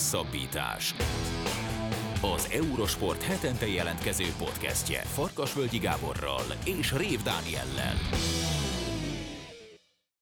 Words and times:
Hosszabbítás. 0.00 0.94
Az 2.22 2.50
Eurosport 2.52 3.22
hetente 3.22 3.66
jelentkező 3.66 4.24
podcastje 4.38 5.00
Farkasvölgyi 5.00 5.78
Gáborral 5.78 6.42
és 6.64 6.96
Rév 6.96 7.22
Dániellel. 7.22 7.96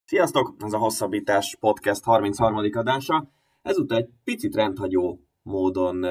Sziasztok! 0.04 0.54
Ez 0.58 0.72
a 0.72 0.78
Hosszabbítás 0.78 1.56
podcast 1.60 2.04
33. 2.04 2.70
adása. 2.72 3.30
Ezúttal 3.62 3.96
egy 3.96 4.08
picit 4.24 4.54
rendhagyó 4.54 5.20
módon 5.42 6.04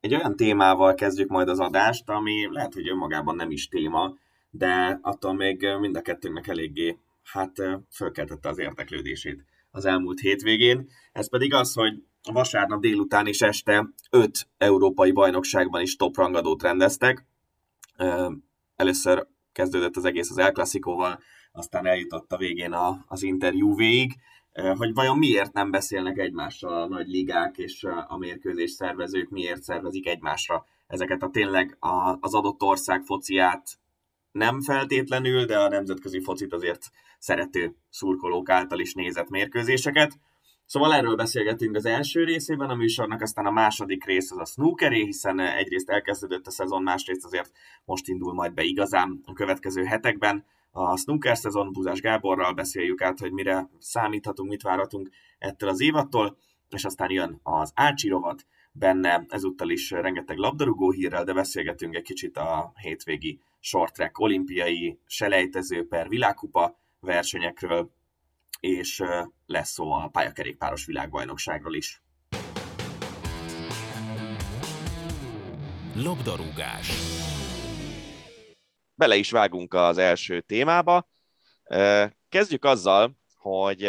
egy 0.00 0.14
olyan 0.14 0.36
témával 0.36 0.94
kezdjük 0.94 1.28
majd 1.28 1.48
az 1.48 1.58
adást, 1.58 2.08
ami 2.08 2.48
lehet, 2.50 2.74
hogy 2.74 2.88
önmagában 2.88 3.36
nem 3.36 3.50
is 3.50 3.68
téma, 3.68 4.14
de 4.50 4.98
attól 5.02 5.34
még 5.34 5.66
mind 5.80 5.96
a 5.96 6.02
kettőnknek 6.02 6.46
eléggé 6.46 6.98
hát 7.22 7.52
fölkeltette 7.90 8.48
az 8.48 8.58
érdeklődését 8.58 9.44
az 9.70 9.84
elmúlt 9.84 10.20
hétvégén. 10.20 10.88
Ez 11.12 11.28
pedig 11.28 11.54
az, 11.54 11.72
hogy 11.74 12.02
vasárnap 12.32 12.80
délután 12.80 13.26
és 13.26 13.40
este 13.40 13.88
öt 14.10 14.48
európai 14.58 15.12
bajnokságban 15.12 15.80
is 15.80 15.96
top 15.96 16.16
rangadót 16.16 16.62
rendeztek. 16.62 17.26
Először 18.76 19.26
kezdődött 19.52 19.96
az 19.96 20.04
egész 20.04 20.30
az 20.30 20.38
El 20.38 20.52
Clasico-val, 20.52 21.20
aztán 21.52 21.86
eljutott 21.86 22.32
a 22.32 22.36
végén 22.36 22.72
a, 22.72 23.04
az 23.06 23.22
interjú 23.22 23.76
végig, 23.76 24.14
hogy 24.76 24.94
vajon 24.94 25.18
miért 25.18 25.52
nem 25.52 25.70
beszélnek 25.70 26.18
egymással 26.18 26.82
a 26.82 26.88
nagy 26.88 27.06
ligák 27.08 27.56
és 27.56 27.84
a 28.06 28.16
mérkőzés 28.18 28.70
szervezők, 28.70 29.28
miért 29.28 29.62
szervezik 29.62 30.06
egymásra 30.06 30.64
ezeket 30.86 31.22
a 31.22 31.30
tényleg 31.30 31.76
az 32.20 32.34
adott 32.34 32.62
ország 32.62 33.02
fociát 33.02 33.78
nem 34.32 34.60
feltétlenül, 34.60 35.44
de 35.44 35.58
a 35.58 35.68
nemzetközi 35.68 36.20
focit 36.20 36.52
azért 36.52 36.90
szerető 37.18 37.76
szurkolók 37.90 38.48
által 38.50 38.78
is 38.78 38.94
nézett 38.94 39.28
mérkőzéseket. 39.28 40.18
Szóval 40.66 40.94
erről 40.94 41.16
beszélgetünk 41.16 41.76
az 41.76 41.86
első 41.86 42.24
részében 42.24 42.70
a 42.70 42.74
műsornak, 42.74 43.20
aztán 43.20 43.46
a 43.46 43.50
második 43.50 44.04
rész 44.04 44.30
az 44.30 44.38
a 44.38 44.44
snookeré, 44.44 45.04
hiszen 45.04 45.40
egyrészt 45.40 45.90
elkezdődött 45.90 46.46
a 46.46 46.50
szezon, 46.50 46.82
másrészt 46.82 47.24
azért 47.24 47.52
most 47.84 48.08
indul 48.08 48.34
majd 48.34 48.54
be 48.54 48.62
igazán 48.62 49.20
a 49.24 49.32
következő 49.32 49.84
hetekben. 49.84 50.44
A 50.70 50.96
snooker 50.96 51.36
szezon 51.36 51.72
Búzás 51.72 52.00
Gáborral 52.00 52.52
beszéljük 52.52 53.02
át, 53.02 53.18
hogy 53.18 53.32
mire 53.32 53.68
számíthatunk, 53.78 54.48
mit 54.48 54.62
várhatunk 54.62 55.08
ettől 55.38 55.68
az 55.68 55.80
évattól, 55.80 56.36
és 56.70 56.84
aztán 56.84 57.10
jön 57.10 57.40
az 57.42 57.72
Ácsi 57.74 58.08
rovat, 58.08 58.46
benne 58.72 59.24
ezúttal 59.28 59.70
is 59.70 59.90
rengeteg 59.90 60.36
labdarúgó 60.36 60.90
hírrel, 60.90 61.24
de 61.24 61.32
beszélgetünk 61.32 61.94
egy 61.94 62.02
kicsit 62.02 62.36
a 62.36 62.72
hétvégi 62.76 63.40
short 63.60 63.94
track 63.94 64.18
olimpiai 64.18 64.98
selejtező 65.06 65.86
per 65.86 66.08
világkupa 66.08 66.78
versenyekről, 67.00 67.90
és 68.66 69.02
lesz 69.46 69.70
szó 69.70 69.92
a 69.92 70.08
pályakerékpáros 70.08 70.84
világbajnokságról 70.86 71.74
is. 71.74 72.02
Labdarúgás 75.94 76.90
Bele 78.98 79.16
is 79.16 79.30
vágunk 79.30 79.74
az 79.74 79.98
első 79.98 80.40
témába. 80.40 81.08
Kezdjük 82.28 82.64
azzal, 82.64 83.16
hogy 83.36 83.80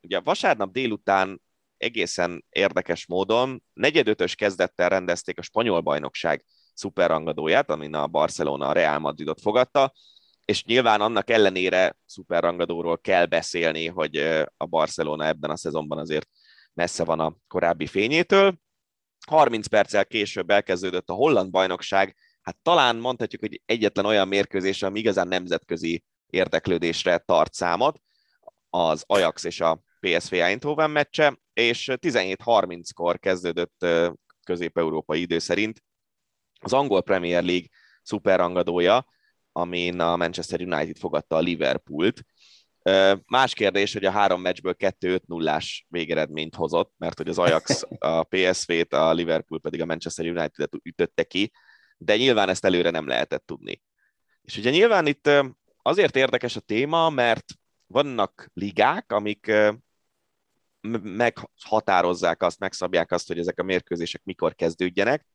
ugye 0.00 0.20
vasárnap 0.20 0.72
délután 0.72 1.42
egészen 1.76 2.44
érdekes 2.48 3.06
módon 3.06 3.64
negyedötös 3.72 4.34
kezdettel 4.34 4.88
rendezték 4.88 5.38
a 5.38 5.42
spanyol 5.42 5.80
bajnokság 5.80 6.44
szuperrangadóját, 6.74 7.70
amin 7.70 7.94
a 7.94 8.06
Barcelona 8.06 8.68
a 8.68 8.72
Real 8.72 8.98
Madridot 8.98 9.40
fogadta, 9.40 9.92
és 10.48 10.64
nyilván 10.64 11.00
annak 11.00 11.30
ellenére 11.30 11.96
szuperrangadóról 12.06 12.98
kell 12.98 13.26
beszélni, 13.26 13.86
hogy 13.86 14.16
a 14.56 14.66
Barcelona 14.66 15.26
ebben 15.26 15.50
a 15.50 15.56
szezonban 15.56 15.98
azért 15.98 16.28
messze 16.74 17.04
van 17.04 17.20
a 17.20 17.36
korábbi 17.48 17.86
fényétől. 17.86 18.58
30 19.26 19.66
perccel 19.66 20.06
később 20.06 20.50
elkezdődött 20.50 21.08
a 21.08 21.14
holland 21.14 21.50
bajnokság, 21.50 22.16
hát 22.42 22.56
talán 22.62 22.96
mondhatjuk, 22.96 23.40
hogy 23.40 23.62
egyetlen 23.64 24.04
olyan 24.04 24.28
mérkőzés, 24.28 24.82
ami 24.82 24.98
igazán 24.98 25.28
nemzetközi 25.28 26.04
érdeklődésre 26.26 27.18
tart 27.18 27.54
számot, 27.54 28.00
az 28.70 29.04
Ajax 29.06 29.44
és 29.44 29.60
a 29.60 29.82
PSV 30.00 30.34
Eindhoven 30.34 30.90
meccse, 30.90 31.38
és 31.52 31.88
17.30-kor 32.00 33.18
kezdődött 33.18 33.86
közép-európai 34.44 35.20
idő 35.20 35.38
szerint 35.38 35.82
az 36.60 36.72
angol 36.72 37.02
Premier 37.02 37.42
League 37.42 37.68
szuperrangadója, 38.02 39.06
amin 39.58 40.00
a 40.00 40.16
Manchester 40.16 40.60
United 40.60 40.98
fogadta 40.98 41.36
a 41.36 41.40
Liverpoolt. 41.40 42.24
Más 43.26 43.54
kérdés, 43.54 43.92
hogy 43.92 44.04
a 44.04 44.10
három 44.10 44.40
meccsből 44.40 44.74
2-5-0-ás 44.78 45.86
végeredményt 45.88 46.54
hozott, 46.54 46.92
mert 46.96 47.16
hogy 47.16 47.28
az 47.28 47.38
Ajax 47.38 47.82
a 47.98 48.22
PSV-t, 48.22 48.92
a 48.92 49.12
Liverpool 49.12 49.60
pedig 49.60 49.80
a 49.80 49.86
Manchester 49.86 50.26
United-et 50.26 50.72
ütötte 50.82 51.22
ki, 51.22 51.52
de 51.96 52.16
nyilván 52.16 52.48
ezt 52.48 52.64
előre 52.64 52.90
nem 52.90 53.06
lehetett 53.06 53.46
tudni. 53.46 53.82
És 54.42 54.56
ugye 54.56 54.70
nyilván 54.70 55.06
itt 55.06 55.30
azért 55.82 56.16
érdekes 56.16 56.56
a 56.56 56.60
téma, 56.60 57.10
mert 57.10 57.44
vannak 57.86 58.50
ligák, 58.52 59.12
amik 59.12 59.52
meghatározzák 61.02 62.42
azt, 62.42 62.58
megszabják 62.58 63.12
azt, 63.12 63.26
hogy 63.26 63.38
ezek 63.38 63.58
a 63.58 63.62
mérkőzések 63.62 64.24
mikor 64.24 64.54
kezdődjenek, 64.54 65.26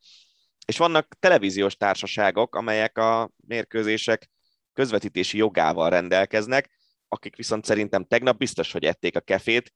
és 0.66 0.78
vannak 0.78 1.16
televíziós 1.20 1.76
társaságok, 1.76 2.56
amelyek 2.56 2.98
a 2.98 3.32
mérkőzések 3.48 4.30
közvetítési 4.74 5.38
jogával 5.38 5.90
rendelkeznek, 5.90 6.70
akik 7.08 7.36
viszont 7.36 7.66
szerintem 7.66 8.06
tegnap 8.06 8.38
biztos, 8.38 8.72
hogy 8.72 8.84
ették 8.84 9.16
a 9.16 9.22
kefét, 9.22 9.74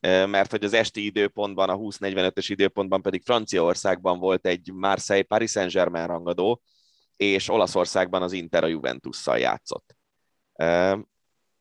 mert 0.00 0.50
hogy 0.50 0.64
az 0.64 0.72
esti 0.72 1.04
időpontban, 1.04 1.68
a 1.68 1.76
20-45-ös 1.76 2.46
időpontban 2.48 3.02
pedig 3.02 3.22
Franciaországban 3.24 4.18
volt 4.18 4.46
egy 4.46 4.72
Marseille-Paris 4.72 5.50
Saint-Germain 5.50 6.06
rangadó, 6.06 6.62
és 7.16 7.48
Olaszországban 7.48 8.22
az 8.22 8.32
Inter 8.32 8.64
a 8.64 8.66
Juventusszal 8.66 9.38
játszott. 9.38 9.96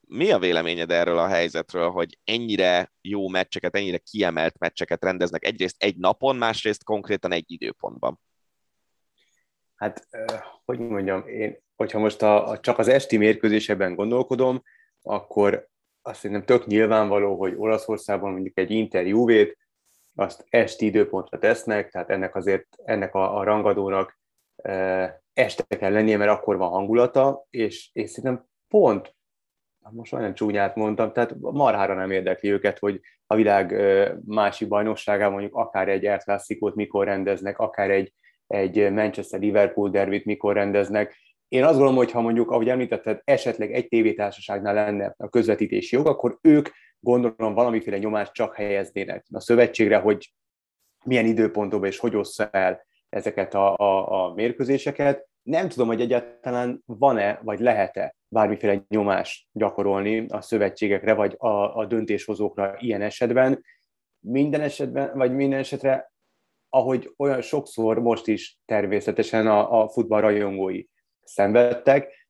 Mi 0.07 0.31
a 0.31 0.39
véleményed 0.39 0.91
erről 0.91 1.17
a 1.17 1.27
helyzetről, 1.27 1.89
hogy 1.89 2.17
ennyire 2.23 2.93
jó 3.01 3.27
meccseket, 3.27 3.75
ennyire 3.75 3.97
kiemelt 3.97 4.59
meccseket 4.59 5.03
rendeznek 5.03 5.45
egyrészt 5.45 5.75
egy 5.83 5.97
napon, 5.97 6.35
másrészt 6.35 6.83
konkrétan 6.83 7.31
egy 7.31 7.51
időpontban? 7.51 8.19
Hát, 9.75 10.07
hogy 10.65 10.79
mondjam, 10.79 11.27
én, 11.27 11.63
hogyha 11.75 11.99
most 11.99 12.21
a, 12.21 12.49
a, 12.49 12.59
csak 12.59 12.77
az 12.77 12.87
esti 12.87 13.17
mérkőzésekben 13.17 13.95
gondolkodom, 13.95 14.63
akkor 15.01 15.67
azt 16.01 16.19
szerintem 16.19 16.45
tök 16.45 16.65
nyilvánvaló, 16.65 17.35
hogy 17.39 17.53
Olaszországban 17.57 18.31
mondjuk 18.31 18.57
egy 18.57 18.71
interjúvét, 18.71 19.57
azt 20.15 20.45
esti 20.49 20.85
időpontra 20.85 21.37
tesznek, 21.37 21.91
tehát 21.91 22.09
ennek 22.09 22.35
azért, 22.35 22.67
ennek 22.83 23.15
a, 23.15 23.37
a 23.37 23.43
rangadónak 23.43 24.19
e, 24.55 25.21
este 25.33 25.75
kell 25.77 25.91
lennie, 25.91 26.17
mert 26.17 26.31
akkor 26.31 26.57
van 26.57 26.69
hangulata, 26.69 27.45
és, 27.49 27.89
és 27.93 28.09
szerintem 28.09 28.45
pont, 28.67 29.15
most 29.89 30.13
olyan 30.13 30.33
csúnyát 30.33 30.75
mondtam, 30.75 31.13
tehát 31.13 31.35
marhára 31.39 31.93
nem 31.93 32.11
érdekli 32.11 32.51
őket, 32.51 32.79
hogy 32.79 33.01
a 33.27 33.35
világ 33.35 33.75
másik 34.25 34.67
bajnokságában 34.67 35.33
mondjuk 35.33 35.55
akár 35.55 35.89
egy 35.89 36.05
El 36.05 36.41
mikor 36.73 37.05
rendeznek, 37.05 37.59
akár 37.59 37.89
egy, 37.89 38.13
egy 38.47 38.91
Manchester-Liverpool 38.91 39.89
dervit 39.89 40.25
mikor 40.25 40.53
rendeznek. 40.53 41.15
Én 41.47 41.63
azt 41.63 41.73
gondolom, 41.73 41.95
hogy 41.95 42.11
ha 42.11 42.21
mondjuk, 42.21 42.51
ahogy 42.51 42.69
említetted, 42.69 43.21
esetleg 43.23 43.73
egy 43.73 43.87
tévétársaságnál 43.87 44.73
lenne 44.73 45.13
a 45.17 45.29
közvetítési 45.29 45.95
jog, 45.95 46.07
akkor 46.07 46.37
ők 46.41 46.69
gondolom 46.99 47.53
valamiféle 47.53 47.97
nyomást 47.97 48.33
csak 48.33 48.55
helyeznének 48.55 49.25
a 49.31 49.39
szövetségre, 49.39 49.97
hogy 49.97 50.33
milyen 51.05 51.25
időpontokban 51.25 51.89
és 51.89 51.97
hogy 51.97 52.15
ossza 52.15 52.49
el 52.49 52.85
ezeket 53.09 53.53
a, 53.53 53.75
a, 53.77 54.25
a 54.25 54.33
mérkőzéseket. 54.33 55.27
Nem 55.43 55.69
tudom, 55.69 55.87
hogy 55.87 56.01
egyáltalán 56.01 56.81
van-e, 56.85 57.39
vagy 57.43 57.59
lehet-e 57.59 58.15
bármiféle 58.27 58.83
nyomást 58.87 59.47
gyakorolni 59.51 60.25
a 60.27 60.41
szövetségekre, 60.41 61.13
vagy 61.13 61.35
a, 61.37 61.77
a 61.77 61.85
döntéshozókra 61.85 62.75
ilyen 62.79 63.01
esetben. 63.01 63.63
Minden 64.19 64.61
esetben, 64.61 65.17
vagy 65.17 65.33
minden 65.33 65.59
esetre 65.59 66.11
ahogy 66.75 67.13
olyan 67.17 67.41
sokszor 67.41 67.99
most 67.99 68.27
is 68.27 68.57
természetesen 68.65 69.47
a, 69.47 69.81
a 69.81 69.89
futballrajongói 69.89 70.83
szenvedtek. 71.23 72.29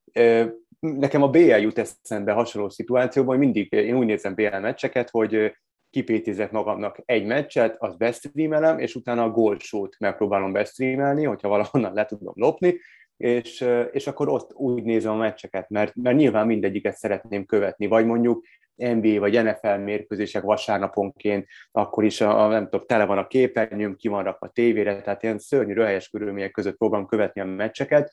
Nekem 0.79 1.23
a 1.23 1.29
BL 1.29 1.39
jut 1.39 1.77
eszembe 1.77 2.31
hasonló 2.31 2.69
szituációban, 2.69 3.35
hogy 3.35 3.45
mindig 3.45 3.71
én 3.71 3.97
úgy 3.97 4.05
nézem 4.05 4.35
BL 4.35 4.57
meccseket, 4.57 5.09
hogy 5.09 5.55
kipétézek 5.89 6.51
magamnak 6.51 7.01
egy 7.05 7.25
meccset, 7.25 7.75
azt 7.79 7.97
bestreamelem, 7.97 8.79
és 8.79 8.95
utána 8.95 9.23
a 9.23 9.29
gólsót 9.29 9.95
megpróbálom 9.99 10.51
bestreamelni, 10.51 11.23
hogyha 11.23 11.47
valahonnan 11.47 11.93
le 11.93 12.05
tudom 12.05 12.33
lopni, 12.35 12.79
és, 13.17 13.65
és 13.91 14.07
akkor 14.07 14.29
ott 14.29 14.53
úgy 14.53 14.83
nézem 14.83 15.11
a 15.11 15.17
meccseket, 15.17 15.69
mert, 15.69 15.95
mert 15.95 16.17
nyilván 16.17 16.45
mindegyiket 16.45 16.95
szeretném 16.95 17.45
követni, 17.45 17.87
vagy 17.87 18.05
mondjuk 18.05 18.45
NBA 18.75 19.19
vagy 19.19 19.43
NFL 19.43 19.75
mérkőzések 19.75 20.43
vasárnaponként, 20.43 21.47
akkor 21.71 22.03
is 22.03 22.21
a, 22.21 22.47
nem 22.47 22.63
tudom, 22.63 22.85
tele 22.85 23.05
van 23.05 23.17
a 23.17 23.27
képernyőm, 23.27 23.95
ki 23.95 24.07
van 24.07 24.23
rakva 24.23 24.47
a 24.47 24.51
tévére, 24.51 25.01
tehát 25.01 25.23
ilyen 25.23 25.39
szörnyű, 25.39 25.73
röhelyes 25.73 26.09
körülmények 26.09 26.51
között 26.51 26.77
próbálom 26.77 27.05
követni 27.05 27.41
a 27.41 27.45
meccseket, 27.45 28.11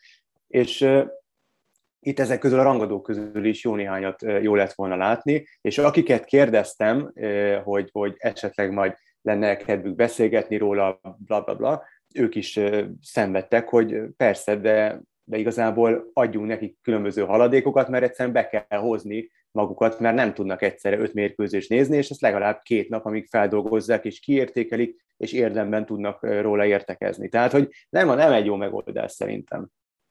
és 0.49 0.88
itt 2.00 2.20
ezek 2.20 2.38
közül 2.38 2.58
a 2.58 2.62
rangadók 2.62 3.02
közül 3.02 3.44
is 3.44 3.64
jó 3.64 3.75
néhányat 3.75 4.22
jó 4.22 4.55
lett 4.55 4.72
volna 4.72 4.96
látni, 4.96 5.46
és 5.60 5.78
akiket 5.78 6.25
kérdeztem, 6.25 7.12
hogy, 7.64 7.88
hogy 7.93 8.14
esetleg 8.19 8.72
majd 8.72 8.94
lenne 9.22 9.56
kedvük 9.56 9.94
beszélgetni 9.94 10.56
róla, 10.56 11.00
bla 11.19 11.40
bla 11.40 11.55
bla, 11.55 11.82
ők 12.14 12.34
is 12.34 12.60
szenvedtek, 13.00 13.68
hogy 13.68 13.96
persze, 14.16 14.56
de, 14.56 15.00
de 15.24 15.38
igazából 15.38 16.10
adjunk 16.12 16.46
nekik 16.46 16.76
különböző 16.82 17.22
haladékokat, 17.22 17.88
mert 17.88 18.04
egyszerűen 18.04 18.34
be 18.34 18.48
kell 18.48 18.78
hozni 18.78 19.30
magukat, 19.50 20.00
mert 20.00 20.14
nem 20.14 20.34
tudnak 20.34 20.62
egyszerre 20.62 20.98
öt 20.98 21.14
mérkőzést 21.14 21.68
nézni, 21.68 21.96
és 21.96 22.10
ezt 22.10 22.20
legalább 22.20 22.60
két 22.62 22.88
nap, 22.88 23.06
amíg 23.06 23.26
feldolgozzák 23.30 24.04
és 24.04 24.20
kiértékelik, 24.20 25.04
és 25.16 25.32
érdemben 25.32 25.86
tudnak 25.86 26.22
róla 26.22 26.64
értekezni. 26.64 27.28
Tehát, 27.28 27.52
hogy 27.52 27.68
nem, 27.88 28.06
nem 28.06 28.32
egy 28.32 28.46
jó 28.46 28.56
megoldás 28.56 29.12
szerintem. 29.12 29.68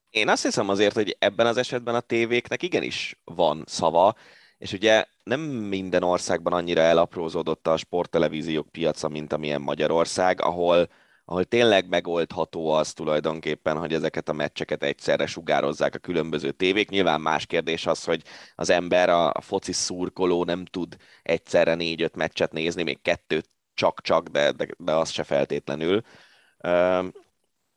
Én 0.09 0.29
azt 0.29 0.43
hiszem 0.43 0.69
azért, 0.69 0.93
hogy 0.93 1.15
ebben 1.19 1.45
az 1.45 1.57
esetben 1.57 1.95
a 1.95 1.99
tévéknek 1.99 2.63
igenis 2.63 3.19
van 3.23 3.63
szava, 3.65 4.15
és 4.57 4.73
ugye 4.73 5.05
nem 5.23 5.39
minden 5.41 6.03
országban 6.03 6.53
annyira 6.53 6.81
elaprózódott 6.81 7.67
a 7.67 7.77
sporttelevíziók 7.77 8.69
piaca, 8.69 9.07
mint 9.07 9.33
amilyen 9.33 9.61
Magyarország, 9.61 10.41
ahol, 10.41 10.87
ahol 11.25 11.43
tényleg 11.43 11.89
megoldható 11.89 12.69
az 12.69 12.93
tulajdonképpen, 12.93 13.77
hogy 13.77 13.93
ezeket 13.93 14.29
a 14.29 14.33
meccseket 14.33 14.83
egyszerre 14.83 15.25
sugározzák 15.25 15.95
a 15.95 15.99
különböző 15.99 16.51
tévék. 16.51 16.89
Nyilván 16.89 17.21
más 17.21 17.45
kérdés 17.45 17.85
az, 17.85 18.03
hogy 18.03 18.23
az 18.55 18.69
ember, 18.69 19.09
a, 19.09 19.41
foci 19.41 19.71
szurkoló 19.71 20.43
nem 20.43 20.65
tud 20.65 20.95
egyszerre 21.21 21.75
négy-öt 21.75 22.15
meccset 22.15 22.51
nézni, 22.51 22.83
még 22.83 23.01
kettőt 23.01 23.49
csak-csak, 23.73 24.27
de, 24.27 24.51
de, 24.51 24.67
de 24.77 24.91
az 24.91 25.09
se 25.09 25.23
feltétlenül. 25.23 26.01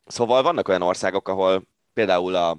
Szóval 0.06 0.42
vannak 0.42 0.68
olyan 0.68 0.82
országok, 0.82 1.28
ahol 1.28 1.66
például 1.92 2.34
a, 2.34 2.58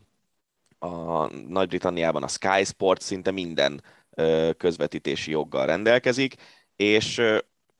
a 0.80 1.28
Nagy-Britanniában 1.48 2.24
a 2.24 2.28
Sky 2.28 2.64
Sport 2.64 3.02
szinte 3.02 3.32
minden 3.32 3.84
közvetítési 4.58 5.32
joggal 5.32 5.66
rendelkezik, 5.66 6.36
és 6.76 7.22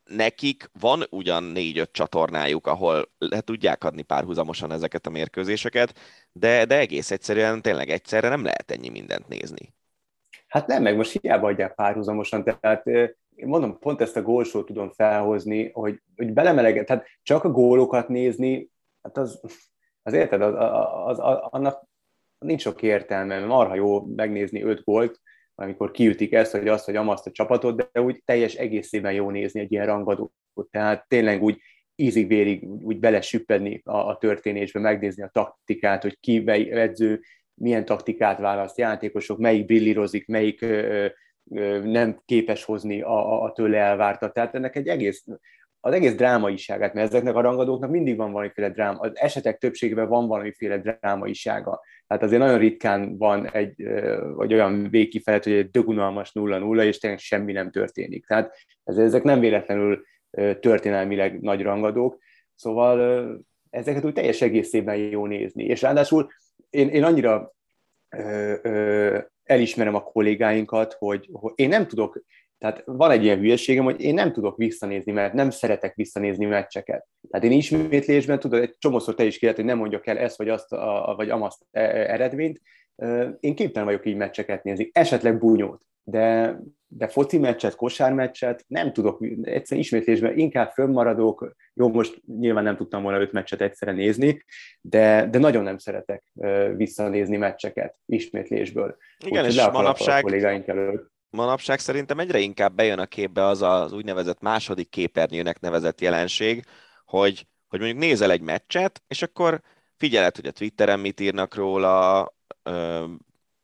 nekik 0.10 0.70
van 0.80 1.04
ugyan 1.10 1.44
négy-öt 1.44 1.92
csatornájuk, 1.92 2.68
ahol 2.68 3.12
le 3.18 3.42
tudják 3.42 3.84
adni 3.84 4.02
párhuzamosan 4.02 4.72
ezeket 4.72 5.08
a 5.08 5.10
mérkőzéseket, 5.10 6.00
de, 6.32 6.66
de 6.66 6.78
egész 6.78 7.12
egyszerűen 7.12 7.62
tényleg 7.62 7.90
egyszerre 7.90 8.30
nem 8.30 8.44
lehet 8.44 8.72
ennyi 8.72 8.90
mindent 8.90 9.28
nézni. 9.28 9.74
Hát 10.48 10.68
nem, 10.68 10.82
meg 10.82 10.96
most 10.96 11.20
hiába 11.22 11.48
adják 11.48 11.76
párhuzamosan, 11.76 12.44
tehát 12.44 12.88
én 13.36 13.48
mondom, 13.48 13.80
pont 13.80 14.02
ezt 14.02 14.18
a 14.18 14.22
gólsót 14.22 14.66
tudom 14.66 14.92
felhozni, 14.92 15.70
hogy, 15.74 16.02
hogy 16.16 16.34
belemeleget, 16.34 16.86
tehát 16.86 17.06
csak 17.24 17.44
a 17.44 17.52
gólokat 17.52 18.08
nézni, 18.08 18.70
hát 19.02 19.18
az, 19.18 19.42
az 20.04 20.14
érted, 20.14 20.42
az, 20.42 20.54
az, 21.06 21.20
az, 21.20 21.38
annak 21.50 21.88
nincs 22.38 22.62
sok 22.62 22.82
értelme, 22.82 23.46
marha 23.46 23.76
jó 23.76 24.06
megnézni 24.06 24.64
öt 24.64 24.84
gólt, 24.84 25.22
amikor 25.56 25.92
kiütik 25.92 26.34
ezt, 26.34 26.52
hogy 26.52 26.68
azt, 26.68 26.86
hogy 26.86 26.96
amaszt 26.96 27.28
a 27.28 27.32
csapatot, 27.32 27.90
de 27.92 28.02
úgy 28.02 28.22
teljes 28.26 28.56
egészében 28.56 29.14
jó 29.14 29.30
nézni 29.30 29.60
egy 29.60 29.72
ilyen 29.72 29.86
rangadót. 29.86 30.32
Tehát 30.72 31.06
tényleg 31.08 31.44
úgy 31.44 31.62
ízig-vérig 31.96 32.64
úgy 32.64 33.00
belesüppedni 33.00 33.82
a, 33.84 33.98
a 33.98 34.18
történésbe, 34.18 34.80
megnézni 34.80 35.24
a 35.24 35.30
taktikát, 35.34 36.02
hogy 36.02 36.20
ki 36.20 36.44
edző, 36.72 37.22
milyen 37.54 37.86
taktikát 37.86 38.40
választ 38.40 38.78
játékosok, 38.78 39.38
melyik 39.38 39.66
brillírozik, 39.66 40.28
melyik 40.28 40.62
ö, 40.62 41.06
ö, 41.52 41.80
nem 41.80 42.22
képes 42.26 42.64
hozni 42.64 43.02
a, 43.02 43.44
a 43.44 43.52
tőle 43.52 43.78
elvártat. 43.78 44.34
Tehát 44.34 44.56
ennek 44.56 44.76
egy 44.76 44.88
egész 44.88 45.26
az 45.86 45.94
egész 45.94 46.16
drámaiságát, 46.16 46.94
mert 46.94 47.08
ezeknek 47.08 47.36
a 47.36 47.42
rangadóknak 47.42 47.90
mindig 47.90 48.18
van 48.18 48.32
valamiféle 48.32 48.70
dráma, 48.70 49.00
az 49.00 49.12
esetek 49.14 49.58
többségében 49.58 50.08
van 50.08 50.28
valamiféle 50.28 50.78
drámaisága. 50.78 51.82
Tehát 52.08 52.24
azért 52.24 52.42
nagyon 52.42 52.58
ritkán 52.58 53.18
van 53.18 53.52
egy, 53.52 53.84
vagy 54.36 54.54
olyan 54.54 54.90
végkifelet, 54.90 55.44
hogy 55.44 55.54
egy 55.54 55.70
dögunalmas 55.70 56.32
0-0, 56.34 56.84
és 56.84 56.98
tényleg 56.98 57.20
semmi 57.20 57.52
nem 57.52 57.72
történik. 57.72 58.26
Tehát 58.26 58.56
ezek 58.84 59.24
nem 59.24 59.40
véletlenül 59.40 60.04
történelmileg 60.60 61.42
nagy 61.42 61.62
rangadók, 61.62 62.18
szóval 62.56 63.28
ezeket 63.70 64.06
úgy 64.06 64.14
teljes 64.14 64.42
egészében 64.42 64.96
jó 64.96 65.26
nézni. 65.26 65.64
És 65.64 65.82
ráadásul 65.82 66.28
én, 66.70 66.90
én 66.90 67.04
annyira 67.04 67.54
ö, 68.10 68.54
ö, 68.62 69.20
elismerem 69.44 69.96
a 69.96 70.04
kollégáinkat, 70.04 70.94
hogy, 70.94 71.30
hogy 71.32 71.52
én 71.56 71.70
nem 71.70 71.88
tudok 71.88 72.24
tehát 72.58 72.84
van 72.86 73.12
egy 73.12 73.24
ilyen 73.24 73.40
hülyeségem, 73.40 73.84
hogy 73.84 74.02
én 74.02 74.14
nem 74.14 74.32
tudok 74.32 74.58
visszanézni, 74.58 75.12
mert 75.12 75.34
nem 75.34 75.50
szeretek 75.50 75.96
visszanézni 75.96 76.46
meccseket. 76.46 77.08
Tehát 77.30 77.46
én 77.46 77.52
ismétlésben, 77.52 78.40
tudod, 78.40 78.62
egy 78.62 78.76
csomószor 78.78 79.16
te 79.16 79.24
is 79.24 79.38
kérhet, 79.38 79.58
hogy 79.58 79.66
nem 79.66 79.78
mondjak 79.78 80.08
el 80.08 80.18
ezt 80.18 80.38
vagy 80.38 80.50
azt, 80.50 80.74
a, 80.74 81.14
vagy 81.18 81.30
amazt 81.30 81.66
e, 81.72 81.82
e, 81.82 82.14
eredményt. 82.14 82.62
Én 83.40 83.56
képtelen 83.56 83.88
vagyok 83.88 84.06
így 84.06 84.16
meccseket 84.16 84.64
nézni, 84.64 84.90
esetleg 84.94 85.40
búnyót, 85.40 85.82
de, 86.04 86.56
de 86.88 87.08
foci 87.08 87.38
meccset, 87.38 87.76
kosármeccset 87.76 88.64
nem 88.68 88.94
tudok, 88.94 89.24
egyszerűen 89.42 89.86
ismétlésben 89.86 90.38
inkább 90.38 90.72
fönnmaradok, 90.72 91.56
jó, 91.74 91.90
most 91.90 92.22
nyilván 92.40 92.64
nem 92.64 92.76
tudtam 92.76 93.04
volna 93.04 93.20
öt 93.20 93.32
meccset 93.32 93.62
egyszerre 93.62 93.92
nézni, 93.92 94.44
de, 94.82 95.28
de 95.32 95.38
nagyon 95.40 95.64
nem 95.64 95.78
szeretek 95.78 96.24
visszanézni 96.76 97.38
meccseket 97.38 98.00
ismétlésből. 98.06 98.98
Igen, 99.26 99.46
Úgy, 99.46 99.50
és 99.50 99.68
manapság, 99.72 100.18
a 100.18 100.22
kollégáink 100.22 100.68
előtt 100.68 101.14
manapság 101.36 101.80
szerintem 101.80 102.20
egyre 102.20 102.40
inkább 102.40 102.76
bejön 102.76 103.00
a 103.00 103.06
képbe 103.06 103.46
az 103.46 103.62
az 103.62 103.92
úgynevezett 103.94 104.42
második 104.42 104.90
képernyőnek 104.90 105.60
nevezett 105.60 106.02
jelenség, 106.02 106.66
hogy, 107.06 107.48
hogy 107.68 107.80
mondjuk 107.80 108.02
nézel 108.02 108.32
egy 108.32 108.42
meccset, 108.42 109.04
és 109.08 109.22
akkor 109.22 109.62
figyeled, 109.98 110.36
hogy 110.36 110.46
a 110.46 110.52
Twitteren 110.52 111.00
mit 111.00 111.20
írnak 111.20 111.56
róla, 111.56 112.28
ö, 112.64 113.06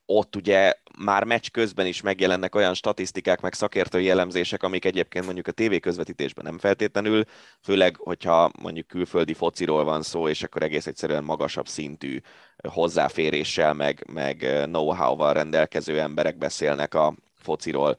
ott 0.06 0.35
ugye 0.35 0.73
már 1.00 1.23
meccs 1.23 1.47
közben 1.51 1.85
is 1.85 2.01
megjelennek 2.01 2.56
olyan 2.56 2.73
statisztikák, 2.73 3.41
meg 3.41 3.53
szakértői 3.53 4.03
jellemzések, 4.03 4.63
amik 4.63 4.85
egyébként 4.85 5.25
mondjuk 5.25 5.47
a 5.47 5.51
TV 5.51 5.75
közvetítésben 5.79 6.45
nem 6.45 6.57
feltétlenül, 6.57 7.23
főleg, 7.62 7.95
hogyha 7.95 8.51
mondjuk 8.62 8.88
külföldi 8.88 9.33
fociról 9.33 9.83
van 9.83 10.01
szó, 10.01 10.27
és 10.27 10.44
akkor 10.44 10.63
egész 10.63 10.88
egyszerűen 10.88 11.23
magasabb 11.23 11.68
szintű 11.68 12.19
hozzáféréssel, 12.68 13.73
meg, 13.73 14.06
meg 14.13 14.38
know-how-val 14.63 15.33
rendelkező 15.33 16.00
emberek 16.00 16.38
beszélnek 16.38 16.94
a, 16.94 17.15
fociról 17.42 17.98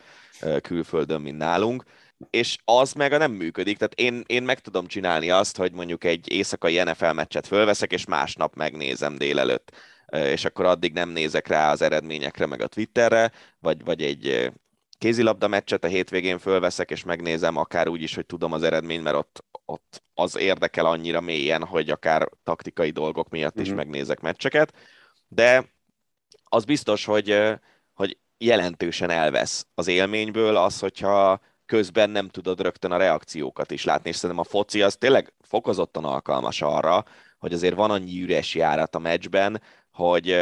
külföldön, 0.61 1.21
mint 1.21 1.39
nálunk, 1.39 1.85
és 2.31 2.59
az 2.65 2.93
meg 2.93 3.13
a 3.13 3.19
nem 3.19 3.33
működik. 3.33 3.77
Tehát 3.77 3.95
én, 3.95 4.23
én 4.27 4.43
meg 4.43 4.61
tudom 4.61 4.87
csinálni 4.87 5.31
azt, 5.31 5.57
hogy 5.57 5.73
mondjuk 5.73 6.05
egy 6.05 6.33
éjszakai 6.33 6.83
NFL 6.83 7.11
meccset 7.13 7.47
fölveszek, 7.47 7.93
és 7.93 8.05
másnap 8.05 8.55
megnézem 8.55 9.17
délelőtt 9.17 9.73
és 10.21 10.45
akkor 10.45 10.65
addig 10.65 10.93
nem 10.93 11.09
nézek 11.09 11.47
rá 11.47 11.71
az 11.71 11.83
eredményekre, 11.83 12.47
meg 12.47 12.61
a 12.61 12.67
Twitterre, 12.67 13.33
vagy, 13.59 13.85
vagy 13.85 14.03
egy 14.03 14.53
kézilabda 14.99 15.49
meccset 15.49 15.85
a 15.85 15.89
hétvégén 15.89 16.39
fölveszek, 16.39 16.91
és 16.91 17.05
megnézem 17.05 17.57
akár 17.57 17.89
úgy 17.89 18.03
is, 18.03 18.15
hogy 18.15 18.27
tudom 18.27 18.53
az 18.53 18.63
eredményt, 18.63 19.03
mert 19.03 19.17
ott, 19.17 19.45
ott 19.65 20.03
az 20.15 20.37
érdekel 20.37 20.87
annyira 20.87 21.21
mélyen, 21.21 21.65
hogy 21.65 21.91
akár 21.91 22.29
taktikai 22.45 22.91
dolgok 22.91 23.29
miatt 23.29 23.61
is 23.61 23.67
mm-hmm. 23.67 23.77
megnézek 23.77 24.21
meccseket, 24.21 24.75
de 25.29 25.65
az 26.45 26.65
biztos, 26.65 27.05
hogy, 27.05 27.39
hogy 27.93 28.19
jelentősen 28.45 29.11
elvesz 29.11 29.67
az 29.75 29.89
élményből 29.89 30.57
az, 30.57 30.79
hogyha 30.79 31.41
közben 31.67 32.11
nem 32.11 32.29
tudod 32.29 32.61
rögtön 32.61 32.93
a 32.93 32.97
reakciókat 32.97 33.71
is 33.71 33.85
látni, 33.85 34.09
és 34.09 34.17
szerintem 34.17 34.45
a 34.47 34.49
foci 34.49 34.83
az 34.83 34.97
tényleg 34.97 35.33
fokozottan 35.41 36.05
alkalmas 36.05 36.63
arra, 36.63 37.05
hogy 37.39 37.53
azért 37.53 37.75
van 37.75 37.91
annyi 37.91 38.23
üres 38.23 38.55
járat 38.55 38.95
a 38.95 38.99
meccsben, 38.99 39.63
hogy 39.91 40.37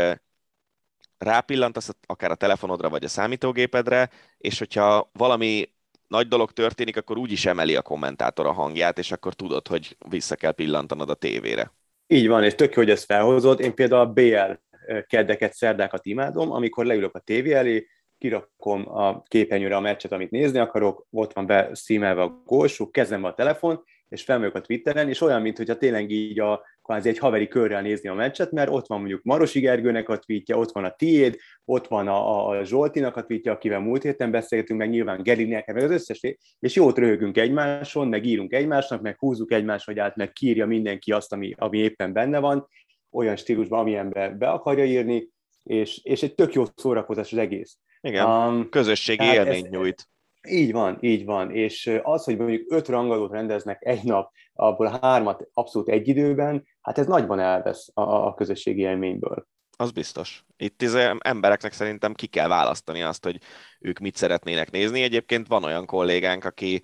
rápillantasz 1.19 1.90
akár 2.07 2.30
a 2.30 2.35
telefonodra 2.35 2.88
vagy 2.88 3.04
a 3.04 3.09
számítógépedre, 3.09 4.11
és 4.38 4.59
hogyha 4.59 5.11
valami 5.12 5.73
nagy 6.09 6.28
dolog 6.28 6.52
történik, 6.52 6.97
akkor 6.97 7.19
úgy 7.19 7.33
is 7.33 7.47
emeli 7.47 7.76
a 7.76 7.83
kommentátor 7.83 8.47
a 8.47 8.52
hangját, 8.52 8.99
és 8.99 9.12
akkor 9.12 9.35
tudod, 9.35 9.69
hogy 9.69 9.97
vissza 10.09 10.37
kell 10.37 10.52
pillantanod 10.52 11.11
a 11.11 11.14
tévére. 11.14 11.73
Így 12.07 12.28
van, 12.28 12.45
és 12.45 12.54
tök 12.54 12.75
jó, 12.75 12.83
hogy 12.83 12.90
ezt 12.90 13.04
felhozod. 13.04 13.61
Én 13.61 13.75
például 13.75 14.00
a 14.00 14.12
BL 14.12 14.69
keddeket, 15.06 15.52
szerdákat 15.52 16.06
imádom, 16.06 16.52
amikor 16.52 16.84
leülök 16.84 17.14
a 17.14 17.18
tévé 17.18 17.52
elé, 17.52 17.87
kirakom 18.18 18.88
a 18.88 19.22
képernyőre 19.22 19.76
a 19.76 19.80
meccset, 19.80 20.12
amit 20.12 20.30
nézni 20.30 20.58
akarok, 20.58 21.06
ott 21.10 21.32
van 21.32 21.46
be 21.46 21.70
szímelve 21.72 22.22
a 22.22 22.42
gólsú, 22.44 22.90
kezembe 22.90 23.28
a 23.28 23.34
telefon, 23.34 23.82
és 24.08 24.22
felmegyek 24.22 24.54
a 24.54 24.60
Twitteren, 24.60 25.08
és 25.08 25.20
olyan, 25.20 25.42
mintha 25.42 25.76
tényleg 25.76 26.10
így 26.10 26.40
a, 26.40 26.64
kvázi 26.90 27.08
egy 27.08 27.18
haveri 27.18 27.49
körrel 27.49 27.82
nézni 27.82 28.08
a 28.08 28.14
meccset, 28.14 28.50
mert 28.50 28.70
ott 28.70 28.87
van 28.87 28.99
mondjuk 28.99 29.22
Marosi 29.22 29.60
Gergőnek 29.60 30.08
a 30.08 30.16
tweetje, 30.16 30.56
ott 30.56 30.72
van 30.72 30.84
a 30.84 30.90
tiéd, 30.90 31.37
ott 31.64 31.87
van 31.87 32.08
a, 32.08 32.49
a 32.49 32.64
Zsoltinak 32.64 33.16
a 33.16 33.22
tweetje, 33.22 33.52
akivel 33.52 33.80
múlt 33.80 34.02
héten 34.02 34.30
beszéltünk, 34.30 34.78
meg 34.80 34.90
nyilván 34.90 35.22
Gerinek, 35.22 35.72
meg 35.72 35.82
az 35.82 35.90
összes, 35.90 36.20
és 36.58 36.75
jót 36.75 36.99
röhögünk 36.99 37.37
egymáson, 37.37 38.08
meg 38.08 38.25
írunk 38.25 38.52
egymásnak, 38.52 39.00
meg 39.00 39.18
húzzuk 39.18 39.52
egymást, 39.52 39.87
hogy 39.87 39.99
át, 39.99 40.16
meg 40.16 40.32
kírja 40.32 40.66
mindenki 40.66 41.12
azt, 41.12 41.32
ami, 41.32 41.54
ami 41.56 41.78
éppen 41.78 42.12
benne 42.12 42.38
van, 42.38 42.68
olyan 43.11 43.37
stílusban, 43.37 43.79
amilyen 43.79 44.11
be, 44.11 44.29
be 44.29 44.50
akarja 44.50 44.85
írni, 44.85 45.29
és, 45.62 46.00
és 46.02 46.23
egy 46.23 46.35
tök 46.35 46.52
jó 46.52 46.64
szórakozás 46.76 47.33
az 47.33 47.38
egész. 47.38 47.79
Igen, 48.00 48.26
um, 48.26 48.69
közösségi 48.69 49.25
élményt 49.25 49.67
ez, 49.67 49.71
nyújt. 49.71 50.09
Így 50.49 50.73
van, 50.73 50.99
így 51.00 51.25
van. 51.25 51.50
És 51.50 51.99
az, 52.02 52.25
hogy 52.25 52.37
mondjuk 52.37 52.73
öt 52.73 52.88
rangadót 52.88 53.33
rendeznek 53.33 53.79
egy 53.81 54.05
nap, 54.05 54.33
abból 54.52 54.99
hármat 55.00 55.49
abszolút 55.52 55.88
egy 55.88 56.09
időben, 56.09 56.67
hát 56.81 56.99
ez 56.99 57.07
nagyban 57.07 57.38
elvesz 57.38 57.90
a, 57.95 58.02
a 58.02 58.35
közösségi 58.35 58.81
élményből. 58.81 59.47
Az 59.80 59.90
biztos. 59.90 60.44
Itt 60.56 60.82
az 60.82 60.94
embereknek 61.18 61.72
szerintem 61.72 62.14
ki 62.14 62.26
kell 62.26 62.49
választani 62.49 63.02
azt, 63.02 63.25
hogy 63.25 63.38
ők 63.78 63.99
mit 63.99 64.16
szeretnének 64.16 64.70
nézni. 64.70 65.02
Egyébként 65.02 65.46
van 65.46 65.64
olyan 65.64 65.87
kollégánk, 65.87 66.44
aki 66.44 66.82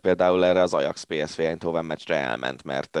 például 0.00 0.44
erre 0.44 0.62
az 0.62 0.74
Ajax 0.74 1.02
PSV 1.02 1.40
Eindhoven 1.40 1.84
meccsre 1.84 2.16
elment, 2.16 2.62
mert 2.64 2.98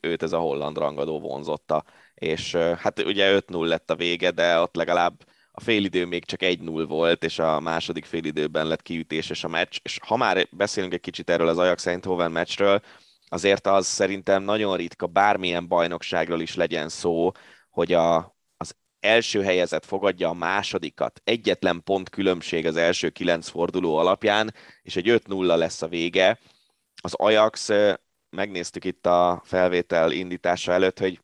őt 0.00 0.22
ez 0.22 0.32
a 0.32 0.38
holland 0.38 0.78
rangadó 0.78 1.20
vonzotta. 1.20 1.84
És 2.14 2.54
hát 2.54 3.02
ugye 3.04 3.40
5-0 3.40 3.66
lett 3.66 3.90
a 3.90 3.96
vége, 3.96 4.30
de 4.30 4.60
ott 4.60 4.74
legalább 4.74 5.24
a 5.52 5.60
félidő 5.60 6.06
még 6.06 6.24
csak 6.24 6.40
1-0 6.42 6.84
volt, 6.88 7.24
és 7.24 7.38
a 7.38 7.60
második 7.60 8.04
félidőben 8.04 8.66
lett 8.66 8.82
kiütéses 8.82 9.44
a 9.44 9.48
meccs. 9.48 9.78
És 9.82 9.98
ha 10.06 10.16
már 10.16 10.48
beszélünk 10.50 10.92
egy 10.92 11.00
kicsit 11.00 11.30
erről 11.30 11.48
az 11.48 11.58
Ajax 11.58 11.86
Eindhoven 11.86 12.32
meccsről, 12.32 12.80
azért 13.28 13.66
az 13.66 13.86
szerintem 13.86 14.42
nagyon 14.42 14.76
ritka, 14.76 15.06
bármilyen 15.06 15.68
bajnokságról 15.68 16.40
is 16.40 16.54
legyen 16.54 16.88
szó, 16.88 17.30
hogy 17.70 17.92
a, 17.92 18.38
első 19.00 19.42
helyezett 19.42 19.84
fogadja 19.84 20.28
a 20.28 20.34
másodikat. 20.34 21.20
Egyetlen 21.24 21.82
pont 21.84 22.08
különbség 22.08 22.66
az 22.66 22.76
első 22.76 23.08
kilenc 23.08 23.48
forduló 23.48 23.96
alapján, 23.96 24.54
és 24.82 24.96
egy 24.96 25.22
5-0 25.28 25.56
lesz 25.56 25.82
a 25.82 25.88
vége. 25.88 26.38
Az 27.02 27.14
Ajax, 27.14 27.70
megnéztük 28.30 28.84
itt 28.84 29.06
a 29.06 29.40
felvétel 29.44 30.10
indítása 30.12 30.72
előtt, 30.72 30.98
hogy 30.98 31.20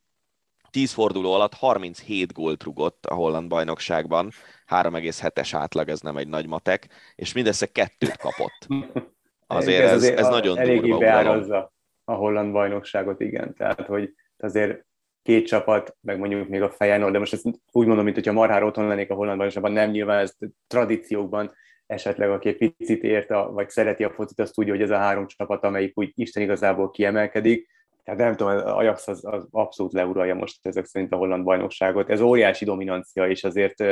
10 0.70 0.92
forduló 0.92 1.32
alatt 1.32 1.54
37 1.54 2.32
gólt 2.32 2.62
rugott 2.62 3.06
a 3.06 3.14
holland 3.14 3.48
bajnokságban, 3.48 4.30
3,7-es 4.66 5.50
átlag, 5.52 5.88
ez 5.88 6.00
nem 6.00 6.16
egy 6.16 6.28
nagy 6.28 6.46
matek, 6.46 6.88
és 7.14 7.32
mindössze 7.32 7.66
kettőt 7.66 8.16
kapott. 8.16 8.66
Azért 9.46 9.82
ez, 9.84 10.02
ez, 10.02 10.18
ez 10.18 10.28
nagyon 10.28 10.64
durva. 10.64 10.98
beárazza 10.98 11.72
a 12.04 12.12
holland 12.12 12.52
bajnokságot, 12.52 13.20
igen. 13.20 13.54
Tehát, 13.54 13.80
hogy 13.80 14.14
azért 14.38 14.84
két 15.26 15.46
csapat, 15.46 15.96
meg 16.00 16.18
mondjuk 16.18 16.48
még 16.48 16.62
a 16.62 16.70
Feyenoord, 16.70 17.12
de 17.12 17.18
most 17.18 17.32
ezt 17.32 17.46
úgy 17.72 17.86
mondom, 17.86 18.04
mint 18.04 18.16
hogyha 18.16 18.32
marhára 18.32 18.66
otthon 18.66 18.86
lennék 18.86 19.10
a 19.10 19.14
holland 19.14 19.36
bajnokságban, 19.36 19.72
nem 19.72 19.90
nyilván 19.90 20.18
ez 20.18 20.36
tradíciókban 20.66 21.52
esetleg, 21.86 22.30
aki 22.30 22.48
egy 22.48 22.74
picit 22.76 23.02
ért, 23.02 23.30
a, 23.30 23.52
vagy 23.52 23.68
szereti 23.70 24.04
a 24.04 24.10
focit, 24.10 24.40
azt 24.40 24.54
tudja, 24.54 24.72
hogy 24.72 24.82
ez 24.82 24.90
a 24.90 24.96
három 24.96 25.26
csapat, 25.26 25.64
amelyik 25.64 25.98
úgy 25.98 26.12
Isten 26.14 26.42
igazából 26.42 26.90
kiemelkedik. 26.90 27.68
Tehát 28.04 28.20
nem 28.20 28.36
tudom, 28.36 28.56
az 28.56 28.62
Ajax 28.62 29.08
az, 29.08 29.24
az 29.24 29.46
abszolút 29.50 29.92
leuralja 29.92 30.34
most 30.34 30.66
ezek 30.66 30.84
szerint 30.84 31.12
a 31.12 31.16
holland 31.16 31.44
bajnokságot. 31.44 32.10
Ez 32.10 32.20
óriási 32.20 32.64
dominancia, 32.64 33.28
és 33.28 33.44
azért 33.44 33.82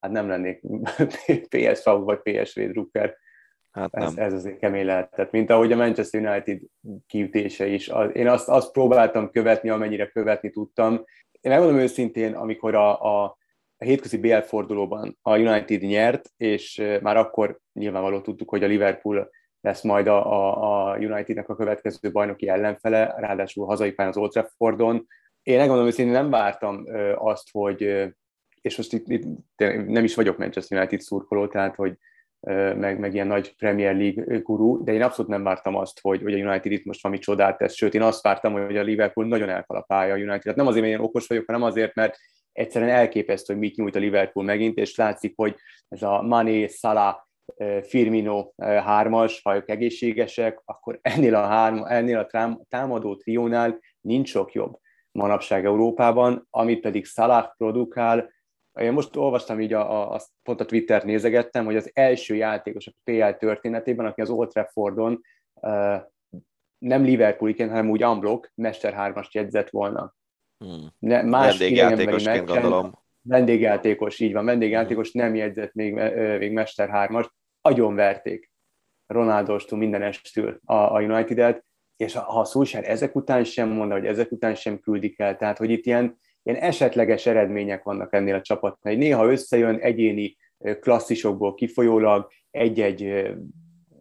hát 0.00 0.10
nem 0.10 0.28
lennék 0.28 0.60
PSV 1.50 1.90
vagy 1.90 2.18
PSV 2.22 2.60
drukker. 2.60 3.16
Hát 3.72 3.92
nem. 3.92 4.06
Ez, 4.06 4.16
ez 4.16 4.32
azért 4.32 4.58
kemény 4.58 4.84
lehetett. 4.84 5.30
Mint 5.30 5.50
ahogy 5.50 5.72
a 5.72 5.76
Manchester 5.76 6.20
United 6.20 6.60
kiütése 7.06 7.66
is. 7.66 7.90
Én 8.12 8.28
azt, 8.28 8.48
azt 8.48 8.72
próbáltam 8.72 9.30
követni, 9.30 9.68
amennyire 9.68 10.06
követni 10.06 10.50
tudtam. 10.50 10.92
Én 11.40 11.52
megmondom 11.52 11.78
őszintén, 11.78 12.34
amikor 12.34 12.74
a, 12.74 13.02
a, 13.02 13.24
a 13.76 13.84
hétközi 13.84 14.18
BL 14.18 14.38
fordulóban 14.38 15.18
a 15.22 15.38
United 15.38 15.82
nyert, 15.82 16.30
és 16.36 16.82
már 17.02 17.16
akkor 17.16 17.60
nyilvánvaló 17.72 18.20
tudtuk, 18.20 18.48
hogy 18.48 18.64
a 18.64 18.66
Liverpool 18.66 19.30
lesz 19.60 19.82
majd 19.82 20.06
a, 20.06 20.32
a, 20.32 20.90
a 20.90 20.96
Unitednek 20.96 21.48
a 21.48 21.56
következő 21.56 22.12
bajnoki 22.12 22.48
ellenfele, 22.48 23.14
ráadásul 23.16 23.66
hazai 23.66 23.92
pályán 23.92 24.12
az 24.12 24.18
Old 24.18 24.30
Traffordon. 24.30 25.06
Én 25.42 25.58
megmondom 25.58 25.86
őszintén, 25.86 26.14
nem 26.14 26.30
vártam 26.30 26.84
azt, 27.14 27.48
hogy, 27.52 27.82
és 28.60 28.76
most 28.76 28.92
itt, 28.92 29.08
itt 29.08 29.24
nem 29.86 30.04
is 30.04 30.14
vagyok 30.14 30.38
Manchester 30.38 30.78
United 30.78 31.00
szurkoló, 31.00 31.46
tehát 31.46 31.74
hogy 31.74 31.98
meg, 32.76 32.98
meg 32.98 33.14
ilyen 33.14 33.26
nagy 33.26 33.56
Premier 33.56 33.96
League 33.96 34.38
gurú, 34.38 34.84
de 34.84 34.92
én 34.92 35.02
abszolút 35.02 35.30
nem 35.30 35.42
vártam 35.42 35.76
azt, 35.76 36.00
hogy, 36.00 36.22
hogy 36.22 36.34
a 36.34 36.44
United 36.44 36.72
itt 36.72 36.84
most 36.84 37.02
valami 37.02 37.20
csodát 37.20 37.58
tesz, 37.58 37.74
sőt, 37.74 37.94
én 37.94 38.02
azt 38.02 38.22
vártam, 38.22 38.52
hogy 38.52 38.76
a 38.76 38.82
Liverpool 38.82 39.26
nagyon 39.26 39.48
elkalapálja 39.48 40.14
a 40.14 40.16
United. 40.16 40.44
Hát 40.44 40.56
nem 40.56 40.66
azért, 40.66 40.84
mert 40.84 40.96
én 40.96 41.04
okos 41.04 41.26
vagyok, 41.26 41.46
hanem 41.46 41.62
azért, 41.62 41.94
mert 41.94 42.16
egyszerűen 42.52 42.90
elképesztő, 42.90 43.52
hogy 43.52 43.62
mit 43.62 43.76
nyújt 43.76 43.96
a 43.96 43.98
Liverpool 43.98 44.44
megint, 44.44 44.78
és 44.78 44.96
látszik, 44.96 45.32
hogy 45.36 45.54
ez 45.88 46.02
a 46.02 46.22
Mané, 46.22 46.66
Salah, 46.66 47.16
Firmino 47.82 48.52
hármas, 48.56 49.40
ha 49.42 49.56
ők 49.56 49.70
egészségesek, 49.70 50.60
akkor 50.64 50.98
ennél 51.02 51.34
a, 51.34 51.46
három, 51.46 51.84
ennél 51.84 52.18
a 52.18 52.58
támadó 52.68 53.16
triónál 53.16 53.78
nincs 54.00 54.28
sok 54.28 54.52
jobb 54.52 54.78
manapság 55.12 55.64
Európában, 55.64 56.46
amit 56.50 56.80
pedig 56.80 57.04
Salah 57.04 57.56
produkál, 57.56 58.30
én 58.80 58.92
most 58.92 59.16
olvastam 59.16 59.60
így, 59.60 59.72
a, 59.72 59.90
a, 59.90 60.14
a, 60.14 60.20
pont 60.42 60.60
a 60.60 60.64
Twitter 60.64 61.04
nézegettem, 61.04 61.64
hogy 61.64 61.76
az 61.76 61.90
első 61.92 62.34
játékos 62.34 62.86
a 62.86 62.92
PL 63.04 63.30
történetében, 63.38 64.06
aki 64.06 64.20
az 64.20 64.30
Old 64.30 64.48
Traffordon 64.48 65.20
uh, 65.54 66.00
nem 66.78 67.02
Liverpooliként, 67.02 67.70
hanem 67.70 67.90
úgy 67.90 68.04
unblock, 68.04 68.52
Mester 68.54 68.94
3-ast 68.96 69.30
jegyzett 69.30 69.70
volna. 69.70 70.14
Hmm. 70.58 70.88
Ne, 70.98 71.22
más 71.22 71.58
vendégjátékosként 71.58 72.46
gondolom. 72.46 73.00
Vendégjátékos, 73.22 74.18
így 74.18 74.32
van, 74.32 74.44
vendégjátékos 74.44 75.10
hmm. 75.10 75.22
nem 75.22 75.34
jegyzett 75.34 75.72
még, 75.72 75.94
még 76.38 76.52
Mester 76.52 76.90
3-ast. 76.92 77.28
Agyon 77.60 77.94
verték 77.94 78.50
Ronaldostól 79.06 79.78
minden 79.78 80.02
estül 80.02 80.60
a, 80.64 80.74
a 80.74 81.00
United-et, 81.00 81.64
és 81.96 82.14
ha 82.14 82.40
a 82.40 82.44
Solskjaer 82.44 82.88
ezek 82.88 83.14
után 83.14 83.44
sem 83.44 83.68
mondta, 83.68 83.94
hogy 83.94 84.06
ezek 84.06 84.32
után 84.32 84.54
sem 84.54 84.78
küldik 84.78 85.18
el, 85.18 85.36
tehát 85.36 85.58
hogy 85.58 85.70
itt 85.70 85.86
ilyen, 85.86 86.16
ilyen 86.42 86.60
esetleges 86.60 87.26
eredmények 87.26 87.82
vannak 87.82 88.12
ennél 88.12 88.34
a 88.34 88.40
csapatnál. 88.40 88.94
Néha 88.94 89.30
összejön 89.30 89.76
egyéni 89.76 90.36
klasszisokból 90.80 91.54
kifolyólag 91.54 92.28
egy-egy 92.50 93.32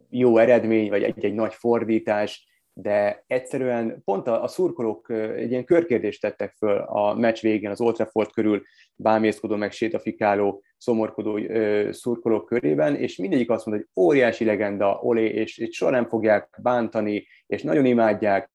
jó 0.10 0.38
eredmény, 0.38 0.90
vagy 0.90 1.04
egy-egy 1.04 1.34
nagy 1.34 1.54
fordítás, 1.54 2.50
de 2.74 3.24
egyszerűen 3.28 4.02
pont 4.04 4.28
a, 4.28 4.44
a 4.44 4.48
szurkolók 4.48 5.10
egy 5.10 5.52
ilyen 5.52 5.66
körkérdést 5.66 6.22
tettek 6.22 6.54
föl 6.58 6.78
a 6.78 7.14
meccs 7.14 7.42
végén 7.42 7.70
az 7.70 7.82
Old 7.82 7.96
Trafford 7.96 8.32
körül 8.32 8.62
bámészkodó, 8.96 9.56
meg 9.56 9.72
sétafikáló, 9.72 10.64
szomorkodó 10.78 11.38
ö, 11.38 11.90
szurkolók 11.92 12.46
körében, 12.46 12.96
és 12.96 13.16
mindegyik 13.16 13.50
azt 13.50 13.66
mondta, 13.66 13.86
hogy 13.94 14.04
óriási 14.04 14.46
legenda, 14.46 15.00
olé, 15.02 15.26
és, 15.26 15.58
és 15.58 15.76
soha 15.76 15.92
nem 15.92 16.08
fogják 16.08 16.60
bántani, 16.62 17.28
és 17.46 17.64
nagyon 17.64 17.86
imádják, 17.86 18.52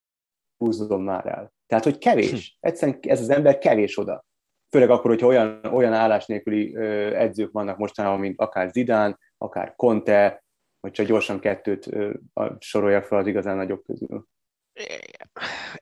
húzzon 0.57 1.00
már 1.00 1.26
el. 1.26 1.56
Tehát, 1.66 1.85
hogy 1.85 1.99
kevés. 1.99 2.30
Hm. 2.30 2.68
Egyszerűen 2.68 2.99
ez 3.00 3.20
az 3.20 3.28
ember 3.28 3.58
kevés 3.58 3.99
oda. 3.99 4.25
Főleg 4.70 4.90
akkor, 4.90 5.11
hogyha 5.11 5.26
olyan, 5.26 5.64
olyan 5.64 5.92
állás 5.92 6.26
nélküli 6.26 6.76
edzők 7.14 7.52
vannak 7.52 7.78
mostanában, 7.78 8.20
mint 8.20 8.40
akár 8.40 8.70
Zidán, 8.70 9.18
akár 9.38 9.75
Conte, 9.76 10.44
vagy 10.80 10.92
csak 10.92 11.06
gyorsan 11.06 11.40
kettőt 11.40 11.88
sorolja 12.58 13.02
fel 13.02 13.18
az 13.18 13.26
igazán 13.26 13.56
nagyobb 13.56 13.85
közül. 13.85 14.26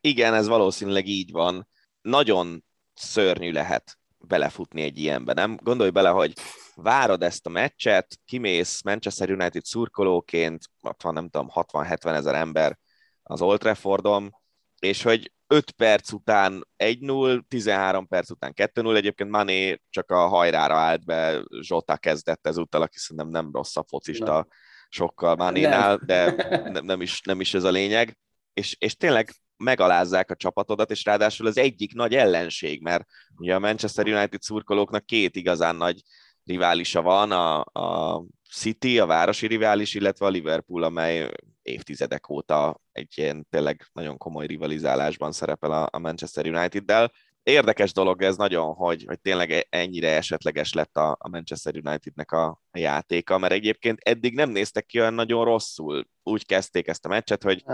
Igen, 0.01 0.35
ez 0.35 0.49
valószínűleg 0.49 1.07
így 1.07 1.33
van. 1.33 1.69
Nagyon 2.01 2.65
szörnyű 2.95 3.53
lehet 3.53 3.99
belefutni 4.19 4.83
egy 4.83 4.99
ilyenbe, 4.99 5.33
nem? 5.33 5.59
Gondolj 5.63 5.91
bele, 5.91 6.09
hogy 6.09 6.33
várod 6.75 7.23
ezt 7.23 7.47
a 7.47 7.51
meccset, 7.51 8.19
kimész 8.25 8.83
Manchester 8.83 9.31
United 9.31 9.65
szurkolóként, 9.65 10.65
ott 10.83 11.03
van 11.03 11.13
nem 11.13 11.29
tudom, 11.29 11.51
60-70 11.55 12.15
ezer 12.15 12.35
ember 12.35 12.79
az 13.23 13.43
Old 13.43 13.59
Traffordon, 13.59 14.35
és 14.79 15.03
hogy 15.03 15.33
5 15.55 15.71
perc 15.71 16.13
után 16.13 16.69
1-0, 16.77 17.41
13 17.49 18.09
perc 18.09 18.31
után 18.31 18.53
2-0, 18.57 18.97
egyébként 18.97 19.31
Mané 19.31 19.81
csak 19.91 20.11
a 20.11 20.27
hajrára 20.27 20.75
állt 20.75 21.05
be, 21.05 21.45
Zsota 21.61 21.97
kezdett 21.97 22.47
ezúttal, 22.47 22.83
aki 22.83 22.99
szerintem 22.99 23.29
nem 23.29 23.51
rossz 23.53 23.77
a 23.77 23.85
focista 23.89 24.33
nem. 24.33 24.47
sokkal 24.89 25.35
Manénál, 25.35 25.97
de 25.97 26.35
nem, 26.73 26.85
nem, 26.85 27.01
is, 27.01 27.21
nem 27.21 27.41
is 27.41 27.55
ez 27.55 27.65
a 27.65 27.71
lényeg. 27.71 28.19
És, 28.55 28.77
és 28.79 28.97
tényleg 28.97 29.31
megalázzák 29.57 30.31
a 30.31 30.37
csapatodat, 30.37 30.91
és 30.91 31.05
ráadásul 31.05 31.47
az 31.47 31.59
egyik 31.59 31.95
nagy 31.95 32.15
ellenség, 32.15 32.83
mert 32.83 33.05
ugye 33.37 33.55
a 33.55 33.59
Manchester 33.59 34.07
United 34.07 34.43
szurkolóknak 34.43 35.07
két 35.07 35.37
igazán 35.37 35.77
nagy 35.77 36.03
riválisa 36.45 37.03
van, 37.03 37.31
a, 37.31 37.61
a 37.61 38.25
City, 38.51 38.99
a 38.99 39.07
városi 39.07 39.47
rivális, 39.47 39.95
illetve 39.95 40.27
a 40.27 40.29
Liverpool, 40.29 40.83
amely 40.83 41.31
évtizedek 41.65 42.29
óta 42.29 42.81
egy 42.93 43.13
ilyen 43.15 43.47
tényleg 43.51 43.87
nagyon 43.93 44.17
komoly 44.17 44.47
rivalizálásban 44.47 45.33
szerepel 45.33 45.89
a 45.91 45.99
Manchester 45.99 46.47
United-del. 46.47 47.13
Érdekes 47.43 47.93
dolog 47.93 48.23
ez 48.23 48.37
nagyon, 48.37 48.75
hogy, 48.75 49.05
hogy 49.07 49.21
tényleg 49.21 49.51
e- 49.51 49.67
ennyire 49.71 50.17
esetleges 50.17 50.73
lett 50.73 50.97
a, 50.97 51.17
a 51.21 51.29
Manchester 51.29 51.75
Unitednek 51.85 52.33
a, 52.33 52.47
a 52.71 52.79
játéka, 52.79 53.39
mert 53.39 53.53
egyébként 53.53 53.99
eddig 54.01 54.35
nem 54.35 54.51
néztek 54.51 54.87
ki 54.87 55.01
olyan 55.01 55.15
nagyon 55.15 55.45
rosszul. 55.45 56.09
Úgy 56.23 56.47
kezdték 56.47 56.89
ezt 56.89 57.05
a 57.05 57.09
meccset, 57.09 57.43
hogy 57.43 57.65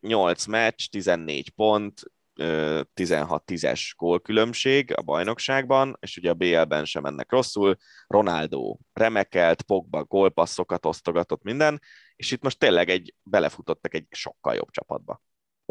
8 0.00 0.46
meccs, 0.46 0.86
14 0.90 1.50
pont, 1.50 2.02
16-10-es 2.36 3.92
gólkülönbség 3.96 4.96
a 4.96 5.02
bajnokságban, 5.02 5.96
és 6.00 6.16
ugye 6.16 6.30
a 6.30 6.34
BL-ben 6.34 6.84
sem 6.84 7.02
mennek 7.02 7.30
rosszul. 7.30 7.76
Ronaldo 8.06 8.76
remekelt, 8.92 9.62
Pogba 9.62 10.04
gólpasszokat 10.04 10.86
osztogatott 10.86 11.42
minden, 11.42 11.80
és 12.16 12.30
itt 12.30 12.42
most 12.42 12.58
tényleg 12.58 12.88
egy 12.88 13.14
belefutottak 13.22 13.94
egy 13.94 14.06
sokkal 14.10 14.54
jobb 14.54 14.70
csapatba. 14.70 15.20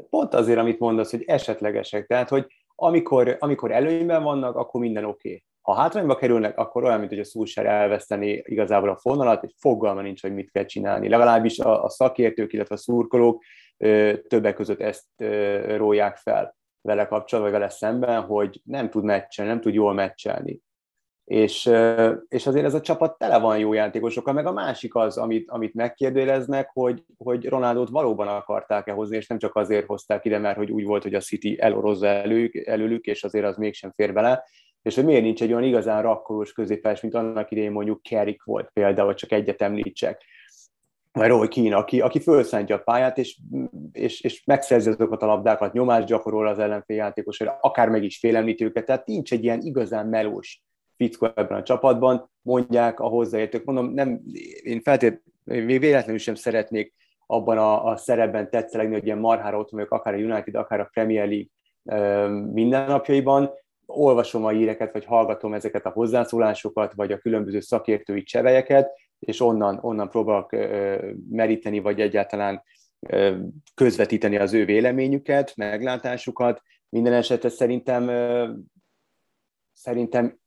Pont 0.10 0.34
azért, 0.34 0.60
amit 0.60 0.80
mondasz, 0.80 1.12
hogy 1.12 1.24
esetlegesek, 1.26 2.08
tehát 2.08 2.30
hogy 2.30 2.46
amikor, 2.76 3.38
amikor 3.40 3.72
előnyben 3.72 4.24
vannak, 4.24 4.56
akkor 4.56 4.82
minden 4.82 5.06
oké. 5.06 5.28
Okay. 5.28 5.44
Ha 5.62 5.74
hátrányba 5.74 6.16
kerülnek, 6.16 6.58
akkor 6.58 6.84
olyan, 6.84 7.00
mint 7.00 7.10
hogy 7.10 7.20
a 7.20 7.24
Szulsár 7.24 7.66
elveszteni 7.66 8.42
igazából 8.46 8.90
a 8.90 8.98
fonalat, 8.98 9.44
és 9.44 9.52
fogalma 9.58 10.02
nincs, 10.02 10.22
hogy 10.22 10.34
mit 10.34 10.52
kell 10.52 10.66
csinálni. 10.66 11.10
Legalábbis 11.10 11.60
a, 11.60 11.84
a 11.84 11.90
szakértők, 11.90 12.54
illetve 12.54 12.76
a 12.76 12.78
szurkolók 12.78 13.44
többek 14.28 14.56
között 14.56 14.82
ezt 14.82 15.06
róják 15.76 16.18
fel. 16.18 16.56
vele 16.82 17.06
kapcsolatban, 17.06 17.54
vele 17.54 17.70
szemben, 17.70 18.22
hogy 18.22 18.62
nem 18.64 18.90
tud 18.90 19.04
meccselni, 19.04 19.52
nem 19.52 19.62
tud 19.62 19.74
jól 19.74 19.94
meccselni. 19.94 20.62
És, 21.24 21.72
és 22.28 22.48
azért 22.48 22.66
ez 22.66 22.74
a 22.74 22.82
csapat 22.82 23.18
tele 23.18 23.40
van 23.40 23.60
jó 23.60 23.74
játékosokkal, 23.74 24.34
meg 24.34 24.46
a 24.46 24.52
másik 24.52 24.96
az, 24.96 25.18
amit, 25.18 25.50
amit 25.50 25.74
megkérdőjeleznek, 25.74 26.70
hogy, 26.74 27.04
hogy 27.18 27.46
Ronaldot 27.46 27.90
valóban 27.90 28.28
akarták-e 28.28 28.92
hozni, 28.92 29.16
és 29.18 29.28
nem 29.28 29.38
csak 29.38 29.56
azért 29.56 29.86
hozták 29.86 30.26
ide, 30.26 30.38
mert 30.38 30.58
hogy 30.58 30.72
úgy 30.72 30.86
volt, 30.86 31.04
hogy 31.04 31.14
a 31.14 31.20
City 31.20 31.58
elorozza 31.62 32.08
elők, 32.08 32.56
előlük, 32.56 33.06
és 33.06 33.24
azért 33.24 33.46
az 33.46 33.58
mégsem 33.58 33.92
fér 33.96 34.14
bele, 34.14 34.44
és 34.82 34.96
hogy 34.96 35.06
miért 35.06 35.24
nincs 35.24 35.42
egy 35.42 35.52
olyan 35.52 35.64
igazán 35.64 36.02
rakkolós 36.02 36.52
középes, 36.52 37.02
mint 37.02 37.14
annak 37.14 37.52
idején 37.52 37.72
mondjuk 37.72 38.02
Kerik 38.02 38.44
volt 38.44 38.70
például, 38.74 39.14
csak 39.14 39.32
egyet 39.32 39.62
említsek, 39.62 40.24
vagy 41.14 41.28
Roy 41.28 41.48
Keane, 41.48 41.76
aki, 41.76 42.02
aki 42.02 42.20
felszántja 42.20 42.76
a 42.76 42.80
pályát, 42.80 43.18
és, 43.18 43.38
és, 43.92 44.22
és 44.22 44.44
megszerzi 44.46 44.90
azokat 44.90 45.22
a 45.22 45.26
labdákat, 45.26 45.74
nyomást 45.74 46.08
gyakorol 46.08 46.48
az 46.48 46.60
ellenfél 46.60 46.96
játékosra, 46.96 47.58
akár 47.62 47.90
meg 47.90 48.04
is 48.04 48.18
félemlíti 48.18 48.64
őket, 48.64 48.86
tehát 48.86 49.06
nincs 49.06 49.32
egy 49.32 49.44
ilyen 49.44 49.62
igazán 49.62 50.08
melós 50.08 50.62
fickó 50.96 51.32
ebben 51.36 51.58
a 51.58 51.64
csapatban, 51.64 52.30
mondják 52.42 53.00
a 53.00 53.08
hozzáértők. 53.08 53.64
Mondom, 53.64 53.94
nem, 53.94 54.22
én 54.64 54.82
feltétlenül 54.82 55.80
véletlenül 55.80 56.18
sem 56.18 56.36
szeretnék 56.36 56.94
abban 57.26 57.58
a, 57.58 57.86
a 57.86 57.96
szerepben 57.96 58.50
tetszelegni, 58.50 58.94
hogy 58.94 59.06
ilyen 59.06 59.18
marhára 59.18 59.58
ott 59.58 59.70
vagyok, 59.70 59.92
akár 59.92 60.14
a 60.14 60.18
United, 60.18 60.56
akár 60.56 60.80
a 60.80 60.90
Premier 60.94 61.28
League 61.28 62.52
mindennapjaiban, 62.52 63.52
olvasom 63.86 64.46
a 64.46 64.50
híreket, 64.50 64.94
vagy 64.94 65.06
hallgatom 65.06 65.54
ezeket 65.54 65.86
a 65.86 65.90
hozzászólásokat, 65.90 66.94
vagy 66.94 67.12
a 67.12 67.18
különböző 67.18 67.60
szakértői 67.60 68.24
cserejeket, 68.24 68.92
és 69.26 69.42
onnan, 69.42 69.80
onnan 69.82 70.10
próbálok 70.10 70.52
meríteni, 71.30 71.80
vagy 71.80 72.02
egyáltalán 72.02 72.64
közvetíteni 73.74 74.38
az 74.38 74.54
ő 74.54 74.66
véleményüket, 74.66 75.56
meglátásukat. 75.56 76.62
Minden 76.90 77.14
esetre 77.14 77.50
szerintem, 77.50 78.10
szerintem 79.74 80.38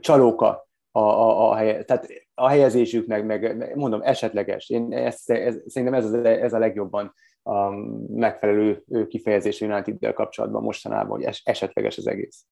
csalóka 0.00 0.68
a, 0.90 1.00
a, 1.00 1.50
a, 1.50 1.54
helye, 1.54 1.84
tehát 1.84 2.06
a 2.34 2.48
helyezésük, 2.48 3.06
meg, 3.06 3.26
meg 3.26 3.76
mondom, 3.76 4.02
esetleges. 4.02 4.68
Én 4.68 4.92
ezt, 4.92 5.30
ez, 5.30 5.56
szerintem 5.66 5.94
ez, 5.94 6.12
ez 6.24 6.52
a 6.52 6.58
legjobban 6.58 7.14
a 7.42 7.70
megfelelő 8.08 8.84
kifejezés 9.08 9.60
United-del 9.60 10.12
kapcsolatban 10.12 10.62
mostanában, 10.62 11.16
hogy 11.16 11.22
es, 11.22 11.42
esetleges 11.44 11.98
az 11.98 12.06
egész. 12.06 12.44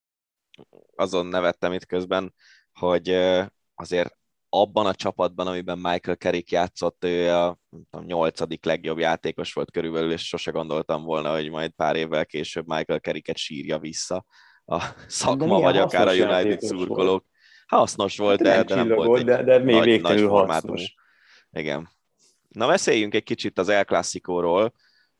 Azon 0.94 1.26
nevettem 1.26 1.72
itt 1.72 1.86
közben, 1.86 2.34
hogy 2.72 3.08
azért 3.74 4.18
abban 4.50 4.86
a 4.86 4.94
csapatban, 4.94 5.46
amiben 5.46 5.78
Michael 5.78 6.16
Carrick 6.16 6.50
játszott, 6.50 7.04
ő 7.04 7.34
a 7.34 7.58
tudom, 7.90 8.06
nyolcadik 8.06 8.64
legjobb 8.64 8.98
játékos 8.98 9.52
volt 9.52 9.70
körülbelül, 9.70 10.12
és 10.12 10.26
sose 10.26 10.50
gondoltam 10.50 11.02
volna, 11.02 11.32
hogy 11.32 11.50
majd 11.50 11.70
pár 11.70 11.96
évvel 11.96 12.26
később 12.26 12.66
Michael 12.66 12.98
Carricket 12.98 13.36
sírja 13.36 13.78
vissza 13.78 14.24
a 14.64 14.82
szakma, 15.06 15.60
vagy 15.60 15.76
akár 15.76 16.08
a 16.08 16.12
United 16.12 16.60
szurkolók. 16.60 17.24
Hasznos 17.66 18.16
volt, 18.16 18.46
hát 18.46 18.66
de, 18.66 18.74
de 18.74 18.82
nem 18.82 18.96
volt 18.96 19.24
de, 19.24 19.42
de 19.42 19.58
még 19.58 19.76
nagy, 19.76 20.00
nagy 20.00 20.20
formátum. 20.20 20.76
Igen. 21.52 21.88
Na 22.48 22.66
beszéljünk 22.66 23.14
egy 23.14 23.22
kicsit 23.22 23.58
az 23.58 23.68
El 23.68 23.84
Clásico-ról. 23.84 24.72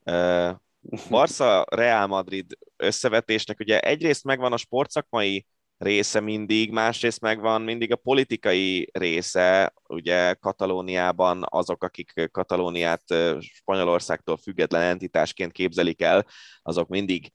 Barca 1.10 1.64
Real 1.70 2.06
Madrid 2.06 2.58
összevetésnek 2.76 3.60
ugye 3.60 3.80
egyrészt 3.80 4.24
megvan 4.24 4.52
a 4.52 4.56
sportszakmai 4.56 5.46
része 5.80 6.20
mindig, 6.20 6.70
másrészt 6.70 7.20
megvan 7.20 7.62
mindig 7.62 7.92
a 7.92 7.96
politikai 7.96 8.90
része, 8.92 9.72
ugye 9.88 10.34
Katalóniában 10.34 11.44
azok, 11.48 11.84
akik 11.84 12.28
Katalóniát 12.32 13.02
Spanyolországtól 13.38 14.36
független 14.36 14.82
entitásként 14.82 15.52
képzelik 15.52 16.02
el, 16.02 16.26
azok 16.62 16.88
mindig 16.88 17.30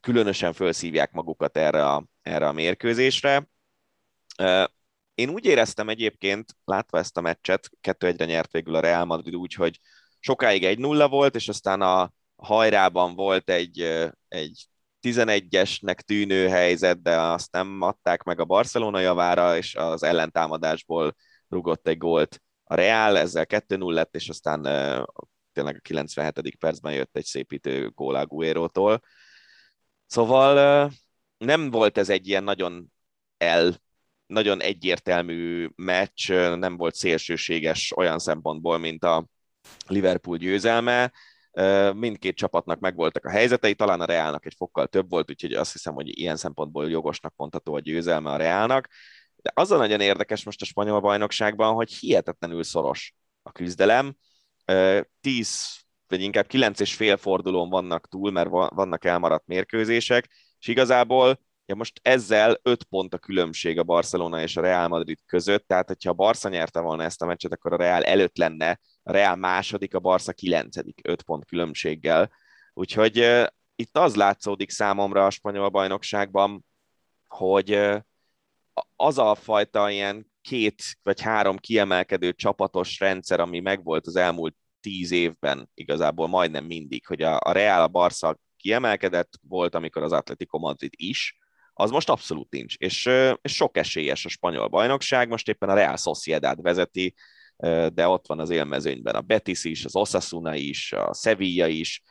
különösen 0.00 0.52
felszívják 0.52 1.12
magukat 1.12 1.56
erre 1.56 1.86
a, 1.86 2.04
erre 2.22 2.48
a 2.48 2.52
mérkőzésre. 2.52 3.48
Én 5.14 5.28
úgy 5.28 5.44
éreztem 5.44 5.88
egyébként, 5.88 6.56
látva 6.64 6.98
ezt 6.98 7.16
a 7.16 7.20
meccset, 7.20 7.70
kettő 7.80 8.06
egyre 8.06 8.24
nyert 8.24 8.52
végül 8.52 8.74
a 8.74 8.80
Real 8.80 9.04
Madrid 9.04 9.34
úgy, 9.34 9.54
hogy 9.54 9.80
sokáig 10.18 10.64
egy 10.64 10.78
nulla 10.78 11.08
volt, 11.08 11.34
és 11.34 11.48
aztán 11.48 11.80
a 11.80 12.12
hajrában 12.36 13.14
volt 13.14 13.50
egy, 13.50 13.80
egy 14.28 14.69
11-esnek 15.02 15.94
tűnő 15.94 16.48
helyzet, 16.48 17.02
de 17.02 17.20
azt 17.20 17.52
nem 17.52 17.80
adták 17.80 18.22
meg 18.22 18.40
a 18.40 18.44
Barcelona 18.44 19.00
javára, 19.00 19.56
és 19.56 19.74
az 19.74 20.02
ellentámadásból 20.02 21.16
rugott 21.48 21.88
egy 21.88 21.98
gólt 21.98 22.42
a 22.64 22.74
Real, 22.74 23.18
ezzel 23.18 23.46
2-0 23.48 23.92
lett, 23.92 24.14
és 24.14 24.28
aztán 24.28 24.62
tényleg 25.52 25.76
a 25.76 25.80
97. 25.82 26.56
percben 26.58 26.92
jött 26.92 27.16
egy 27.16 27.24
szépítő 27.24 27.90
gól 27.90 28.14
Aguero-tól. 28.14 29.00
Szóval 30.06 30.90
nem 31.38 31.70
volt 31.70 31.98
ez 31.98 32.08
egy 32.08 32.28
ilyen 32.28 32.44
nagyon 32.44 32.92
el, 33.36 33.74
nagyon 34.26 34.60
egyértelmű 34.60 35.68
meccs, 35.74 36.30
nem 36.32 36.76
volt 36.76 36.94
szélsőséges 36.94 37.96
olyan 37.96 38.18
szempontból, 38.18 38.78
mint 38.78 39.04
a 39.04 39.26
Liverpool 39.86 40.36
győzelme, 40.36 41.12
mindkét 41.94 42.36
csapatnak 42.36 42.80
megvoltak 42.80 43.24
a 43.24 43.30
helyzetei, 43.30 43.74
talán 43.74 44.00
a 44.00 44.04
Reálnak 44.04 44.46
egy 44.46 44.54
fokkal 44.56 44.86
több 44.86 45.10
volt, 45.10 45.30
úgyhogy 45.30 45.52
azt 45.52 45.72
hiszem, 45.72 45.94
hogy 45.94 46.18
ilyen 46.18 46.36
szempontból 46.36 46.90
jogosnak 46.90 47.34
mondható 47.36 47.74
a 47.74 47.80
győzelme 47.80 48.30
a 48.30 48.36
Reálnak. 48.36 48.88
De 49.36 49.50
az 49.54 49.70
a 49.70 49.76
nagyon 49.76 50.00
érdekes 50.00 50.44
most 50.44 50.62
a 50.62 50.64
spanyol 50.64 51.00
bajnokságban, 51.00 51.74
hogy 51.74 51.92
hihetetlenül 51.92 52.62
szoros 52.62 53.14
a 53.42 53.52
küzdelem. 53.52 54.16
Tíz 55.20 55.78
vagy 56.06 56.22
inkább 56.22 56.46
kilenc 56.46 56.80
és 56.80 56.94
fél 56.94 57.16
fordulón 57.16 57.68
vannak 57.68 58.08
túl, 58.08 58.30
mert 58.30 58.48
vannak 58.50 59.04
elmaradt 59.04 59.46
mérkőzések, 59.46 60.30
és 60.58 60.66
igazából 60.66 61.40
ja 61.66 61.74
most 61.74 62.00
ezzel 62.02 62.58
öt 62.62 62.84
pont 62.84 63.14
a 63.14 63.18
különbség 63.18 63.78
a 63.78 63.82
Barcelona 63.82 64.42
és 64.42 64.56
a 64.56 64.60
Real 64.60 64.88
Madrid 64.88 65.18
között, 65.26 65.66
tehát 65.66 65.86
hogyha 65.86 66.10
a 66.10 66.14
Barca 66.14 66.48
nyerte 66.48 66.80
volna 66.80 67.02
ezt 67.02 67.22
a 67.22 67.26
meccset, 67.26 67.52
akkor 67.52 67.72
a 67.72 67.76
Real 67.76 68.04
előtt 68.04 68.36
lenne, 68.36 68.80
a 69.02 69.12
Real 69.12 69.36
második, 69.36 69.94
a 69.94 69.98
Barca 69.98 70.32
kilencedik, 70.32 71.00
öt 71.02 71.22
pont 71.22 71.44
különbséggel. 71.44 72.30
Úgyhogy 72.72 73.18
uh, 73.18 73.46
itt 73.74 73.98
az 73.98 74.16
látszódik 74.16 74.70
számomra 74.70 75.26
a 75.26 75.30
spanyol 75.30 75.68
bajnokságban, 75.68 76.64
hogy 77.28 77.74
uh, 77.74 78.00
az 78.96 79.18
a 79.18 79.34
fajta 79.34 79.90
ilyen 79.90 80.30
két 80.40 80.82
vagy 81.02 81.20
három 81.20 81.58
kiemelkedő 81.58 82.32
csapatos 82.32 82.98
rendszer, 82.98 83.40
ami 83.40 83.60
megvolt 83.60 84.06
az 84.06 84.16
elmúlt 84.16 84.56
tíz 84.80 85.10
évben 85.10 85.70
igazából 85.74 86.28
majdnem 86.28 86.64
mindig, 86.64 87.06
hogy 87.06 87.22
a, 87.22 87.38
a 87.40 87.52
Real, 87.52 87.82
a 87.82 87.88
Barca 87.88 88.38
kiemelkedett 88.56 89.32
volt, 89.48 89.74
amikor 89.74 90.02
az 90.02 90.12
Atletico 90.12 90.58
Madrid 90.58 90.92
is, 90.96 91.38
az 91.72 91.90
most 91.90 92.08
abszolút 92.08 92.50
nincs, 92.50 92.74
és, 92.76 93.10
és 93.42 93.54
sok 93.54 93.76
esélyes 93.76 94.24
a 94.24 94.28
spanyol 94.28 94.68
bajnokság, 94.68 95.28
most 95.28 95.48
éppen 95.48 95.68
a 95.68 95.74
Real 95.74 95.96
Sociedad 95.96 96.62
vezeti, 96.62 97.14
de 97.92 98.08
ott 98.08 98.26
van 98.26 98.40
az 98.40 98.50
élmezőnyben 98.50 99.14
a 99.14 99.20
Betis 99.20 99.64
is, 99.64 99.84
az 99.84 99.96
Osasuna 99.96 100.54
is, 100.54 100.92
a 100.92 101.14
Sevilla 101.14 101.66
is, 101.66 102.02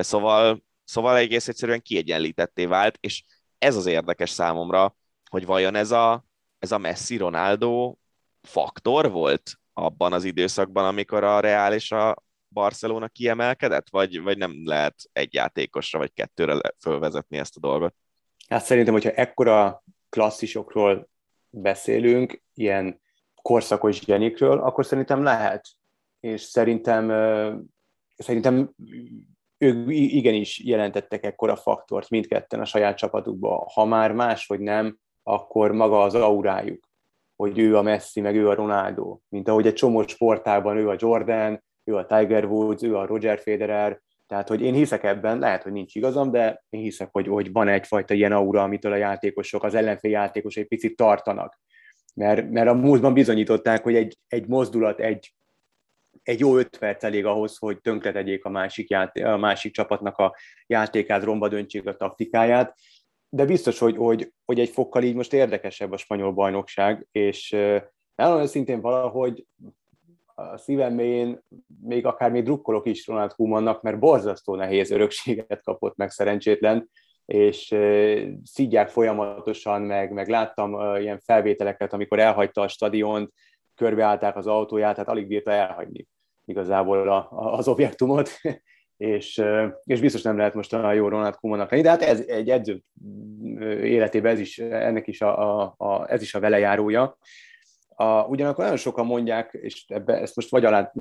szóval, 0.00 0.64
szóval 0.84 1.16
egész 1.16 1.48
egyszerűen 1.48 1.82
kiegyenlítetté 1.82 2.66
vált, 2.66 2.98
és 3.00 3.24
ez 3.58 3.76
az 3.76 3.86
érdekes 3.86 4.30
számomra, 4.30 4.96
hogy 5.30 5.46
vajon 5.46 5.74
ez 5.74 5.90
a, 5.90 6.24
ez 6.58 6.72
a 6.72 6.78
Messi-Ronaldo 6.78 7.94
faktor 8.42 9.10
volt 9.10 9.50
abban 9.72 10.12
az 10.12 10.24
időszakban, 10.24 10.84
amikor 10.84 11.24
a 11.24 11.40
Real 11.40 11.72
és 11.72 11.92
a 11.92 12.16
Barcelona 12.48 13.08
kiemelkedett, 13.08 13.90
vagy, 13.90 14.22
vagy 14.22 14.38
nem 14.38 14.52
lehet 14.64 14.94
egy 15.12 15.34
játékosra 15.34 15.98
vagy 15.98 16.12
kettőre 16.12 16.60
fölvezetni 16.80 17.38
ezt 17.38 17.56
a 17.56 17.60
dolgot? 17.60 17.94
Hát 18.48 18.64
szerintem, 18.64 18.92
hogyha 18.92 19.10
ekkora 19.10 19.84
klasszisokról 20.08 21.08
beszélünk, 21.50 22.42
ilyen 22.54 23.00
korszakos 23.48 24.00
zsenikről, 24.00 24.58
akkor 24.58 24.86
szerintem 24.86 25.22
lehet. 25.22 25.66
És 26.20 26.40
szerintem, 26.40 27.08
szerintem 28.16 28.74
ők 29.58 29.90
igenis 29.90 30.64
jelentettek 30.64 31.24
ekkora 31.24 31.56
faktort 31.56 32.10
mindketten 32.10 32.60
a 32.60 32.64
saját 32.64 32.96
csapatukba. 32.96 33.70
Ha 33.74 33.84
már 33.84 34.12
más 34.12 34.46
vagy 34.46 34.60
nem, 34.60 34.98
akkor 35.22 35.72
maga 35.72 36.02
az 36.02 36.14
aurájuk 36.14 36.86
hogy 37.42 37.58
ő 37.58 37.76
a 37.76 37.82
Messi, 37.82 38.20
meg 38.20 38.36
ő 38.36 38.48
a 38.48 38.54
Ronaldo, 38.54 39.18
mint 39.28 39.48
ahogy 39.48 39.66
egy 39.66 39.74
csomó 39.74 40.06
sportában 40.06 40.76
ő 40.76 40.88
a 40.88 40.96
Jordan, 40.98 41.64
ő 41.84 41.96
a 41.96 42.06
Tiger 42.06 42.44
Woods, 42.44 42.82
ő 42.82 42.96
a 42.96 43.06
Roger 43.06 43.38
Federer, 43.38 44.00
tehát, 44.26 44.48
hogy 44.48 44.60
én 44.60 44.74
hiszek 44.74 45.04
ebben, 45.04 45.38
lehet, 45.38 45.62
hogy 45.62 45.72
nincs 45.72 45.94
igazam, 45.94 46.30
de 46.30 46.64
én 46.68 46.80
hiszek, 46.80 47.08
hogy, 47.12 47.26
hogy 47.26 47.52
van 47.52 47.68
egyfajta 47.68 48.14
ilyen 48.14 48.32
aura, 48.32 48.62
amitől 48.62 48.92
a 48.92 48.96
játékosok, 48.96 49.62
az 49.62 49.74
ellenfél 49.74 50.10
játékos 50.10 50.56
egy 50.56 50.66
picit 50.66 50.96
tartanak. 50.96 51.60
Mert, 52.14 52.50
mert 52.50 52.68
a 52.68 52.74
múltban 52.74 53.14
bizonyították, 53.14 53.82
hogy 53.82 53.94
egy, 53.94 54.18
egy 54.28 54.46
mozdulat, 54.46 55.00
egy, 55.00 55.34
egy 56.22 56.40
jó 56.40 56.56
öt 56.56 56.78
perc 56.78 57.04
elég 57.04 57.24
ahhoz, 57.24 57.58
hogy 57.58 57.80
tönkretegyék 57.80 58.44
a 58.44 58.50
másik, 58.50 58.90
játé- 58.90 59.24
a 59.24 59.36
másik 59.36 59.72
csapatnak 59.72 60.16
a 60.16 60.36
játékát, 60.66 61.22
romba 61.22 61.48
döntsék 61.48 61.86
a 61.86 61.96
taktikáját, 61.96 62.78
de 63.28 63.44
biztos, 63.44 63.78
hogy, 63.78 63.96
hogy, 63.96 64.32
hogy 64.44 64.60
egy 64.60 64.68
fokkal 64.68 65.02
így 65.02 65.14
most 65.14 65.32
érdekesebb 65.32 65.92
a 65.92 65.96
spanyol 65.96 66.32
bajnokság, 66.32 67.06
és 67.12 67.56
nagyon 68.14 68.46
szintén 68.46 68.80
valahogy 68.80 69.46
a 70.34 70.58
szívem 70.58 70.94
mélyén 70.94 71.40
még 71.82 72.06
akár 72.06 72.30
még 72.30 72.44
drukkolok 72.44 72.86
is 72.86 73.06
Ronald 73.06 73.32
Koemannak, 73.32 73.82
mert 73.82 73.98
borzasztó 73.98 74.54
nehéz 74.54 74.90
örökséget 74.90 75.62
kapott 75.62 75.96
meg 75.96 76.10
szerencsétlen, 76.10 76.90
és 77.28 77.74
szígyák 78.44 78.88
folyamatosan, 78.88 79.82
meg, 79.82 80.12
meg 80.12 80.28
láttam 80.28 80.96
ilyen 81.00 81.20
felvételeket, 81.24 81.92
amikor 81.92 82.18
elhagyta 82.18 82.60
a 82.60 82.68
stadiont, 82.68 83.32
körbeállták 83.74 84.36
az 84.36 84.46
autóját, 84.46 84.94
tehát 84.94 85.08
alig 85.08 85.26
bírta 85.26 85.50
elhagyni 85.50 86.06
igazából 86.44 87.08
a, 87.08 87.28
az 87.30 87.68
objektumot, 87.68 88.30
és, 88.96 89.42
és 89.84 90.00
biztos 90.00 90.22
nem 90.22 90.36
lehet 90.36 90.54
most 90.54 90.72
a 90.72 90.92
jó 90.92 91.08
Ronald 91.08 91.36
Koemannak 91.36 91.70
lenni, 91.70 91.82
de 91.82 91.90
hát 91.90 92.02
ez 92.02 92.20
egy 92.20 92.50
edző 92.50 92.82
életében 93.82 94.32
ez 94.32 94.40
is, 94.40 94.58
ennek 94.58 95.06
is 95.06 95.20
a, 95.20 95.60
a, 95.60 95.74
a, 95.76 96.10
ez 96.12 96.22
is 96.22 96.34
a 96.34 96.40
velejárója. 96.40 97.18
A, 97.88 98.22
ugyanakkor 98.22 98.62
nagyon 98.62 98.78
sokan 98.78 99.06
mondják, 99.06 99.58
és 99.60 99.84
ebbe, 99.88 100.20
ezt 100.20 100.36
most 100.36 100.50
vagy 100.50 100.64
alá, 100.64 100.92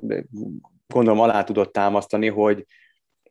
gondolom 0.87 1.19
alá 1.19 1.43
tudott 1.43 1.73
támasztani, 1.73 2.27
hogy 2.27 2.65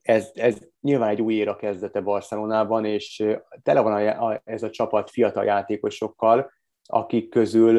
ez, 0.07 0.31
ez 0.35 0.59
nyilván 0.81 1.09
egy 1.09 1.21
új 1.21 1.35
éra 1.35 1.57
kezdete 1.57 2.01
Barcelonában, 2.01 2.85
és 2.85 3.25
tele 3.63 3.81
van 3.81 3.93
a, 3.93 4.27
a, 4.27 4.41
ez 4.45 4.63
a 4.63 4.71
csapat 4.71 5.11
fiatal 5.11 5.45
játékosokkal, 5.45 6.51
akik 6.85 7.29
közül 7.29 7.79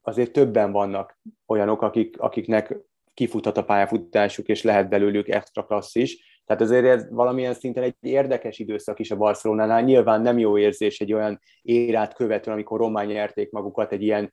azért 0.00 0.32
többen 0.32 0.72
vannak 0.72 1.20
olyanok, 1.46 1.82
akik, 1.82 2.20
akiknek 2.20 2.76
kifuthat 3.14 3.56
a 3.56 3.64
pályafutásuk, 3.64 4.48
és 4.48 4.62
lehet 4.62 4.88
belőlük 4.88 5.28
extra 5.28 5.64
klassz 5.64 5.94
is. 5.94 6.40
Tehát 6.44 6.62
azért 6.62 6.84
ez 6.84 7.10
valamilyen 7.10 7.54
szinten 7.54 7.82
egy 7.82 7.94
érdekes 8.00 8.58
időszak 8.58 8.98
is 8.98 9.10
a 9.10 9.16
Barcelonánál. 9.16 9.82
Nyilván 9.82 10.20
nem 10.20 10.38
jó 10.38 10.58
érzés 10.58 11.00
egy 11.00 11.12
olyan 11.12 11.40
érát 11.62 12.14
követően, 12.14 12.56
amikor 12.56 12.78
román 12.78 13.06
nyerték 13.06 13.50
magukat 13.50 13.92
egy 13.92 14.02
ilyen 14.02 14.32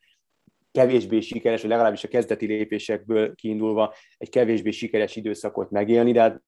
kevésbé 0.80 1.20
sikeres, 1.20 1.62
vagy 1.62 1.70
legalábbis 1.70 2.04
a 2.04 2.08
kezdeti 2.08 2.46
lépésekből 2.46 3.36
kiindulva 3.36 3.94
egy 4.18 4.30
kevésbé 4.30 4.72
sikeres 4.72 5.16
időszakot 5.16 5.72
megélni, 5.72 6.12
de 6.12 6.22
hát 6.22 6.42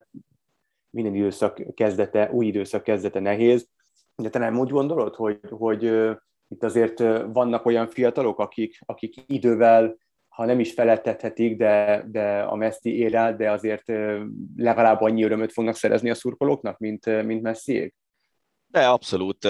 minden 0.90 1.16
időszak 1.16 1.62
kezdete, 1.74 2.30
új 2.32 2.46
időszak 2.46 2.84
kezdete 2.84 3.20
nehéz. 3.20 3.68
De 4.16 4.30
te 4.30 4.40
nem 4.40 4.60
úgy 4.60 4.70
gondolod, 4.70 5.16
hogy, 5.16 5.40
hogy 5.50 5.84
itt 6.48 6.64
azért 6.64 7.00
vannak 7.34 7.66
olyan 7.66 7.88
fiatalok, 7.88 8.40
akik, 8.40 8.80
akik 8.86 9.16
idővel, 9.28 9.98
ha 10.28 10.46
nem 10.46 10.60
is 10.60 10.74
felettethetik, 10.74 11.58
de, 11.58 12.06
de 12.08 12.40
a 12.40 12.56
Messi 12.56 12.98
ér 12.98 13.16
el, 13.16 13.36
de 13.36 13.52
azért 13.52 13.92
legalább 14.56 15.02
annyi 15.02 15.24
örömöt 15.24 15.52
fognak 15.52 15.76
szerezni 15.76 16.10
a 16.10 16.16
szurkolóknak, 16.16 16.78
mint, 16.78 17.24
mint 17.24 17.42
Messiék? 17.42 17.96
De 18.72 18.88
abszolút. 18.88 19.48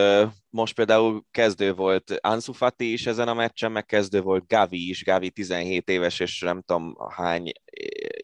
Most 0.49 0.75
például 0.75 1.25
kezdő 1.31 1.73
volt 1.73 2.17
Ansu 2.21 2.53
Fati 2.53 2.91
is 2.91 3.05
ezen 3.05 3.27
a 3.27 3.33
meccsen, 3.33 3.71
meg 3.71 3.85
kezdő 3.85 4.21
volt 4.21 4.47
Gavi 4.47 4.89
is, 4.89 5.03
Gavi 5.03 5.29
17 5.29 5.89
éves, 5.89 6.19
és 6.19 6.39
nem 6.39 6.61
tudom 6.61 6.95
hány 7.09 7.51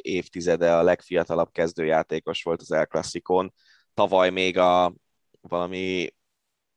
évtizede 0.02 0.76
a 0.76 0.84
legfiatalabb 0.84 1.52
kezdőjátékos 1.52 2.44
volt 2.44 2.62
az 2.62 2.72
El 2.72 2.86
Classicon. 2.86 3.54
Tavaly 3.94 4.30
még 4.30 4.58
a 4.58 4.94
valami 5.42 6.10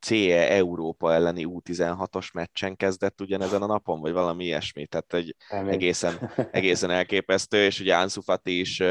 CE 0.01 0.51
Európa 0.51 1.13
elleni 1.13 1.47
U16-os 1.49 2.33
meccsen 2.33 2.77
kezdett 2.77 3.21
ugyanezen 3.21 3.63
a 3.63 3.67
napon, 3.67 4.01
vagy 4.01 4.13
valami 4.13 4.45
ilyesmi, 4.45 4.87
tehát 4.87 5.15
egy 5.15 5.37
egészen, 5.49 6.33
egészen 6.51 6.91
elképesztő, 6.91 7.65
és 7.65 7.81
ugye 7.81 7.97
Ansu 7.97 8.21
Fati 8.21 8.61
is, 8.61 8.83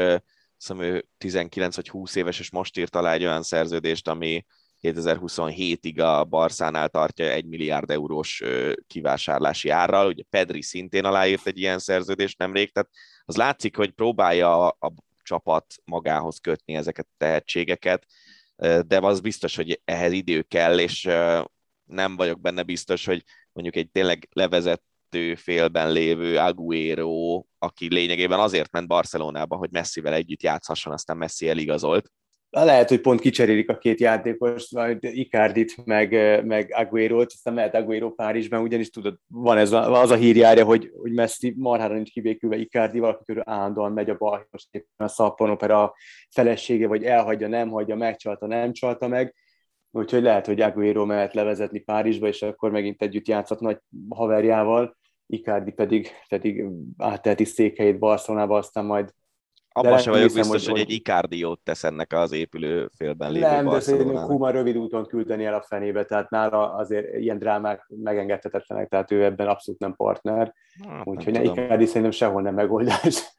hiszem 0.56 0.80
ő 0.80 1.08
19 1.18 1.76
vagy 1.76 1.88
20 1.88 2.14
éves, 2.14 2.38
és 2.38 2.50
most 2.50 2.78
írt 2.78 2.96
alá 2.96 3.12
egy 3.12 3.24
olyan 3.24 3.42
szerződést, 3.42 4.08
ami 4.08 4.44
2027-ig 4.82 6.00
a 6.00 6.24
Barszánál 6.24 6.88
tartja 6.88 7.30
egy 7.30 7.44
milliárd 7.44 7.90
eurós 7.90 8.42
kivásárlási 8.86 9.68
árral, 9.68 10.06
ugye 10.06 10.22
Pedri 10.30 10.62
szintén 10.62 11.04
aláírt 11.04 11.46
egy 11.46 11.58
ilyen 11.58 11.78
szerződést 11.78 12.38
nemrég, 12.38 12.72
tehát 12.72 12.90
az 13.24 13.36
látszik, 13.36 13.76
hogy 13.76 13.90
próbálja 13.90 14.66
a, 14.66 14.76
a 14.78 14.92
csapat 15.22 15.74
magához 15.84 16.38
kötni 16.38 16.74
ezeket 16.74 17.06
a 17.10 17.14
tehetségeket, 17.16 18.06
de 18.86 18.98
az 19.00 19.20
biztos, 19.20 19.56
hogy 19.56 19.80
ehhez 19.84 20.12
idő 20.12 20.42
kell, 20.42 20.78
és 20.78 21.08
nem 21.84 22.16
vagyok 22.16 22.40
benne 22.40 22.62
biztos, 22.62 23.04
hogy 23.04 23.24
mondjuk 23.52 23.76
egy 23.76 23.90
tényleg 23.90 24.28
levezető 24.32 25.34
félben 25.34 25.92
lévő 25.92 26.38
Aguero, 26.38 27.44
aki 27.58 27.88
lényegében 27.88 28.38
azért 28.38 28.72
ment 28.72 28.88
Barcelonába, 28.88 29.56
hogy 29.56 29.70
Messivel 29.70 30.12
együtt 30.12 30.42
játszhasson, 30.42 30.92
aztán 30.92 31.16
Messi 31.16 31.48
eligazolt, 31.48 32.10
lehet, 32.50 32.88
hogy 32.88 33.00
pont 33.00 33.20
kicserélik 33.20 33.70
a 33.70 33.78
két 33.78 34.00
játékos, 34.00 34.70
majd 34.70 34.98
Icardit, 35.02 35.84
meg, 35.84 36.10
meg 36.46 36.72
Aguero-t, 36.74 37.32
aztán 37.32 37.54
mehet 37.54 37.74
Aguero 37.74 38.10
Párizsban, 38.10 38.62
ugyanis 38.62 38.90
tudod, 38.90 39.18
van 39.26 39.58
ez 39.58 39.72
a, 39.72 40.00
az 40.00 40.10
a 40.10 40.16
hírjára, 40.16 40.64
hogy, 40.64 40.90
hogy 40.96 41.12
Messi 41.12 41.54
marhára 41.56 41.94
nincs 41.94 42.10
kibékülve 42.10 42.56
Icardi, 42.56 42.98
valaki 42.98 43.24
körül 43.24 43.42
állandóan 43.46 43.92
megy 43.92 44.10
a 44.10 44.16
bal, 44.16 44.46
most 44.50 44.66
éppen 44.70 45.06
a 45.06 45.08
Szappan 45.08 45.50
opera 45.50 45.94
felesége, 46.30 46.86
vagy 46.86 47.04
elhagyja, 47.04 47.48
nem 47.48 47.68
hagyja, 47.68 47.96
megcsalta, 47.96 48.46
nem 48.46 48.72
csalta 48.72 49.08
meg, 49.08 49.34
úgyhogy 49.90 50.22
lehet, 50.22 50.46
hogy 50.46 50.60
Aguero 50.60 51.06
mehet 51.06 51.34
levezetni 51.34 51.78
Párizsba, 51.78 52.26
és 52.26 52.42
akkor 52.42 52.70
megint 52.70 53.02
együtt 53.02 53.28
játszhat 53.28 53.60
nagy 53.60 53.78
haverjával, 54.08 54.98
Icardi 55.26 55.70
pedig, 55.70 56.08
pedig 56.28 56.64
átteheti 56.98 57.44
székhelyét 57.44 57.98
Barcelonába, 57.98 58.56
aztán 58.56 58.84
majd 58.84 59.10
abban 59.72 59.98
sem 59.98 60.12
vagyok 60.12 60.32
biztos, 60.32 60.66
hogy, 60.66 60.70
hogy 60.70 60.80
egy 60.80 60.90
Icardiót 60.90 61.60
tesz 61.60 61.84
ennek 61.84 62.12
az 62.12 62.32
épülő 62.32 62.90
félben 62.96 63.32
lévő 63.32 63.46
Nem, 63.46 63.68
de 63.68 63.80
szerintem 63.80 64.26
Kuma 64.26 64.50
rövid 64.50 64.76
úton 64.76 65.06
küldeni 65.06 65.44
el 65.44 65.54
a 65.54 65.62
fenébe, 65.62 66.04
tehát 66.04 66.30
nála 66.30 66.74
azért 66.74 67.14
ilyen 67.14 67.38
drámák 67.38 67.86
megengedhetetlenek, 67.88 68.88
tehát 68.88 69.10
ő 69.10 69.24
ebben 69.24 69.48
abszolút 69.48 69.80
nem 69.80 69.94
partner. 69.94 70.54
Hát, 70.88 71.06
Úgyhogy 71.06 71.32
nem 71.32 71.42
Icardi 71.42 71.86
szerintem 71.86 72.10
sehol 72.10 72.42
nem 72.42 72.54
megoldás. 72.54 73.36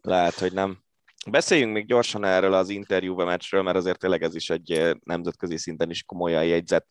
Lehet, 0.00 0.34
hogy 0.34 0.52
nem. 0.52 0.78
Beszéljünk 1.30 1.72
még 1.72 1.86
gyorsan 1.86 2.24
erről 2.24 2.52
az 2.52 2.68
interjúba 2.68 3.24
meccsről, 3.24 3.62
mert 3.62 3.76
azért 3.76 3.98
tényleg 3.98 4.22
ez 4.22 4.34
is 4.34 4.50
egy 4.50 4.72
eh, 4.72 4.90
nemzetközi 5.04 5.58
szinten 5.58 5.90
is 5.90 6.02
komolyan 6.02 6.44
jegyzett 6.44 6.86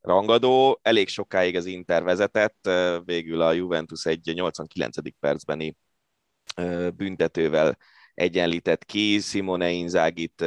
rangadó. 0.00 0.78
Elég 0.82 1.08
sokáig 1.08 1.56
az 1.56 1.66
Inter 1.66 2.02
vezetett, 2.02 2.66
eh, 2.66 2.96
végül 3.04 3.40
a 3.40 3.52
Juventus 3.52 4.06
egy 4.06 4.30
89. 4.34 4.96
percbeni 5.20 5.76
eh, 6.54 6.90
büntetővel 6.90 7.76
egyenlített 8.16 8.84
ki, 8.84 9.18
Simone 9.18 9.70
Inzagit 9.70 10.44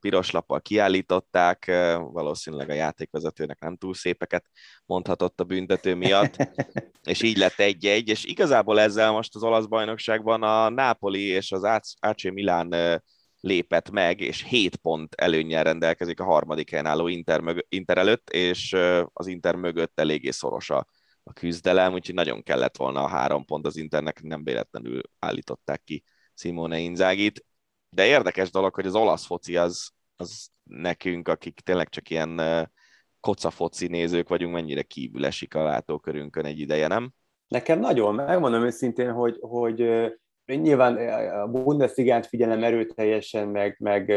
piros 0.00 0.30
lappal 0.30 0.60
kiállították, 0.60 1.66
valószínűleg 1.98 2.70
a 2.70 2.72
játékvezetőnek 2.72 3.58
nem 3.60 3.76
túl 3.76 3.94
szépeket 3.94 4.44
mondhatott 4.86 5.40
a 5.40 5.44
büntető 5.44 5.94
miatt, 5.94 6.36
és 7.10 7.22
így 7.22 7.36
lett 7.36 7.58
egy-egy, 7.58 8.08
és 8.08 8.24
igazából 8.24 8.80
ezzel 8.80 9.12
most 9.12 9.34
az 9.34 9.42
olasz 9.42 9.66
bajnokságban 9.66 10.42
a 10.42 10.68
Napoli 10.68 11.22
és 11.22 11.52
az 11.52 11.62
AC 12.00 12.22
Milán 12.22 13.02
lépett 13.40 13.90
meg, 13.90 14.20
és 14.20 14.42
7 14.42 14.76
pont 14.76 15.14
előnyel 15.14 15.64
rendelkezik 15.64 16.20
a 16.20 16.24
harmadik 16.24 16.70
helyen 16.70 16.86
álló 16.86 17.08
Inter, 17.08 17.40
mög- 17.40 17.66
Inter 17.68 17.98
előtt, 17.98 18.30
és 18.30 18.76
az 19.12 19.26
Inter 19.26 19.54
mögött 19.54 20.00
eléggé 20.00 20.30
szoros 20.30 20.70
a, 20.70 20.86
a 21.22 21.32
küzdelem, 21.32 21.92
úgyhogy 21.92 22.14
nagyon 22.14 22.42
kellett 22.42 22.76
volna 22.76 23.02
a 23.02 23.08
három 23.08 23.44
pont 23.44 23.66
az 23.66 23.76
Internek, 23.76 24.22
nem 24.22 24.44
véletlenül 24.44 25.00
állították 25.18 25.82
ki 25.84 26.04
Simone 26.36 26.78
Inzágit, 26.78 27.44
de 27.88 28.06
érdekes 28.06 28.50
dolog, 28.50 28.74
hogy 28.74 28.86
az 28.86 28.94
olasz 28.94 29.26
foci 29.26 29.56
az, 29.56 29.90
az 30.16 30.48
nekünk, 30.62 31.28
akik 31.28 31.60
tényleg 31.60 31.88
csak 31.88 32.10
ilyen 32.10 32.40
kocafoci 33.20 33.86
nézők 33.86 34.28
vagyunk, 34.28 34.52
mennyire 34.52 34.82
kívül 34.82 35.24
esik 35.24 35.54
a 35.54 35.62
látókörünkön 35.62 36.44
egy 36.44 36.58
ideje, 36.58 36.86
nem? 36.86 37.12
Nekem 37.48 37.78
nagyon, 37.78 38.14
megmondom 38.14 38.62
őszintén, 38.62 39.12
hogy, 39.12 39.36
hogy 39.40 39.76
nyilván 40.44 40.96
a 41.28 41.46
Bundesligát 41.46 42.26
figyelem 42.26 42.62
erőteljesen, 42.62 43.48
meg, 43.48 43.76
meg, 43.78 44.08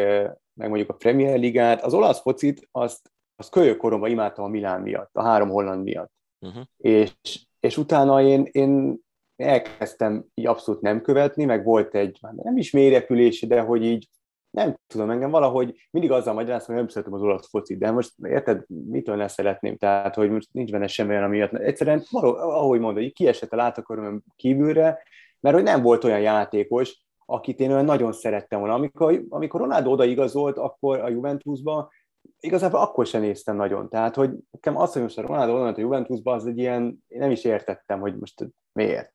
meg 0.54 0.68
mondjuk 0.68 0.90
a 0.90 0.94
Premier 0.94 1.40
Ligát, 1.40 1.82
az 1.82 1.94
olasz 1.94 2.22
focit 2.22 2.68
azt, 2.72 3.12
azt 3.36 3.52
kölyökkoromban 3.52 4.10
imádtam 4.10 4.46
a 4.46 4.48
Milán 4.48 4.82
miatt, 4.82 5.10
a 5.14 5.24
három 5.24 5.50
holland 5.50 5.84
miatt. 5.84 6.12
Uh-huh. 6.40 6.64
És, 6.78 7.14
és 7.60 7.78
utána 7.78 8.22
én, 8.22 8.48
én 8.52 9.00
elkezdtem 9.40 10.26
így 10.34 10.48
abszolút 10.48 10.82
nem 10.82 11.02
követni, 11.02 11.46
meg 11.46 11.64
volt 11.64 11.96
egy, 11.96 12.20
nem 12.36 12.58
is 12.58 12.72
mélyrepülés, 12.72 13.42
de 13.42 13.62
hogy 13.62 13.84
így 13.84 14.08
nem 14.50 14.76
tudom, 14.88 15.10
engem 15.10 15.30
valahogy 15.30 15.88
mindig 15.92 16.12
azzal 16.12 16.34
magyarázom, 16.34 16.68
hogy 16.68 16.76
nem 16.76 16.88
szeretem 16.88 17.14
az 17.14 17.22
olasz 17.22 17.50
focit, 17.50 17.80
de 17.80 17.92
most 17.92 18.14
érted, 18.24 18.64
mitől 18.68 19.16
ne 19.16 19.28
szeretném, 19.28 19.78
tehát 19.78 20.16
hogy 20.16 20.30
most 20.30 20.48
nincs 20.52 20.72
benne 20.72 20.88
semmi 20.88 21.10
olyan, 21.10 21.24
amiatt. 21.24 21.54
Egyszerűen, 21.54 22.04
való, 22.12 22.36
ahogy 22.36 22.80
mondod, 22.80 23.04
így 23.04 23.14
kiesett 23.14 23.54
a 23.54 23.56
látaköröm 23.56 24.24
kívülre, 24.36 25.04
mert 25.40 25.56
hogy 25.56 25.64
nem 25.64 25.82
volt 25.82 26.04
olyan 26.04 26.20
játékos, 26.20 27.04
akit 27.26 27.60
én 27.60 27.72
olyan 27.72 27.86
nagyon 27.86 28.12
szerettem 28.12 28.60
volna. 28.60 28.74
Amikor, 28.74 29.24
amikor 29.30 29.60
Ronaldo 29.60 29.92
odaigazolt, 29.92 30.58
akkor 30.58 31.00
a 31.00 31.10
Juventusba, 31.10 31.92
igazából 32.40 32.80
akkor 32.80 33.06
sem 33.06 33.22
néztem 33.22 33.56
nagyon. 33.56 33.90
Tehát, 33.90 34.16
hogy 34.16 34.32
nekem 34.52 34.78
azt, 34.78 34.94
hogy 34.94 35.02
most 35.02 35.18
a 35.18 35.22
Ronaldo 35.22 35.54
oda 35.54 35.66
a 35.66 35.80
Juventusba, 35.80 36.34
az 36.34 36.46
egy 36.46 36.58
ilyen, 36.58 37.04
én 37.08 37.20
nem 37.20 37.32
is 37.32 37.44
értettem, 37.44 38.00
hogy 38.00 38.18
most 38.18 38.48
miért. 38.72 39.14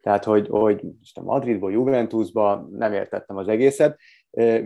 Tehát, 0.00 0.24
hogy, 0.24 0.48
hogy 0.48 0.80
a 1.14 1.22
Madridból, 1.22 1.72
Juventusba 1.72 2.68
nem 2.70 2.92
értettem 2.92 3.36
az 3.36 3.48
egészet. 3.48 3.98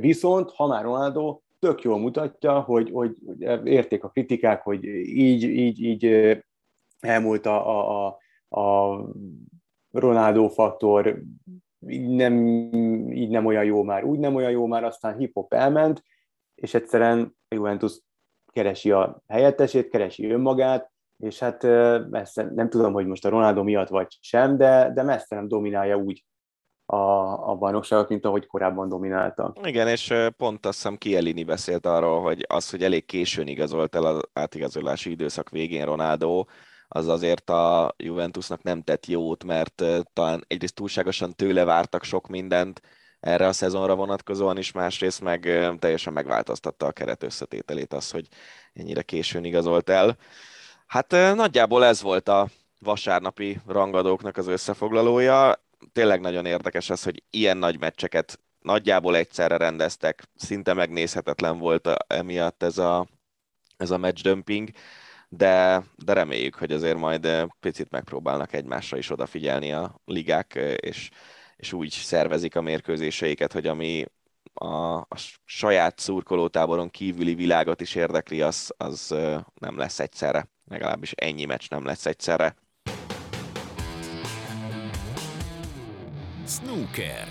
Viszont, 0.00 0.50
ha 0.50 0.66
már 0.66 0.82
Ronaldo 0.82 1.40
tök 1.58 1.82
jól 1.82 1.98
mutatja, 1.98 2.60
hogy, 2.60 2.90
hogy 2.90 3.16
érték 3.64 4.04
a 4.04 4.08
kritikák, 4.08 4.62
hogy 4.62 4.84
így, 4.84 5.42
így, 5.42 5.82
így 5.82 6.36
elmúlt 7.00 7.46
a, 7.46 7.68
a, 7.68 8.18
a, 8.48 8.60
a 8.60 9.04
Ronaldo 9.90 10.48
faktor, 10.48 11.22
így 11.88 12.08
nem, 12.08 12.46
így 13.12 13.28
nem 13.28 13.46
olyan 13.46 13.64
jó 13.64 13.82
már, 13.82 14.04
úgy 14.04 14.18
nem 14.18 14.34
olyan 14.34 14.50
jó 14.50 14.66
már, 14.66 14.84
aztán 14.84 15.16
hip-hop 15.16 15.52
elment, 15.52 16.02
és 16.54 16.74
egyszerűen 16.74 17.36
Juventus 17.48 18.00
keresi 18.52 18.90
a 18.90 19.22
helyettesét, 19.26 19.88
keresi 19.88 20.30
önmagát, 20.30 20.92
és 21.18 21.38
hát 21.38 21.62
messze, 22.10 22.50
nem 22.54 22.68
tudom, 22.68 22.92
hogy 22.92 23.06
most 23.06 23.24
a 23.24 23.28
Ronaldo 23.28 23.62
miatt 23.62 23.88
vagy 23.88 24.16
sem, 24.20 24.56
de, 24.56 24.90
de 24.94 25.02
messze 25.02 25.34
nem 25.34 25.48
dominálja 25.48 25.96
úgy 25.96 26.24
a, 26.86 26.96
a 27.50 27.54
bajnokságot, 27.54 28.08
mint 28.08 28.24
ahogy 28.24 28.46
korábban 28.46 28.88
dominálta. 28.88 29.52
Igen, 29.62 29.88
és 29.88 30.14
pont 30.36 30.66
azt 30.66 30.76
hiszem 30.76 30.96
Kielini 30.96 31.44
beszélt 31.44 31.86
arról, 31.86 32.22
hogy 32.22 32.44
az, 32.48 32.70
hogy 32.70 32.82
elég 32.82 33.04
későn 33.04 33.46
igazolt 33.46 33.94
el 33.94 34.04
az 34.04 34.20
átigazolási 34.32 35.10
időszak 35.10 35.50
végén 35.50 35.84
Ronaldo, 35.84 36.44
az 36.88 37.08
azért 37.08 37.50
a 37.50 37.94
Juventusnak 37.96 38.62
nem 38.62 38.82
tett 38.82 39.06
jót, 39.06 39.44
mert 39.44 39.84
talán 40.12 40.44
egyrészt 40.46 40.74
túlságosan 40.74 41.32
tőle 41.32 41.64
vártak 41.64 42.02
sok 42.02 42.28
mindent 42.28 42.80
erre 43.20 43.46
a 43.46 43.52
szezonra 43.52 43.94
vonatkozóan 43.94 44.58
is, 44.58 44.72
másrészt 44.72 45.20
meg 45.20 45.40
teljesen 45.78 46.12
megváltoztatta 46.12 46.86
a 46.86 46.92
keret 46.92 47.22
összetételét 47.22 47.92
az, 47.92 48.10
hogy 48.10 48.28
ennyire 48.72 49.02
későn 49.02 49.44
igazolt 49.44 49.90
el. 49.90 50.16
Hát 50.86 51.10
nagyjából 51.34 51.84
ez 51.84 52.02
volt 52.02 52.28
a 52.28 52.48
vasárnapi 52.78 53.60
rangadóknak 53.66 54.36
az 54.36 54.46
összefoglalója. 54.46 55.64
Tényleg 55.92 56.20
nagyon 56.20 56.46
érdekes 56.46 56.90
az, 56.90 57.02
hogy 57.02 57.22
ilyen 57.30 57.56
nagy 57.56 57.78
meccseket 57.78 58.40
nagyjából 58.60 59.16
egyszerre 59.16 59.56
rendeztek, 59.56 60.22
szinte 60.36 60.72
megnézhetetlen 60.72 61.58
volt 61.58 61.88
emiatt 62.06 62.62
ez 62.62 62.78
a, 62.78 63.06
ez 63.76 63.90
a 63.90 63.98
match 63.98 64.22
dumping 64.22 64.70
de, 65.36 65.84
de 65.96 66.12
reméljük, 66.12 66.54
hogy 66.54 66.72
azért 66.72 66.96
majd 66.96 67.28
picit 67.60 67.90
megpróbálnak 67.90 68.52
egymásra 68.52 68.96
is 68.96 69.10
odafigyelni 69.10 69.72
a 69.72 70.00
ligák, 70.04 70.54
és, 70.76 71.10
és 71.56 71.72
úgy 71.72 71.90
szervezik 71.90 72.56
a 72.56 72.60
mérkőzéseiket, 72.60 73.52
hogy 73.52 73.66
ami 73.66 74.04
a, 74.54 74.94
a 74.94 75.16
saját 75.44 75.98
szurkolótáboron 75.98 76.90
kívüli 76.90 77.34
világot 77.34 77.80
is 77.80 77.94
érdekli, 77.94 78.40
az, 78.40 78.72
az 78.76 79.14
nem 79.54 79.76
lesz 79.76 80.00
egyszerre. 80.00 80.48
Legalábbis 80.68 81.12
ennyi 81.12 81.44
meccs 81.44 81.64
nem 81.68 81.84
lesz 81.84 82.06
egyszerre. 82.06 82.56
Snooker. 86.46 87.28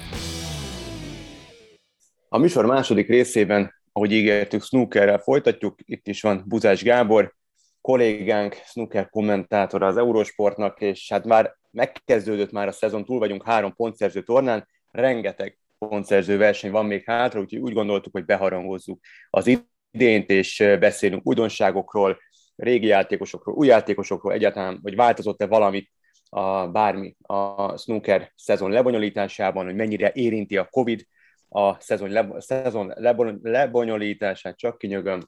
A 2.30 2.38
műsor 2.38 2.66
második 2.66 3.08
részében, 3.08 3.74
ahogy 3.92 4.12
ígértük, 4.12 4.64
snookerrel 4.64 5.18
folytatjuk. 5.18 5.76
Itt 5.86 6.08
is 6.08 6.22
van 6.22 6.44
Buzás 6.48 6.84
Gábor, 6.84 7.36
kollégánk, 7.82 8.54
snooker 8.66 9.10
kommentátora 9.10 9.88
az 9.88 9.98
Eurosportnak, 9.98 10.82
és 10.82 11.10
hát 11.10 11.26
már 11.26 11.56
megkezdődött 11.72 12.52
már 12.52 12.68
a 12.68 12.72
szezon, 12.72 13.06
túl 13.06 13.20
vagyunk 13.20 13.44
három 13.46 13.74
pontszerző 13.74 14.24
tornán, 14.24 14.68
rengeteg 14.92 15.58
pontszerző 15.78 16.38
verseny 16.38 16.72
van 16.72 16.86
még 16.86 17.04
hátra, 17.06 17.40
úgyhogy 17.40 17.60
úgy 17.60 17.74
gondoltuk, 17.74 18.14
hogy 18.14 18.26
beharangozzuk 18.26 19.00
az 19.30 19.60
idént, 19.92 20.30
és 20.30 20.64
beszélünk 20.80 21.28
újdonságokról, 21.28 22.18
régi 22.56 22.88
játékosokról, 22.88 23.56
új 23.56 23.68
játékosokról, 23.68 24.34
egyáltalán, 24.34 24.80
hogy 24.82 24.96
változott-e 24.96 25.48
valamit 25.48 25.92
a, 26.30 26.68
bármi 26.68 27.16
a 27.22 27.78
snooker 27.78 28.32
szezon 28.36 28.72
lebonyolításában, 28.72 29.66
hogy 29.66 29.76
mennyire 29.76 30.12
érinti 30.14 30.58
a 30.58 30.68
Covid 30.70 31.06
a 31.50 31.80
szezon, 31.80 32.10
le, 32.10 32.28
szezon 32.38 32.94
lebonyolítását, 33.42 34.58
csak 34.58 34.78
kinyögöm, 34.78 35.22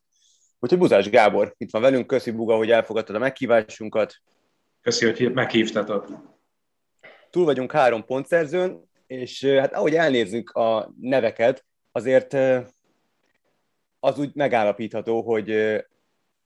Úgyhogy 0.60 0.80
Buzás 0.80 1.10
Gábor 1.10 1.54
itt 1.58 1.72
van 1.72 1.82
velünk, 1.82 2.08
köszi 2.08 2.32
Buga, 2.32 2.56
hogy 2.56 2.72
elfogadtad 2.72 3.16
a 3.16 3.20
meghívásunkat. 3.20 4.16
Köszi, 4.82 5.06
hogy 5.06 5.34
meghívtatok. 5.34 6.08
Túl 7.30 7.46
vagyunk 7.46 7.72
három 7.72 8.06
pontszerzőn, 8.06 8.90
és 9.08 9.46
hát 9.46 9.74
ahogy 9.74 9.96
elnézzük 9.96 10.50
a 10.50 10.94
neveket, 11.02 11.66
azért 11.92 12.34
az 14.00 14.20
úgy 14.20 14.32
megállapítható, 14.34 15.22
hogy 15.22 15.50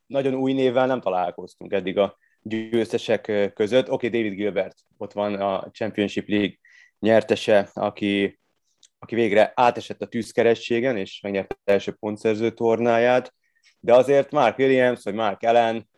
nagyon 0.10 0.34
új 0.34 0.54
névvel 0.54 0.88
nem 0.88 1.02
találkoztunk 1.02 1.74
eddig 1.74 1.98
a 1.98 2.18
győztesek 2.42 3.52
között. 3.54 3.92
Oké, 3.92 4.08
okay, 4.08 4.22
David 4.22 4.38
Gilbert, 4.38 4.78
ott 4.98 5.14
van 5.14 5.34
a 5.34 5.70
Championship 5.72 6.28
League 6.28 6.56
nyertese, 7.00 7.70
aki, 7.74 8.40
aki 9.00 9.16
végre 9.16 9.52
átesett 9.56 10.02
a 10.02 10.08
tűzkerességen, 10.08 10.98
és 10.98 11.20
megnyerte 11.22 11.58
első 11.64 11.92
pontszerző 11.92 12.52
tornáját 12.52 13.34
de 13.80 13.94
azért 13.94 14.32
Mark 14.32 14.58
Williams, 14.58 15.04
vagy 15.04 15.14
Mark 15.14 15.44
Allen, 15.44 15.90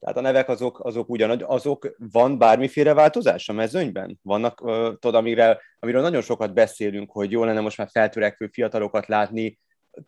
tehát 0.00 0.16
a 0.16 0.20
nevek 0.20 0.48
azok, 0.48 0.84
azok 0.84 1.08
ugyanaz, 1.08 1.38
azok 1.42 1.94
van 2.12 2.38
bármiféle 2.38 2.94
változás 2.94 3.48
a 3.48 3.52
mezőnyben? 3.52 4.18
Vannak, 4.22 4.58
tudod, 4.98 5.14
amire, 5.14 5.60
amiről 5.78 6.02
nagyon 6.02 6.22
sokat 6.22 6.54
beszélünk, 6.54 7.10
hogy 7.10 7.30
jó 7.30 7.44
lenne 7.44 7.60
most 7.60 7.78
már 7.78 7.88
feltörekvő 7.90 8.46
fiatalokat 8.52 9.06
látni 9.06 9.58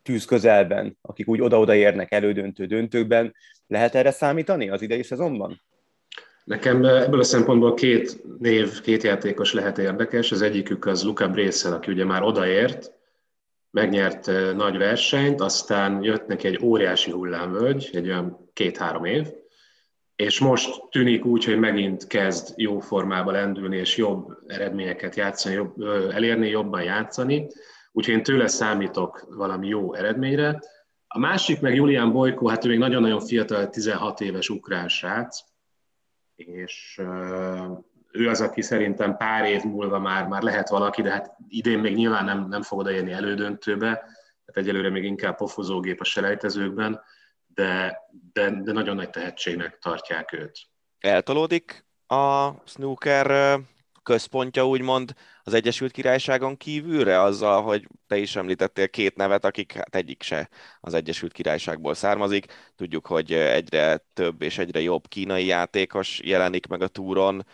tűz 0.02 0.24
közelben, 0.24 0.98
akik 1.00 1.28
úgy 1.28 1.40
oda-oda 1.40 1.74
érnek 1.74 2.12
elődöntő 2.12 2.66
döntőkben. 2.66 3.34
Lehet 3.66 3.94
erre 3.94 4.10
számítani 4.10 4.68
az 4.68 4.82
idei 4.82 5.02
szezonban? 5.02 5.62
Nekem 6.44 6.84
ebből 6.84 7.20
a 7.20 7.24
szempontból 7.24 7.74
két 7.74 8.38
név, 8.38 8.80
két 8.80 9.02
játékos 9.02 9.52
lehet 9.52 9.78
érdekes. 9.78 10.32
Az 10.32 10.42
egyikük 10.42 10.86
az 10.86 11.04
Luca 11.04 11.28
Brészel, 11.28 11.72
aki 11.72 11.90
ugye 11.92 12.04
már 12.04 12.22
odaért, 12.22 12.92
megnyert 13.70 14.26
nagy 14.56 14.76
versenyt, 14.76 15.40
aztán 15.40 16.02
jött 16.02 16.26
neki 16.26 16.46
egy 16.46 16.58
óriási 16.62 17.10
hullámvölgy, 17.10 17.90
egy 17.92 18.06
olyan 18.06 18.50
két-három 18.52 19.04
év, 19.04 19.26
és 20.16 20.38
most 20.38 20.82
tűnik 20.90 21.24
úgy, 21.24 21.44
hogy 21.44 21.58
megint 21.58 22.06
kezd 22.06 22.52
jó 22.56 22.78
formába 22.78 23.30
lendülni, 23.30 23.76
és 23.76 23.96
jobb 23.96 24.38
eredményeket 24.46 25.16
játszani, 25.16 25.54
jobb, 25.54 25.82
elérni, 26.10 26.48
jobban 26.48 26.82
játszani, 26.82 27.46
úgyhogy 27.92 28.14
én 28.14 28.22
tőle 28.22 28.46
számítok 28.46 29.26
valami 29.28 29.68
jó 29.68 29.94
eredményre. 29.94 30.60
A 31.06 31.18
másik 31.18 31.60
meg 31.60 31.74
Julián 31.74 32.12
Bojko, 32.12 32.46
hát 32.46 32.64
ő 32.64 32.68
még 32.68 32.78
nagyon-nagyon 32.78 33.20
fiatal, 33.20 33.68
16 33.68 34.20
éves 34.20 34.48
ukrán 34.48 34.88
srác, 34.88 35.40
és 36.34 37.00
ő 38.12 38.28
az, 38.28 38.40
aki 38.40 38.62
szerintem 38.62 39.16
pár 39.16 39.44
év 39.44 39.62
múlva 39.62 39.98
már, 39.98 40.26
már 40.26 40.42
lehet 40.42 40.68
valaki, 40.68 41.02
de 41.02 41.10
hát 41.10 41.36
idén 41.48 41.78
még 41.78 41.94
nyilván 41.94 42.24
nem, 42.24 42.48
nem 42.48 42.62
fog 42.62 42.78
odaérni 42.78 43.12
elődöntőbe, 43.12 43.86
tehát 44.44 44.54
egyelőre 44.54 44.90
még 44.90 45.04
inkább 45.04 45.36
pofozógép 45.36 46.00
a 46.00 46.04
selejtezőkben, 46.04 47.00
de, 47.46 47.98
de, 48.32 48.50
de 48.62 48.72
nagyon 48.72 48.96
nagy 48.96 49.10
tehetségnek 49.10 49.78
tartják 49.78 50.32
őt. 50.32 50.58
Eltolódik 50.98 51.84
a 52.06 52.50
snooker 52.64 53.58
központja 54.02 54.66
úgymond 54.66 55.14
az 55.42 55.54
Egyesült 55.54 55.92
Királyságon 55.92 56.56
kívülre, 56.56 57.20
azzal, 57.20 57.62
hogy 57.62 57.88
te 58.06 58.16
is 58.16 58.36
említettél 58.36 58.88
két 58.88 59.16
nevet, 59.16 59.44
akik 59.44 59.72
hát 59.72 59.94
egyik 59.94 60.22
se 60.22 60.48
az 60.80 60.94
Egyesült 60.94 61.32
Királyságból 61.32 61.94
származik. 61.94 62.46
Tudjuk, 62.76 63.06
hogy 63.06 63.32
egyre 63.32 64.04
több 64.12 64.42
és 64.42 64.58
egyre 64.58 64.80
jobb 64.80 65.08
kínai 65.08 65.46
játékos 65.46 66.20
jelenik 66.24 66.66
meg 66.66 66.82
a 66.82 66.88
túron, 66.88 67.44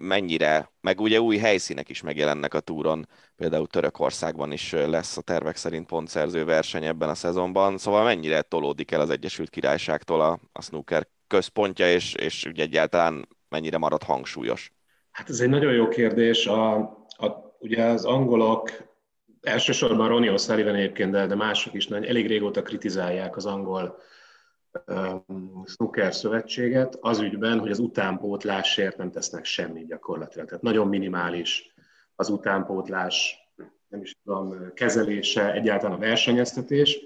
mennyire, 0.00 0.72
meg 0.80 1.00
ugye 1.00 1.20
új 1.20 1.36
helyszínek 1.36 1.88
is 1.88 2.02
megjelennek 2.02 2.54
a 2.54 2.60
túron, 2.60 3.08
például 3.36 3.66
Törökországban 3.66 4.52
is 4.52 4.72
lesz 4.72 5.16
a 5.16 5.22
tervek 5.22 5.56
szerint 5.56 5.86
pontszerző 5.86 6.44
verseny 6.44 6.84
ebben 6.84 7.08
a 7.08 7.14
szezonban, 7.14 7.78
szóval 7.78 8.04
mennyire 8.04 8.42
tolódik 8.42 8.90
el 8.90 9.00
az 9.00 9.10
Egyesült 9.10 9.50
Királyságtól 9.50 10.20
a, 10.20 10.40
a 10.52 10.62
snooker 10.62 11.08
központja, 11.26 11.92
és, 11.92 12.14
és 12.14 12.44
ugye 12.44 12.62
egyáltalán 12.62 13.28
mennyire 13.48 13.78
marad 13.78 14.02
hangsúlyos? 14.02 14.72
Hát 15.14 15.28
ez 15.28 15.40
egy 15.40 15.48
nagyon 15.48 15.72
jó 15.72 15.88
kérdés. 15.88 16.46
A, 16.46 16.74
a, 17.06 17.56
ugye 17.58 17.84
az 17.84 18.04
angolok, 18.04 18.70
elsősorban 19.40 20.08
Ronnie 20.08 20.32
O'Sullivan 20.32 20.74
egyébként, 20.74 21.10
de, 21.10 21.26
de 21.26 21.34
mások 21.34 21.74
is 21.74 21.86
nagyon, 21.86 22.08
elég 22.08 22.26
régóta 22.26 22.62
kritizálják 22.62 23.36
az 23.36 23.46
angol 23.46 23.98
snooker 25.64 26.14
szövetséget 26.14 26.98
az 27.00 27.20
ügyben, 27.20 27.58
hogy 27.58 27.70
az 27.70 27.78
utánpótlásért 27.78 28.96
nem 28.96 29.10
tesznek 29.10 29.44
semmit 29.44 29.86
gyakorlatilag. 29.86 30.46
Tehát 30.46 30.62
nagyon 30.62 30.88
minimális 30.88 31.74
az 32.14 32.28
utánpótlás, 32.28 33.36
nem 33.88 34.00
is 34.00 34.16
tudom, 34.24 34.72
kezelése, 34.74 35.52
egyáltalán 35.52 35.96
a 35.96 36.00
versenyeztetés. 36.00 36.98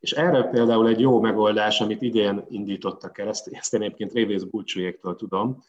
És 0.00 0.12
erre 0.12 0.42
például 0.42 0.88
egy 0.88 1.00
jó 1.00 1.20
megoldás, 1.20 1.80
amit 1.80 2.02
idén 2.02 2.44
indítottak 2.48 3.18
el, 3.18 3.28
ezt, 3.28 3.48
ezt 3.48 3.74
én 3.74 3.82
egyébként 3.82 4.12
Révész 4.12 4.42
Bulcsújéktől 4.42 5.16
tudom, 5.16 5.64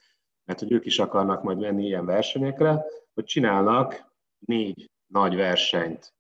mert 0.50 0.62
hogy 0.62 0.72
ők 0.72 0.86
is 0.86 1.00
akarnak 1.00 1.44
majd 1.44 1.60
menni 1.60 1.86
ilyen 1.86 2.06
versenyekre, 2.06 2.86
hogy 3.14 3.24
csinálnak 3.24 4.06
négy 4.46 4.90
nagy 5.08 5.36
versenyt 5.36 6.14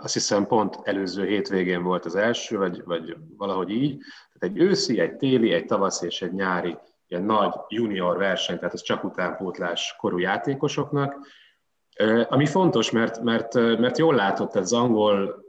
azt 0.00 0.12
hiszem 0.12 0.46
pont 0.46 0.78
előző 0.82 1.26
hétvégén 1.26 1.82
volt 1.82 2.04
az 2.04 2.14
első, 2.14 2.58
vagy, 2.58 2.84
vagy 2.84 3.16
valahogy 3.36 3.70
így. 3.70 3.98
Tehát 4.32 4.56
egy 4.56 4.62
őszi, 4.62 5.00
egy 5.00 5.16
téli, 5.16 5.52
egy 5.52 5.64
tavasz 5.64 6.02
és 6.02 6.22
egy 6.22 6.32
nyári 6.32 6.76
ilyen 7.06 7.22
nagy 7.22 7.54
junior 7.68 8.16
verseny, 8.16 8.58
tehát 8.58 8.74
ez 8.74 8.82
csak 8.82 9.04
utánpótlás 9.04 9.96
korú 9.98 10.18
játékosoknak. 10.18 11.26
Ami 12.28 12.46
fontos, 12.46 12.90
mert, 12.90 13.22
mert, 13.22 13.54
mert 13.54 13.98
jól 13.98 14.14
látott, 14.14 14.54
az 14.54 14.72
angol, 14.72 15.44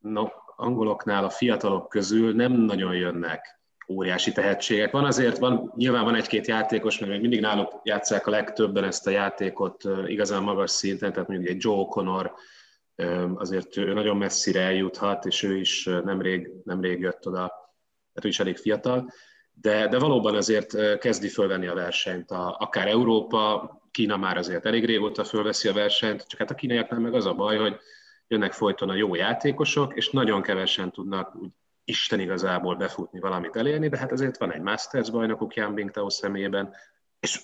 no, 0.00 0.26
angoloknál 0.56 1.24
a 1.24 1.30
fiatalok 1.30 1.88
közül 1.88 2.34
nem 2.34 2.52
nagyon 2.52 2.94
jönnek 2.94 3.61
óriási 3.88 4.32
tehetségek. 4.32 4.90
Van 4.90 5.04
azért, 5.04 5.38
van, 5.38 5.72
nyilván 5.76 6.04
van 6.04 6.14
egy-két 6.14 6.46
játékos, 6.46 6.98
mert 6.98 7.20
mindig 7.20 7.40
náluk 7.40 7.80
játszák 7.82 8.26
a 8.26 8.30
legtöbben 8.30 8.84
ezt 8.84 9.06
a 9.06 9.10
játékot 9.10 9.82
igazán 10.06 10.42
magas 10.42 10.70
szinten, 10.70 11.12
tehát 11.12 11.28
mondjuk 11.28 11.50
egy 11.50 11.62
Joe 11.64 11.84
Connor, 11.84 12.34
azért 13.34 13.76
ő 13.76 13.92
nagyon 13.92 14.16
messzire 14.16 14.60
eljuthat, 14.60 15.24
és 15.24 15.42
ő 15.42 15.56
is 15.56 15.84
nemrég, 15.84 16.50
nemrég 16.64 17.00
jött 17.00 17.26
oda, 17.26 17.46
tehát 18.12 18.24
ő 18.24 18.28
is 18.28 18.40
elég 18.40 18.56
fiatal, 18.56 19.12
de, 19.52 19.88
de 19.88 19.98
valóban 19.98 20.34
azért 20.34 20.98
kezdi 20.98 21.28
fölvenni 21.28 21.66
a 21.66 21.74
versenyt. 21.74 22.30
A, 22.30 22.56
akár 22.58 22.88
Európa, 22.88 23.70
Kína 23.90 24.16
már 24.16 24.36
azért 24.36 24.66
elég 24.66 24.84
régóta 24.84 25.24
fölveszi 25.24 25.68
a 25.68 25.72
versenyt, 25.72 26.28
csak 26.28 26.38
hát 26.38 26.50
a 26.50 26.54
kínaiaknál 26.54 27.00
meg 27.00 27.14
az 27.14 27.26
a 27.26 27.34
baj, 27.34 27.56
hogy 27.56 27.76
jönnek 28.28 28.52
folyton 28.52 28.88
a 28.88 28.94
jó 28.94 29.14
játékosok, 29.14 29.94
és 29.96 30.10
nagyon 30.10 30.42
kevesen 30.42 30.90
tudnak 30.90 31.36
úgy 31.36 31.50
Isten 31.84 32.20
igazából 32.20 32.76
befutni, 32.76 33.20
valamit 33.20 33.56
elérni, 33.56 33.88
de 33.88 33.98
hát 33.98 34.12
azért 34.12 34.36
van 34.36 34.52
egy 34.52 34.60
Masters 34.60 35.10
bajnokuk 35.10 35.54
Jan 35.54 35.74
Bingtao 35.74 36.10
személyében, 36.10 36.74
és 37.20 37.40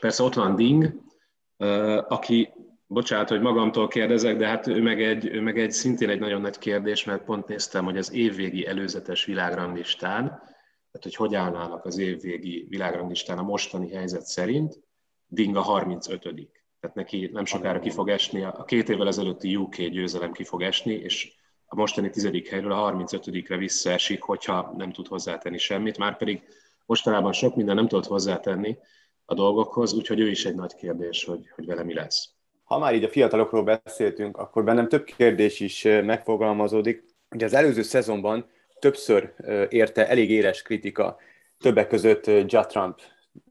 persze 0.00 0.22
ott 0.22 0.34
van 0.34 0.56
Ding, 0.56 1.00
aki, 2.08 2.52
bocsánat, 2.86 3.28
hogy 3.28 3.40
magamtól 3.40 3.88
kérdezek, 3.88 4.36
de 4.36 4.46
hát 4.46 4.66
ő 4.66 4.82
meg 4.82 5.02
egy, 5.02 5.26
ő 5.26 5.40
meg 5.40 5.58
egy 5.58 5.72
szintén 5.72 6.08
egy 6.08 6.20
nagyon 6.20 6.40
nagy 6.40 6.58
kérdés, 6.58 7.04
mert 7.04 7.24
pont 7.24 7.46
néztem, 7.46 7.84
hogy 7.84 7.96
az 7.96 8.12
évvégi 8.12 8.66
előzetes 8.66 9.24
világranglistán, 9.24 10.26
tehát 10.26 11.02
hogy 11.02 11.14
hogy 11.14 11.34
állnának 11.34 11.84
az 11.84 11.98
évvégi 11.98 12.66
világranglistán 12.68 13.38
a 13.38 13.42
mostani 13.42 13.90
helyzet 13.90 14.24
szerint, 14.24 14.80
Ding 15.26 15.56
a 15.56 15.60
35 15.60 16.22
tehát 16.80 16.96
neki 16.96 17.30
nem 17.32 17.44
sokára 17.44 17.78
ki 17.78 17.90
fog 17.90 18.08
esni, 18.08 18.42
a 18.42 18.64
két 18.64 18.88
évvel 18.88 19.06
ezelőtti 19.06 19.56
UK 19.56 19.76
győzelem 19.76 20.32
ki 20.32 20.44
fog 20.44 20.62
esni, 20.62 20.92
és 20.92 21.34
a 21.72 21.76
mostani 21.76 22.10
tizedik 22.10 22.48
helyről 22.48 22.72
a 22.72 22.92
35-re 22.92 23.56
visszaesik, 23.56 24.22
hogyha 24.22 24.74
nem 24.76 24.92
tud 24.92 25.06
hozzátenni 25.06 25.58
semmit, 25.58 25.98
már 25.98 26.16
pedig 26.16 26.42
mostanában 26.86 27.32
sok 27.32 27.56
minden 27.56 27.74
nem 27.74 27.88
tudott 27.88 28.06
hozzátenni 28.06 28.78
a 29.24 29.34
dolgokhoz, 29.34 29.92
úgyhogy 29.92 30.20
ő 30.20 30.28
is 30.28 30.44
egy 30.44 30.54
nagy 30.54 30.74
kérdés, 30.74 31.24
hogy, 31.24 31.50
hogy 31.54 31.66
vele 31.66 31.82
mi 31.82 31.94
lesz. 31.94 32.28
Ha 32.64 32.78
már 32.78 32.94
így 32.94 33.04
a 33.04 33.08
fiatalokról 33.08 33.62
beszéltünk, 33.62 34.36
akkor 34.36 34.64
bennem 34.64 34.88
több 34.88 35.04
kérdés 35.04 35.60
is 35.60 35.82
megfogalmazódik. 35.82 37.04
Ugye 37.30 37.44
az 37.44 37.54
előző 37.54 37.82
szezonban 37.82 38.46
többször 38.78 39.34
érte 39.68 40.08
elég 40.08 40.30
éles 40.30 40.62
kritika, 40.62 41.16
többek 41.58 41.88
között 41.88 42.26
Ja 42.26 42.66
Trump 42.66 43.00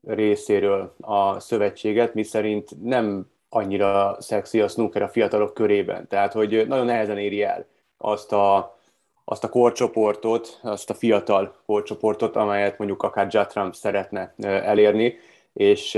részéről 0.03 0.95
a 0.99 1.39
szövetséget, 1.39 2.13
miszerint 2.13 2.81
nem 2.81 3.31
annyira 3.49 4.17
szexi 4.19 4.61
a 4.61 4.67
snooker 4.67 5.01
a 5.01 5.09
fiatalok 5.09 5.53
körében. 5.53 6.07
Tehát, 6.07 6.33
hogy 6.33 6.67
nagyon 6.67 6.85
nehezen 6.85 7.17
éri 7.17 7.43
el 7.43 7.70
azt 8.01 8.31
a, 8.31 8.77
azt 9.25 9.43
a 9.43 9.49
korcsoportot, 9.49 10.59
azt 10.61 10.89
a 10.89 10.93
fiatal 10.93 11.55
korcsoportot, 11.65 12.35
amelyet 12.35 12.77
mondjuk 12.77 13.03
akár 13.03 13.27
Jatram 13.29 13.71
szeretne 13.71 14.33
elérni, 14.41 15.15
és 15.53 15.93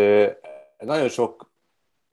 nagyon 0.77 1.09
sok 1.09 1.51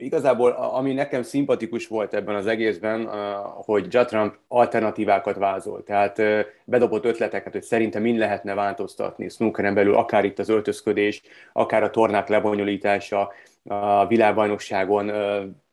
Igazából, 0.01 0.51
ami 0.51 0.93
nekem 0.93 1.23
szimpatikus 1.23 1.87
volt 1.87 2.15
ebben 2.15 2.35
az 2.35 2.47
egészben, 2.47 3.09
hogy 3.55 3.87
Jatram 3.93 4.37
alternatívákat 4.49 5.37
vázol. 5.37 5.83
Tehát 5.83 6.23
bedobott 6.65 7.05
ötleteket, 7.05 7.53
hogy 7.53 7.63
szerintem 7.63 8.03
mind 8.03 8.19
lehetne 8.19 8.55
változtatni 8.55 9.29
snookeren 9.29 9.75
belül, 9.75 9.95
akár 9.95 10.25
itt 10.25 10.39
az 10.39 10.49
öltözködés, 10.49 11.23
akár 11.53 11.83
a 11.83 11.91
tornák 11.91 12.29
lebonyolítása, 12.29 13.33
a 13.65 14.07
világbajnokságon, 14.07 15.09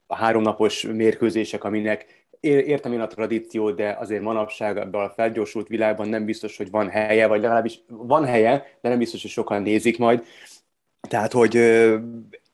a 0.07 0.15
háromnapos 0.15 0.81
mérkőzések, 0.81 1.63
aminek 1.63 2.16
értem 2.39 2.93
én 2.93 2.99
a 2.99 3.07
tradíciót, 3.07 3.75
de 3.75 3.97
azért 3.99 4.21
manapság 4.21 4.77
ebben 4.77 5.01
a 5.01 5.09
felgyorsult 5.09 5.67
világban 5.67 6.09
nem 6.09 6.25
biztos, 6.25 6.57
hogy 6.57 6.69
van 6.69 6.89
helye, 6.89 7.27
vagy 7.27 7.41
legalábbis 7.41 7.79
van 7.87 8.25
helye, 8.25 8.65
de 8.81 8.89
nem 8.89 8.97
biztos, 8.97 9.21
hogy 9.21 9.31
sokan 9.31 9.61
nézik 9.61 9.97
majd. 9.97 10.23
Tehát, 11.09 11.31
hogy 11.31 11.55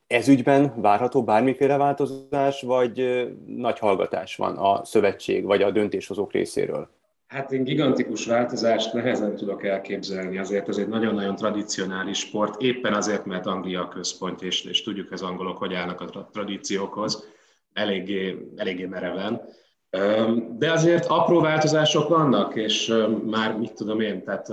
ez 0.08 0.28
ügyben 0.28 0.74
várható 0.82 1.24
bármiféle 1.24 1.78
változás, 1.78 2.62
vagy 2.62 3.28
nagy 3.46 3.80
hallgatás 3.80 4.36
van 4.36 4.58
a 4.58 4.86
szövetség 4.86 5.44
vagy 5.44 5.62
a 5.62 5.72
döntéshozók 5.72 6.32
részéről? 6.32 6.90
Hát 7.28 7.52
én 7.52 7.64
gigantikus 7.64 8.26
változást 8.26 8.94
nehezen 8.94 9.36
tudok 9.36 9.66
elképzelni, 9.66 10.38
azért 10.38 10.70
ez 10.70 10.78
egy 10.78 10.88
nagyon-nagyon 10.88 11.36
tradicionális 11.36 12.20
sport, 12.20 12.62
éppen 12.62 12.94
azért, 12.94 13.26
mert 13.26 13.46
Anglia 13.46 13.82
a 13.82 13.88
központ, 13.88 14.42
és, 14.42 14.64
és 14.64 14.84
tudjuk 14.84 15.12
az 15.12 15.22
angolok, 15.22 15.58
hogy 15.58 15.74
állnak 15.74 16.02
a 16.02 16.30
tradíciókhoz, 16.32 17.28
eléggé, 17.74 18.38
eléggé 18.56 18.86
mereven. 18.86 19.42
De 20.58 20.72
azért 20.72 21.06
apró 21.06 21.40
változások 21.40 22.10
vannak, 22.10 22.56
és 22.56 22.94
már 23.26 23.58
mit 23.58 23.74
tudom 23.74 24.00
én, 24.00 24.24
tehát 24.24 24.48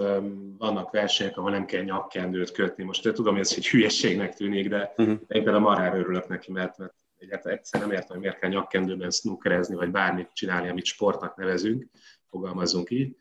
vannak 0.59 0.91
versenyek, 0.91 1.37
ahol 1.37 1.51
nem 1.51 1.65
kell 1.65 1.83
nyakkendőt 1.83 2.51
kötni. 2.51 2.85
Most 2.85 3.13
tudom, 3.13 3.33
hogy 3.33 3.43
ez 3.43 3.55
egy 3.57 3.69
hülyeségnek 3.69 4.35
tűnik, 4.35 4.69
de 4.69 4.93
uh-huh. 4.97 5.15
én 5.15 5.43
például 5.43 5.59
marhára 5.59 5.99
örülök 5.99 6.29
neki, 6.29 6.53
mert, 6.53 6.79
mert 6.79 6.95
egyáltalán 7.19 7.57
egyszer 7.57 7.81
nem 7.81 7.91
értem, 7.91 8.09
hogy 8.09 8.19
miért 8.19 8.39
kell 8.39 8.51
nyakkendőben 8.51 9.11
snookerezni, 9.11 9.75
vagy 9.75 9.91
bármit 9.91 10.29
csinálni, 10.33 10.69
amit 10.69 10.85
sportnak 10.85 11.37
nevezünk, 11.37 11.87
fogalmazzunk 12.31 12.91
így. 12.91 13.17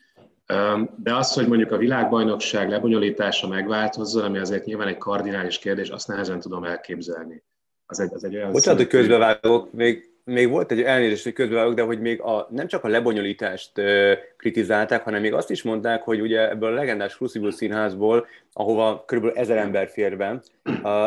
De 0.95 1.15
az, 1.15 1.33
hogy 1.33 1.47
mondjuk 1.47 1.71
a 1.71 1.77
világbajnokság 1.77 2.69
lebonyolítása 2.69 3.47
megváltozzon, 3.47 4.23
ami 4.23 4.37
azért 4.37 4.65
nyilván 4.65 4.87
egy 4.87 4.97
kardinális 4.97 5.59
kérdés, 5.59 5.89
azt 5.89 6.07
nehezen 6.07 6.39
tudom 6.39 6.63
elképzelni. 6.63 7.43
Az 7.85 7.99
egy, 7.99 8.13
az 8.13 8.23
egy 8.23 8.35
olyan 8.35 8.51
Bocsánat, 8.51 8.79
hogy 8.79 8.89
közbevágok, 8.89 9.73
még 9.73 10.08
még 10.29 10.49
volt 10.49 10.71
egy 10.71 10.81
elnézést, 10.81 11.23
hogy 11.23 11.33
közben 11.33 11.75
de 11.75 11.81
hogy 11.81 11.99
még 11.99 12.21
a, 12.21 12.47
nem 12.51 12.67
csak 12.67 12.83
a 12.83 12.87
lebonyolítást 12.87 13.77
ö, 13.77 14.13
kritizálták, 14.37 15.03
hanem 15.03 15.21
még 15.21 15.33
azt 15.33 15.51
is 15.51 15.63
mondták, 15.63 16.01
hogy 16.01 16.21
ugye 16.21 16.49
ebből 16.49 16.71
a 16.71 16.75
legendás 16.75 17.15
Crucible 17.15 17.51
színházból, 17.51 18.27
ahova 18.53 19.03
kb. 19.07 19.31
ezer 19.33 19.57
ember 19.57 19.89
fér 19.89 20.17
be, 20.17 20.41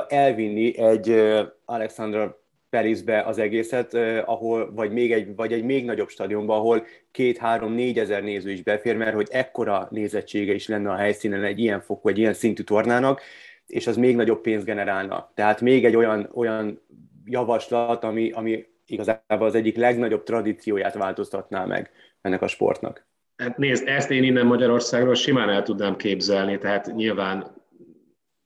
elvinni 0.09 0.79
egy 0.79 1.09
ö, 1.09 1.43
Alexandra 1.65 2.41
Perisbe 2.71 3.23
az 3.23 3.39
egészet, 3.39 3.95
ahol, 4.25 4.73
vagy, 4.75 4.93
még 4.93 5.13
egy, 5.13 5.35
vagy 5.37 5.53
egy 5.53 5.65
még 5.65 5.85
nagyobb 5.85 6.09
stadionban, 6.09 6.59
ahol 6.59 6.87
két, 7.11 7.39
három, 7.39 7.73
négy 7.73 7.99
ezer 7.99 8.23
néző 8.23 8.51
is 8.51 8.63
befér, 8.63 8.97
mert 8.97 9.15
hogy 9.15 9.29
ekkora 9.31 9.89
nézettsége 9.91 10.53
is 10.53 10.69
lenne 10.69 10.91
a 10.91 10.97
helyszínen 10.97 11.45
egy 11.45 11.59
ilyen 11.59 11.81
fokú, 11.81 12.09
egy 12.09 12.19
ilyen 12.19 12.33
szintű 12.33 12.63
tornának, 12.63 13.21
és 13.67 13.87
az 13.87 13.97
még 13.97 14.17
nagyobb 14.17 14.41
pénzt 14.41 14.65
generálna. 14.65 15.33
Tehát 15.35 15.61
még 15.61 15.85
egy 15.85 15.97
olyan, 15.97 16.31
olyan 16.35 16.81
javaslat, 17.25 18.05
ami, 18.05 18.31
ami 18.31 18.67
igazából 18.93 19.47
az 19.47 19.55
egyik 19.55 19.77
legnagyobb 19.77 20.23
tradícióját 20.23 20.95
változtatná 20.95 21.65
meg 21.65 21.91
ennek 22.21 22.43
a 22.43 22.47
sportnak. 22.47 23.07
Hát 23.37 23.57
nézd, 23.57 23.89
ezt 23.89 24.11
én 24.11 24.23
innen 24.23 24.47
Magyarországról 24.47 25.15
simán 25.15 25.51
el 25.51 25.63
tudnám 25.63 25.97
képzelni, 25.97 26.59
tehát 26.59 26.95
nyilván 26.95 27.61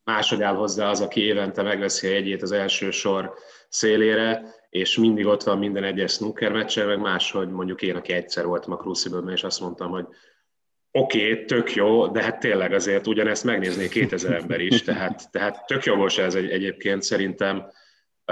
máshogy 0.05 0.43
áll 0.43 0.55
hozzá 0.55 0.91
az, 0.91 1.01
aki 1.01 1.21
évente 1.21 1.63
megveszi 1.63 2.07
a 2.07 2.11
jegyét 2.11 2.43
az 2.43 2.53
első 2.53 2.91
sor 2.91 3.35
szélére, 3.69 4.55
és 4.71 4.97
mindig 4.97 5.27
ott 5.27 5.43
van 5.43 5.59
minden 5.59 5.85
egyes 5.85 6.13
snooker 6.13 6.53
meccsen, 6.53 6.87
meg 6.87 7.01
máshogy 7.01 7.49
mondjuk 7.49 7.83
én, 7.83 7.97
aki 7.97 8.13
egyszer 8.13 8.47
voltam 8.47 8.73
a 8.73 8.77
crucible 8.77 9.33
és 9.33 9.45
azt 9.45 9.61
mondtam, 9.61 9.91
hogy 9.91 10.07
oké, 10.91 11.31
okay, 11.31 11.45
tök 11.45 11.75
jó, 11.75 12.07
de 12.07 12.23
hát 12.23 12.39
tényleg 12.41 12.73
azért 12.73 13.07
ugyanezt 13.07 13.45
megnézné 13.45 13.89
2000 13.89 14.33
ember 14.33 14.61
is, 14.61 14.83
tehát, 14.83 15.31
tehát 15.31 15.67
tök 15.67 15.85
jogos 15.85 16.19
ez 16.19 16.35
egy, 16.35 16.51
egyébként 16.51 17.03
szerintem. 17.03 17.71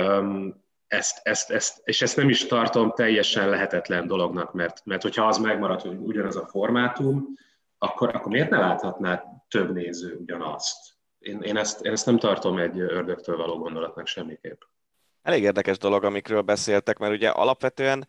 Um, 0.00 0.63
ezt, 0.94 1.20
ezt, 1.22 1.50
ezt, 1.50 1.80
és 1.84 2.02
ezt 2.02 2.16
nem 2.16 2.28
is 2.28 2.46
tartom 2.46 2.92
teljesen 2.92 3.48
lehetetlen 3.48 4.06
dolognak, 4.06 4.52
mert, 4.52 4.84
mert 4.84 5.02
hogyha 5.02 5.26
az 5.26 5.38
megmarad, 5.38 5.80
hogy 5.80 5.96
ugyanaz 5.96 6.36
a 6.36 6.46
formátum, 6.46 7.26
akkor, 7.78 8.14
akkor 8.14 8.32
miért 8.32 8.50
ne 8.50 8.58
láthatná 8.58 9.22
több 9.48 9.72
néző 9.72 10.16
ugyanazt? 10.20 10.92
Én, 11.18 11.40
én, 11.40 11.56
ezt, 11.56 11.84
én 11.84 11.92
ezt 11.92 12.06
nem 12.06 12.18
tartom 12.18 12.58
egy 12.58 12.80
ördögtől 12.80 13.36
való 13.36 13.58
gondolatnak 13.58 14.06
semmiképp. 14.06 14.60
Elég 15.22 15.42
érdekes 15.42 15.78
dolog, 15.78 16.04
amikről 16.04 16.42
beszéltek, 16.42 16.98
mert 16.98 17.12
ugye 17.12 17.28
alapvetően 17.28 18.06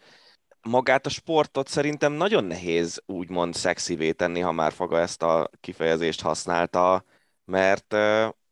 magát 0.62 1.06
a 1.06 1.10
sportot 1.10 1.68
szerintem 1.68 2.12
nagyon 2.12 2.44
nehéz 2.44 3.02
úgymond 3.06 3.54
szexivé 3.54 4.12
tenni, 4.12 4.40
ha 4.40 4.52
már 4.52 4.72
Faga 4.72 5.00
ezt 5.00 5.24
a 5.24 5.50
kifejezést 5.60 6.22
használta, 6.22 7.04
mert, 7.46 7.92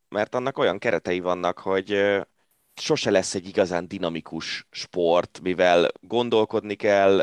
mert 0.08 0.34
annak 0.34 0.58
olyan 0.58 0.78
keretei 0.78 1.20
vannak, 1.20 1.58
hogy 1.58 2.20
sose 2.80 3.10
lesz 3.10 3.34
egy 3.34 3.48
igazán 3.48 3.88
dinamikus 3.88 4.66
sport, 4.70 5.40
mivel 5.42 5.88
gondolkodni 6.00 6.74
kell, 6.74 7.22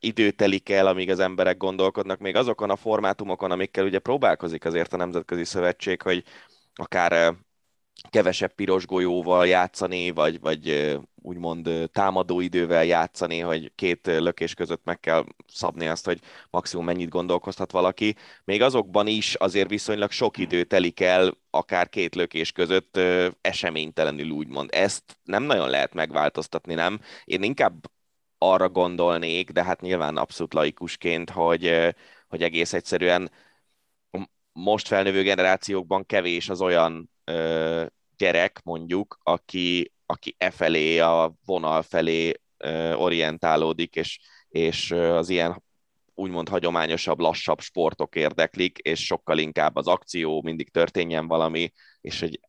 idő 0.00 0.30
telik 0.30 0.68
el, 0.68 0.86
amíg 0.86 1.10
az 1.10 1.18
emberek 1.18 1.56
gondolkodnak, 1.56 2.18
még 2.18 2.36
azokon 2.36 2.70
a 2.70 2.76
formátumokon, 2.76 3.50
amikkel 3.50 3.84
ugye 3.84 3.98
próbálkozik 3.98 4.64
azért 4.64 4.92
a 4.92 4.96
Nemzetközi 4.96 5.44
Szövetség, 5.44 6.02
hogy 6.02 6.24
akár 6.74 7.34
kevesebb 8.10 8.54
piros 8.54 8.86
golyóval 8.86 9.46
játszani, 9.46 10.10
vagy, 10.10 10.40
vagy 10.40 10.96
úgymond 11.26 11.90
támadó 11.92 12.40
idővel 12.40 12.84
játszani, 12.84 13.38
hogy 13.38 13.72
két 13.74 14.06
lökés 14.06 14.54
között 14.54 14.84
meg 14.84 15.00
kell 15.00 15.24
szabni 15.46 15.86
azt, 15.86 16.04
hogy 16.04 16.20
maximum 16.50 16.84
mennyit 16.84 17.08
gondolkozhat 17.08 17.70
valaki. 17.70 18.14
Még 18.44 18.62
azokban 18.62 19.06
is 19.06 19.34
azért 19.34 19.68
viszonylag 19.68 20.10
sok 20.10 20.38
idő 20.38 20.64
telik 20.64 21.00
el, 21.00 21.38
akár 21.50 21.88
két 21.88 22.14
lökés 22.14 22.52
között 22.52 22.98
eseménytelenül 23.40 24.30
úgymond. 24.30 24.70
Ezt 24.72 25.18
nem 25.24 25.42
nagyon 25.42 25.70
lehet 25.70 25.94
megváltoztatni, 25.94 26.74
nem? 26.74 27.00
Én 27.24 27.42
inkább 27.42 27.90
arra 28.38 28.68
gondolnék, 28.68 29.50
de 29.50 29.64
hát 29.64 29.80
nyilván 29.80 30.16
abszolút 30.16 30.54
laikusként, 30.54 31.30
hogy, 31.30 31.94
hogy 32.28 32.42
egész 32.42 32.72
egyszerűen 32.72 33.30
most 34.52 34.86
felnövő 34.86 35.22
generációkban 35.22 36.06
kevés 36.06 36.48
az 36.48 36.60
olyan 36.60 37.10
ö, 37.24 37.86
gyerek, 38.16 38.60
mondjuk, 38.64 39.18
aki, 39.22 39.92
aki 40.06 40.34
e 40.38 40.50
felé, 40.50 40.98
a 40.98 41.34
vonal 41.44 41.82
felé 41.82 42.32
orientálódik, 42.94 43.94
és, 43.94 44.20
és 44.48 44.90
az 44.90 45.28
ilyen 45.28 45.62
úgymond 46.14 46.48
hagyományosabb, 46.48 47.18
lassabb 47.18 47.60
sportok 47.60 48.16
érdeklik, 48.16 48.78
és 48.78 49.04
sokkal 49.04 49.38
inkább 49.38 49.76
az 49.76 49.86
akció, 49.86 50.42
mindig 50.42 50.70
történjen 50.70 51.26
valami, 51.26 51.72
és 52.00 52.20
hogy 52.20 52.40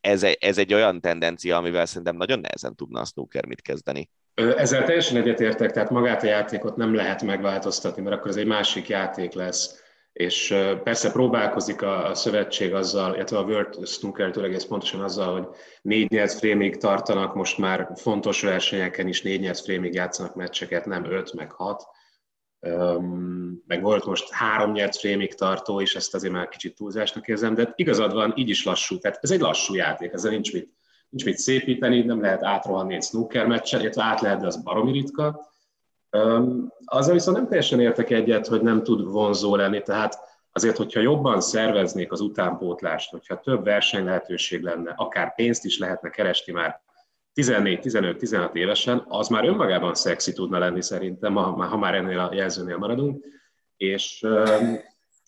ez, 0.00 0.22
ez 0.38 0.58
egy 0.58 0.74
olyan 0.74 1.00
tendencia, 1.00 1.56
amivel 1.56 1.86
szerintem 1.86 2.16
nagyon 2.16 2.40
nehezen 2.40 2.74
tudna 2.74 3.00
a 3.00 3.04
snooker 3.04 3.46
mit 3.46 3.62
kezdeni. 3.62 4.10
Ezzel 4.34 4.84
teljesen 4.84 5.16
egyetértek, 5.16 5.70
tehát 5.70 5.90
magát 5.90 6.22
a 6.22 6.26
játékot 6.26 6.76
nem 6.76 6.94
lehet 6.94 7.22
megváltoztatni, 7.22 8.02
mert 8.02 8.16
akkor 8.16 8.30
ez 8.30 8.36
egy 8.36 8.46
másik 8.46 8.88
játék 8.88 9.32
lesz. 9.32 9.81
És 10.12 10.54
persze 10.82 11.12
próbálkozik 11.12 11.82
a, 11.82 12.08
a 12.08 12.14
szövetség 12.14 12.74
azzal, 12.74 13.14
illetve 13.14 13.38
a 13.38 13.44
World 13.44 13.86
Snooker 13.86 14.36
egész 14.36 14.64
pontosan 14.64 15.00
azzal, 15.00 15.32
hogy 15.32 15.46
négy 15.82 16.10
nyert 16.10 16.32
frémig 16.32 16.76
tartanak, 16.76 17.34
most 17.34 17.58
már 17.58 17.88
fontos 17.94 18.42
versenyeken 18.42 19.08
is 19.08 19.22
négy 19.22 19.40
nyert 19.40 19.60
frémig 19.60 19.94
játszanak 19.94 20.34
meccseket, 20.34 20.86
nem 20.86 21.04
öt, 21.04 21.32
meg 21.32 21.52
hat 21.52 21.84
meg 23.66 23.82
volt 23.82 24.04
most 24.04 24.30
három 24.30 24.72
nyert 24.72 24.96
frémig 24.96 25.34
tartó, 25.34 25.80
és 25.80 25.94
ezt 25.94 26.14
azért 26.14 26.32
már 26.32 26.48
kicsit 26.48 26.74
túlzásnak 26.74 27.28
érzem, 27.28 27.54
de 27.54 27.72
igazad 27.74 28.12
van, 28.12 28.32
így 28.36 28.48
is 28.48 28.64
lassú. 28.64 28.98
Tehát 28.98 29.18
ez 29.20 29.30
egy 29.30 29.40
lassú 29.40 29.74
játék, 29.74 30.12
ezzel 30.12 30.30
nincs 30.30 30.52
mit, 30.52 30.72
nincs 31.08 31.24
mit 31.24 31.36
szépíteni, 31.38 32.02
nem 32.02 32.20
lehet 32.20 32.42
átrohanni 32.42 32.94
egy 32.94 33.02
snooker 33.02 33.46
meccsen, 33.46 33.80
illetve 33.80 34.02
át 34.02 34.20
lehet, 34.20 34.40
de 34.40 34.46
az 34.46 34.62
baromi 34.62 34.92
ritka. 34.92 35.51
Azzal 36.84 37.12
viszont 37.12 37.36
nem 37.36 37.46
teljesen 37.46 37.80
értek 37.80 38.10
egyet, 38.10 38.46
hogy 38.46 38.62
nem 38.62 38.82
tud 38.82 39.10
vonzó 39.10 39.56
lenni, 39.56 39.82
tehát 39.82 40.18
azért, 40.52 40.76
hogyha 40.76 41.00
jobban 41.00 41.40
szerveznék 41.40 42.12
az 42.12 42.20
utánpótlást, 42.20 43.10
hogyha 43.10 43.40
több 43.40 43.64
verseny 43.64 44.04
lehetőség 44.04 44.62
lenne, 44.62 44.92
akár 44.96 45.34
pénzt 45.34 45.64
is 45.64 45.78
lehetne 45.78 46.10
keresni 46.10 46.52
már 46.52 46.80
14-15-16 47.34 48.54
évesen, 48.54 49.04
az 49.08 49.28
már 49.28 49.44
önmagában 49.44 49.94
szexi 49.94 50.32
tudna 50.32 50.58
lenni 50.58 50.82
szerintem, 50.82 51.34
ha, 51.34 51.66
ha 51.66 51.76
már 51.76 51.94
ennél 51.94 52.18
a 52.18 52.34
jelzőnél 52.34 52.76
maradunk, 52.76 53.24
és, 53.76 54.26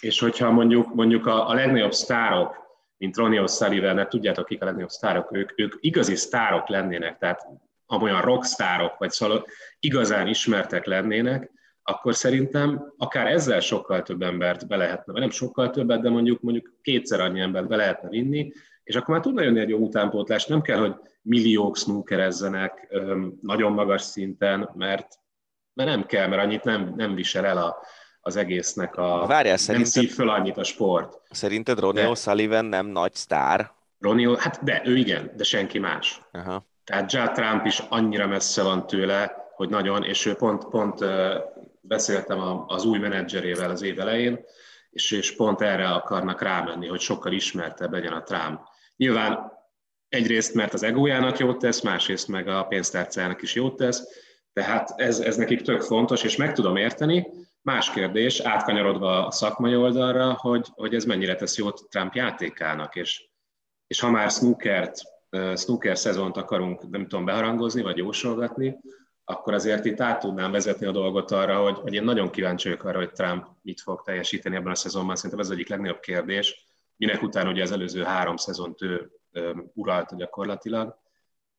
és 0.03 0.21
hogyha 0.21 0.51
mondjuk, 0.51 0.95
mondjuk 0.95 1.27
a, 1.27 1.49
a 1.49 1.55
legnagyobb 1.55 1.93
sztárok, 1.93 2.63
mint 2.97 3.17
Ronnie 3.17 3.43
O'Sullivan, 3.43 4.09
tudjátok, 4.09 4.47
kik 4.47 4.63
a 4.63 4.65
legnagyobb 4.65 4.91
sztárok, 4.91 5.37
ők, 5.37 5.53
ők 5.57 5.75
igazi 5.81 6.17
sztárok 6.17 6.69
lennének, 6.69 7.19
tehát 7.19 7.47
amolyan 7.95 8.21
rockstárok, 8.21 8.99
vagy 8.99 9.11
szóval 9.11 9.47
igazán 9.81 10.27
ismertek 10.27 10.87
lennének, 10.87 11.51
akkor 11.83 12.15
szerintem 12.15 12.93
akár 12.97 13.27
ezzel 13.27 13.61
sokkal 13.61 14.03
több 14.03 14.23
embert 14.23 14.67
be 14.67 14.77
lehetne, 14.77 15.13
vagy 15.13 15.21
nem 15.21 15.31
sokkal 15.31 15.71
többet, 15.71 16.01
de 16.01 16.11
mondjuk, 16.11 16.41
mondjuk 16.41 16.73
kétszer 16.83 17.21
annyi 17.21 17.41
embert 17.41 17.69
be 17.69 17.77
lehetne 17.77 18.09
vinni, 18.09 18.53
és 18.85 18.97
akkor 18.97 19.15
már 19.15 19.25
tudna 19.25 19.43
jönni 19.43 19.61
egy 19.61 19.69
jó 19.69 19.79
utánpótlás, 19.79 20.47
nem 20.47 20.63
kell, 20.63 20.79
hogy 20.79 20.95
milliók 21.23 21.77
snookerezzenek 21.77 22.95
nagyon 23.41 23.73
magas 23.73 24.03
szinten, 24.03 24.71
mert, 24.75 25.19
mert 25.75 25.91
nem 25.91 26.07
kell, 26.07 26.29
mert 26.29 26.43
annyit 26.43 26.65
nem, 26.65 26.93
nem 26.97 27.15
visel 27.15 27.47
el 27.47 27.57
a, 27.57 27.77
az 28.21 28.37
egésznek 28.37 28.97
a... 28.97 29.27
Várjál, 29.27 29.57
nem 29.67 29.85
szív 29.85 30.13
föl 30.13 30.29
annyit 30.29 30.57
a 30.57 30.65
sport. 30.65 31.21
Szerinted 31.31 31.79
Ronnie 31.79 32.09
O'Sullivan 32.09 32.69
nem 32.69 32.87
nagy 32.87 33.15
sztár? 33.15 33.73
Ronnie, 33.99 34.37
hát 34.39 34.65
de, 34.65 34.83
ő 34.85 34.97
igen, 34.97 35.33
de 35.37 35.45
senki 35.45 35.79
más. 35.79 36.21
Aha. 36.33 36.67
Tehát 36.85 37.13
Judd 37.13 37.33
Trump 37.33 37.67
is 37.67 37.79
annyira 37.79 38.27
messze 38.27 38.63
van 38.63 38.87
tőle, 38.87 39.45
hogy 39.55 39.69
nagyon, 39.69 40.05
és 40.05 40.27
ő 40.27 40.35
pont, 40.35 40.69
pont 40.69 41.05
beszéltem 41.81 42.65
az 42.67 42.85
új 42.85 42.99
menedzserével 42.99 43.71
az 43.71 43.83
év 43.83 44.01
elején, 44.01 44.45
és, 44.91 45.11
és 45.11 45.37
pont 45.37 45.61
erre 45.61 45.89
akarnak 45.89 46.43
rámenni, 46.43 46.87
hogy 46.87 47.01
sokkal 47.01 47.33
ismertebb 47.33 47.93
legyen 47.93 48.13
a 48.13 48.23
Trump. 48.23 48.61
Nyilván 48.97 49.53
egyrészt, 50.09 50.55
mert 50.55 50.75
az 50.75 50.83
egójának 50.83 51.39
jót 51.39 51.59
tesz, 51.59 51.81
másrészt 51.81 52.29
meg 52.29 52.49
a 52.49 52.63
pénztárcának 52.63 53.43
is 53.43 53.55
jót 53.55 53.77
tesz, 53.77 54.03
tehát 54.53 54.93
ez, 54.97 55.21
ez 55.21 55.37
nekik 55.37 55.63
tök 55.63 55.81
fontos, 55.81 56.23
és 56.23 56.37
meg 56.37 56.53
tudom 56.53 56.77
érteni. 56.77 57.27
Más 57.63 57.91
kérdés, 57.91 58.41
átkanyarodva 58.41 59.27
a 59.27 59.31
szakmai 59.31 59.77
oldalra, 59.77 60.33
hogy, 60.33 60.69
hogy 60.75 60.95
ez 60.95 61.05
mennyire 61.05 61.35
tesz 61.35 61.57
jót 61.57 61.87
Trump 61.91 62.15
játékának, 62.15 62.97
és, 62.97 63.29
és 63.87 64.01
ha 64.01 64.11
már 64.11 64.31
snookert, 64.31 65.01
snooker 65.57 65.99
szezont 65.99 66.37
akarunk, 66.37 66.91
nem 66.91 67.03
tudom, 67.09 67.25
beharangozni, 67.25 67.83
vagy 67.83 67.97
jósolgatni, 67.97 68.77
akkor 69.25 69.55
azért 69.55 69.85
itt 69.85 70.01
át 70.01 70.21
tudnám 70.21 70.51
vezetni 70.51 70.87
a 70.87 70.93
dolgot 70.93 71.31
arra, 71.31 71.63
hogy, 71.63 71.79
hogy 71.79 71.95
én 71.95 72.05
nagyon 72.05 72.31
kíváncsi 72.31 72.69
vagyok 72.69 72.85
arra, 72.85 72.99
hogy 72.99 73.13
Trump 73.13 73.47
mit 73.63 73.81
fog 73.81 74.03
teljesíteni 74.03 74.57
ebben 74.57 74.73
a 74.73 74.75
szezonban. 74.75 75.17
Szerintem 75.17 75.41
ez 75.41 75.47
az 75.47 75.53
egyik 75.53 75.69
legnagyobb 75.69 76.01
kérdés, 76.01 76.67
minek 76.97 77.23
után 77.23 77.49
ugye 77.49 77.63
az 77.63 77.73
előző 77.73 78.03
három 78.03 78.37
szezont 78.37 78.83
ő 78.83 79.11
uralta 79.75 80.17
gyakorlatilag, 80.17 80.99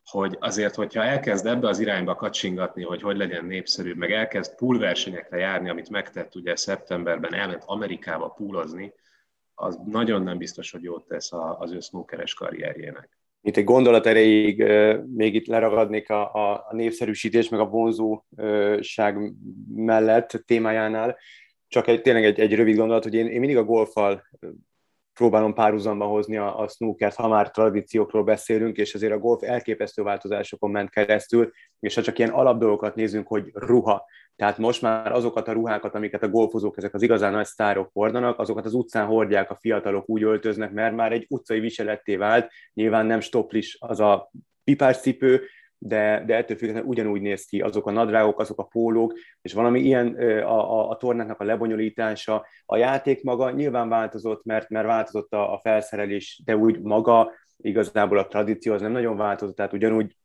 hogy 0.03 0.37
azért, 0.39 0.75
hogyha 0.75 1.03
elkezd 1.03 1.45
ebbe 1.45 1.67
az 1.67 1.79
irányba 1.79 2.15
kacsingatni, 2.15 2.83
hogy 2.83 3.01
hogy 3.01 3.17
legyen 3.17 3.45
népszerűbb, 3.45 3.97
meg 3.97 4.11
elkezd 4.11 4.55
poolversenyekre 4.55 5.37
járni, 5.37 5.69
amit 5.69 5.89
megtett 5.89 6.35
ugye 6.35 6.55
szeptemberben, 6.55 7.33
elment 7.33 7.63
Amerikába 7.65 8.29
poolozni, 8.29 8.93
az 9.53 9.79
nagyon 9.85 10.23
nem 10.23 10.37
biztos, 10.37 10.71
hogy 10.71 10.83
jót 10.83 11.07
tesz 11.07 11.29
az 11.31 11.71
ő 11.71 11.79
snookeres 11.79 12.33
karrierjének. 12.33 13.17
Mint 13.45 13.57
egy 13.57 13.63
gondolat 13.63 14.05
erejéig 14.05 14.63
még 15.15 15.35
itt 15.35 15.45
leragadnék 15.45 16.09
a, 16.09 16.33
a, 16.33 16.65
a 16.69 16.75
népszerűsítés, 16.75 17.49
meg 17.49 17.59
a 17.59 17.65
vonzóság 17.65 19.33
mellett 19.75 20.43
témájánál, 20.45 21.17
csak 21.67 21.87
egy, 21.87 22.01
tényleg 22.01 22.23
egy, 22.25 22.39
egy 22.39 22.55
rövid 22.55 22.75
gondolat, 22.75 23.03
hogy 23.03 23.13
én, 23.13 23.27
én 23.27 23.39
mindig 23.39 23.57
a 23.57 23.63
golfal 23.63 24.27
próbálom 25.13 25.53
párhuzamba 25.53 26.05
hozni 26.05 26.37
a, 26.37 26.59
a 26.59 26.67
snookert, 26.67 27.15
ha 27.15 27.27
már 27.27 27.51
tradíciókról 27.51 28.23
beszélünk, 28.23 28.77
és 28.77 28.93
azért 28.93 29.13
a 29.13 29.19
golf 29.19 29.41
elképesztő 29.43 30.03
változásokon 30.03 30.71
ment 30.71 30.89
keresztül, 30.89 31.51
és 31.79 31.95
ha 31.95 32.01
csak 32.01 32.19
ilyen 32.19 32.31
alapdolgokat 32.31 32.95
nézünk, 32.95 33.27
hogy 33.27 33.51
ruha, 33.53 34.05
tehát 34.35 34.57
most 34.57 34.81
már 34.81 35.11
azokat 35.11 35.47
a 35.47 35.51
ruhákat, 35.51 35.95
amiket 35.95 36.23
a 36.23 36.29
golfozók, 36.29 36.77
ezek 36.77 36.93
az 36.93 37.01
igazán 37.01 37.31
nagy 37.31 37.45
sztárok 37.45 37.89
hordanak, 37.93 38.39
azokat 38.39 38.65
az 38.65 38.73
utcán 38.73 39.05
hordják 39.05 39.51
a 39.51 39.55
fiatalok, 39.55 40.09
úgy 40.09 40.23
öltöznek, 40.23 40.71
mert 40.71 40.95
már 40.95 41.11
egy 41.11 41.25
utcai 41.29 41.59
viseletté 41.59 42.15
vált, 42.15 42.51
nyilván 42.73 43.05
nem 43.05 43.19
stoplis 43.19 43.77
az 43.79 43.99
a 43.99 44.31
pipás 44.63 44.97
cipő, 44.97 45.41
de, 45.77 46.23
de 46.25 46.35
ettől 46.35 46.57
függetlenül 46.57 46.89
ugyanúgy 46.89 47.21
néz 47.21 47.45
ki 47.45 47.61
azok 47.61 47.87
a 47.87 47.91
nadrágok, 47.91 48.39
azok 48.39 48.59
a 48.59 48.63
pólók, 48.63 49.13
és 49.41 49.53
valami 49.53 49.79
ilyen 49.79 50.15
a, 50.43 50.79
a, 50.79 50.89
a 50.89 50.97
tornáknak 50.97 51.39
a 51.39 51.43
lebonyolítása. 51.43 52.45
A 52.65 52.77
játék 52.77 53.23
maga 53.23 53.51
nyilván 53.51 53.89
változott, 53.89 54.45
mert, 54.45 54.69
mert 54.69 54.87
változott 54.87 55.33
a, 55.33 55.53
a 55.53 55.59
felszerelés, 55.63 56.41
de 56.45 56.57
úgy 56.57 56.81
maga 56.81 57.31
igazából 57.57 58.17
a 58.17 58.27
tradíció 58.27 58.73
az 58.73 58.81
nem 58.81 58.91
nagyon 58.91 59.17
változott, 59.17 59.55
tehát 59.55 59.73
ugyanúgy 59.73 60.15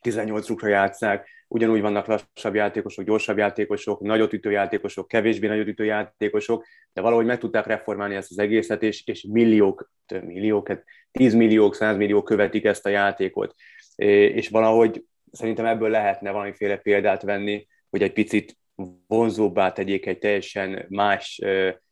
18 0.00 0.48
rukra 0.48 0.68
játszák, 0.68 1.28
ugyanúgy 1.48 1.80
vannak 1.80 2.06
lassabb 2.06 2.54
játékosok, 2.54 3.04
gyorsabb 3.04 3.38
játékosok, 3.38 4.00
nagyot 4.00 4.32
ütő 4.32 4.50
játékosok, 4.50 5.08
kevésbé 5.08 5.46
nagyot 5.46 5.66
ütő 5.66 5.84
játékosok, 5.84 6.66
de 6.92 7.00
valahogy 7.00 7.26
meg 7.26 7.38
tudták 7.38 7.66
reformálni 7.66 8.14
ezt 8.14 8.30
az 8.30 8.38
egészet, 8.38 8.82
és, 8.82 9.06
és 9.06 9.26
milliók, 9.30 9.92
több 10.06 10.24
milliók, 10.24 10.84
10 11.10 11.30
hát 11.30 11.40
milliók, 11.40 11.74
100 11.74 11.96
milliók 11.96 12.24
követik 12.24 12.64
ezt 12.64 12.86
a 12.86 12.88
játékot. 12.88 13.54
És 13.96 14.48
valahogy 14.48 15.04
szerintem 15.32 15.66
ebből 15.66 15.88
lehetne 15.88 16.30
valamiféle 16.30 16.76
példát 16.76 17.22
venni, 17.22 17.66
hogy 17.90 18.02
egy 18.02 18.12
picit 18.12 18.58
vonzóbbá 19.06 19.72
tegyék 19.72 20.06
egy 20.06 20.18
teljesen 20.18 20.86
más 20.88 21.40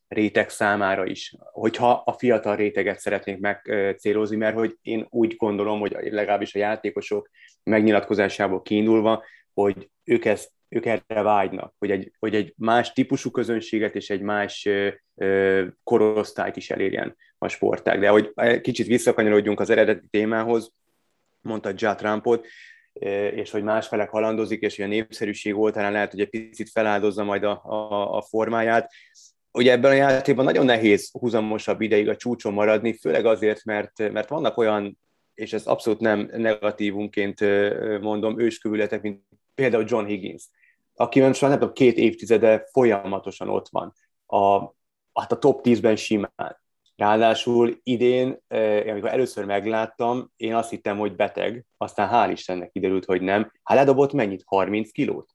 réteg 0.09 0.49
számára 0.49 1.07
is, 1.07 1.35
hogyha 1.53 2.03
a 2.05 2.13
fiatal 2.13 2.57
réteget 2.57 2.99
szeretnénk 2.99 3.41
megcélozni, 3.41 4.37
mert 4.37 4.57
hogy 4.57 4.77
én 4.83 5.07
úgy 5.11 5.37
gondolom, 5.37 5.81
hogy 5.81 5.97
legalábbis 6.11 6.55
a 6.55 6.59
játékosok 6.59 7.31
megnyilatkozásából 7.63 8.63
kiindulva, 8.63 9.25
hogy 9.55 9.91
ők, 10.05 10.25
ezt, 10.25 10.51
ők 10.69 10.87
erre 10.87 11.23
vágynak, 11.23 11.75
hogy 11.79 11.91
egy, 11.91 12.13
hogy 12.19 12.35
egy 12.35 12.55
más 12.57 12.93
típusú 12.93 13.31
közönséget 13.31 13.95
és 13.95 14.11
egy 14.11 14.21
más 14.21 14.69
korosztályt 15.85 16.57
is 16.57 16.71
elérjen 16.71 17.17
a 17.39 17.49
sportág. 17.49 18.01
De 18.01 18.09
hogy 18.09 18.33
kicsit 18.61 18.87
visszakanyarodjunk 18.87 19.61
az 19.61 19.71
eredeti 19.71 20.07
témához, 20.11 20.73
mondta 21.41 21.73
Ja 21.77 21.95
Trumpot, 21.95 22.47
és 23.35 23.51
hogy 23.51 23.63
másfelek 23.63 24.11
halandozik, 24.11 24.61
és 24.61 24.77
hogy 24.77 24.85
a 24.85 24.89
népszerűség 24.89 25.57
oltárán 25.57 25.93
lehet, 25.93 26.11
hogy 26.11 26.21
egy 26.21 26.29
picit 26.29 26.71
feláldozza 26.71 27.25
majd 27.25 27.45
a, 27.45 27.65
a, 27.65 28.17
a 28.17 28.23
formáját. 28.23 28.93
Ugye 29.53 29.73
ebben 29.73 29.91
a 29.91 29.95
játékban 29.95 30.45
nagyon 30.45 30.65
nehéz 30.65 31.11
húzamosabb 31.11 31.81
ideig 31.81 32.09
a 32.09 32.17
csúcson 32.17 32.53
maradni, 32.53 32.93
főleg 32.93 33.27
azért, 33.27 33.65
mert, 33.65 34.13
mert 34.13 34.29
vannak 34.29 34.57
olyan, 34.57 34.99
és 35.35 35.53
ez 35.53 35.67
abszolút 35.67 36.01
nem 36.01 36.31
negatívunként 36.37 37.41
mondom, 38.01 38.41
őskövületek, 38.41 39.03
mint 39.03 39.23
például 39.55 39.85
John 39.87 40.07
Higgins, 40.07 40.49
aki 40.95 41.21
most 41.21 41.41
már 41.41 41.51
nem 41.51 41.59
tudom, 41.59 41.75
két 41.75 41.97
évtizede 41.97 42.69
folyamatosan 42.73 43.49
ott 43.49 43.69
van. 43.69 43.93
A, 44.27 44.59
hát 45.13 45.33
a 45.33 45.39
top 45.39 45.61
10-ben 45.65 45.97
simán. 45.97 46.61
Ráadásul 46.97 47.81
idén, 47.83 48.39
eh, 48.49 48.85
amikor 48.87 49.09
először 49.09 49.45
megláttam, 49.45 50.33
én 50.37 50.55
azt 50.55 50.71
hittem, 50.71 50.99
hogy 50.99 51.17
beteg, 51.17 51.65
aztán 51.77 52.09
hál' 52.13 52.33
Istennek 52.33 52.71
kiderült, 52.71 53.05
hogy 53.05 53.23
nem. 53.23 53.53
Hát 53.63 53.79
ledobott 53.79 54.13
mennyit? 54.13 54.43
30 54.47 54.91
kilót? 54.91 55.31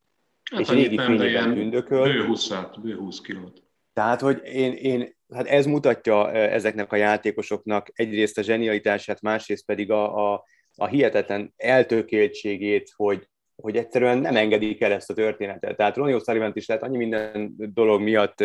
Hát 0.51 0.59
és 0.59 0.69
régi 0.69 0.97
fényében 0.97 1.53
tündököl. 1.53 2.03
Bő 2.03 2.25
20, 2.25 2.49
bő 2.81 2.95
20 2.95 3.21
kilót. 3.21 3.62
Tehát, 3.93 4.21
hogy 4.21 4.41
én, 4.43 4.73
én, 4.73 5.15
hát 5.33 5.47
ez 5.47 5.65
mutatja 5.65 6.31
ezeknek 6.31 6.91
a 6.91 6.95
játékosoknak 6.95 7.91
egyrészt 7.93 8.37
a 8.37 8.41
zsenialitását, 8.41 9.21
másrészt 9.21 9.65
pedig 9.65 9.91
a, 9.91 10.33
a, 10.33 10.43
a 10.75 10.87
hihetetlen 10.87 11.53
eltökéltségét, 11.57 12.91
hogy, 12.95 13.27
hogy 13.55 13.77
egyszerűen 13.77 14.17
nem 14.17 14.35
engedik 14.35 14.81
el 14.81 14.91
ezt 14.91 15.09
a 15.09 15.13
történetet. 15.13 15.77
Tehát 15.77 15.97
Ronnie 15.97 16.15
osullivan 16.15 16.51
is 16.53 16.67
lehet 16.67 16.83
annyi 16.83 16.97
minden 16.97 17.53
dolog 17.57 18.01
miatt 18.01 18.43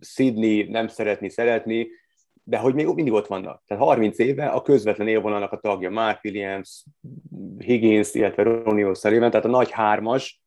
Sydney 0.00 0.62
nem 0.62 0.88
szeretni, 0.88 1.28
szeretni, 1.28 1.88
de 2.42 2.58
hogy 2.58 2.74
még 2.74 2.86
mindig 2.86 3.12
ott 3.12 3.26
vannak. 3.26 3.62
Tehát 3.66 3.84
30 3.84 4.18
éve 4.18 4.46
a 4.46 4.62
közvetlen 4.62 5.08
élvonalnak 5.08 5.52
a 5.52 5.58
tagja 5.58 5.90
Mark 5.90 6.20
Williams, 6.24 6.84
Higgins, 7.58 8.14
illetve 8.14 8.42
Ronnie 8.42 8.86
O'Sullivan, 8.86 9.30
tehát 9.30 9.44
a 9.44 9.48
nagy 9.48 9.70
hármas, 9.70 10.43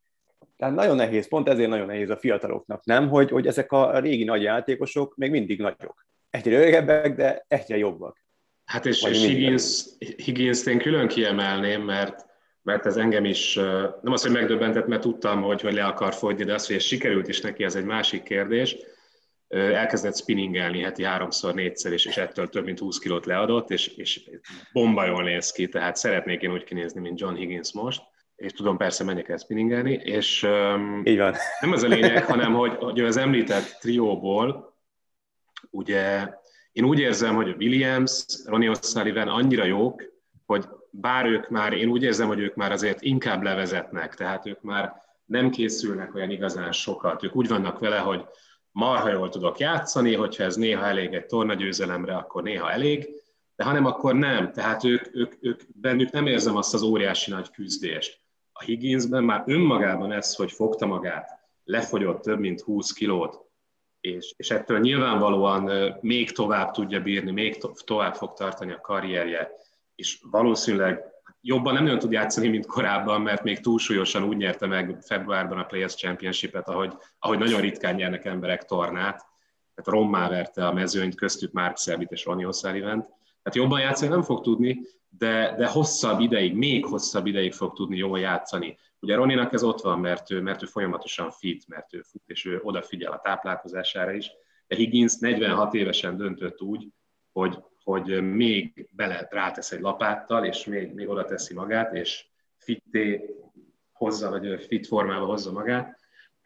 tehát 0.58 0.74
nagyon 0.74 0.96
nehéz, 0.96 1.28
pont 1.28 1.48
ezért 1.48 1.68
nagyon 1.68 1.86
nehéz 1.86 2.10
a 2.10 2.16
fiataloknak, 2.16 2.84
nem? 2.84 3.08
Hogy, 3.08 3.30
hogy 3.30 3.46
ezek 3.46 3.72
a 3.72 3.98
régi 3.98 4.24
nagy 4.24 4.42
játékosok 4.42 5.16
még 5.16 5.30
mindig 5.30 5.60
nagyok. 5.60 6.06
Egyre 6.30 6.58
öregebbek, 6.58 7.14
de 7.14 7.44
egyre 7.48 7.76
jobbak. 7.76 8.24
Hát 8.64 8.86
és, 8.86 9.02
és 9.02 9.24
Higgins, 9.24 9.84
Higgins-t 10.16 10.66
én 10.66 10.78
külön 10.78 11.08
kiemelném, 11.08 11.82
mert 11.82 12.26
mert 12.62 12.86
ez 12.86 12.96
engem 12.96 13.24
is, 13.24 13.54
nem 14.02 14.12
az, 14.12 14.22
hogy 14.22 14.30
megdöbbentett, 14.30 14.86
mert 14.86 15.00
tudtam, 15.00 15.42
hogy, 15.42 15.60
hogy 15.60 15.72
le 15.72 15.84
akar 15.84 16.14
fogyni, 16.14 16.44
de 16.44 16.54
az, 16.54 16.66
hogy 16.66 16.76
ez 16.76 16.82
sikerült 16.82 17.28
is 17.28 17.40
neki, 17.40 17.64
az 17.64 17.76
egy 17.76 17.84
másik 17.84 18.22
kérdés. 18.22 18.76
Elkezdett 19.48 20.16
spinningelni 20.16 20.80
heti 20.80 21.04
háromszor, 21.04 21.54
négyszer, 21.54 21.92
és, 21.92 22.06
és 22.06 22.16
ettől 22.16 22.48
több 22.48 22.64
mint 22.64 22.78
20 22.78 22.98
kilót 22.98 23.26
leadott, 23.26 23.70
és, 23.70 23.86
és 23.86 24.30
bomba 24.72 25.06
jól 25.06 25.22
néz 25.22 25.50
ki, 25.50 25.68
tehát 25.68 25.96
szeretnék 25.96 26.42
én 26.42 26.52
úgy 26.52 26.64
kinézni, 26.64 27.00
mint 27.00 27.20
John 27.20 27.34
Higgins 27.34 27.72
most 27.72 28.02
és 28.38 28.52
tudom 28.52 28.76
persze 28.76 29.04
menjek 29.04 29.28
el 29.28 29.36
spinningelni, 29.36 29.92
és 29.92 30.42
um, 30.42 31.02
Így 31.04 31.18
van. 31.18 31.34
nem 31.60 31.72
az 31.72 31.82
a 31.82 31.88
lényeg, 31.88 32.24
hanem 32.24 32.54
hogy, 32.54 32.74
hogy 32.76 33.00
az 33.00 33.16
említett 33.16 33.76
trióból, 33.80 34.76
ugye 35.70 36.28
én 36.72 36.84
úgy 36.84 36.98
érzem, 36.98 37.34
hogy 37.34 37.48
a 37.48 37.54
Williams, 37.58 38.24
Ronnie 38.44 38.70
O'Sullivan 38.74 39.28
annyira 39.28 39.64
jók, 39.64 40.02
hogy 40.46 40.68
bár 40.90 41.26
ők 41.26 41.48
már, 41.48 41.72
én 41.72 41.88
úgy 41.88 42.02
érzem, 42.02 42.26
hogy 42.26 42.38
ők 42.38 42.54
már 42.54 42.72
azért 42.72 43.02
inkább 43.02 43.42
levezetnek, 43.42 44.14
tehát 44.14 44.46
ők 44.46 44.62
már 44.62 45.02
nem 45.24 45.50
készülnek 45.50 46.14
olyan 46.14 46.30
igazán 46.30 46.72
sokat. 46.72 47.22
Ők 47.22 47.36
úgy 47.36 47.48
vannak 47.48 47.78
vele, 47.78 47.98
hogy 47.98 48.24
marha 48.70 49.10
jól 49.10 49.28
tudok 49.28 49.58
játszani, 49.58 50.14
hogyha 50.14 50.44
ez 50.44 50.56
néha 50.56 50.86
elég 50.86 51.14
egy 51.14 51.26
tornagyőzelemre, 51.26 52.16
akkor 52.16 52.42
néha 52.42 52.70
elég, 52.70 53.08
de 53.56 53.64
hanem 53.64 53.84
akkor 53.84 54.14
nem. 54.14 54.52
Tehát 54.52 54.84
ők, 54.84 55.16
ők, 55.16 55.32
ők 55.40 55.60
bennük 55.74 56.10
nem 56.10 56.26
érzem 56.26 56.56
azt 56.56 56.74
az 56.74 56.82
óriási 56.82 57.30
nagy 57.30 57.50
küzdést. 57.50 58.20
A 58.60 58.64
Higginsben 58.64 59.24
már 59.24 59.42
önmagában 59.46 60.12
ez, 60.12 60.34
hogy 60.34 60.52
fogta 60.52 60.86
magát, 60.86 61.30
lefogyott 61.64 62.22
több 62.22 62.38
mint 62.38 62.60
20 62.60 62.92
kilót, 62.92 63.40
és, 64.00 64.34
és 64.36 64.50
ettől 64.50 64.78
nyilvánvalóan 64.78 65.94
még 66.00 66.30
tovább 66.30 66.70
tudja 66.70 67.00
bírni, 67.00 67.30
még 67.30 67.56
to- 67.56 67.84
tovább 67.84 68.14
fog 68.14 68.32
tartani 68.32 68.72
a 68.72 68.80
karrierje, 68.80 69.50
és 69.94 70.20
valószínűleg 70.30 71.04
jobban 71.40 71.74
nem 71.74 71.82
nagyon 71.82 71.98
tud 71.98 72.12
játszani, 72.12 72.48
mint 72.48 72.66
korábban, 72.66 73.20
mert 73.20 73.42
még 73.42 73.60
túlsúlyosan 73.60 74.24
úgy 74.24 74.36
nyerte 74.36 74.66
meg 74.66 74.98
februárban 75.00 75.58
a 75.58 75.64
Players 75.64 75.94
Championship-et, 75.94 76.68
ahogy, 76.68 76.92
ahogy 77.18 77.38
nagyon 77.38 77.60
ritkán 77.60 77.94
nyernek 77.94 78.24
emberek 78.24 78.64
tornát. 78.64 79.26
Tehát 79.74 80.00
rommá 80.00 80.28
verte 80.28 80.66
a 80.66 80.72
mezőnyt, 80.72 81.14
köztük 81.14 81.52
Mark 81.52 81.76
Selbit 81.76 82.10
és 82.10 82.24
Ronnie 82.24 82.46
O'Sullivan. 82.48 83.04
Tehát 83.42 83.54
jobban 83.54 83.80
játszani 83.80 84.10
nem 84.10 84.22
fog 84.22 84.40
tudni, 84.40 84.80
de, 85.08 85.54
de 85.56 85.66
hosszabb 85.66 86.20
ideig, 86.20 86.54
még 86.54 86.84
hosszabb 86.84 87.26
ideig 87.26 87.52
fog 87.52 87.72
tudni 87.72 87.96
jól 87.96 88.18
játszani. 88.18 88.78
Ugye 89.00 89.14
Roninak 89.14 89.52
ez 89.52 89.62
ott 89.62 89.80
van, 89.80 90.00
mert 90.00 90.30
ő, 90.30 90.40
mert 90.40 90.62
ő 90.62 90.66
folyamatosan 90.66 91.30
fit, 91.30 91.68
mert 91.68 91.94
ő 91.94 92.02
fut, 92.02 92.22
és 92.26 92.44
ő 92.44 92.60
odafigyel 92.62 93.12
a 93.12 93.20
táplálkozására 93.20 94.12
is. 94.12 94.30
De 94.66 94.76
Higgins 94.76 95.18
46 95.18 95.74
évesen 95.74 96.16
döntött 96.16 96.62
úgy, 96.62 96.88
hogy 97.32 97.58
hogy 97.88 98.32
még 98.32 98.88
bele 98.90 99.26
rátesz 99.30 99.72
egy 99.72 99.80
lapáttal, 99.80 100.44
és 100.44 100.64
még, 100.64 100.94
még 100.94 101.08
oda 101.08 101.24
teszi 101.24 101.54
magát, 101.54 101.94
és 101.94 102.26
fitté 102.56 103.34
hozza, 103.92 104.30
vagy 104.30 104.64
fit 104.66 104.86
formába 104.86 105.24
hozza 105.24 105.52
magát. 105.52 105.97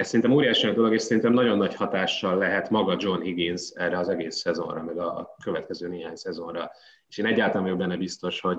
Ez 0.03 0.09
szerintem 0.09 0.33
óriási 0.33 0.67
nagy 0.67 0.75
dolog, 0.75 0.93
és 0.93 1.03
szerintem 1.03 1.33
nagyon 1.33 1.59
nagy 1.59 1.75
hatással 1.75 2.37
lehet 2.39 2.71
maga 2.71 2.97
John 2.99 3.23
Higgins 3.23 3.71
erre 3.75 3.99
az 3.99 4.09
egész 4.09 4.37
szezonra, 4.37 4.83
meg 4.83 4.99
a 4.99 5.35
következő 5.43 5.89
néhány 5.89 6.17
szezonra. 6.17 6.71
És 7.09 7.19
én 7.19 7.27
egyáltalán 7.27 7.63
vagyok 7.63 7.79
benne 7.79 7.97
biztos, 7.97 8.41
hogy 8.41 8.59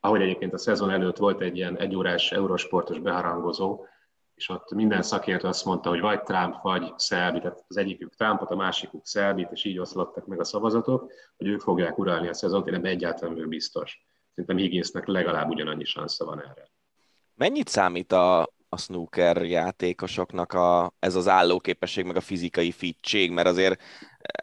ahogy 0.00 0.22
egyébként 0.22 0.52
a 0.52 0.58
szezon 0.58 0.90
előtt 0.90 1.16
volt 1.16 1.40
egy 1.40 1.56
ilyen 1.56 1.78
egyórás 1.78 2.32
eurosportos 2.32 2.98
beharangozó, 2.98 3.84
és 4.34 4.48
ott 4.48 4.70
minden 4.74 5.02
szakértő 5.02 5.48
azt 5.48 5.64
mondta, 5.64 5.88
hogy 5.88 6.00
vagy 6.00 6.22
Trump, 6.22 6.62
vagy 6.62 6.92
Szelbi, 6.96 7.38
tehát 7.38 7.64
az 7.68 7.76
egyikük 7.76 8.14
Trumpot, 8.14 8.50
a 8.50 8.56
másikuk 8.56 9.06
Szelbit, 9.06 9.50
és 9.52 9.64
így 9.64 9.78
oszlottak 9.78 10.26
meg 10.26 10.40
a 10.40 10.44
szavazatok, 10.44 11.12
hogy 11.36 11.46
ők 11.46 11.60
fogják 11.60 11.98
uralni 11.98 12.28
a 12.28 12.34
szezont, 12.34 12.66
én 12.66 12.74
ebben 12.74 12.90
egyáltalán 12.90 13.34
vagyok 13.34 13.48
biztos. 13.48 14.04
Szerintem 14.34 14.56
Higginsnek 14.56 15.06
legalább 15.06 15.50
ugyanannyi 15.50 15.84
sansza 15.84 16.24
van 16.24 16.40
erre. 16.40 16.70
Mennyit 17.34 17.68
számít 17.68 18.12
a, 18.12 18.48
a 18.74 18.76
snooker 18.76 19.42
játékosoknak 19.42 20.52
a, 20.52 20.94
ez 20.98 21.14
az 21.14 21.28
állóképesség, 21.28 22.04
meg 22.04 22.16
a 22.16 22.20
fizikai 22.20 22.70
fittség, 22.70 23.30
mert 23.30 23.48
azért, 23.48 23.82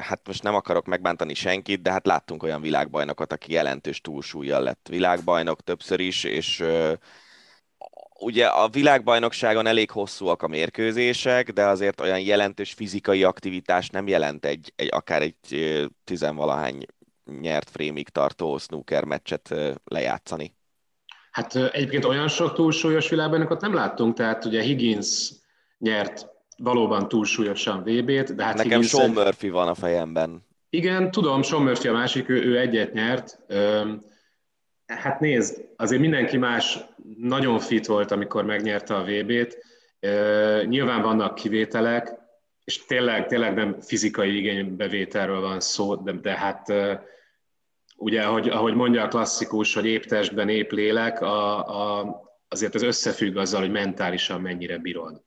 hát 0.03 0.27
most 0.27 0.43
nem 0.43 0.55
akarok 0.55 0.85
megbántani 0.85 1.33
senkit, 1.33 1.81
de 1.81 1.91
hát 1.91 2.05
láttunk 2.05 2.43
olyan 2.43 2.61
világbajnokot, 2.61 3.31
aki 3.31 3.51
jelentős 3.51 4.01
túlsúlyjal 4.01 4.61
lett 4.63 4.87
világbajnok 4.89 5.61
többször 5.61 5.99
is, 5.99 6.23
és 6.23 6.63
ugye 8.19 8.47
a 8.47 8.69
világbajnokságon 8.69 9.67
elég 9.67 9.91
hosszúak 9.91 10.41
a 10.41 10.47
mérkőzések, 10.47 11.51
de 11.51 11.65
azért 11.65 12.01
olyan 12.01 12.19
jelentős 12.19 12.73
fizikai 12.73 13.23
aktivitás 13.23 13.89
nem 13.89 14.07
jelent 14.07 14.45
egy, 14.45 14.73
egy 14.75 14.89
akár 14.91 15.21
egy 15.21 15.89
tizenvalahány 16.03 16.85
nyert 17.39 17.69
frémig 17.69 18.09
tartó 18.09 18.57
snooker 18.57 19.03
meccset 19.03 19.53
lejátszani. 19.83 20.55
Hát 21.31 21.55
egyébként 21.55 22.05
olyan 22.05 22.27
sok 22.27 22.53
túlsúlyos 22.53 23.09
világbajnokot 23.09 23.61
nem 23.61 23.73
láttunk, 23.73 24.15
tehát 24.15 24.45
ugye 24.45 24.61
Higgins 24.61 25.31
nyert 25.77 26.27
valóban 26.57 27.07
túlsúlyosan 27.07 27.83
VB-t, 27.83 28.35
de 28.35 28.43
hát 28.43 28.55
Nekem 28.55 28.71
Higgins 28.71 28.89
Sean 28.89 29.09
Murphy 29.09 29.49
van 29.49 29.67
a 29.67 29.75
fejemben. 29.75 30.45
Igen, 30.69 31.11
tudom, 31.11 31.41
Sean 31.41 31.63
Murphy 31.63 31.87
a 31.87 31.93
másik, 31.93 32.29
ő, 32.29 32.43
ő 32.43 32.59
egyet 32.59 32.93
nyert. 32.93 33.39
Hát 34.85 35.19
nézd, 35.19 35.65
azért 35.75 36.01
mindenki 36.01 36.37
más 36.37 36.79
nagyon 37.17 37.59
fit 37.59 37.85
volt, 37.85 38.11
amikor 38.11 38.45
megnyerte 38.45 38.95
a 38.95 39.03
VB-t. 39.03 39.57
Nyilván 40.65 41.01
vannak 41.01 41.35
kivételek, 41.35 42.13
és 42.63 42.85
tényleg, 42.85 43.27
tényleg 43.27 43.53
nem 43.53 43.79
fizikai 43.79 44.37
igénybevételről 44.37 45.41
van 45.41 45.59
szó, 45.59 45.95
de, 45.95 46.11
de 46.11 46.37
hát 46.37 46.73
ugye, 48.01 48.21
ahogy, 48.21 48.49
ahogy 48.49 48.73
mondja 48.73 49.03
a 49.03 49.07
klasszikus, 49.07 49.73
hogy 49.73 49.85
épp 49.85 50.03
testben, 50.03 50.49
épp 50.49 50.71
lélek, 50.71 51.21
a, 51.21 51.67
a, 51.99 52.21
azért 52.47 52.75
az 52.75 52.81
összefügg 52.81 53.37
azzal, 53.37 53.61
hogy 53.61 53.71
mentálisan 53.71 54.41
mennyire 54.41 54.77
bírod. 54.77 55.21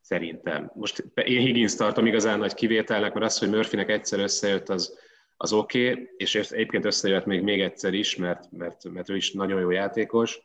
Szerintem. 0.00 0.70
Most 0.74 1.04
én 1.14 1.40
Higgins 1.40 1.74
tartom 1.74 2.06
igazán 2.06 2.38
nagy 2.38 2.54
kivételnek, 2.54 3.12
mert 3.12 3.26
az, 3.26 3.38
hogy 3.38 3.50
Murphynek 3.50 3.88
egyszer 3.88 4.18
összejött, 4.18 4.68
az, 4.68 4.98
az 5.36 5.52
oké, 5.52 5.90
okay, 5.90 6.08
és 6.16 6.34
egyébként 6.34 6.84
összejött 6.84 7.24
még, 7.24 7.42
még 7.42 7.60
egyszer 7.60 7.94
is, 7.94 8.16
mert, 8.16 8.50
mert, 8.50 8.88
mert 8.92 9.08
ő 9.08 9.16
is 9.16 9.32
nagyon 9.32 9.60
jó 9.60 9.70
játékos, 9.70 10.40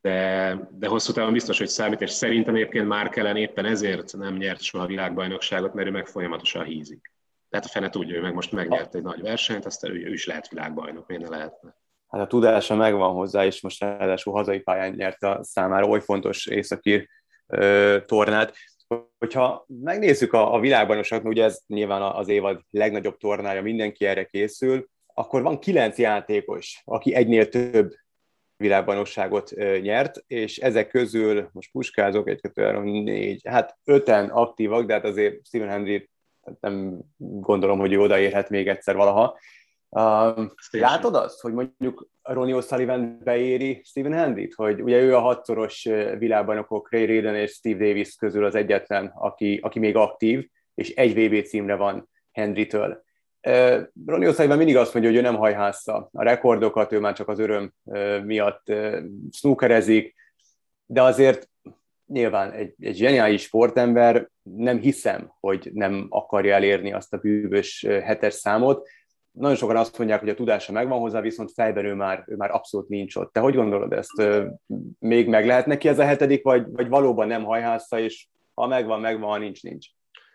de, 0.00 0.56
de 0.78 0.88
hosszú 0.88 1.12
távon 1.12 1.32
biztos, 1.32 1.58
hogy 1.58 1.68
számít, 1.68 2.00
és 2.00 2.10
szerintem 2.10 2.54
egyébként 2.54 2.88
már 2.88 3.08
kellene 3.08 3.38
éppen 3.38 3.64
ezért 3.64 4.16
nem 4.16 4.36
nyert 4.36 4.62
soha 4.62 4.86
világbajnokságot, 4.86 5.74
mert 5.74 5.88
ő 5.88 5.90
meg 5.90 6.06
folyamatosan 6.06 6.64
hízik. 6.64 7.12
Tehát 7.50 7.66
a 7.66 7.68
fene 7.68 7.88
tudja, 7.88 8.14
hogy 8.14 8.22
meg 8.22 8.34
most 8.34 8.52
megnyert 8.52 8.94
egy 8.94 9.02
nagy 9.02 9.20
versenyt, 9.20 9.64
aztán 9.64 9.90
ő, 9.90 9.94
ő 9.94 10.12
is 10.12 10.26
lehet 10.26 10.48
világbajnok, 10.48 11.06
miért 11.06 11.22
ne 11.22 11.28
lehetne. 11.28 11.76
Hát 12.08 12.20
a 12.20 12.26
tudása 12.26 12.74
megvan 12.74 13.12
hozzá, 13.12 13.44
és 13.44 13.60
most 13.60 13.80
ráadásul 13.80 14.32
hazai 14.32 14.60
pályán 14.60 14.92
nyert 14.92 15.22
a 15.22 15.38
számára 15.42 15.86
oly 15.86 16.00
fontos 16.00 16.46
északír 16.46 17.08
tornát 18.06 18.54
hogyha 19.18 19.66
megnézzük 19.66 20.32
a, 20.32 20.54
a 20.54 20.60
világbajnokságot, 20.60 21.26
ugye 21.26 21.44
ez 21.44 21.60
nyilván 21.66 22.02
az 22.02 22.28
évad 22.28 22.60
legnagyobb 22.70 23.16
tornája, 23.16 23.62
mindenki 23.62 24.04
erre 24.04 24.24
készül, 24.24 24.88
akkor 25.14 25.42
van 25.42 25.58
kilenc 25.58 25.98
játékos, 25.98 26.82
aki 26.84 27.14
egynél 27.14 27.48
több 27.48 27.92
világbajnokságot 28.56 29.50
nyert, 29.80 30.24
és 30.26 30.58
ezek 30.58 30.88
közül, 30.88 31.48
most 31.52 31.70
puskázok, 31.70 32.28
egy, 32.28 32.40
kettő, 32.40 32.62
három, 32.62 32.84
négy, 32.84 33.40
hát 33.44 33.78
öten 33.84 34.28
aktívak, 34.28 34.86
de 34.86 34.92
hát 34.92 35.04
azért 35.04 35.46
Stephen 35.46 35.68
Hendry 35.68 36.09
nem 36.60 36.98
gondolom, 37.16 37.78
hogy 37.78 37.92
ő 37.92 38.00
odaérhet 38.00 38.50
még 38.50 38.68
egyszer 38.68 38.96
valaha. 38.96 39.38
Uh, 39.88 40.46
látod 40.70 41.14
azt, 41.14 41.40
hogy 41.40 41.52
mondjuk 41.52 42.08
Ronnie 42.22 42.56
O'Sullivan 42.58 43.20
beéri 43.24 43.82
Stephen 43.84 44.12
Hendit, 44.12 44.54
hogy 44.54 44.82
ugye 44.82 45.00
ő 45.00 45.16
a 45.16 45.20
hatszoros 45.20 45.88
világbajnokok 46.18 46.92
Ray 46.92 47.06
Raiden 47.06 47.34
és 47.34 47.50
Steve 47.50 47.86
Davis 47.86 48.14
közül 48.14 48.44
az 48.44 48.54
egyetlen, 48.54 49.12
aki, 49.14 49.58
aki 49.62 49.78
még 49.78 49.96
aktív, 49.96 50.48
és 50.74 50.94
egy 50.94 51.14
VB 51.14 51.44
címre 51.44 51.74
van 51.74 52.08
Hendritől. 52.32 53.02
Uh, 53.48 53.82
Ronnie 54.06 54.30
O'Sullivan 54.32 54.56
mindig 54.56 54.76
azt 54.76 54.92
mondja, 54.92 55.10
hogy 55.10 55.20
ő 55.20 55.22
nem 55.22 55.36
hajhásza 55.36 56.08
a 56.12 56.22
rekordokat, 56.22 56.92
ő 56.92 57.00
már 57.00 57.14
csak 57.14 57.28
az 57.28 57.38
öröm 57.38 57.72
uh, 57.82 58.24
miatt 58.24 58.68
uh, 58.68 58.98
snookerezik, 59.32 60.14
de 60.86 61.02
azért 61.02 61.50
nyilván 62.12 62.52
egy, 62.52 62.74
egy 62.78 62.96
zseniális 62.96 63.42
sportember 63.42 64.28
nem 64.42 64.78
hiszem, 64.78 65.32
hogy 65.40 65.70
nem 65.72 66.06
akarja 66.08 66.54
elérni 66.54 66.92
azt 66.92 67.12
a 67.12 67.16
bűvös 67.16 67.86
hetes 67.88 68.34
számot. 68.34 68.88
Nagyon 69.30 69.56
sokan 69.56 69.76
azt 69.76 69.98
mondják, 69.98 70.20
hogy 70.20 70.28
a 70.28 70.34
tudása 70.34 70.72
megvan 70.72 70.98
hozzá, 70.98 71.20
viszont 71.20 71.52
fejben 71.52 71.84
ő 71.84 71.94
már, 71.94 72.24
ő 72.26 72.36
már 72.36 72.50
abszolút 72.50 72.88
nincs 72.88 73.16
ott. 73.16 73.32
Te 73.32 73.40
hogy 73.40 73.54
gondolod 73.54 73.92
ezt? 73.92 74.22
Még 74.98 75.28
meg 75.28 75.46
lehet 75.46 75.66
neki 75.66 75.88
ez 75.88 75.98
a 75.98 76.04
hetedik, 76.04 76.42
vagy, 76.42 76.64
vagy 76.70 76.88
valóban 76.88 77.26
nem 77.26 77.44
hajhásza, 77.44 77.98
és 77.98 78.26
ha 78.54 78.66
megvan, 78.66 79.00
megvan, 79.00 79.30
ha 79.30 79.38
nincs, 79.38 79.62
nincs? 79.62 79.86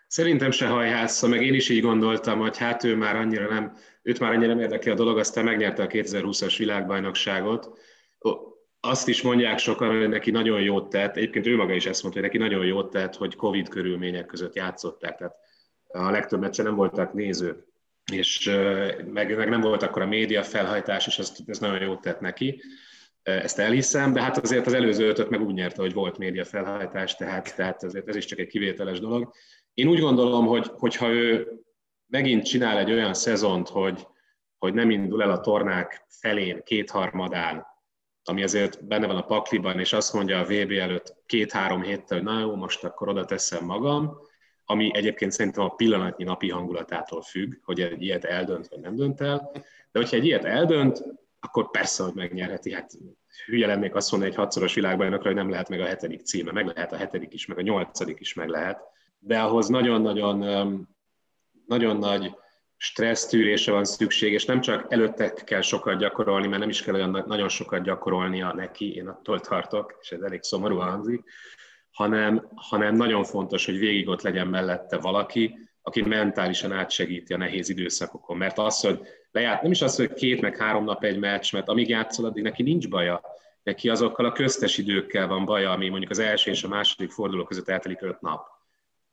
Szerintem 0.06 0.50
se 0.50 0.66
hajhásza, 0.66 1.28
meg 1.28 1.42
én 1.42 1.54
is 1.54 1.68
így 1.68 1.82
gondoltam, 1.82 2.38
hogy 2.38 2.56
hát 2.56 2.84
ő 2.84 2.96
már 2.96 3.16
annyira 3.16 3.48
nem, 3.48 3.76
őt 4.02 4.20
már 4.20 4.32
annyira 4.32 4.46
nem 4.46 4.60
érdekli 4.60 4.90
a 4.90 4.94
dolog, 4.94 5.18
aztán 5.18 5.44
megnyerte 5.44 5.82
a 5.82 5.86
2020-as 5.86 6.54
világbajnokságot. 6.58 7.78
Azt 8.88 9.08
is 9.08 9.22
mondják 9.22 9.58
sokan, 9.58 9.98
hogy 9.98 10.08
neki 10.08 10.30
nagyon 10.30 10.60
jót 10.60 10.90
tett, 10.90 11.16
egyébként 11.16 11.46
ő 11.46 11.56
maga 11.56 11.72
is 11.72 11.86
ezt 11.86 12.02
mondta, 12.02 12.20
hogy 12.20 12.30
neki 12.30 12.42
nagyon 12.42 12.66
jót 12.66 12.90
tett, 12.90 13.14
hogy 13.14 13.36
Covid 13.36 13.68
körülmények 13.68 14.26
között 14.26 14.54
játszották, 14.54 15.16
tehát 15.16 15.34
a 15.88 16.10
legtöbb 16.10 16.40
meccsen 16.40 16.64
nem 16.64 16.74
voltak 16.74 17.12
nézők, 17.12 17.66
és 18.12 18.50
meg, 19.06 19.36
meg 19.36 19.48
nem 19.48 19.60
volt 19.60 19.82
akkor 19.82 20.02
a 20.02 20.06
média 20.06 20.42
felhajtás, 20.42 21.06
és 21.06 21.18
ez, 21.18 21.32
ez 21.46 21.58
nagyon 21.58 21.80
jót 21.80 22.00
tett 22.00 22.20
neki. 22.20 22.62
Ezt 23.22 23.58
elhiszem, 23.58 24.12
de 24.12 24.22
hát 24.22 24.38
azért 24.38 24.66
az 24.66 24.72
előző 24.72 25.08
ötöt 25.08 25.30
meg 25.30 25.40
úgy 25.40 25.54
nyerte, 25.54 25.80
hogy 25.82 25.92
volt 25.92 26.18
média 26.18 26.44
felhajtás, 26.44 27.16
tehát, 27.16 27.56
tehát 27.56 27.82
azért 27.82 28.08
ez 28.08 28.16
is 28.16 28.24
csak 28.24 28.38
egy 28.38 28.46
kivételes 28.46 29.00
dolog. 29.00 29.32
Én 29.74 29.88
úgy 29.88 30.00
gondolom, 30.00 30.46
hogy, 30.46 30.70
hogyha 30.74 31.08
ő 31.08 31.48
megint 32.06 32.44
csinál 32.44 32.78
egy 32.78 32.92
olyan 32.92 33.14
szezont, 33.14 33.68
hogy, 33.68 34.06
hogy 34.58 34.74
nem 34.74 34.90
indul 34.90 35.22
el 35.22 35.30
a 35.30 35.40
tornák 35.40 36.06
felén, 36.08 36.62
kétharmadán, 36.64 37.66
ami 38.28 38.42
azért 38.42 38.86
benne 38.86 39.06
van 39.06 39.16
a 39.16 39.24
pakliban, 39.24 39.78
és 39.78 39.92
azt 39.92 40.12
mondja 40.12 40.38
a 40.38 40.44
VB 40.44 40.70
előtt 40.70 41.16
két-három 41.26 41.82
héttel, 41.82 42.18
hogy 42.18 42.26
na 42.26 42.38
jó, 42.38 42.54
most 42.54 42.84
akkor 42.84 43.08
oda 43.08 43.24
teszem 43.24 43.64
magam, 43.64 44.18
ami 44.64 44.90
egyébként 44.94 45.32
szerintem 45.32 45.64
a 45.64 45.74
pillanatnyi 45.74 46.24
napi 46.24 46.50
hangulatától 46.50 47.22
függ, 47.22 47.54
hogy 47.62 47.80
egy 47.80 48.02
ilyet 48.02 48.24
eldönt, 48.24 48.68
vagy 48.68 48.80
nem 48.80 48.96
dönt 48.96 49.20
el. 49.20 49.50
De 49.92 49.98
hogyha 49.98 50.16
egy 50.16 50.24
ilyet 50.24 50.44
eldönt, 50.44 51.04
akkor 51.40 51.70
persze, 51.70 52.02
hogy 52.02 52.14
megnyerheti. 52.14 52.72
Hát 52.72 52.90
hülye 53.46 53.66
lennék 53.66 53.94
azt 53.94 54.10
mondani 54.10 54.32
egy 54.32 54.38
hatszoros 54.38 54.74
világbajnokra, 54.74 55.26
hogy 55.26 55.34
nem 55.34 55.50
lehet 55.50 55.68
meg 55.68 55.80
a 55.80 55.86
hetedik 55.86 56.20
címe. 56.20 56.52
Meg 56.52 56.66
lehet 56.66 56.92
a 56.92 56.96
hetedik 56.96 57.34
is, 57.34 57.46
meg 57.46 57.58
a 57.58 57.62
nyolcadik 57.62 58.20
is 58.20 58.34
meg 58.34 58.48
lehet. 58.48 58.80
De 59.18 59.40
ahhoz 59.40 59.68
nagyon-nagyon 59.68 60.38
nagyon 61.66 61.96
nagy 61.96 62.34
stressztűrése 62.76 63.72
van 63.72 63.84
szükség, 63.84 64.32
és 64.32 64.44
nem 64.44 64.60
csak 64.60 64.92
előtte 64.92 65.32
kell 65.32 65.60
sokat 65.60 65.98
gyakorolni, 65.98 66.46
mert 66.46 66.60
nem 66.60 66.68
is 66.68 66.82
kell 66.82 66.94
olyan 66.94 67.24
nagyon 67.26 67.48
sokat 67.48 67.82
gyakorolnia 67.82 68.52
neki, 68.54 68.94
én 68.94 69.08
attól 69.08 69.40
tartok, 69.40 69.98
és 70.00 70.10
ez 70.10 70.20
elég 70.20 70.42
szomorú 70.42 70.76
hangzik, 70.76 71.22
hanem, 71.90 72.48
hanem 72.54 72.96
nagyon 72.96 73.24
fontos, 73.24 73.64
hogy 73.64 73.78
végig 73.78 74.08
ott 74.08 74.22
legyen 74.22 74.46
mellette 74.46 74.98
valaki, 74.98 75.58
aki 75.82 76.02
mentálisan 76.02 76.72
átsegíti 76.72 77.32
a 77.32 77.36
nehéz 77.36 77.68
időszakokon. 77.68 78.36
Mert 78.36 78.58
az, 78.58 78.80
hogy 78.80 79.00
lejárt, 79.30 79.62
nem 79.62 79.70
is 79.70 79.82
az, 79.82 79.96
hogy 79.96 80.12
két 80.12 80.40
meg 80.40 80.56
három 80.56 80.84
nap 80.84 81.04
egy 81.04 81.18
meccs, 81.18 81.52
mert 81.52 81.68
amíg 81.68 81.88
játszol, 81.88 82.26
addig 82.26 82.42
neki 82.42 82.62
nincs 82.62 82.88
baja. 82.88 83.20
Neki 83.62 83.88
azokkal 83.88 84.26
a 84.26 84.32
köztes 84.32 84.78
időkkel 84.78 85.26
van 85.26 85.44
baja, 85.44 85.70
ami 85.70 85.88
mondjuk 85.88 86.10
az 86.10 86.18
első 86.18 86.50
és 86.50 86.64
a 86.64 86.68
második 86.68 87.10
forduló 87.10 87.44
között 87.44 87.68
eltelik 87.68 88.02
öt 88.02 88.20
nap. 88.20 88.55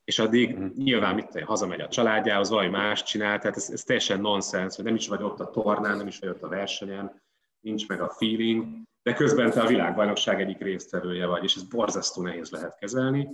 És 0.03 0.19
addig 0.19 0.57
mm. 0.57 0.67
nyilván 0.75 1.15
mit 1.15 1.43
hazamegy 1.43 1.81
a 1.81 1.87
családjához, 1.87 2.49
valami 2.49 2.69
más 2.69 3.03
csinál, 3.03 3.39
tehát 3.39 3.57
ez, 3.57 3.69
ez 3.69 3.83
teljesen 3.83 4.21
nonsens, 4.21 4.75
hogy 4.75 4.85
nem 4.85 4.95
is 4.95 5.07
vagy 5.07 5.23
ott 5.23 5.39
a 5.39 5.49
tornán, 5.49 5.97
nem 5.97 6.07
is 6.07 6.19
vagy 6.19 6.29
ott 6.29 6.43
a 6.43 6.47
versenyen, 6.47 7.21
nincs 7.59 7.87
meg 7.87 8.01
a 8.01 8.09
feeling, 8.09 8.65
de 9.03 9.13
közben 9.13 9.51
te 9.51 9.61
a 9.61 9.67
világbajnokság 9.67 10.41
egyik 10.41 10.59
résztvevője 10.59 11.25
vagy, 11.25 11.43
és 11.43 11.55
ez 11.55 11.63
borzasztó 11.63 12.21
nehéz 12.21 12.49
lehet 12.49 12.77
kezelni. 12.79 13.29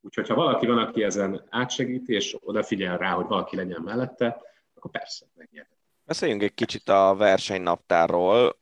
Úgyhogy 0.00 0.28
ha 0.28 0.34
valaki 0.34 0.66
van, 0.66 0.78
aki 0.78 1.02
ezen 1.02 1.46
átsegíti, 1.50 2.14
és 2.14 2.36
odafigyel 2.40 2.98
rá, 2.98 3.10
hogy 3.10 3.26
valaki 3.26 3.56
legyen 3.56 3.82
mellette, 3.82 4.40
akkor 4.74 4.90
persze 4.90 5.26
megnyerhet. 5.34 5.76
Beszéljünk 6.04 6.42
egy 6.42 6.54
kicsit 6.54 6.88
a 6.88 7.14
versenynaptárról, 7.18 8.58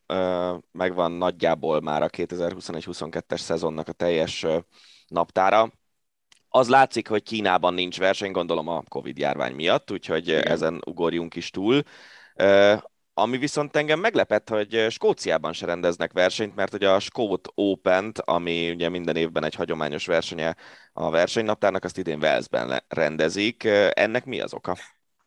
megvan 0.72 1.12
nagyjából 1.12 1.80
már 1.80 2.02
a 2.02 2.08
2021-22-es 2.08 3.38
szezonnak 3.38 3.88
a 3.88 3.92
teljes 3.92 4.46
naptára. 5.08 5.72
Az 6.48 6.68
látszik, 6.68 7.08
hogy 7.08 7.22
Kínában 7.22 7.74
nincs 7.74 7.98
verseny, 7.98 8.30
gondolom 8.30 8.68
a 8.68 8.82
Covid 8.88 9.18
járvány 9.18 9.54
miatt, 9.54 9.90
úgyhogy 9.90 10.28
Igen. 10.28 10.46
ezen 10.46 10.80
ugorjunk 10.86 11.34
is 11.34 11.50
túl. 11.50 11.82
Ami 13.14 13.38
viszont 13.38 13.76
engem 13.76 14.00
meglepett, 14.00 14.48
hogy 14.48 14.86
Skóciában 14.90 15.52
se 15.52 15.66
rendeznek 15.66 16.12
versenyt, 16.12 16.54
mert 16.54 16.74
ugye 16.74 16.90
a 16.90 16.98
Skót 16.98 17.48
Open-t, 17.54 18.18
ami 18.18 18.70
ugye 18.70 18.88
minden 18.88 19.16
évben 19.16 19.44
egy 19.44 19.54
hagyományos 19.54 20.06
versenye 20.06 20.54
a 20.92 21.10
versenynaptárnak, 21.10 21.84
azt 21.84 21.98
idén 21.98 22.18
Walesben 22.18 22.82
rendezik. 22.88 23.64
Ennek 23.90 24.24
mi 24.24 24.40
az 24.40 24.54
oka? 24.54 24.76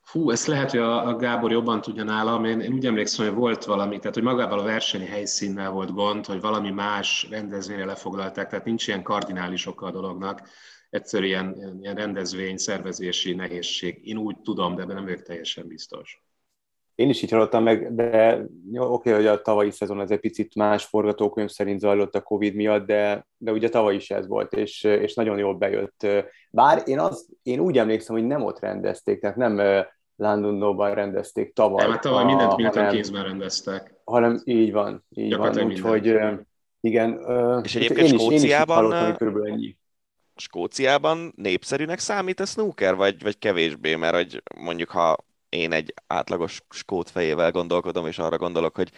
Fú, 0.09 0.32
ezt 0.32 0.47
lehet, 0.47 0.72
hogy 0.72 0.80
a, 0.80 1.15
Gábor 1.15 1.51
jobban 1.51 1.82
tudja 1.82 2.03
nálam. 2.03 2.45
Én, 2.45 2.59
én 2.59 2.74
úgy 2.74 2.86
emlékszem, 2.86 3.26
hogy 3.26 3.36
volt 3.36 3.65
valami, 3.65 3.99
tehát 3.99 4.13
hogy 4.13 4.24
magával 4.24 4.59
a 4.59 4.63
verseny 4.63 5.07
helyszínnel 5.07 5.72
volt 5.72 5.93
gond, 5.93 6.26
hogy 6.26 6.41
valami 6.41 6.70
más 6.70 7.28
rendezvényre 7.30 7.86
lefoglalták, 7.86 8.49
tehát 8.49 8.65
nincs 8.65 8.88
ilyen 8.88 9.03
kardinális 9.03 9.65
oka 9.65 9.86
a 9.86 9.91
dolognak. 9.91 10.41
Egyszerűen 10.89 11.55
ilyen, 11.55 11.77
ilyen 11.81 11.95
rendezvény, 11.95 12.57
szervezési 12.57 13.33
nehézség. 13.33 13.99
Én 14.03 14.17
úgy 14.17 14.37
tudom, 14.37 14.75
de 14.75 14.85
nem 14.85 15.03
vagyok 15.03 15.21
teljesen 15.21 15.67
biztos. 15.67 16.23
Én 16.95 17.09
is 17.09 17.21
így 17.21 17.31
hallottam 17.31 17.63
meg, 17.63 17.95
de 17.95 18.41
jó, 18.71 18.93
oké, 18.93 19.11
hogy 19.11 19.25
a 19.25 19.41
tavalyi 19.41 19.71
szezon 19.71 20.01
ez 20.01 20.11
egy 20.11 20.19
picit 20.19 20.55
más 20.55 20.85
forgatókönyv 20.85 21.49
szerint 21.49 21.79
zajlott 21.79 22.15
a 22.15 22.21
Covid 22.21 22.55
miatt, 22.55 22.85
de, 22.85 23.27
de 23.37 23.51
ugye 23.51 23.69
tavaly 23.69 23.95
is 23.95 24.11
ez 24.11 24.27
volt, 24.27 24.53
és, 24.53 24.83
és 24.83 25.13
nagyon 25.13 25.37
jól 25.37 25.55
bejött. 25.55 26.07
Bár 26.51 26.81
én, 26.85 26.99
az, 26.99 27.29
én 27.43 27.59
úgy 27.59 27.77
emlékszem, 27.77 28.15
hogy 28.15 28.25
nem 28.25 28.43
ott 28.43 28.59
rendezték, 28.59 29.19
tehát 29.19 29.35
nem 29.35 29.85
Londonban 30.15 30.93
rendezték 30.93 31.53
tavaly. 31.53 31.83
Nem, 31.83 31.91
hát 31.91 32.01
tavaly 32.01 32.25
mindent 32.25 32.55
Milton 32.55 32.89
kézben 32.89 33.23
rendeztek. 33.23 33.93
Hanem 34.03 34.41
így 34.43 34.71
van, 34.71 35.05
így 35.09 35.35
van, 35.35 35.63
úgyhogy 35.63 36.19
igen. 36.81 37.19
És 37.63 37.75
egyébként 37.75 38.11
én 38.11 38.17
Skóciában, 38.17 38.85
is, 38.85 39.01
én 39.01 39.09
is 39.09 39.17
körülbelül 39.17 39.51
ennyi. 39.51 39.77
Skóciában 40.39 41.33
népszerűnek 41.35 41.99
számít 41.99 42.39
a 42.39 42.45
snooker, 42.45 42.95
vagy, 42.95 43.23
vagy 43.23 43.37
kevésbé, 43.37 43.95
mert 43.95 44.15
hogy 44.15 44.43
mondjuk 44.55 44.89
ha 44.89 45.17
én 45.49 45.71
egy 45.71 45.93
átlagos 46.07 46.61
skót 46.69 47.09
fejével 47.09 47.51
gondolkodom, 47.51 48.07
és 48.07 48.17
arra 48.17 48.37
gondolok, 48.37 48.75
hogy 48.75 48.91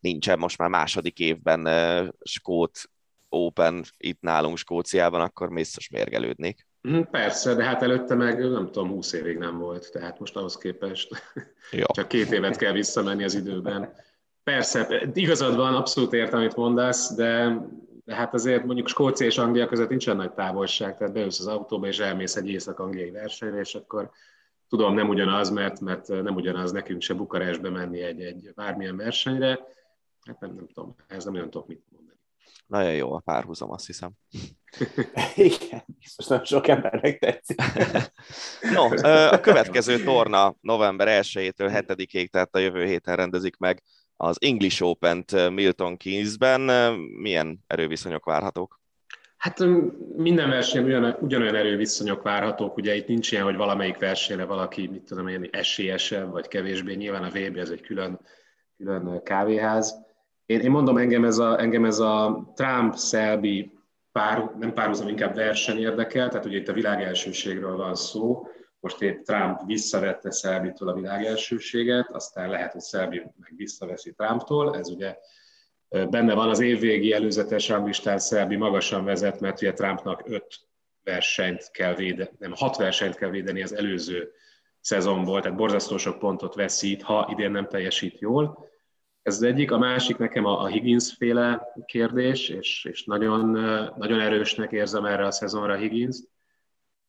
nincsen 0.00 0.38
most 0.38 0.58
már 0.58 0.68
második 0.68 1.18
évben 1.18 1.66
uh, 1.66 2.08
skót 2.22 2.90
Open 3.28 3.84
itt 3.96 4.20
nálunk 4.20 4.56
Skóciában, 4.56 5.20
akkor 5.20 5.48
biztos 5.48 5.88
mérgelődnék. 5.88 6.66
Mhm, 6.80 7.00
persze, 7.00 7.54
de 7.54 7.64
hát 7.64 7.82
előtte 7.82 8.14
meg 8.14 8.50
nem 8.50 8.70
tudom, 8.70 8.88
20 8.88 9.12
évig 9.12 9.36
nem 9.38 9.58
volt, 9.58 9.90
tehát 9.92 10.18
most 10.18 10.36
ahhoz 10.36 10.56
képest 10.56 11.08
Jó. 11.70 11.84
csak 11.92 12.08
két 12.08 12.30
évet 12.30 12.56
kell 12.56 12.72
visszamenni 12.72 13.24
az 13.24 13.34
időben. 13.34 13.92
Persze, 14.42 15.08
igazad 15.14 15.56
van, 15.56 15.74
abszolút 15.74 16.12
értem, 16.12 16.38
amit 16.38 16.56
mondasz, 16.56 17.14
de, 17.14 17.60
de 18.08 18.14
hát 18.14 18.34
azért 18.34 18.64
mondjuk 18.64 18.88
Skócia 18.88 19.26
és 19.26 19.38
Anglia 19.38 19.66
között 19.66 19.88
nincsen 19.88 20.16
nagy 20.16 20.32
távolság, 20.32 20.96
tehát 20.96 21.12
beülsz 21.12 21.40
az 21.40 21.46
autóba 21.46 21.86
és 21.86 21.98
elmész 21.98 22.36
egy 22.36 22.48
észak-angliai 22.48 23.10
versenyre, 23.10 23.58
és 23.58 23.74
akkor 23.74 24.10
tudom, 24.68 24.94
nem 24.94 25.08
ugyanaz, 25.08 25.50
mert, 25.50 25.80
mert 25.80 26.08
nem 26.08 26.34
ugyanaz 26.34 26.72
nekünk 26.72 27.02
se 27.02 27.14
Bukarestbe 27.14 27.70
menni 27.70 28.02
egy, 28.02 28.20
egy 28.20 28.52
bármilyen 28.54 28.96
versenyre, 28.96 29.48
hát 30.26 30.40
nem, 30.40 30.54
nem 30.54 30.66
tudom, 30.66 30.94
ez 31.06 31.24
nem 31.24 31.34
olyan 31.34 31.50
tudok 31.50 31.66
mit 31.66 31.82
mondani. 31.90 32.18
Nagyon 32.66 32.94
jó 32.94 33.12
a 33.12 33.20
párhuzam, 33.20 33.70
azt 33.70 33.86
hiszem. 33.86 34.10
Igen, 35.34 35.84
biztos 35.98 36.26
nagyon 36.26 36.44
sok 36.44 36.68
embernek 36.68 37.18
tetszik. 37.18 37.60
no, 38.74 38.84
a 39.32 39.40
következő 39.40 40.02
torna 40.04 40.54
november 40.60 41.22
1-től 41.22 41.84
7-ig, 41.88 42.28
tehát 42.28 42.54
a 42.54 42.58
jövő 42.58 42.84
héten 42.84 43.16
rendezik 43.16 43.56
meg 43.56 43.82
az 44.20 44.36
English 44.40 44.82
Open-t 44.82 45.50
Milton 45.50 45.96
Keynesben. 45.96 46.60
Milyen 47.20 47.64
erőviszonyok 47.66 48.24
várhatók? 48.24 48.80
Hát 49.36 49.64
minden 50.16 50.48
versenyen 50.48 50.86
ugyan, 50.86 51.16
ugyanolyan 51.20 51.54
erőviszonyok 51.54 52.22
várhatók, 52.22 52.76
ugye 52.76 52.94
itt 52.94 53.06
nincs 53.06 53.32
ilyen, 53.32 53.44
hogy 53.44 53.56
valamelyik 53.56 53.98
versenyre 53.98 54.44
valaki, 54.44 54.86
mit 54.86 55.02
tudom 55.02 55.28
én, 55.28 55.48
esélyesebb, 55.50 56.30
vagy 56.30 56.48
kevésbé, 56.48 56.94
nyilván 56.94 57.22
a 57.22 57.28
VB 57.28 57.56
ez 57.56 57.70
egy 57.70 57.80
külön, 57.80 58.20
külön 58.76 59.22
kávéház. 59.22 60.06
Én, 60.46 60.60
én 60.60 60.70
mondom, 60.70 60.96
engem 60.96 61.24
ez 61.24 61.38
a, 61.38 61.60
engem 61.60 61.84
ez 61.84 61.98
a 61.98 62.44
Trump-Szelbi 62.54 63.72
pár, 64.12 64.50
nem 64.58 64.72
párhuzam, 64.72 65.08
inkább 65.08 65.34
verseny 65.34 65.78
érdekel, 65.78 66.28
tehát 66.28 66.46
ugye 66.46 66.56
itt 66.56 66.68
a 66.68 66.72
világelsőségről 66.72 67.76
van 67.76 67.94
szó, 67.94 68.46
most 68.80 69.02
épp 69.02 69.22
Trump 69.22 69.60
visszavette 69.66 70.30
Szelbitől 70.30 70.88
a 70.88 70.94
világelsőséget, 70.94 72.10
aztán 72.10 72.50
lehet, 72.50 72.72
hogy 72.72 72.80
Szelbi 72.80 73.18
meg 73.18 73.52
visszaveszi 73.56 74.12
Trumptól, 74.12 74.76
ez 74.76 74.88
ugye 74.88 75.16
benne 75.88 76.34
van 76.34 76.48
az 76.48 76.60
évvégi 76.60 77.12
előzetes 77.12 77.68
ranglistán 77.68 78.18
Szelbi 78.18 78.56
magasan 78.56 79.04
vezet, 79.04 79.40
mert 79.40 79.60
ugye 79.62 79.72
Trumpnak 79.72 80.22
öt 80.24 80.60
versenyt 81.02 81.70
kell 81.70 81.94
védeni, 81.94 82.30
nem, 82.38 82.52
hat 82.54 82.76
versenyt 82.76 83.14
kell 83.14 83.30
védeni 83.30 83.62
az 83.62 83.74
előző 83.74 84.32
szezonból, 84.80 85.40
tehát 85.40 85.56
borzasztó 85.56 85.96
sok 85.96 86.18
pontot 86.18 86.54
veszít, 86.54 87.02
ha 87.02 87.28
idén 87.30 87.50
nem 87.50 87.68
teljesít 87.68 88.18
jól. 88.18 88.66
Ez 89.22 89.34
az 89.34 89.42
egyik, 89.42 89.70
a 89.70 89.78
másik 89.78 90.16
nekem 90.16 90.44
a, 90.44 90.62
a 90.62 90.66
Higgins 90.66 91.12
féle 91.12 91.72
kérdés, 91.86 92.48
és, 92.48 92.84
és 92.84 93.04
nagyon, 93.04 93.50
nagyon 93.96 94.20
erősnek 94.20 94.72
érzem 94.72 95.04
erre 95.04 95.26
a 95.26 95.30
szezonra 95.30 95.76
Higgins. 95.76 96.16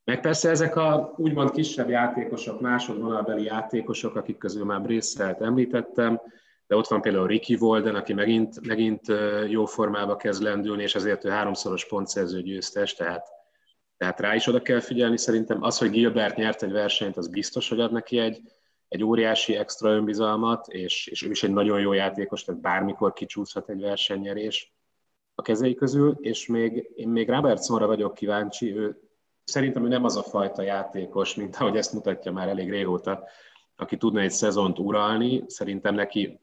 Meg 0.09 0.21
persze 0.21 0.49
ezek 0.49 0.75
a 0.75 1.13
úgymond 1.17 1.51
kisebb 1.51 1.89
játékosok, 1.89 2.61
másodvonalbeli 2.61 3.43
játékosok, 3.43 4.15
akik 4.15 4.37
közül 4.37 4.65
már 4.65 4.81
Brisselt 4.81 5.41
említettem, 5.41 6.21
de 6.67 6.75
ott 6.75 6.87
van 6.87 7.01
például 7.01 7.27
Ricky 7.27 7.55
Walden, 7.59 7.95
aki 7.95 8.13
megint, 8.13 8.67
megint 8.67 9.01
jó 9.47 9.65
formába 9.65 10.15
kezd 10.15 10.41
lendülni, 10.41 10.83
és 10.83 10.95
ezért 10.95 11.25
ő 11.25 11.29
háromszoros 11.29 11.87
pontszerző 11.87 12.41
győztes, 12.41 12.93
tehát, 12.93 13.27
tehát 13.97 14.19
rá 14.19 14.35
is 14.35 14.47
oda 14.47 14.61
kell 14.61 14.79
figyelni. 14.79 15.17
Szerintem 15.17 15.63
az, 15.63 15.77
hogy 15.77 15.89
Gilbert 15.89 16.35
nyert 16.35 16.63
egy 16.63 16.71
versenyt, 16.71 17.17
az 17.17 17.29
biztos, 17.29 17.69
hogy 17.69 17.79
ad 17.79 17.91
neki 17.91 18.17
egy, 18.17 18.41
egy 18.87 19.03
óriási 19.03 19.55
extra 19.55 19.89
önbizalmat, 19.89 20.67
és, 20.67 21.07
és 21.07 21.23
ő 21.23 21.29
is 21.29 21.43
egy 21.43 21.53
nagyon 21.53 21.79
jó 21.79 21.93
játékos, 21.93 22.43
tehát 22.43 22.61
bármikor 22.61 23.13
kicsúszhat 23.13 23.69
egy 23.69 23.81
versenynyerés 23.81 24.73
a 25.35 25.41
kezei 25.41 25.75
közül, 25.75 26.17
és 26.19 26.47
még, 26.47 26.89
én 26.95 27.09
még 27.09 27.29
Robertsonra 27.29 27.87
vagyok 27.87 28.13
kíváncsi, 28.13 28.77
ő, 28.77 29.08
szerintem 29.49 29.85
ő 29.85 29.87
nem 29.87 30.03
az 30.03 30.17
a 30.17 30.23
fajta 30.23 30.61
játékos, 30.61 31.35
mint 31.35 31.55
ahogy 31.55 31.77
ezt 31.77 31.93
mutatja 31.93 32.31
már 32.31 32.47
elég 32.47 32.69
régóta, 32.69 33.27
aki 33.75 33.97
tudna 33.97 34.19
egy 34.19 34.31
szezont 34.31 34.79
uralni, 34.79 35.43
szerintem 35.47 35.95
neki, 35.95 36.39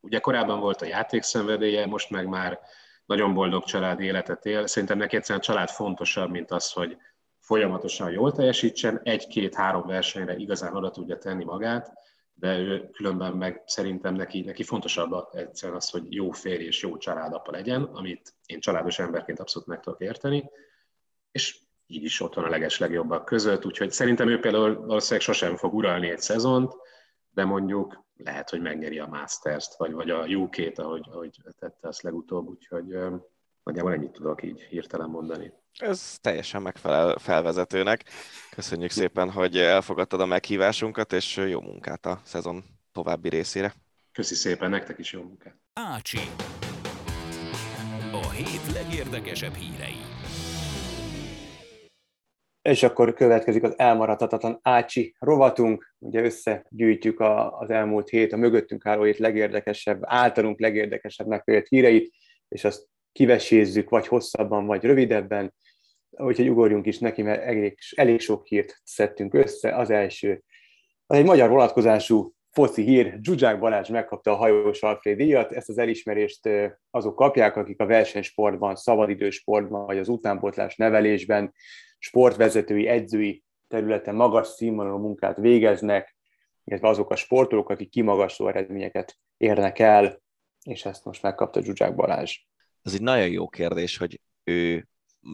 ugye 0.00 0.18
korábban 0.18 0.60
volt 0.60 0.82
a 0.82 0.86
játékszenvedélye, 0.86 1.86
most 1.86 2.10
meg 2.10 2.26
már 2.26 2.60
nagyon 3.06 3.34
boldog 3.34 3.64
család 3.64 4.00
életet 4.00 4.46
él, 4.46 4.66
szerintem 4.66 4.98
neki 4.98 5.16
egyszerűen 5.16 5.40
a 5.40 5.44
család 5.44 5.68
fontosabb, 5.68 6.30
mint 6.30 6.50
az, 6.50 6.72
hogy 6.72 6.96
folyamatosan 7.38 8.10
jól 8.10 8.32
teljesítsen, 8.32 9.00
egy-két-három 9.02 9.86
versenyre 9.86 10.36
igazán 10.36 10.76
oda 10.76 10.90
tudja 10.90 11.18
tenni 11.18 11.44
magát, 11.44 11.92
de 12.34 12.58
ő 12.58 12.90
különben 12.92 13.32
meg 13.32 13.62
szerintem 13.66 14.14
neki, 14.14 14.40
neki 14.40 14.62
fontosabb 14.62 15.28
egyszerűen 15.32 15.78
az, 15.78 15.90
hogy 15.90 16.14
jó 16.14 16.30
férj 16.30 16.64
és 16.64 16.82
jó 16.82 16.96
családapa 16.96 17.50
legyen, 17.50 17.82
amit 17.82 18.34
én 18.46 18.60
családos 18.60 18.98
emberként 18.98 19.40
abszolút 19.40 19.68
meg 19.68 19.80
tudok 19.80 20.00
érteni, 20.00 20.50
és 21.30 21.58
így 21.90 22.04
is 22.04 22.20
ott 22.20 22.34
van 22.34 22.44
a 22.44 22.48
leges 22.48 22.78
legjobbak 22.78 23.24
között, 23.24 23.66
úgyhogy 23.66 23.92
szerintem 23.92 24.28
ő 24.28 24.38
például 24.38 24.86
valószínűleg 24.86 25.22
sosem 25.22 25.56
fog 25.56 25.74
uralni 25.74 26.10
egy 26.10 26.20
szezont, 26.20 26.74
de 27.30 27.44
mondjuk 27.44 28.04
lehet, 28.16 28.50
hogy 28.50 28.60
megnyeri 28.60 28.98
a 28.98 29.06
Masters-t, 29.06 29.76
vagy, 29.76 29.92
vagy 29.92 30.10
a 30.10 30.26
UK-t, 30.26 30.78
ahogy, 30.78 31.06
ahogy 31.10 31.36
tette 31.58 31.88
azt 31.88 32.02
legutóbb, 32.02 32.48
úgyhogy 32.48 32.96
nagyjából 33.62 33.92
ennyit 33.92 34.12
tudok 34.12 34.42
így 34.42 34.60
hirtelen 34.60 35.08
mondani. 35.08 35.52
Ez 35.78 36.18
teljesen 36.20 36.62
megfelel 36.62 37.18
felvezetőnek. 37.18 38.04
Köszönjük 38.50 38.90
szépen, 38.90 39.30
hogy 39.30 39.58
elfogadtad 39.58 40.20
a 40.20 40.26
meghívásunkat, 40.26 41.12
és 41.12 41.36
jó 41.36 41.60
munkát 41.60 42.06
a 42.06 42.20
szezon 42.24 42.64
további 42.92 43.28
részére. 43.28 43.74
Köszi 44.12 44.34
szépen, 44.34 44.70
nektek 44.70 44.98
is 44.98 45.12
jó 45.12 45.22
munkát. 45.22 45.56
Ácsi. 45.72 46.18
A 48.12 48.30
hét 48.30 48.72
legérdekesebb 48.72 49.54
hírei. 49.54 50.19
És 52.70 52.82
akkor 52.82 53.14
következik 53.14 53.62
az 53.62 53.78
elmaradhatatlan 53.78 54.58
Ácsi 54.62 55.14
rovatunk. 55.18 55.94
Ugye 55.98 56.22
összegyűjtjük 56.22 57.20
a, 57.20 57.58
az 57.58 57.70
elmúlt 57.70 58.08
hét, 58.08 58.32
a 58.32 58.36
mögöttünk 58.36 58.86
álló 58.86 59.02
hét 59.02 59.18
legérdekesebb, 59.18 60.00
általunk 60.02 60.60
legérdekesebbnek 60.60 61.44
vélt 61.44 61.68
híreit, 61.68 62.14
és 62.48 62.64
azt 62.64 62.88
kivesézzük, 63.12 63.88
vagy 63.88 64.06
hosszabban, 64.06 64.66
vagy 64.66 64.82
rövidebben. 64.82 65.54
Úgyhogy 66.10 66.48
ugorjunk 66.48 66.86
is 66.86 66.98
neki, 66.98 67.22
mert 67.22 67.42
elég, 67.42 67.78
elég 67.94 68.20
sok 68.20 68.46
hírt 68.46 68.80
szedtünk 68.84 69.34
össze. 69.34 69.76
Az 69.76 69.90
első, 69.90 70.42
az 71.06 71.16
egy 71.16 71.24
magyar 71.24 71.48
vonatkozású 71.48 72.34
foci 72.50 72.82
hír, 72.82 73.18
Zsuzsák 73.22 73.58
Balázs 73.58 73.88
megkapta 73.88 74.32
a 74.32 74.36
hajós 74.36 74.82
Alfred 74.82 75.16
díjat, 75.16 75.52
ezt 75.52 75.68
az 75.68 75.78
elismerést 75.78 76.48
azok 76.90 77.16
kapják, 77.16 77.56
akik 77.56 77.80
a 77.80 77.86
versenysportban, 77.86 78.76
szabadidősportban, 78.76 79.86
vagy 79.86 79.98
az 79.98 80.08
utánpotlás 80.08 80.76
nevelésben, 80.76 81.52
sportvezetői, 82.00 82.86
edzői 82.86 83.44
területen 83.68 84.14
magas 84.14 84.48
színvonalú 84.48 84.98
munkát 84.98 85.36
végeznek, 85.36 86.16
illetve 86.64 86.88
azok 86.88 87.10
a 87.10 87.16
sportolók, 87.16 87.68
akik 87.68 87.90
kimagasló 87.90 88.48
eredményeket 88.48 89.18
érnek 89.36 89.78
el, 89.78 90.22
és 90.62 90.84
ezt 90.84 91.04
most 91.04 91.22
megkapta 91.22 91.62
Zsuzsák 91.62 91.94
Balázs 91.94 92.38
ez 92.82 92.94
egy 92.94 93.02
nagyon 93.02 93.28
jó 93.28 93.48
kérdés, 93.48 93.96
hogy 93.96 94.20
ő 94.44 94.88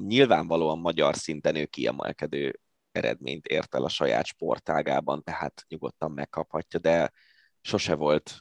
nyilvánvalóan 0.07 0.79
magyar 0.79 1.17
szinten 1.17 1.57
ő 1.57 1.65
kiemelkedő 1.65 2.61
eredményt 2.93 3.47
ért 3.47 3.75
el 3.75 3.85
a 3.85 3.89
saját 3.89 4.27
sportágában, 4.27 5.23
tehát 5.23 5.65
nyugodtan 5.69 6.11
megkaphatja, 6.11 6.79
de 6.79 7.13
sose 7.61 7.95
volt 7.95 8.41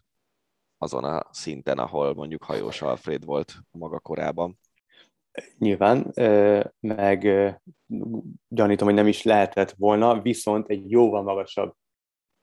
azon 0.78 1.04
a 1.04 1.30
szinten, 1.32 1.78
ahol 1.78 2.14
mondjuk 2.14 2.44
Hajós 2.44 2.82
Alfred 2.82 3.26
volt 3.26 3.56
maga 3.72 4.00
korában. 4.00 4.60
Nyilván, 5.58 6.14
meg 6.80 7.20
gyanítom, 8.48 8.88
hogy 8.88 8.96
nem 8.96 9.08
is 9.08 9.24
lehetett 9.24 9.72
volna, 9.72 10.22
viszont 10.22 10.70
egy 10.70 10.92
jóval 10.92 11.24
magasabb 11.24 11.74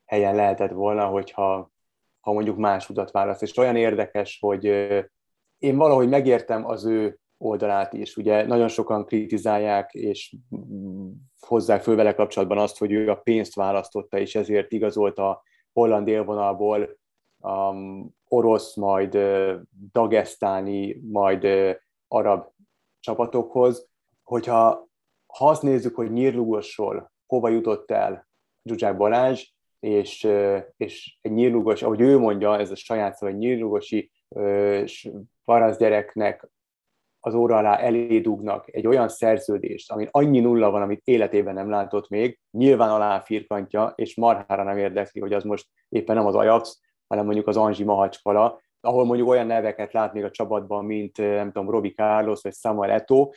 helyen 0.05 0.35
lehetett 0.35 0.71
volna, 0.71 1.07
hogyha 1.07 1.71
ha 2.21 2.33
mondjuk 2.33 2.57
más 2.57 2.89
utat 2.89 3.11
választ. 3.11 3.43
És 3.43 3.57
olyan 3.57 3.77
érdekes, 3.77 4.39
hogy 4.41 4.65
én 5.59 5.77
valahogy 5.77 6.09
megértem 6.09 6.67
az 6.67 6.85
ő 6.85 7.19
oldalát 7.39 7.93
is. 7.93 8.17
Ugye 8.17 8.47
nagyon 8.47 8.69
sokan 8.69 9.05
kritizálják, 9.05 9.93
és 9.93 10.37
hozzák 11.41 11.83
föl 11.83 11.97
vele 11.97 12.15
kapcsolatban 12.15 12.59
azt, 12.59 12.79
hogy 12.79 12.93
ő 12.93 13.11
a 13.11 13.15
pénzt 13.15 13.55
választotta, 13.55 14.19
és 14.19 14.35
ezért 14.35 14.73
igazolt 14.73 15.19
a 15.19 15.43
holland 15.73 16.09
élvonalból 16.09 16.99
um, 17.39 18.15
orosz, 18.29 18.77
majd 18.77 19.15
uh, 19.15 19.53
dagesztáni, 19.93 21.01
majd 21.11 21.45
uh, 21.45 21.71
arab 22.09 22.53
csapatokhoz. 23.03 23.89
Hogyha 24.23 24.89
ha 25.27 25.49
azt 25.49 25.63
nézzük, 25.63 25.95
hogy 25.95 26.13
nyírlugosról 26.13 27.13
hova 27.27 27.49
jutott 27.49 27.91
el 27.91 28.29
Zsuzsák 28.65 28.97
Balázs, 28.97 29.51
és, 29.81 30.29
és 30.77 31.19
egy 31.21 31.33
nyírlugos, 31.33 31.83
ahogy 31.83 32.01
ő 32.01 32.19
mondja, 32.19 32.59
ez 32.59 32.71
a 32.71 32.75
saját 32.75 33.17
szó, 33.17 33.27
egy 33.27 33.37
nyírlugosi 33.37 34.11
parasz 35.45 35.77
gyereknek 35.77 36.51
az 37.21 37.35
óra 37.35 37.57
alá 37.57 37.77
elédugnak 37.77 38.75
egy 38.75 38.87
olyan 38.87 39.09
szerződést, 39.09 39.91
amin 39.91 40.09
annyi 40.11 40.41
nulla 40.41 40.71
van, 40.71 40.83
amit 40.83 41.01
életében 41.05 41.55
nem 41.55 41.71
látott 41.71 42.09
még, 42.09 42.39
nyilván 42.51 42.91
alá 42.91 43.21
firkantja, 43.21 43.93
és 43.97 44.17
marhára 44.17 44.63
nem 44.63 44.79
érdekli, 44.79 45.21
hogy 45.21 45.33
az 45.33 45.45
most 45.45 45.69
éppen 45.89 46.17
nem 46.17 46.27
az 46.27 46.35
Ajax, 46.35 46.81
hanem 47.07 47.25
mondjuk 47.25 47.47
az 47.47 47.57
Anzsi 47.57 47.85
Mahacskala, 47.85 48.61
ahol 48.85 49.05
mondjuk 49.05 49.29
olyan 49.29 49.47
neveket 49.47 49.93
lát 49.93 50.13
még 50.13 50.25
a 50.25 50.31
csapatban, 50.31 50.85
mint 50.85 51.17
nem 51.17 51.53
tudom, 51.53 51.71
Robi 51.71 51.91
Carlos 51.91 52.43
vagy 52.43 52.55
Samuel 52.55 52.91
Eto, 52.91 53.31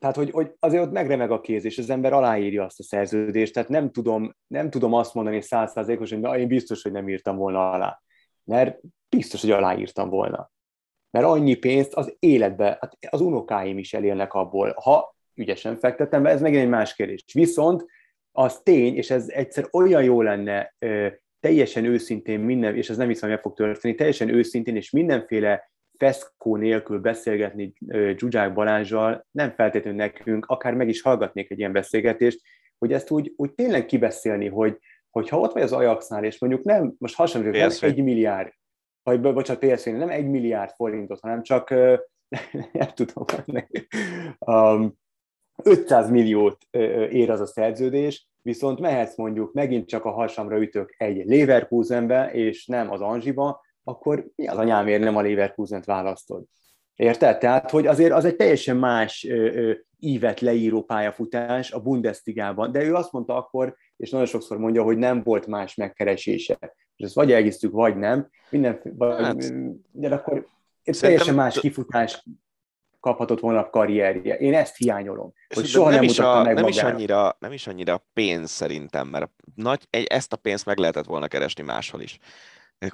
tehát, 0.00 0.16
hogy, 0.16 0.30
hogy 0.30 0.52
azért 0.58 0.82
ott 0.82 0.92
megremeg 0.92 1.30
a 1.30 1.40
kéz, 1.40 1.64
és 1.64 1.78
az 1.78 1.90
ember 1.90 2.12
aláírja 2.12 2.64
azt 2.64 2.80
a 2.80 2.82
szerződést, 2.82 3.52
tehát 3.52 3.68
nem 3.68 3.90
tudom, 3.90 4.36
nem 4.46 4.70
tudom 4.70 4.92
azt 4.92 5.14
mondani 5.14 5.40
százszázalékosan, 5.40 6.24
hogy 6.24 6.40
én 6.40 6.48
biztos, 6.48 6.82
hogy 6.82 6.92
nem 6.92 7.08
írtam 7.08 7.36
volna 7.36 7.70
alá. 7.70 8.02
Mert 8.44 8.80
biztos, 9.08 9.40
hogy 9.40 9.50
aláírtam 9.50 10.08
volna. 10.08 10.50
Mert 11.10 11.26
annyi 11.26 11.54
pénzt 11.54 11.94
az 11.94 12.16
életbe, 12.18 12.64
hát 12.80 12.96
az 13.10 13.20
unokáim 13.20 13.78
is 13.78 13.94
elélnek 13.94 14.34
abból, 14.34 14.74
ha 14.82 15.14
ügyesen 15.34 15.76
fektetem 15.76 16.22
be, 16.22 16.30
ez 16.30 16.40
megint 16.40 16.62
egy 16.62 16.68
más 16.68 16.94
kérdés. 16.94 17.24
Viszont 17.32 17.84
az 18.32 18.60
tény, 18.62 18.96
és 18.96 19.10
ez 19.10 19.28
egyszer 19.28 19.68
olyan 19.72 20.02
jó 20.02 20.22
lenne 20.22 20.74
teljesen 21.40 21.84
őszintén 21.84 22.40
minden, 22.40 22.76
és 22.76 22.90
ez 22.90 22.96
nem 22.96 23.08
hiszem, 23.08 23.28
hogy 23.28 23.38
meg 23.38 23.40
fog 23.44 23.56
történni, 23.56 23.94
teljesen 23.94 24.28
őszintén 24.28 24.76
és 24.76 24.90
mindenféle 24.90 25.70
feszkó 25.98 26.56
nélkül 26.56 26.98
beszélgetni 26.98 27.72
Zsuzsák 28.16 28.52
Balázsjal, 28.52 29.26
nem 29.30 29.50
feltétlenül 29.50 29.98
nekünk, 29.98 30.46
akár 30.46 30.74
meg 30.74 30.88
is 30.88 31.02
hallgatnék 31.02 31.50
egy 31.50 31.58
ilyen 31.58 31.72
beszélgetést, 31.72 32.40
hogy 32.78 32.92
ezt 32.92 33.10
úgy, 33.10 33.32
úgy 33.36 33.52
tényleg 33.52 33.86
kibeszélni, 33.86 34.48
hogy, 34.48 34.78
hogy 35.10 35.28
ha 35.28 35.38
ott 35.38 35.52
vagy 35.52 35.62
az 35.62 35.72
Ajaxnál, 35.72 36.24
és 36.24 36.38
mondjuk 36.38 36.64
nem, 36.64 36.94
most 36.98 37.14
hasonló, 37.14 37.50
nem 37.50 37.70
egy 37.80 38.02
milliárd, 38.02 38.52
vagy 39.02 39.20
bocsánat, 39.20 39.74
psv 39.74 39.88
nem 39.88 40.08
egy 40.08 40.28
milliárd 40.28 40.70
forintot, 40.70 41.20
hanem 41.20 41.42
csak, 41.42 41.70
nem 42.72 42.88
tudom, 42.94 43.24
um, 44.38 44.98
500 45.62 46.10
milliót 46.10 46.66
ér 47.10 47.30
az 47.30 47.40
a 47.40 47.46
szerződés, 47.46 48.29
viszont 48.42 48.80
mehetsz 48.80 49.16
mondjuk 49.16 49.52
megint 49.52 49.88
csak 49.88 50.04
a 50.04 50.10
hasamra 50.10 50.60
ütök 50.60 50.94
egy 50.98 51.24
Leverkusenbe, 51.26 52.30
és 52.32 52.66
nem 52.66 52.90
az 52.90 53.00
Anzsiba, 53.00 53.60
akkor 53.84 54.26
mi 54.34 54.46
az 54.48 54.56
anyámért 54.56 55.02
nem 55.02 55.16
a 55.16 55.22
Leverkusent 55.22 55.84
választod? 55.84 56.44
Érted? 56.94 57.38
Tehát, 57.38 57.70
hogy 57.70 57.86
azért 57.86 58.12
az 58.12 58.24
egy 58.24 58.36
teljesen 58.36 58.76
más 58.76 59.24
ö, 59.24 59.34
ö, 59.34 59.72
ívet 59.98 60.40
leíró 60.40 60.82
pályafutás 60.82 61.72
a 61.72 61.80
Bundesligában, 61.80 62.72
de 62.72 62.82
ő 62.82 62.94
azt 62.94 63.12
mondta 63.12 63.36
akkor, 63.36 63.76
és 63.96 64.10
nagyon 64.10 64.26
sokszor 64.26 64.58
mondja, 64.58 64.82
hogy 64.82 64.98
nem 64.98 65.22
volt 65.22 65.46
más 65.46 65.74
megkeresése. 65.74 66.58
És 66.96 67.04
ezt 67.04 67.14
vagy 67.14 67.32
elhisztük, 67.32 67.72
vagy 67.72 67.96
nem. 67.96 68.28
Minden, 68.50 68.80
vagy, 68.82 69.22
hát, 69.22 69.52
de 69.90 70.14
akkor 70.14 70.46
teljesen 71.00 71.34
más 71.34 71.60
kifutás 71.60 72.24
kaphatott 73.00 73.40
volna 73.40 73.58
a 73.58 73.70
karrierje. 73.70 74.36
Én 74.36 74.54
ezt 74.54 74.76
hiányolom. 74.76 75.32
Hogy 75.54 75.66
soha 75.66 75.90
nem, 75.90 75.98
nem, 76.00 76.08
is 76.08 76.18
a, 76.18 76.42
meg 76.42 76.54
nem, 76.54 76.66
is 76.66 76.82
annyira, 76.82 77.36
nem 77.38 77.52
is 77.52 77.66
annyira 77.66 78.06
pénz 78.12 78.50
szerintem, 78.50 79.08
mert 79.08 79.30
nagy, 79.54 79.86
ezt 79.90 80.32
a 80.32 80.36
pénzt 80.36 80.66
meg 80.66 80.78
lehetett 80.78 81.06
volna 81.06 81.28
keresni 81.28 81.62
máshol 81.62 82.00
is. 82.00 82.18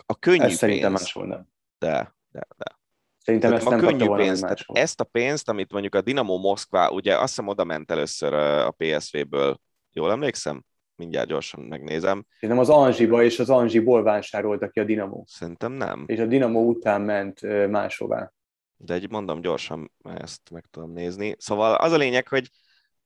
A 0.07 0.19
könnyű 0.19 0.43
ezt 0.43 0.65
pénz, 0.65 0.83
máshol 0.83 1.27
nem. 1.27 1.49
De, 1.79 2.15
de, 2.31 2.47
de. 2.57 2.79
Szerintem 3.19 3.51
Tehát 3.51 3.67
ezt 3.67 3.75
a 3.75 3.77
nem 3.77 3.99
könnyű 3.99 4.25
pénzt, 4.25 4.43
tehát 4.43 4.65
ezt 4.73 5.01
a 5.01 5.05
pénzt, 5.05 5.49
amit 5.49 5.73
mondjuk 5.73 5.95
a 5.95 6.01
Dinamo 6.01 6.39
Moszkva, 6.39 6.91
ugye 6.91 7.15
azt 7.15 7.29
hiszem 7.29 7.49
oda 7.49 7.65
ment 7.65 7.91
először 7.91 8.33
a 8.33 8.71
PSV-ből, 8.71 9.61
jól 9.93 10.11
emlékszem? 10.11 10.65
Mindjárt 10.95 11.29
gyorsan 11.29 11.61
megnézem. 11.61 12.27
Szerintem 12.41 12.65
az 12.65 12.69
Anzsiba 12.69 13.23
és 13.23 13.39
az 13.39 13.51
Anzsiból 13.51 14.03
vásárolta 14.03 14.69
ki 14.69 14.81
a 14.81 14.85
Dinamo. 14.85 15.23
Szerintem 15.27 15.73
nem. 15.73 16.05
És 16.07 16.19
a 16.19 16.27
Dinamo 16.27 16.61
után 16.61 17.01
ment 17.01 17.69
máshová. 17.69 18.33
De 18.77 18.95
egy 18.95 19.11
mondom 19.11 19.41
gyorsan, 19.41 19.93
ezt 20.03 20.51
meg 20.51 20.67
tudom 20.71 20.93
nézni. 20.93 21.35
Szóval 21.39 21.75
az 21.75 21.93
a 21.93 21.97
lényeg, 21.97 22.29
hogy 22.29 22.51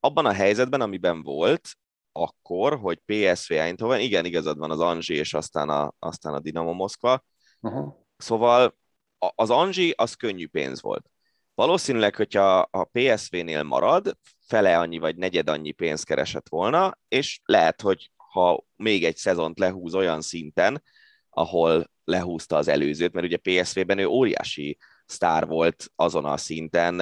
abban 0.00 0.26
a 0.26 0.32
helyzetben, 0.32 0.80
amiben 0.80 1.22
volt, 1.22 1.68
akkor, 2.12 2.78
hogy 2.78 2.98
PSV 3.04 3.52
Eindhoven, 3.52 4.00
igen, 4.00 4.24
igazad 4.24 4.58
van 4.58 4.70
az 4.70 4.80
Anzsi 4.80 5.14
és 5.14 5.34
aztán 5.34 5.68
a, 5.68 5.94
aztán 5.98 6.34
a 6.34 6.40
Dinamo 6.40 6.72
Moszkva, 6.72 7.24
Aha. 7.60 8.06
Szóval 8.16 8.76
az 9.18 9.50
Anzsi 9.50 9.94
az 9.96 10.14
könnyű 10.14 10.46
pénz 10.46 10.82
volt. 10.82 11.10
Valószínűleg, 11.54 12.14
hogyha 12.14 12.58
a 12.58 12.84
PSV-nél 12.84 13.62
marad, 13.62 14.16
fele 14.46 14.78
annyi 14.78 14.98
vagy 14.98 15.16
negyed 15.16 15.48
annyi 15.48 15.72
pénzt 15.72 16.04
keresett 16.04 16.48
volna, 16.48 16.98
és 17.08 17.40
lehet, 17.44 17.80
hogy 17.80 18.10
ha 18.16 18.64
még 18.76 19.04
egy 19.04 19.16
szezont 19.16 19.58
lehúz 19.58 19.94
olyan 19.94 20.20
szinten, 20.20 20.82
ahol 21.30 21.90
lehúzta 22.04 22.56
az 22.56 22.68
előzőt, 22.68 23.12
mert 23.12 23.26
ugye 23.26 23.62
PSV-ben 23.62 23.98
ő 23.98 24.06
óriási 24.06 24.78
sztár 25.10 25.46
volt 25.46 25.90
azon 25.94 26.24
a 26.24 26.36
szinten, 26.36 27.00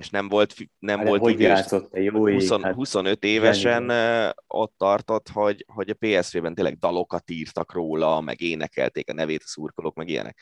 és 0.00 0.10
nem 0.10 0.28
volt, 0.28 0.54
nem 0.78 0.98
Hát, 0.98 1.08
volt 1.08 1.20
hogy 1.20 1.32
idős, 1.32 1.64
jó 1.92 2.28
ég, 2.28 2.34
20, 2.34 2.62
hát 2.62 2.74
25 2.74 3.24
évesen 3.24 3.90
eh, 3.90 4.30
ott 4.46 4.74
tartott, 4.76 5.28
hogy, 5.28 5.64
hogy 5.72 5.90
a 5.90 5.94
PSV-ben 5.94 6.54
tényleg 6.54 6.78
dalokat 6.78 7.30
írtak 7.30 7.72
róla, 7.72 8.20
meg 8.20 8.40
énekelték 8.40 9.10
a 9.10 9.12
nevét 9.12 9.42
a 9.42 9.48
szurkolók, 9.48 9.94
meg 9.94 10.08
ilyenek. 10.08 10.38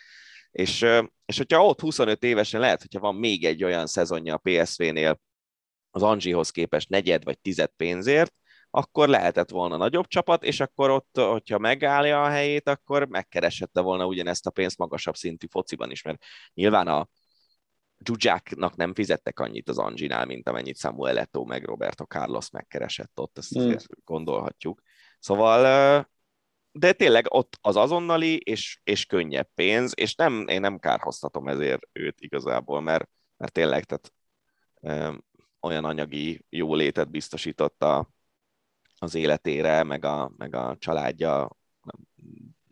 És, 0.51 0.87
és 1.25 1.37
hogyha 1.37 1.67
ott 1.67 1.81
25 1.81 2.23
évesen 2.23 2.61
lehet, 2.61 2.81
hogyha 2.81 3.01
van 3.01 3.15
még 3.15 3.45
egy 3.45 3.65
olyan 3.65 3.87
szezonja 3.87 4.35
a 4.35 4.41
PSV-nél 4.43 5.21
az 5.91 6.03
Anzsihoz 6.03 6.51
képest 6.51 6.89
negyed 6.89 7.25
vagy 7.25 7.39
tized 7.39 7.71
pénzért, 7.77 8.35
akkor 8.79 9.09
lehetett 9.09 9.51
volna 9.51 9.77
nagyobb 9.77 10.07
csapat, 10.07 10.45
és 10.45 10.61
akkor 10.61 10.91
ott, 10.91 11.19
hogyha 11.21 11.59
megállja 11.59 12.23
a 12.23 12.29
helyét, 12.29 12.69
akkor 12.69 13.07
megkereshette 13.09 13.81
volna 13.81 14.07
ugyanezt 14.07 14.47
a 14.47 14.51
pénzt 14.51 14.79
magasabb 14.79 15.17
szintű 15.17 15.47
fociban 15.51 15.91
is, 15.91 16.03
mert 16.03 16.23
nyilván 16.55 16.87
a 16.89 17.09
Zsuzsáknak 18.05 18.77
nem 18.77 18.95
fizettek 18.95 19.41
annyit 19.41 19.69
az 19.69 19.79
Anginál, 19.79 20.27
mint 20.27 20.49
amennyit 20.49 20.79
Samuel 20.79 21.27
Eto'o 21.27 21.47
meg 21.47 21.65
Roberto 21.65 22.05
Carlos 22.05 22.51
megkeresett 22.51 23.13
ott, 23.15 23.39
ezt 23.39 23.53
Hmm. 23.53 23.77
gondolhatjuk. 24.05 24.81
Szóval, 25.19 26.09
de 26.73 26.93
tényleg 26.93 27.27
ott 27.29 27.59
az 27.61 27.77
azonnali 27.77 28.41
és, 28.45 28.81
és 28.85 29.05
könnyebb 29.05 29.49
pénz, 29.55 29.93
és 29.97 30.15
nem, 30.15 30.45
én 30.49 30.61
nem 30.61 30.79
kárhoztatom 30.79 31.49
ezért 31.49 31.83
őt 31.93 32.21
igazából, 32.21 32.81
mert, 32.81 33.09
mert 33.37 33.53
tényleg 33.53 33.85
tehát, 33.85 34.13
ö, 34.81 35.17
olyan 35.61 35.85
anyagi 35.85 36.45
jólétet 36.49 37.11
biztosította 37.11 38.17
az 38.99 39.15
életére, 39.15 39.83
meg 39.83 40.05
a, 40.05 40.33
meg 40.37 40.55
a 40.55 40.77
családja, 40.79 41.57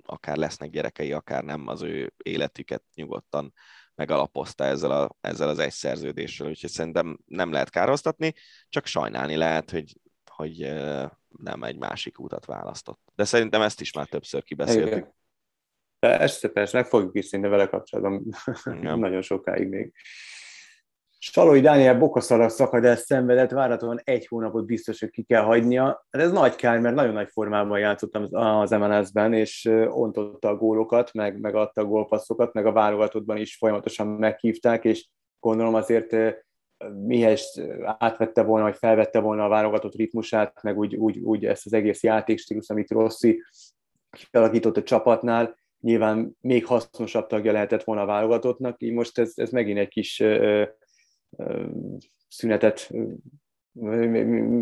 akár 0.04 0.36
lesznek 0.36 0.70
gyerekei, 0.70 1.12
akár 1.12 1.44
nem, 1.44 1.66
az 1.66 1.82
ő 1.82 2.12
életüket 2.16 2.82
nyugodtan 2.94 3.52
megalapozta 3.94 4.64
ezzel, 4.64 4.90
a, 4.90 5.16
ezzel 5.20 5.48
az 5.48 5.58
egy 5.58 5.72
szerződéssel, 5.72 6.48
úgyhogy 6.48 6.70
szerintem 6.70 7.18
nem 7.26 7.52
lehet 7.52 7.70
károztatni, 7.70 8.34
csak 8.68 8.86
sajnálni 8.86 9.36
lehet, 9.36 9.70
hogy, 9.70 10.00
hogy 10.30 10.58
nem 11.28 11.62
egy 11.62 11.78
másik 11.78 12.20
útat 12.20 12.44
választott. 12.44 13.00
De 13.14 13.24
szerintem 13.24 13.62
ezt 13.62 13.80
is 13.80 13.92
már 13.92 14.06
többször 14.06 14.42
kibeszéltük. 14.42 14.96
Igen. 14.96 15.14
Persze, 15.98 16.48
persze, 16.48 16.76
meg 16.76 16.86
fogjuk 16.86 17.16
is 17.16 17.30
vele 17.30 17.66
kapcsolatban 17.66 18.34
nagyon 19.00 19.22
sokáig 19.22 19.68
még. 19.68 19.92
Salói 21.18 21.60
Dániel 21.60 21.98
bokaszalag 21.98 22.50
szakadást 22.50 23.04
szenvedett, 23.04 23.50
várhatóan 23.50 24.00
egy 24.04 24.26
hónapot 24.26 24.66
biztos, 24.66 25.00
hogy 25.00 25.10
ki 25.10 25.22
kell 25.22 25.42
hagynia. 25.42 25.84
Hát 26.10 26.22
ez 26.22 26.32
nagy 26.32 26.56
kár, 26.56 26.80
mert 26.80 26.94
nagyon 26.94 27.12
nagy 27.12 27.28
formában 27.32 27.78
játszottam 27.78 28.26
az 28.30 28.70
MLS-ben, 28.70 29.32
és 29.32 29.70
ontotta 29.88 30.48
a 30.48 30.56
gólokat, 30.56 31.12
meg, 31.12 31.40
meg 31.40 31.54
adta 31.54 31.80
a 31.80 31.84
gólpasszokat, 31.84 32.52
meg 32.52 32.66
a 32.66 32.72
válogatottban 32.72 33.36
is 33.36 33.56
folyamatosan 33.56 34.06
meghívták, 34.06 34.84
és 34.84 35.08
gondolom 35.40 35.74
azért 35.74 36.16
mihez 37.06 37.62
átvette 37.98 38.42
volna, 38.42 38.64
vagy 38.64 38.76
felvette 38.76 39.20
volna 39.20 39.44
a 39.44 39.48
válogatott 39.48 39.94
ritmusát, 39.94 40.62
meg 40.62 40.78
úgy, 40.78 40.96
úgy, 40.96 41.18
úgy 41.18 41.44
ezt 41.44 41.66
az 41.66 41.72
egész 41.72 42.02
játékstílus, 42.02 42.70
amit 42.70 42.90
Rossi 42.90 43.42
kialakított 44.30 44.76
a 44.76 44.82
csapatnál, 44.82 45.56
nyilván 45.80 46.36
még 46.40 46.66
hasznosabb 46.66 47.26
tagja 47.26 47.52
lehetett 47.52 47.84
volna 47.84 48.02
a 48.02 48.06
válogatottnak, 48.06 48.82
így 48.82 48.92
most 48.92 49.18
ez, 49.18 49.32
ez 49.34 49.50
megint 49.50 49.78
egy 49.78 49.88
kis 49.88 50.22
szünetet, 52.28 52.90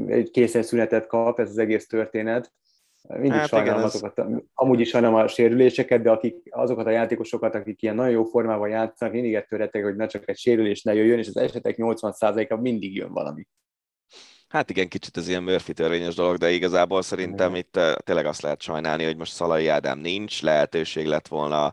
egy 0.07 0.31
készen 0.31 0.63
szünetet 0.63 1.07
kap 1.07 1.41
ez 1.41 1.49
az 1.51 1.59
egész 1.59 1.87
történet. 1.87 2.53
Mindig 3.09 3.31
Hát 3.33 3.49
sajnálom 3.49 3.75
igen, 3.79 3.89
ez- 3.89 3.95
azokat, 3.95 4.19
a- 4.19 4.43
amúgy 4.55 4.81
is 4.81 4.89
sajnálom 4.89 5.17
a 5.17 5.29
sérüléseket, 5.29 6.03
de 6.03 6.11
akik, 6.11 6.37
azokat 6.51 6.87
a 6.87 6.91
játékosokat, 6.91 7.55
akik 7.55 7.83
ilyen 7.83 7.95
nagyon 7.95 8.13
jó 8.13 8.25
formában 8.25 8.69
játszanak, 8.69 9.15
mindig 9.15 9.35
ettől 9.35 9.59
rettek, 9.59 9.83
hogy 9.85 9.97
ne 9.97 10.07
csak 10.07 10.29
egy 10.29 10.39
sérülés 10.39 10.83
ne 10.83 10.95
jöjjön, 10.95 11.19
és 11.19 11.29
az 11.29 11.37
esetek 11.37 11.75
80%-a 11.79 12.57
mindig 12.57 12.95
jön 12.95 13.13
valami. 13.13 13.47
Hát 14.49 14.71
igen, 14.71 14.89
kicsit 14.89 15.17
ez 15.17 15.29
ilyen 15.29 15.43
Murphy 15.43 15.73
törvényes 15.73 16.15
dolog, 16.15 16.37
de 16.37 16.51
igazából 16.51 17.03
szerintem 17.03 17.55
itt 17.55 17.81
tényleg 18.05 18.27
azt 18.27 18.43
lehet 18.43 18.63
sajnálni, 18.63 19.05
hogy 19.05 19.17
most 19.17 19.33
Szalai 19.33 19.69
Ádám 19.69 19.99
nincs, 19.99 20.43
lehetőség 20.43 21.07
lett 21.07 21.29
volna. 21.29 21.73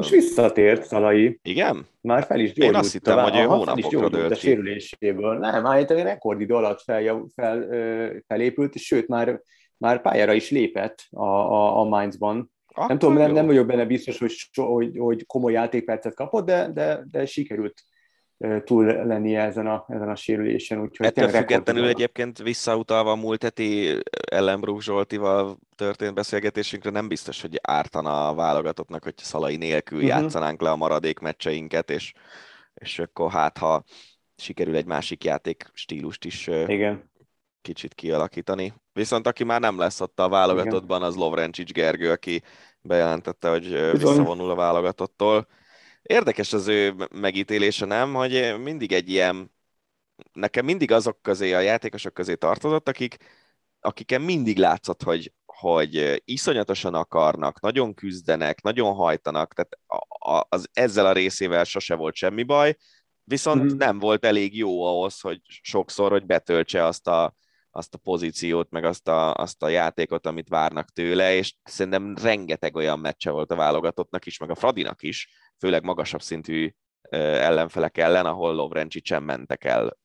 És 0.00 0.10
visszatért 0.10 0.86
Szalai, 0.86 1.38
Igen? 1.42 1.86
már 2.00 2.24
fel 2.24 2.40
is 2.40 2.48
Én 2.48 2.54
gyógyult. 2.54 2.76
azt 2.76 2.92
hittem, 2.92 3.18
hogy 3.18 3.36
ő 3.36 3.42
hónapokra 3.42 4.08
dőlt 4.08 4.30
a 4.30 4.34
sérüléséből. 4.34 5.38
Nem, 5.38 5.66
állítólag 5.66 6.04
rekordidő 6.04 6.54
alatt 6.54 6.80
fel, 6.80 7.26
fel, 7.34 7.66
felépült, 8.26 8.74
és 8.74 8.82
sőt, 8.82 9.08
már, 9.08 9.40
már 9.76 10.00
pályára 10.00 10.32
is 10.32 10.50
lépett 10.50 11.06
a, 11.10 11.24
a, 11.24 11.78
a 11.78 11.84
Mainzban. 11.84 12.52
Akkor 12.66 12.88
Nem 12.88 12.98
tudom, 12.98 13.14
nem, 13.14 13.32
nem 13.32 13.46
vagyok 13.46 13.66
benne 13.66 13.84
biztos, 13.84 14.18
hogy, 14.18 14.34
hogy, 14.54 14.98
hogy 14.98 15.26
komoly 15.26 15.52
játékpercet 15.52 16.14
kapott, 16.14 16.46
de, 16.46 16.70
de, 16.72 17.04
de 17.10 17.26
sikerült 17.26 17.82
túl 18.64 18.84
lennie 18.84 19.40
ezen 19.40 19.66
a, 19.66 19.84
ezen 19.88 20.08
a 20.08 20.16
sérülésen. 20.16 20.80
Úgyhogy 20.80 21.06
Ettől 21.06 21.28
függetlenül 21.28 21.88
egyébként 21.88 22.38
visszautalva 22.38 23.10
a 23.10 23.16
múlt 23.16 23.42
heti 23.42 23.98
Ellenbrook 24.30 24.82
Zsoltival 24.82 25.58
történt 25.76 26.14
beszélgetésünkre 26.14 26.90
nem 26.90 27.08
biztos, 27.08 27.40
hogy 27.40 27.58
ártana 27.62 28.28
a 28.28 28.34
válogatottnak, 28.34 29.02
hogy 29.02 29.14
Szalai 29.16 29.56
nélkül 29.56 29.98
Mhm. 29.98 30.06
játszanánk 30.06 30.60
le 30.60 30.70
a 30.70 30.76
maradék 30.76 31.18
meccseinket, 31.18 31.90
és, 31.90 32.12
és 32.74 32.98
akkor 32.98 33.30
hát, 33.30 33.58
ha 33.58 33.84
sikerül 34.36 34.76
egy 34.76 34.86
másik 34.86 35.24
játék 35.24 35.70
stílust 35.72 36.24
is 36.24 36.46
Igen. 36.46 37.10
kicsit 37.62 37.94
kialakítani. 37.94 38.74
Viszont 38.92 39.26
aki 39.26 39.44
már 39.44 39.60
nem 39.60 39.78
lesz 39.78 40.00
ott 40.00 40.20
a 40.20 40.28
válogatottban, 40.28 41.02
az 41.02 41.16
Lovrencsics 41.16 41.72
Gergő, 41.72 42.10
aki 42.10 42.42
bejelentette, 42.80 43.48
hogy 43.50 43.62
Bizony. 43.68 43.90
visszavonul 43.92 44.50
a 44.50 44.54
válogatottól. 44.54 45.46
Érdekes 46.04 46.52
az 46.52 46.66
ő 46.66 46.94
megítélése, 47.14 47.86
nem? 47.86 48.14
Hogy 48.14 48.54
mindig 48.62 48.92
egy 48.92 49.10
ilyen, 49.10 49.52
nekem 50.32 50.64
mindig 50.64 50.90
azok 50.90 51.22
közé, 51.22 51.52
a 51.52 51.60
játékosok 51.60 52.14
közé 52.14 52.34
tartozott, 52.34 52.88
akik, 52.88 53.16
akiken 53.80 54.20
mindig 54.22 54.58
látszott, 54.58 55.02
hogy, 55.02 55.32
hogy 55.46 56.22
iszonyatosan 56.24 56.94
akarnak, 56.94 57.60
nagyon 57.60 57.94
küzdenek, 57.94 58.62
nagyon 58.62 58.94
hajtanak, 58.94 59.54
tehát 59.54 59.78
az, 60.48 60.68
ezzel 60.72 61.06
a 61.06 61.12
részével 61.12 61.64
sose 61.64 61.94
volt 61.94 62.14
semmi 62.14 62.42
baj, 62.42 62.76
viszont 63.24 63.62
Mhm. 63.64 63.76
nem 63.76 63.98
volt 63.98 64.24
elég 64.24 64.56
jó 64.56 64.82
ahhoz, 64.82 65.20
hogy 65.20 65.40
sokszor, 65.44 66.10
hogy 66.10 66.26
betöltse 66.26 66.84
azt 66.84 67.06
a, 67.08 67.34
azt 67.76 67.94
a 67.94 67.98
pozíciót, 67.98 68.70
meg 68.70 68.84
azt 68.84 69.08
a, 69.08 69.34
azt 69.34 69.62
a 69.62 69.68
játékot, 69.68 70.26
amit 70.26 70.48
várnak 70.48 70.88
tőle, 70.88 71.34
és 71.34 71.54
szerintem 71.62 72.14
rengeteg 72.22 72.76
olyan 72.76 72.98
meccse 72.98 73.30
volt 73.30 73.50
a 73.50 73.56
válogatottnak 73.56 74.26
is, 74.26 74.38
meg 74.38 74.50
a 74.50 74.54
Fradinak 74.54 75.02
is, 75.02 75.28
főleg 75.58 75.84
magasabb 75.84 76.22
szintű 76.22 76.70
ellenfelek 77.10 77.98
ellen, 77.98 78.26
ahol 78.26 78.54
Lovrencsicsen 78.54 79.22
mentek 79.22 79.64
el 79.64 79.98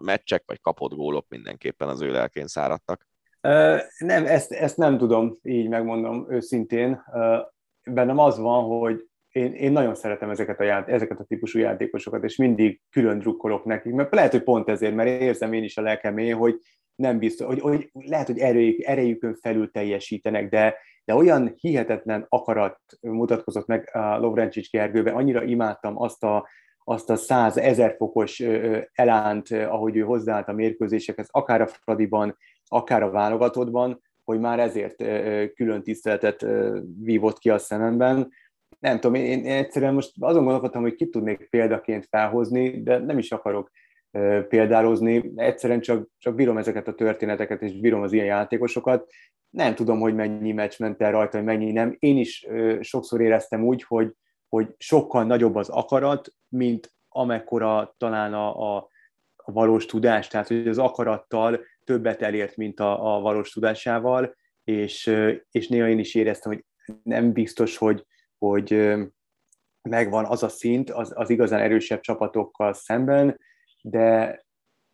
meccsek, 0.00 0.42
vagy 0.46 0.60
kapott 0.60 0.94
gólok 0.94 1.26
mindenképpen 1.28 1.88
az 1.88 2.00
ő 2.00 2.10
lelkén 2.10 2.46
száradtak. 2.46 3.06
Nem, 3.98 4.26
ezt, 4.26 4.52
ezt 4.52 4.76
nem 4.76 4.98
tudom, 4.98 5.38
így 5.42 5.68
megmondom 5.68 6.26
őszintén. 6.30 7.02
Bennem 7.84 8.18
az 8.18 8.38
van, 8.38 8.64
hogy 8.64 9.06
én, 9.28 9.52
én 9.52 9.72
nagyon 9.72 9.94
szeretem 9.94 10.30
ezeket 10.30 10.60
a, 10.60 10.62
ját, 10.62 10.88
ezeket 10.88 11.18
a 11.18 11.24
típusú 11.24 11.58
játékosokat, 11.58 12.24
és 12.24 12.36
mindig 12.36 12.80
külön 12.90 13.18
drukkolok 13.18 13.64
nekik, 13.64 13.92
mert 13.92 14.14
lehet, 14.14 14.30
hogy 14.30 14.42
pont 14.42 14.68
ezért, 14.68 14.94
mert 14.94 15.20
érzem 15.20 15.52
én 15.52 15.62
is 15.62 15.76
a 15.76 15.82
lelkemén, 15.82 16.36
hogy 16.36 16.58
nem 16.94 17.18
biztos, 17.18 17.46
hogy, 17.46 17.60
hogy 17.60 17.90
lehet, 17.92 18.26
hogy 18.26 18.38
erejük, 18.38 18.82
erejükön 18.82 19.34
felül 19.34 19.70
teljesítenek, 19.70 20.48
de, 20.48 20.74
de 21.04 21.14
olyan 21.14 21.54
hihetetlen 21.56 22.26
akarat 22.28 22.80
mutatkozott 23.00 23.66
meg 23.66 23.90
a 23.92 24.18
Lovrencsics 24.18 24.70
Gergőben, 24.70 25.14
annyira 25.14 25.42
imádtam 25.42 26.00
azt 26.00 26.24
a, 26.24 26.48
azt 26.84 27.10
a 27.10 27.16
száz 27.16 27.56
ezer 27.56 27.94
fokos 27.96 28.42
elánt, 28.92 29.50
ahogy 29.50 29.96
ő 29.96 30.00
hozzáállt 30.00 30.48
a 30.48 30.52
mérkőzésekhez, 30.52 31.28
akár 31.30 31.60
a 31.60 31.66
Fradiban, 31.66 32.36
akár 32.66 33.02
a 33.02 33.10
válogatottban, 33.10 34.02
hogy 34.24 34.40
már 34.40 34.60
ezért 34.60 34.96
külön 35.54 35.82
tiszteletet 35.82 36.46
vívott 37.02 37.38
ki 37.38 37.50
a 37.50 37.58
szememben. 37.58 38.28
nem 38.78 39.00
tudom, 39.00 39.14
én 39.14 39.46
egyszerűen 39.46 39.94
most 39.94 40.12
azon 40.20 40.44
gondolkodtam, 40.44 40.82
hogy 40.82 40.94
ki 40.94 41.08
tudnék 41.08 41.48
példaként 41.50 42.06
felhozni, 42.10 42.82
de 42.82 42.98
nem 42.98 43.18
is 43.18 43.32
akarok 43.32 43.70
példározni, 44.48 45.32
egyszerűen 45.36 45.80
csak, 45.80 46.08
csak 46.18 46.34
bírom 46.34 46.58
ezeket 46.58 46.88
a 46.88 46.94
történeteket, 46.94 47.62
és 47.62 47.80
bírom 47.80 48.02
az 48.02 48.12
ilyen 48.12 48.26
játékosokat. 48.26 49.10
Nem 49.50 49.74
tudom, 49.74 50.00
hogy 50.00 50.14
mennyi 50.14 50.52
meccs 50.52 50.78
ment 50.78 51.02
el 51.02 51.10
rajta, 51.10 51.36
hogy 51.36 51.46
mennyi 51.46 51.72
nem. 51.72 51.96
Én 51.98 52.16
is 52.16 52.46
sokszor 52.80 53.20
éreztem 53.20 53.64
úgy, 53.64 53.82
hogy, 53.82 54.12
hogy 54.48 54.74
sokkal 54.78 55.24
nagyobb 55.24 55.54
az 55.54 55.68
akarat, 55.68 56.28
mint 56.48 56.92
amekkora 57.08 57.94
talán 57.98 58.34
a, 58.34 58.76
a, 58.76 58.88
a 59.36 59.52
valós 59.52 59.86
tudás, 59.86 60.28
tehát 60.28 60.48
hogy 60.48 60.68
az 60.68 60.78
akarattal 60.78 61.60
többet 61.84 62.22
elért, 62.22 62.56
mint 62.56 62.80
a, 62.80 63.16
a 63.16 63.20
valós 63.20 63.50
tudásával, 63.50 64.34
és, 64.64 65.16
és 65.50 65.68
néha 65.68 65.88
én 65.88 65.98
is 65.98 66.14
éreztem, 66.14 66.52
hogy 66.52 66.64
nem 67.02 67.32
biztos, 67.32 67.76
hogy, 67.76 68.06
hogy 68.38 68.96
megvan 69.82 70.24
az 70.24 70.42
a 70.42 70.48
szint 70.48 70.90
az, 70.90 71.12
az 71.14 71.30
igazán 71.30 71.60
erősebb 71.60 72.00
csapatokkal 72.00 72.72
szemben, 72.72 73.38
de, 73.82 74.44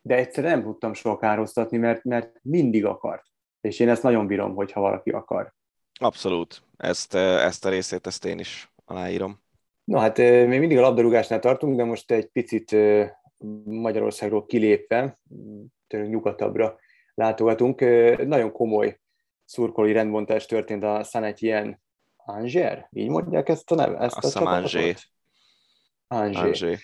de 0.01 0.15
egyszerűen 0.15 0.53
nem 0.53 0.63
tudtam 0.63 0.95
soha 0.95 1.17
károztatni, 1.17 1.77
mert, 1.77 2.05
mert 2.05 2.39
mindig 2.43 2.85
akart. 2.85 3.25
És 3.61 3.81
én 3.81 3.89
ezt 3.89 4.03
nagyon 4.03 4.27
bírom, 4.27 4.55
hogyha 4.55 4.81
valaki 4.81 5.11
akar. 5.11 5.55
Abszolút. 6.01 6.63
Ezt, 6.77 7.15
ezt 7.15 7.65
a 7.65 7.69
részét 7.69 8.07
ezt 8.07 8.25
én 8.25 8.39
is 8.39 8.73
aláírom. 8.85 9.41
Na 9.85 9.99
hát 9.99 10.17
még 10.19 10.59
mindig 10.59 10.79
a 10.79 10.81
labdarúgásnál 10.81 11.39
tartunk, 11.39 11.77
de 11.77 11.85
most 11.85 12.11
egy 12.11 12.27
picit 12.27 12.77
Magyarországról 13.65 14.47
kilépve, 14.47 15.19
tőlünk 15.87 16.11
nyugatabbra 16.11 16.79
látogatunk. 17.15 17.81
Nagyon 18.27 18.53
komoly 18.53 19.01
szurkolói 19.45 19.93
rendbontás 19.93 20.47
történt 20.47 20.85
a 20.85 21.03
Saint-Étienne 21.03 21.81
Anger, 22.17 22.89
így 22.93 23.09
mondják 23.09 23.49
ezt 23.49 23.71
a 23.71 23.75
neve? 23.75 23.99
Ezt 23.99 24.17
Azt 24.17 24.37
a 24.37 24.47
Angé. 24.47 24.95
Angé. 26.07 26.77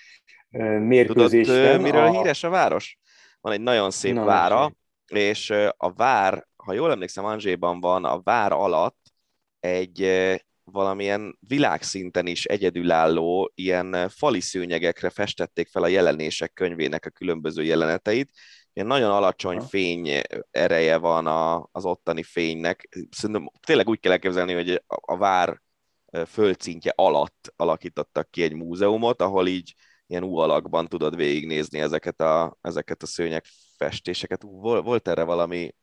Mérkőzésen. 0.80 1.54
Tudod, 1.54 1.80
miről 1.80 2.06
a... 2.06 2.10
híres 2.10 2.42
a 2.42 2.48
város? 2.48 2.98
Van 3.40 3.52
egy 3.52 3.60
nagyon 3.60 3.90
szép 3.90 4.14
Na, 4.14 4.24
vára, 4.24 4.72
és 5.06 5.50
a 5.76 5.92
vár, 5.92 6.46
ha 6.56 6.72
jól 6.72 6.90
emlékszem, 6.90 7.24
Angéban 7.24 7.80
van, 7.80 8.04
a 8.04 8.20
vár 8.22 8.52
alatt 8.52 8.98
egy 9.60 10.10
valamilyen 10.64 11.38
világszinten 11.40 12.26
is 12.26 12.44
egyedülálló 12.44 13.52
ilyen 13.54 14.08
fali 14.08 14.40
szőnyegekre 14.40 15.10
festették 15.10 15.68
fel 15.68 15.82
a 15.82 15.86
jelenések 15.88 16.52
könyvének 16.52 17.06
a 17.06 17.10
különböző 17.10 17.62
jeleneteit, 17.62 18.30
ilyen 18.72 18.88
nagyon 18.88 19.10
alacsony 19.10 19.60
fény 19.60 20.20
ereje 20.50 20.96
van 20.96 21.26
a, 21.26 21.68
az 21.72 21.84
ottani 21.84 22.22
fénynek. 22.22 22.88
Szerintem 23.10 23.50
tényleg 23.66 23.88
úgy 23.88 24.00
kell 24.00 24.12
elképzelni, 24.12 24.52
hogy 24.52 24.70
a, 24.70 24.82
a 24.86 25.16
vár 25.16 25.62
földszintje 26.26 26.92
alatt 26.96 27.52
alakítottak 27.56 28.30
ki 28.30 28.42
egy 28.42 28.54
múzeumot, 28.54 29.22
ahol 29.22 29.46
így 29.46 29.74
ilyen 30.06 30.22
U 30.22 30.36
alakban 30.36 30.86
tudod 30.86 31.16
végignézni 31.16 31.80
ezeket 31.80 32.20
a, 32.20 32.56
ezeket 32.60 33.02
a 33.02 33.06
szőnyeg 33.06 33.44
festéseket. 33.76 34.42
Volt 34.60 35.08
erre 35.08 35.22
valami, 35.22 35.74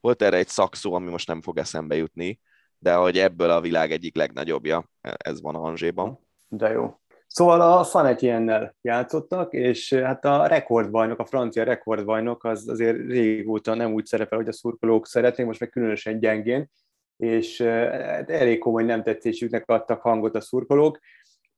volt 0.00 0.22
erre 0.22 0.36
egy 0.36 0.48
szakszó, 0.48 0.94
ami 0.94 1.10
most 1.10 1.26
nem 1.28 1.42
fog 1.42 1.58
eszembe 1.58 1.96
jutni, 1.96 2.40
de 2.78 2.94
hogy 2.94 3.18
ebből 3.18 3.50
a 3.50 3.60
világ 3.60 3.92
egyik 3.92 4.16
legnagyobbja, 4.16 4.90
ez 5.00 5.40
van 5.40 5.54
Angéban. 5.54 6.18
De 6.48 6.70
jó. 6.70 7.00
Szóval 7.26 7.60
a 7.60 7.84
Sanetiennel 7.84 8.76
játszottak, 8.82 9.52
és 9.52 9.92
hát 9.92 10.24
a 10.24 10.46
rekordbajnok, 10.46 11.18
a 11.18 11.24
francia 11.24 11.64
rekordbajnok 11.64 12.44
az 12.44 12.68
azért 12.68 12.96
régóta 12.96 13.74
nem 13.74 13.92
úgy 13.92 14.06
szerepel, 14.06 14.38
hogy 14.38 14.48
a 14.48 14.52
szurkolók 14.52 15.06
szeretnék, 15.06 15.46
most 15.46 15.60
meg 15.60 15.68
különösen 15.68 16.18
gyengén, 16.18 16.70
és 17.16 17.60
hát 17.62 18.30
elég 18.30 18.58
komoly 18.58 18.84
nem 18.84 19.02
tetszésüknek 19.02 19.68
adtak 19.70 20.00
hangot 20.00 20.34
a 20.34 20.40
szurkolók. 20.40 20.98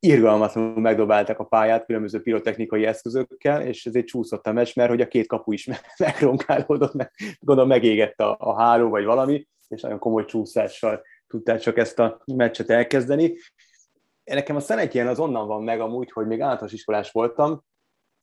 Irgalmatlanul 0.01 0.81
megdobáltak 0.81 1.39
a 1.39 1.45
pályát 1.45 1.85
különböző 1.85 2.23
pirotechnikai 2.23 2.87
eszközökkel, 2.87 3.63
és 3.63 3.87
ezért 3.87 4.07
csúszott 4.07 4.47
a 4.47 4.53
meccs, 4.53 4.77
mert 4.77 4.91
hogy 4.91 5.01
a 5.01 5.09
két 5.09 5.27
kapu 5.27 5.53
is 5.53 5.69
megronkálódott, 5.99 6.95
meg, 6.95 7.11
gondolom 7.41 7.71
megégett 7.71 8.19
a, 8.21 8.37
a 8.39 8.63
háló 8.63 8.89
vagy 8.89 9.05
valami, 9.05 9.49
és 9.69 9.81
nagyon 9.81 9.99
komoly 9.99 10.25
csúszással 10.25 11.03
tudták 11.27 11.61
csak 11.61 11.79
ezt 11.79 11.99
a 11.99 12.23
meccset 12.25 12.71
elkezdeni 12.71 13.35
nekem 14.35 14.57
a 14.57 14.61
szenetjen 14.61 15.07
az 15.07 15.19
onnan 15.19 15.47
van 15.47 15.63
meg 15.63 15.81
amúgy, 15.81 16.13
hogy 16.13 16.27
még 16.27 16.41
általános 16.41 16.73
iskolás 16.73 17.11
voltam, 17.11 17.65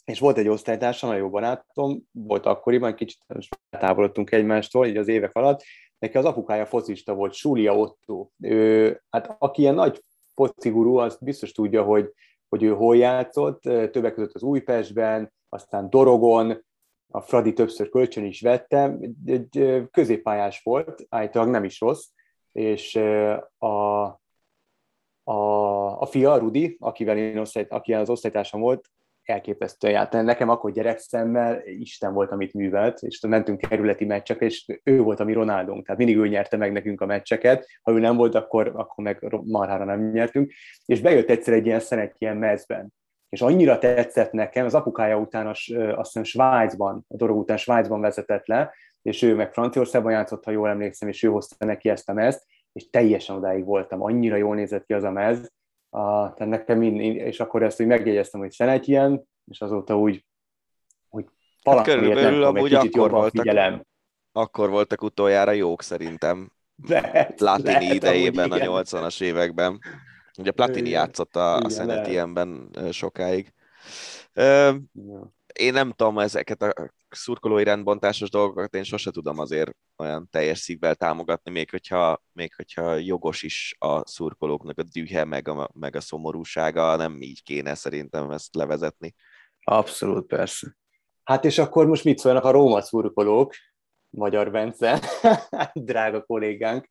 és 0.06 0.20
volt 0.20 0.38
egy 0.38 0.48
osztálytársam, 0.48 1.10
nagyon 1.10 1.26
jó 1.26 1.32
barátom, 1.32 2.04
volt 2.12 2.46
akkoriban, 2.46 2.96
kicsit 2.96 3.22
távolodtunk 3.70 4.32
egymástól, 4.32 4.88
így 4.88 4.98
az 4.98 5.08
évek 5.08 5.36
alatt, 5.36 5.64
neki 6.00 6.18
az 6.18 6.26
apukája 6.26 6.66
focista 6.66 7.14
volt, 7.14 7.34
Súlia 7.34 7.78
Otto. 7.78 8.30
Ő, 8.40 9.02
hát 9.10 9.36
aki 9.40 9.62
ilyen 9.62 9.74
nagy 9.74 10.02
focigurú, 10.36 10.98
az 10.98 11.18
biztos 11.22 11.52
tudja, 11.52 11.84
hogy, 11.84 12.12
hogy 12.50 12.64
ő 12.64 12.74
hol 12.74 12.98
játszott, 12.98 13.62
többek 13.62 14.14
között 14.14 14.34
az 14.34 14.44
Újpestben, 14.44 15.34
aztán 15.50 15.90
Dorogon, 15.90 16.66
a 17.08 17.22
Fradi 17.22 17.54
többször 17.54 17.90
kölcsön 17.90 18.26
is 18.26 18.42
vette, 18.42 18.98
egy 19.26 19.88
középpályás 19.92 20.62
volt, 20.64 21.06
állítólag 21.10 21.50
nem 21.50 21.64
is 21.64 21.80
rossz, 21.80 22.08
és 22.52 22.96
a 23.58 24.06
a, 25.28 26.02
a 26.02 26.06
fia, 26.06 26.38
Rudi, 26.38 26.78
akivel 26.80 27.18
én 27.18 27.38
osztály, 27.38 27.66
aki 27.70 27.94
az 27.94 28.10
osztálytársam 28.10 28.62
volt, 28.62 28.90
elképesztően 29.30 29.94
járt. 29.94 30.12
Nekem 30.12 30.50
akkor 30.50 30.72
gyerekszemmel 30.72 31.62
Isten 31.66 32.14
volt, 32.14 32.32
amit 32.32 32.54
művelt, 32.54 33.02
és 33.02 33.20
mentünk 33.20 33.60
kerületi 33.60 34.06
meccsekre, 34.06 34.46
és 34.46 34.80
ő 34.84 35.02
volt 35.02 35.20
a 35.20 35.24
mi 35.24 35.34
Ronaldónk, 35.34 35.86
tehát 35.86 36.00
mindig 36.00 36.18
ő 36.18 36.28
nyerte 36.28 36.58
meg 36.58 36.72
nekünk 36.72 37.02
a 37.02 37.06
meccseket, 37.06 37.68
ha 37.82 37.92
ő 37.92 38.00
nem 38.00 38.16
volt, 38.16 38.36
akkor, 38.36 38.72
akkor 38.76 39.04
meg 39.04 39.36
marhára 39.44 39.84
nem 39.84 40.12
nyertünk, 40.12 40.52
és 40.86 41.02
bejött 41.02 41.30
egyszer 41.30 41.54
egy 41.54 41.66
ilyen 41.66 41.80
szenet 41.80 42.16
ilyen 42.18 42.38
mezben, 42.38 42.94
és 43.30 43.42
annyira 43.42 43.78
tetszett 43.78 44.32
nekem, 44.32 44.66
az 44.66 44.76
apukája 44.76 45.18
után, 45.18 45.48
azt 45.48 45.66
hiszem 45.96 46.24
Svájcban, 46.24 47.06
a 47.08 47.16
dolog 47.16 47.38
után 47.38 47.58
Svájcban 47.58 48.02
vezetett 48.02 48.48
le, 48.48 48.74
és 49.02 49.22
ő 49.22 49.36
meg 49.36 49.54
Franciaországban 49.54 50.12
játszott, 50.12 50.44
ha 50.44 50.52
jól 50.52 50.70
emlékszem, 50.70 51.10
és 51.10 51.24
ő 51.24 51.28
hozta 51.28 51.66
neki 51.66 51.90
ezt 51.90 52.10
a 52.10 52.14
mezt, 52.14 52.46
és 52.72 52.90
teljesen 52.90 53.36
odáig 53.36 53.66
voltam, 53.66 54.02
annyira 54.02 54.36
jól 54.36 54.56
nézett 54.56 54.86
ki 54.86 54.94
az 54.94 55.04
a 55.04 55.12
mez, 55.12 55.52
a, 55.96 56.34
tehát 56.34 56.54
nekem 56.54 56.78
mind, 56.78 57.00
és 57.00 57.40
akkor 57.40 57.64
ezt 57.64 57.82
úgy 57.82 57.88
megjegyeztem, 57.88 58.40
hogy 58.40 58.52
szenet 58.52 58.88
ilyen, 58.88 59.28
és 59.46 59.62
azóta 59.62 59.98
úgy, 59.98 60.26
hogy 61.10 61.26
hát 61.64 61.86
körülbelül 61.86 62.40
nem 62.40 62.56
amúgy 62.56 62.70
kicsit 62.70 62.96
akkor 62.96 63.12
voltak, 63.12 63.42
figyelem. 63.42 63.82
Akkor 64.32 64.70
voltak 64.70 65.02
utoljára 65.02 65.52
jók 65.52 65.82
szerintem. 65.82 66.52
Lehet, 66.88 67.36
Platini 67.36 67.72
lehet, 67.72 67.94
idejében, 67.94 68.52
a 68.52 68.58
80-as 68.58 69.22
években. 69.22 69.80
Ugye 70.38 70.52
Platini 70.52 70.90
játszott 70.90 71.36
a, 71.36 71.58
a 71.58 71.70
Szenet 71.70 72.08
ilyenben 72.08 72.70
sokáig. 72.92 73.54
Ö, 74.34 74.74
én 75.54 75.74
nem 75.74 75.92
tudom 75.92 76.20
ezeket 76.20 76.62
a 76.62 76.74
szurkolói 77.16 77.64
rendbontásos 77.64 78.30
dolgokat, 78.30 78.74
én 78.74 78.84
sose 78.84 79.12
tudom 79.12 79.40
azért 79.40 79.72
olyan 79.98 80.28
teljes 80.32 80.60
szívvel 80.60 80.96
támogatni, 80.96 81.52
még 81.52 81.70
hogyha, 81.70 82.24
még 82.32 82.56
hogyha 82.56 82.96
jogos 82.96 83.44
is 83.44 83.76
a 83.80 84.08
szurkolóknak 84.08 84.80
a 84.80 84.84
dühe, 84.84 85.24
meg 85.24 85.48
a, 85.48 85.70
meg 85.74 85.96
a 85.96 86.02
szomorúsága, 86.02 86.96
nem 86.96 87.22
így 87.22 87.44
kéne 87.44 87.76
szerintem 87.76 88.32
ezt 88.32 88.56
levezetni. 88.56 89.16
Abszolút, 89.64 90.28
persze. 90.28 90.76
Hát 91.24 91.46
és 91.46 91.58
akkor 91.58 91.86
most 91.86 92.04
mit 92.04 92.18
szólnak 92.18 92.44
a 92.44 92.52
Róma 92.52 92.82
szurkolók, 92.82 93.54
Magyar 94.10 94.52
Bence, 94.52 95.00
drága 95.74 96.24
kollégánk, 96.24 96.90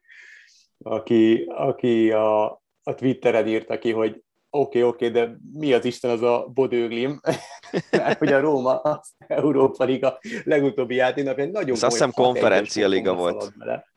aki, 0.79 1.45
aki 1.45 2.11
a, 2.11 2.45
a 2.83 2.95
Twitteren 2.95 3.47
írta 3.47 3.79
ki, 3.79 3.93
hogy 3.93 4.24
oké, 4.55 4.83
okay, 4.83 4.83
oké, 4.83 5.09
okay, 5.09 5.23
de 5.23 5.37
mi 5.53 5.73
az 5.73 5.85
Isten 5.85 6.11
az 6.11 6.23
a 6.23 6.51
Bodőglim? 6.55 7.21
Mert 7.91 8.19
hogy 8.19 8.33
a 8.33 8.41
Róma 8.41 8.77
az 8.77 9.15
Európa 9.27 9.85
Liga 9.85 10.19
legutóbbi 10.45 10.95
játéknapján 10.95 11.49
nagyon 11.49 11.75
Ez 11.75 11.83
azt 11.83 11.93
hiszem 11.93 12.11
konferencia 12.11 12.89
liga 12.89 13.15
volt. 13.15 13.53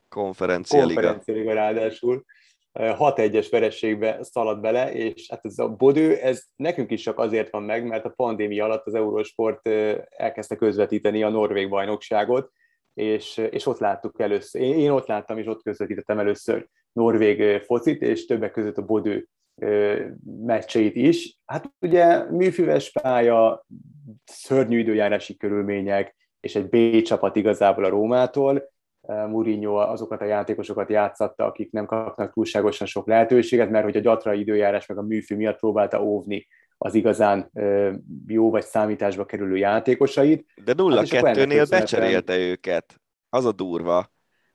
Konferencia 0.08 0.84
liga. 0.84 1.00
Konferencia 1.00 1.34
liga 1.34 1.52
ráadásul. 1.52 2.24
6-1-es 2.72 3.46
verességbe 3.50 4.18
szaladt 4.22 4.60
bele, 4.60 4.92
és 4.92 5.26
hát 5.30 5.44
ez 5.44 5.58
a 5.58 5.68
bodő, 5.68 6.16
ez 6.16 6.42
nekünk 6.56 6.90
is 6.90 7.02
csak 7.02 7.18
azért 7.18 7.50
van 7.50 7.62
meg, 7.62 7.86
mert 7.86 8.04
a 8.04 8.12
pandémia 8.16 8.64
alatt 8.64 8.86
az 8.86 8.94
Eurosport 8.94 9.68
elkezdte 10.08 10.56
közvetíteni 10.56 11.22
a 11.22 11.28
Norvég 11.28 11.68
bajnokságot, 11.68 12.52
és, 12.94 13.36
és 13.50 13.66
ott 13.66 13.78
láttuk 13.78 14.20
először. 14.20 14.62
Én, 14.62 14.78
én 14.78 14.90
ott 14.90 15.06
láttam, 15.06 15.38
és 15.38 15.46
ott 15.46 15.62
közvetítettem 15.62 16.18
először 16.18 16.68
Norvég 16.92 17.60
focit, 17.60 18.02
és 18.02 18.26
többek 18.26 18.52
között 18.52 18.76
a 18.76 18.84
bodő 18.84 19.28
meccseit 20.44 20.96
is. 20.96 21.38
Hát 21.44 21.72
ugye 21.80 22.30
műfüves 22.30 22.92
pálya, 22.92 23.66
szörnyű 24.24 24.78
időjárási 24.78 25.36
körülmények, 25.36 26.16
és 26.40 26.56
egy 26.56 26.68
B 26.68 27.02
csapat 27.02 27.36
igazából 27.36 27.84
a 27.84 27.88
Rómától. 27.88 28.70
Mourinho 29.00 29.76
azokat 29.76 30.20
a 30.20 30.24
játékosokat 30.24 30.90
játszatta, 30.90 31.44
akik 31.44 31.72
nem 31.72 31.86
kapnak 31.86 32.32
túlságosan 32.32 32.86
sok 32.86 33.06
lehetőséget, 33.06 33.70
mert 33.70 33.84
hogy 33.84 33.96
a 33.96 34.00
gyatra 34.00 34.32
időjárás 34.32 34.86
meg 34.86 34.98
a 34.98 35.02
műfű 35.02 35.36
miatt 35.36 35.58
próbálta 35.58 36.02
óvni 36.02 36.46
az 36.78 36.94
igazán 36.94 37.50
jó 38.26 38.50
vagy 38.50 38.64
számításba 38.64 39.24
kerülő 39.24 39.56
játékosait. 39.56 40.46
De 40.64 40.72
0-2-nél 40.76 41.54
hát 41.58 41.68
becserélte 41.68 42.38
őket. 42.38 43.00
Az 43.28 43.44
a 43.44 43.52
durva 43.52 44.10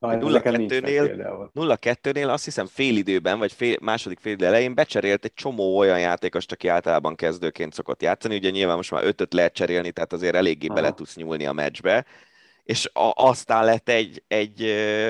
0-2-nél, 0.07 1.49
0-2-nél 1.55 2.29
azt 2.29 2.43
hiszem 2.43 2.65
fél 2.65 2.97
időben, 2.97 3.39
vagy 3.39 3.51
fél, 3.51 3.77
második 3.81 4.19
fél 4.19 4.31
idő 4.33 4.45
elején 4.45 4.75
becserélt 4.75 5.25
egy 5.25 5.33
csomó 5.33 5.77
olyan 5.77 5.99
játékost, 5.99 6.51
aki 6.51 6.67
általában 6.67 7.15
kezdőként 7.15 7.73
szokott 7.73 8.01
játszani. 8.01 8.35
Ugye 8.35 8.49
nyilván 8.49 8.75
most 8.75 8.91
már 8.91 9.03
ötöt 9.03 9.33
lehet 9.33 9.53
cserélni, 9.53 9.91
tehát 9.91 10.13
azért 10.13 10.35
eléggé 10.35 10.67
Aha. 10.67 10.75
bele 10.75 10.91
tudsz 10.91 11.15
nyúlni 11.15 11.45
a 11.45 11.53
meccsbe. 11.53 12.05
És 12.63 12.89
a, 12.93 13.11
aztán 13.15 13.65
lett 13.65 13.89
egy, 13.89 14.23
egy, 14.27 14.61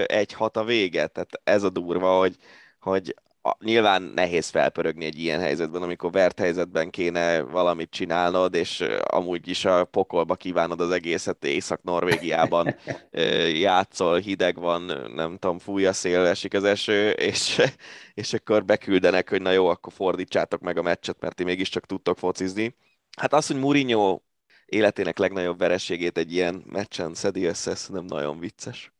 egy 0.05 0.33
hat 0.33 0.57
a 0.57 0.63
vége. 0.63 1.07
Tehát 1.07 1.41
ez 1.43 1.63
a 1.63 1.69
durva, 1.69 2.17
hogy, 2.17 2.35
hogy 2.79 3.15
nyilván 3.59 4.01
nehéz 4.01 4.49
felpörögni 4.49 5.05
egy 5.05 5.19
ilyen 5.19 5.39
helyzetben, 5.39 5.81
amikor 5.81 6.11
vert 6.11 6.39
helyzetben 6.39 6.89
kéne 6.89 7.41
valamit 7.41 7.89
csinálnod, 7.89 8.53
és 8.53 8.83
amúgy 9.03 9.47
is 9.47 9.65
a 9.65 9.85
pokolba 9.85 10.35
kívánod 10.35 10.81
az 10.81 10.91
egészet, 10.91 11.45
Észak-Norvégiában 11.45 12.75
játszol, 13.53 14.19
hideg 14.19 14.59
van, 14.59 14.81
nem 15.15 15.37
tudom, 15.37 15.59
fúj 15.59 15.85
a 15.85 15.93
szél, 15.93 16.25
esik 16.25 16.53
az 16.53 16.63
eső, 16.63 17.09
és, 17.09 17.61
és 18.13 18.33
akkor 18.33 18.65
beküldenek, 18.65 19.29
hogy 19.29 19.41
na 19.41 19.51
jó, 19.51 19.67
akkor 19.67 19.93
fordítsátok 19.93 20.61
meg 20.61 20.77
a 20.77 20.81
meccset, 20.81 21.19
mert 21.19 21.35
ti 21.35 21.43
mégiscsak 21.43 21.85
tudtok 21.85 22.17
focizni. 22.17 22.75
Hát 23.17 23.33
az, 23.33 23.47
hogy 23.47 23.59
Mourinho 23.59 24.21
életének 24.65 25.17
legnagyobb 25.17 25.57
vereségét 25.57 26.17
egy 26.17 26.33
ilyen 26.33 26.63
meccsen 26.65 27.13
szedi 27.13 27.45
össze, 27.45 27.71
ez 27.71 27.87
nem 27.87 28.05
nagyon 28.05 28.39
vicces. 28.39 28.91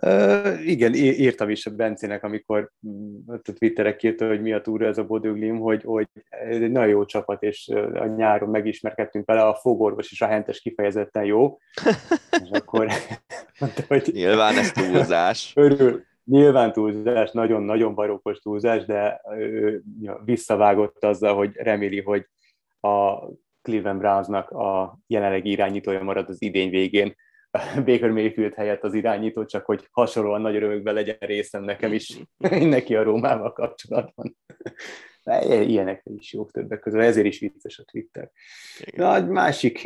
Uh, 0.00 0.66
igen, 0.66 0.94
írtam 0.94 1.50
is 1.50 1.66
a 1.66 1.70
Bencének, 1.70 2.24
amikor 2.24 2.70
mm, 2.88 3.16
a 3.26 3.38
Twitterek 3.38 4.02
írta, 4.02 4.26
hogy 4.26 4.42
mi 4.42 4.52
a 4.52 4.60
túra 4.60 4.86
ez 4.86 4.98
a 4.98 5.04
Bodöglim, 5.04 5.58
hogy, 5.58 5.82
hogy 5.82 6.08
ez 6.28 6.60
egy 6.60 6.70
nagyon 6.70 6.88
jó 6.88 7.04
csapat, 7.04 7.42
és 7.42 7.68
a 7.94 8.06
nyáron 8.06 8.48
megismerkedtünk 8.48 9.26
vele, 9.26 9.42
a 9.42 9.54
fogorvos 9.54 10.12
és 10.12 10.20
a 10.20 10.26
hentes 10.26 10.60
kifejezetten 10.60 11.24
jó. 11.24 11.58
és 12.44 12.50
akkor 12.50 12.86
mondta, 13.60 13.82
hogy... 13.88 14.10
Nyilván 14.12 14.56
ez 14.56 14.72
túlzás. 14.72 15.52
Örül, 15.56 16.02
nyilván 16.24 16.72
túlzás, 16.72 17.30
nagyon-nagyon 17.30 17.94
barokkos 17.94 18.38
túlzás, 18.38 18.84
de 18.84 19.20
ő 19.38 19.82
visszavágott 20.24 21.04
azzal, 21.04 21.34
hogy 21.34 21.50
reméli, 21.54 22.00
hogy 22.00 22.26
a 22.80 23.26
Cleveland 23.62 23.98
Brownsnak 23.98 24.50
a 24.50 24.98
jelenlegi 25.06 25.50
irányítója 25.50 26.02
marad 26.02 26.28
az 26.28 26.42
idény 26.42 26.70
végén, 26.70 27.14
Baker 27.86 28.52
helyett 28.54 28.82
az 28.82 28.94
irányító, 28.94 29.44
csak 29.44 29.64
hogy 29.64 29.88
hasonlóan 29.90 30.40
nagy 30.40 30.56
örömökben 30.56 30.94
legyen 30.94 31.16
részem 31.20 31.64
nekem 31.64 31.92
is 31.92 32.18
neki 32.76 32.96
a 32.96 33.02
Rómával 33.02 33.52
kapcsolatban. 33.52 34.36
Ilyenek 35.50 36.02
is 36.04 36.32
jók 36.32 36.50
többek 36.50 36.80
között, 36.80 37.00
ezért 37.00 37.26
is 37.26 37.38
vicces 37.38 37.78
a 37.78 37.84
Twitter. 37.84 38.30
Na, 38.96 39.16
egy 39.16 39.26
másik 39.26 39.78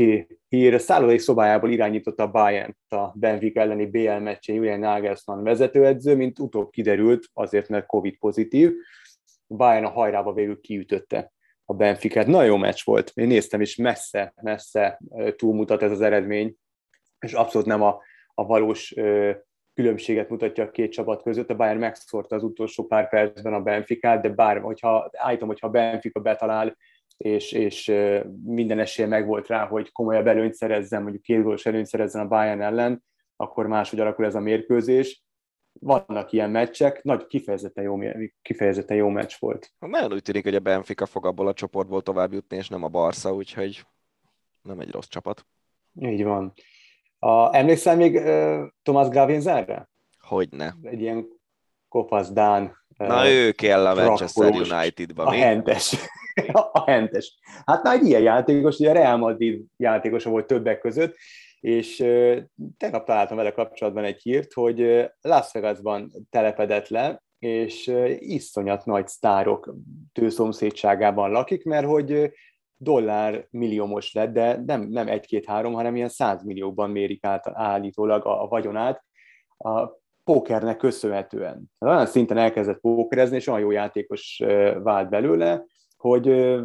hír, 0.49 0.75
a 0.75 0.79
szállodai 0.79 1.19
szobájából 1.19 1.71
irányította 1.71 2.23
a 2.23 2.31
Bayern 2.31 2.77
a 2.89 3.19
Benfica 3.19 3.61
elleni 3.61 3.87
BL 3.87 4.11
meccsén 4.11 4.55
Julian 4.55 4.79
Nagelsmann 4.79 5.43
vezetőedző, 5.43 6.17
mint 6.17 6.39
utóbb 6.39 6.71
kiderült, 6.71 7.25
azért 7.33 7.69
mert 7.69 7.87
Covid 7.87 8.19
pozitív. 8.19 8.73
Bayern 9.47 9.85
a 9.85 9.91
hajrába 9.91 10.33
végül 10.33 10.61
kiütötte 10.61 11.33
a 11.65 11.75
Benficát. 11.75 12.27
Nagyon 12.27 12.47
jó 12.47 12.57
meccs 12.57 12.81
volt. 12.85 13.11
Én 13.15 13.27
néztem, 13.27 13.61
és 13.61 13.77
messze, 13.77 14.35
messze 14.43 15.01
túlmutat 15.37 15.83
ez 15.83 15.91
az 15.91 16.01
eredmény 16.01 16.57
és 17.27 17.33
abszolút 17.33 17.67
nem 17.67 17.83
a, 17.83 18.01
a 18.35 18.47
valós 18.47 18.95
különbséget 19.75 20.29
mutatja 20.29 20.65
a 20.65 20.71
két 20.71 20.93
csapat 20.93 21.23
között. 21.23 21.51
A 21.51 21.57
Bayern 21.57 21.79
megszórta 21.79 22.37
az 22.37 22.43
utolsó 22.43 22.87
pár 22.87 23.09
percben 23.09 23.55
a 23.55 23.61
Benficát, 23.61 24.23
de 24.23 24.29
bár, 24.29 24.61
hogyha, 24.61 25.11
állítom, 25.13 25.49
hogyha 25.49 25.67
a 25.67 25.71
Benfica 25.71 26.21
betalál, 26.21 26.77
és, 27.17 27.53
és 27.53 27.93
minden 28.45 28.79
esélye 28.79 29.09
megvolt 29.09 29.47
rá, 29.47 29.67
hogy 29.67 29.93
komolyabb 29.93 30.27
előnyt 30.27 30.55
szerezzen, 30.55 31.03
mondjuk 31.03 31.23
két 31.23 31.43
gólos 31.43 31.67
előnyt 31.67 31.87
szerezzen 31.87 32.23
a 32.23 32.29
Bayern 32.29 32.61
ellen, 32.63 33.05
akkor 33.37 33.67
máshogy 33.67 34.01
alakul 34.01 34.25
ez 34.25 34.35
a 34.35 34.41
mérkőzés. 34.41 35.25
Vannak 35.81 36.33
ilyen 36.33 36.51
meccsek, 36.51 37.03
nagy 37.03 37.27
kifejezetten 37.27 37.85
jó, 37.85 37.99
kifejezetten 38.43 38.97
jó 38.97 39.09
meccs 39.09 39.35
volt. 39.39 39.73
Nagyon 39.79 40.13
úgy 40.13 40.23
tűnik, 40.23 40.45
hogy 40.45 40.55
a 40.55 40.61
Benfica 40.61 41.07
fog 41.07 41.27
abból 41.27 41.47
a 41.47 41.53
csoportból 41.53 42.03
tovább 42.03 42.33
jutni, 42.33 42.57
és 42.57 42.69
nem 42.69 42.83
a 42.83 42.89
Barca, 42.89 43.35
úgyhogy 43.35 43.83
nem 44.63 44.81
egy 44.81 44.91
rossz 44.91 45.09
csapat. 45.09 45.47
Így 46.01 46.25
van. 46.25 46.53
A, 47.19 47.57
emlékszel 47.57 47.97
még 47.97 48.15
uh, 48.15 48.67
Thomas 48.83 49.09
Gravenzelre? 49.09 49.89
Hogyne. 50.19 50.77
Egy 50.83 51.01
ilyen 51.01 51.27
kopasz 51.89 52.31
Dán. 52.31 52.77
Na 52.97 53.23
uh, 53.23 53.31
ő 53.31 53.53
kell 53.53 53.87
a 53.87 53.95
Manchester 53.95 54.55
United-ba, 54.55 55.25
A 55.25 55.33
hentes. 55.33 55.97
a 56.73 56.91
hentes. 56.91 57.39
Hát 57.65 57.83
na 57.83 57.93
egy 57.93 58.07
ilyen 58.07 58.23
játékos, 58.23 58.79
ugye 58.79 58.91
a 58.91 58.93
Real 58.93 59.17
Madrid 59.17 59.65
játékosa 59.77 60.31
volt 60.31 60.47
többek 60.47 60.79
között, 60.79 61.17
és 61.61 61.99
uh, 62.01 62.37
tegnap 62.79 63.07
találtam 63.07 63.37
vele 63.37 63.53
kapcsolatban 63.53 64.05
egy 64.05 64.23
hírt, 64.23 64.53
hogy 64.53 64.81
uh, 64.81 65.05
Las 65.21 65.53
Vegasban 65.53 66.13
telepedett 66.31 66.89
le, 66.89 67.25
és 67.39 67.93
iszonyat 68.19 68.85
nagy 68.85 69.07
sztárok 69.07 69.75
tőszomszédságában 70.13 71.31
lakik, 71.31 71.65
mert 71.65 71.87
hogy 71.87 72.33
dollár 72.77 73.47
milliómos 73.51 74.13
lett, 74.13 74.33
de 74.33 74.63
nem, 74.67 74.83
nem 74.83 75.09
egy-két-három, 75.09 75.73
hanem 75.73 75.97
ilyen 75.97 76.09
százmilliókban 76.09 76.91
mérik 76.91 77.25
át 77.25 77.47
állítólag 77.47 78.27
a, 78.27 78.43
a 78.43 78.49
vagyonát 78.49 79.05
a 79.59 79.89
pókernek 80.25 80.77
köszönhetően. 80.77 81.73
Olyan 81.79 82.07
szinten 82.07 82.37
elkezdett 82.37 82.81
pókerezni, 82.81 83.37
és 83.37 83.47
olyan 83.47 83.61
jó 83.61 83.71
játékos 83.71 84.43
vált 84.83 85.09
belőle, 85.09 85.65
hogy 85.97 86.57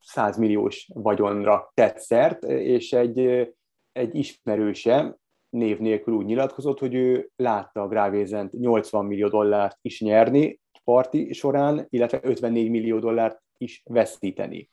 százmilliós 0.00 0.88
vagyonra 0.94 1.70
tett 1.74 1.98
szert, 1.98 2.44
és 2.44 2.92
egy, 2.92 3.18
egy 3.92 4.14
ismerőse 4.14 5.16
név 5.48 5.78
nélkül 5.78 6.14
úgy 6.14 6.24
nyilatkozott, 6.24 6.78
hogy 6.78 6.94
ő 6.94 7.30
látta 7.36 7.82
a 7.82 7.88
Grávézent 7.88 8.52
80 8.52 9.04
millió 9.04 9.28
dollárt 9.28 9.78
is 9.82 10.00
nyerni 10.00 10.60
parti 10.88 11.32
során, 11.32 11.86
illetve 11.88 12.20
54 12.22 12.70
millió 12.70 12.98
dollárt 12.98 13.42
is 13.58 13.82
veszíteni. 13.84 14.70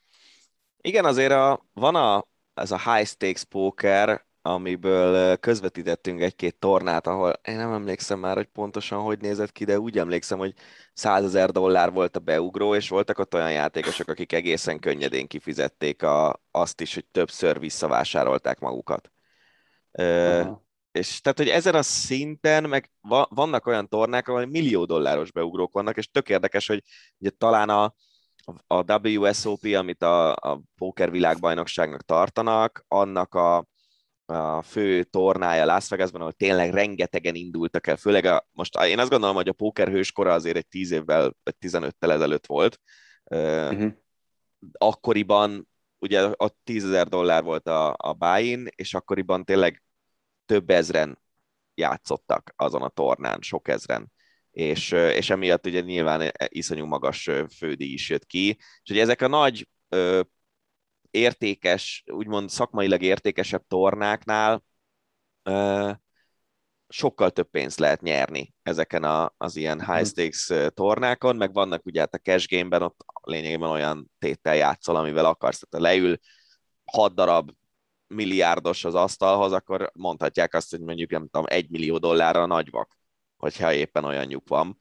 Igen, 0.86 1.06
azért 1.06 1.32
a, 1.32 1.66
van 1.74 1.96
a, 1.96 2.28
ez 2.54 2.72
a 2.72 2.92
high 2.92 3.08
stakes 3.08 3.44
poker, 3.44 4.26
amiből 4.42 5.38
közvetítettünk 5.38 6.22
egy-két 6.22 6.60
tornát, 6.60 7.08
ahol 7.08 7.34
én 7.44 7.56
nem 7.56 7.74
emlékszem 7.74 8.20
már, 8.20 8.36
hogy 8.36 8.46
pontosan 8.46 9.02
hogy 9.02 9.20
nézett 9.20 9.52
ki, 9.52 9.66
de 9.66 9.80
úgy 9.80 9.98
emlékszem, 9.98 10.38
hogy 10.38 10.54
100 10.94 11.24
ezer 11.24 11.52
dollár 11.52 11.92
volt 11.92 12.16
a 12.16 12.20
beugró, 12.20 12.76
és 12.76 12.90
voltak 12.90 13.20
ott 13.20 13.34
olyan 13.34 13.52
játékosok, 13.52 14.08
akik 14.08 14.34
egészen 14.34 14.80
könnyedén 14.80 15.28
kifizették 15.28 16.04
a, 16.04 16.42
azt 16.52 16.82
is, 16.82 16.94
hogy 16.94 17.06
többször 17.06 17.60
visszavásárolták 17.60 18.60
magukat. 18.60 19.12
Aha. 19.92 20.66
És 20.92 21.22
tehát, 21.22 21.38
hogy 21.38 21.50
ezen 21.50 21.76
a 21.76 21.82
szinten, 21.82 22.64
meg 22.64 22.92
vannak 23.30 23.66
olyan 23.66 23.90
tornák, 23.90 24.28
ahol 24.28 24.46
millió 24.46 24.86
dolláros 24.86 25.32
beugrók 25.32 25.74
vannak, 25.74 25.98
és 25.98 26.12
tök 26.12 26.30
érdekes, 26.30 26.68
hogy 26.68 26.84
ugye 27.18 27.30
talán 27.30 27.70
a, 27.70 27.94
a 28.68 29.08
WSOP, 29.08 29.64
amit 29.64 30.02
a, 30.02 30.32
a 30.32 30.62
póker 30.76 31.12
világbajnokságnak 31.12 32.02
tartanak, 32.02 32.86
annak 32.88 33.36
a, 33.36 33.68
a 34.26 34.62
fő 34.62 35.04
tornája 35.04 35.66
Las 35.66 35.89
Vegasban, 35.89 36.22
ahol 36.22 36.34
tényleg 36.34 36.74
rengetegen 36.74 37.36
indultak 37.36 37.88
el, 37.88 37.98
főleg 37.98 38.26
a, 38.26 38.48
most 38.52 38.82
én 38.84 39.00
azt 39.00 39.10
gondolom, 39.10 39.36
hogy 39.36 39.48
a 39.48 39.54
póker 39.54 39.88
hőskora 39.88 40.34
azért 40.34 40.58
egy 40.58 40.68
10 40.68 40.91
évvel, 40.91 41.36
vagy 41.43 41.56
15-tel 41.60 42.12
ezelőtt 42.12 42.46
volt. 42.46 42.80
Uh-huh. 43.24 43.91
Akkoriban 44.72 45.68
ugye 46.00 46.22
a 46.22 46.50
10 46.64 46.86
ezer 46.86 47.08
dollár 47.08 47.43
volt 47.43 47.68
a, 47.68 47.96
a 47.98 48.14
buy 48.14 48.64
és 48.76 48.93
akkoriban 48.93 49.43
tényleg 49.43 49.84
több 50.46 50.70
ezren 50.70 51.20
játszottak 51.74 52.54
azon 52.56 52.82
a 52.82 52.89
tornán, 52.89 53.41
sok 53.41 53.68
ezren 53.68 54.12
és, 54.56 54.92
és 54.92 55.30
emiatt 55.30 55.66
ugye 55.66 55.80
nyilván 55.80 56.22
e, 56.22 56.32
iszonyú 56.48 56.86
magas 56.86 57.30
fődíj 57.58 57.94
is 57.94 58.10
jött 58.10 58.26
ki, 58.26 58.58
és 58.84 58.90
ugye 58.90 59.02
ezek 59.02 59.22
a 59.22 59.28
nagy 59.28 59.68
értékes, 61.12 62.04
úgymond 62.12 62.50
szakmailag 62.50 63.02
értékesebb 63.02 63.64
tornáknál 63.68 64.64
sokkal 66.88 67.30
több 67.32 67.50
pénzt 67.50 67.80
lehet 67.80 68.02
nyerni 68.02 68.54
ezeken 68.64 69.04
a, 69.04 69.34
az 69.38 69.56
ilyen 69.56 69.80
high 69.80 69.90
mhm. 69.90 70.04
stakes 70.04 70.52
tornákon, 70.74 71.36
meg 71.36 71.54
vannak 71.54 71.86
ugye 71.86 72.00
hát 72.00 72.14
a 72.14 72.18
cash 72.18 72.48
game-ben 72.50 72.82
ott 72.82 73.06
lényegében 73.22 73.70
olyan 73.70 74.12
téttel 74.20 74.56
játszol, 74.56 74.96
amivel 74.96 75.26
akarsz, 75.26 75.64
tehát 75.70 75.86
leül 75.86 76.18
hat 76.86 77.16
darab 77.16 77.52
milliárdos 78.08 78.86
az 78.86 78.96
asztalhoz, 78.96 79.52
akkor 79.52 79.92
mondhatják 79.94 80.54
azt, 80.54 80.72
hogy 80.72 80.82
mondjuk 80.82 81.12
nem 81.12 81.28
tudom, 81.28 81.46
egy 81.48 81.70
millió 81.70 81.98
dollárra 81.98 82.42
a 82.42 82.46
nagyvak 82.46 82.98
hogyha 83.46 83.74
éppen 83.74 84.04
olyan 84.04 84.26
nyug 84.26 84.47
van. 84.47 84.78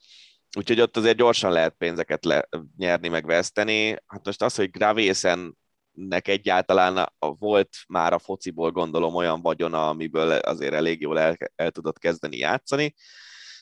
Úgyhogy 0.57 0.81
ott 0.81 0.97
azért 0.97 1.16
gyorsan 1.16 1.53
lehet 1.53 1.74
pénzeket 1.78 2.24
le, 2.24 2.49
nyerni, 2.77 3.09
meg 3.09 3.27
veszteni. 3.27 3.89
Hát 4.07 4.24
most 4.24 4.43
az, 4.43 4.55
hogy 4.55 4.70
Gravészen 4.70 5.57
nek 5.93 6.28
egyáltalán 6.28 7.12
volt 7.19 7.69
már 7.89 8.12
a 8.12 8.19
fociból 8.19 8.70
gondolom 8.70 9.15
olyan 9.15 9.43
vagyona, 9.43 9.89
amiből 9.89 10.31
azért 10.31 10.74
elég 10.74 11.01
jól 11.01 11.19
el, 11.19 11.36
el 11.55 11.70
tudott 11.70 11.99
kezdeni 11.99 12.36
játszani. 12.36 12.95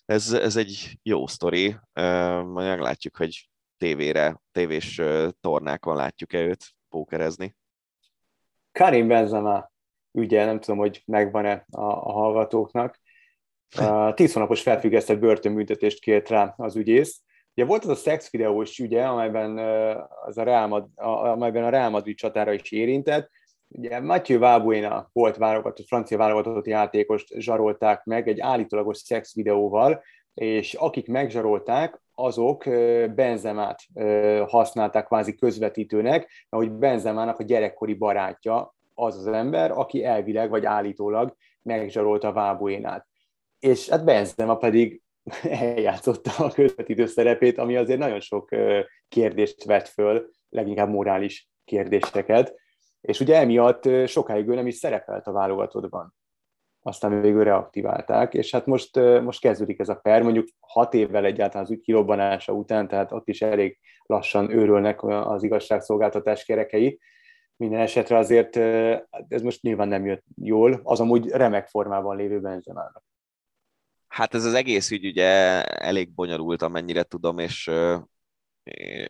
Ez, 0.05 0.33
ez 0.33 0.57
egy 0.57 0.99
jó 1.03 1.27
sztori. 1.27 1.77
Majd 1.93 2.67
meglátjuk, 2.67 3.17
hogy 3.17 3.51
tévére, 3.77 4.43
tévés 4.53 5.01
tornákon 5.41 5.97
látjuk-e 5.97 6.41
őt 6.41 6.65
pókerezni. 6.89 7.57
Karim 8.73 9.09
Benzema 9.09 9.71
ügye, 10.13 10.45
nem 10.45 10.61
tudom, 10.61 10.79
hogy 10.79 11.03
megvan-e 11.07 11.67
a, 11.71 11.83
a 11.83 12.13
hallgatóknak, 12.13 13.01
Tíz 14.15 14.33
hónapos 14.33 14.63
felfüggesztett 14.63 15.19
börtönbüntetést 15.19 16.01
kért 16.01 16.29
rá 16.29 16.55
az 16.57 16.77
ügyész. 16.77 17.23
Ugye 17.55 17.67
volt 17.67 17.83
az 17.83 17.89
a 17.89 17.95
szex 17.95 18.31
videós 18.31 18.79
ügye, 18.79 19.05
amelyben, 19.05 19.59
az 20.27 20.39
a 20.39 20.43
Real 20.43 20.67
Madrid, 20.67 20.93
amelyben 20.97 21.65
a 21.65 21.69
Real 21.69 21.91
Madrid 21.91 22.17
csatára 22.17 22.53
is 22.53 22.73
érintett. 22.73 23.31
Ugye 23.69 24.01
Mathieu 24.01 24.39
Valbuena 24.39 25.09
volt 25.13 25.37
válogatott, 25.37 25.87
francia 25.87 26.17
válogatott 26.17 26.67
játékost 26.67 27.29
zsarolták 27.39 28.05
meg 28.05 28.29
egy 28.29 28.41
állítólagos 28.41 28.99
szex 28.99 29.35
videóval, 29.35 30.03
és 30.35 30.75
akik 30.75 31.09
megzsarolták, 31.09 32.01
azok 32.15 32.65
Benzemát 33.15 33.81
használták 34.47 35.07
kvázi 35.07 35.35
közvetítőnek, 35.35 36.47
mert 36.49 36.65
hogy 36.65 36.73
Benzemának 36.73 37.39
a 37.39 37.43
gyerekkori 37.45 37.95
barátja 37.95 38.75
az 38.95 39.17
az 39.17 39.27
ember, 39.27 39.71
aki 39.71 40.05
elvileg 40.05 40.51
vagy 40.51 40.65
állítólag 40.65 41.37
megzsarolta 41.63 42.33
Vábuénát. 42.33 43.07
És 43.63 43.89
hát 43.89 44.05
Benzema 44.05 44.57
pedig 44.57 45.03
eljátszotta 45.43 46.45
a 46.45 46.51
közvetítő 46.51 47.07
szerepét, 47.07 47.59
ami 47.59 47.77
azért 47.77 47.99
nagyon 47.99 48.21
sok 48.21 48.49
kérdést 49.09 49.65
vett 49.65 49.89
föl, 49.89 50.31
leginkább 50.49 50.89
morális 50.89 51.49
kérdéseket, 51.65 52.55
és 53.01 53.21
ugye 53.21 53.37
emiatt 53.37 53.89
sokáig 54.07 54.49
ő 54.49 54.55
nem 54.55 54.67
is 54.67 54.75
szerepelt 54.75 55.27
a 55.27 55.33
válogatottban 55.33 56.15
aztán 56.83 57.21
végül 57.21 57.45
reaktiválták, 57.45 58.35
és 58.35 58.51
hát 58.51 58.67
most, 58.67 58.97
most 59.23 59.41
kezdődik 59.41 59.79
ez 59.79 59.89
a 59.89 59.95
per, 59.95 60.23
mondjuk 60.23 60.49
hat 60.61 60.95
évvel 60.95 61.25
egyáltalán 61.25 61.65
az 61.65 61.71
ügy 61.71 61.81
kirobbanása 61.81 62.53
után, 62.53 62.89
tehát 62.89 63.13
ott 63.13 63.29
is 63.29 63.43
elég 63.43 63.79
lassan 64.03 64.51
őrölnek 64.51 65.03
az 65.05 65.43
igazságszolgáltatás 65.43 66.45
kerekei. 66.45 66.99
Minden 67.57 67.81
esetre 67.81 68.17
azért 68.17 68.57
ez 69.29 69.43
most 69.43 69.63
nyilván 69.63 69.89
nem 69.89 70.07
jött 70.07 70.25
jól, 70.43 70.81
az 70.83 71.01
amúgy 71.01 71.29
remek 71.29 71.69
formában 71.69 72.17
lévő 72.17 72.41
Benzemának. 72.41 73.12
Hát 74.13 74.35
ez 74.35 74.45
az 74.45 74.55
egész 74.55 74.91
ügy 74.91 75.07
ugye 75.07 75.63
elég 75.65 76.15
bonyolult, 76.15 76.63
amennyire 76.63 77.03
tudom, 77.03 77.39
és, 77.39 77.71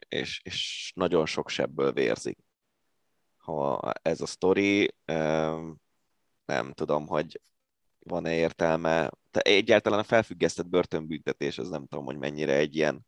és, 0.08 0.40
és 0.44 0.92
nagyon 0.94 1.26
sok 1.26 1.48
sebből 1.48 1.92
vérzik. 1.92 2.38
Ha 3.36 3.92
ez 4.02 4.20
a 4.20 4.26
sztori, 4.26 4.94
nem 6.44 6.72
tudom, 6.72 7.06
hogy 7.06 7.40
van-e 7.98 8.34
értelme. 8.34 9.10
Te 9.30 9.40
egyáltalán 9.40 9.98
a 9.98 10.02
felfüggesztett 10.02 10.68
börtönbüntetés, 10.68 11.58
az 11.58 11.68
nem 11.68 11.86
tudom, 11.86 12.04
hogy 12.04 12.18
mennyire 12.18 12.54
egy 12.54 12.76
ilyen 12.76 13.06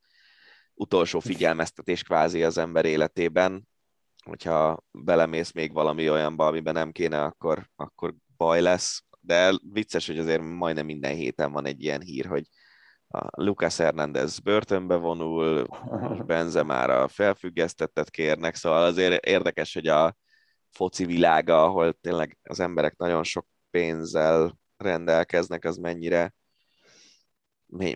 utolsó 0.75 1.21
figyelmeztetés 1.21 2.03
kvázi 2.03 2.43
az 2.43 2.59
ember 2.59 2.85
életében, 2.85 3.69
hogyha 4.25 4.85
belemész 4.91 5.53
még 5.53 5.73
valami 5.73 6.11
olyanba, 6.11 6.47
amiben 6.47 6.75
nem 6.75 6.93
kéne, 6.93 7.23
akkor, 7.23 7.71
akkor 7.77 8.15
baj 8.37 8.61
lesz. 8.61 9.05
De 9.26 9.59
vicces, 9.72 10.06
hogy 10.06 10.18
azért 10.18 10.42
majdnem 10.42 10.84
minden 10.84 11.14
héten 11.14 11.52
van 11.52 11.66
egy 11.66 11.82
ilyen 11.82 12.01
hír, 12.01 12.26
hogy 12.26 12.46
a 13.09 13.42
Lucas 13.42 13.76
Hernández 13.76 14.38
börtönbe 14.38 14.96
vonul, 14.96 15.66
Benzemára 16.26 17.09
felfüggesztettet 17.09 18.10
kérnek, 18.10 18.55
szóval 18.55 18.84
azért 18.84 19.26
érdekes, 19.26 19.74
hogy 19.74 19.86
a 19.86 20.16
foci 20.70 21.05
világa, 21.05 21.64
ahol 21.64 21.92
tényleg 21.92 22.38
az 22.42 22.60
emberek 22.60 22.96
nagyon 22.96 23.24
sok 23.24 23.46
pénzzel 23.70 24.59
rendelkeznek, 24.76 25.64
az 25.64 25.76
mennyire, 25.76 26.34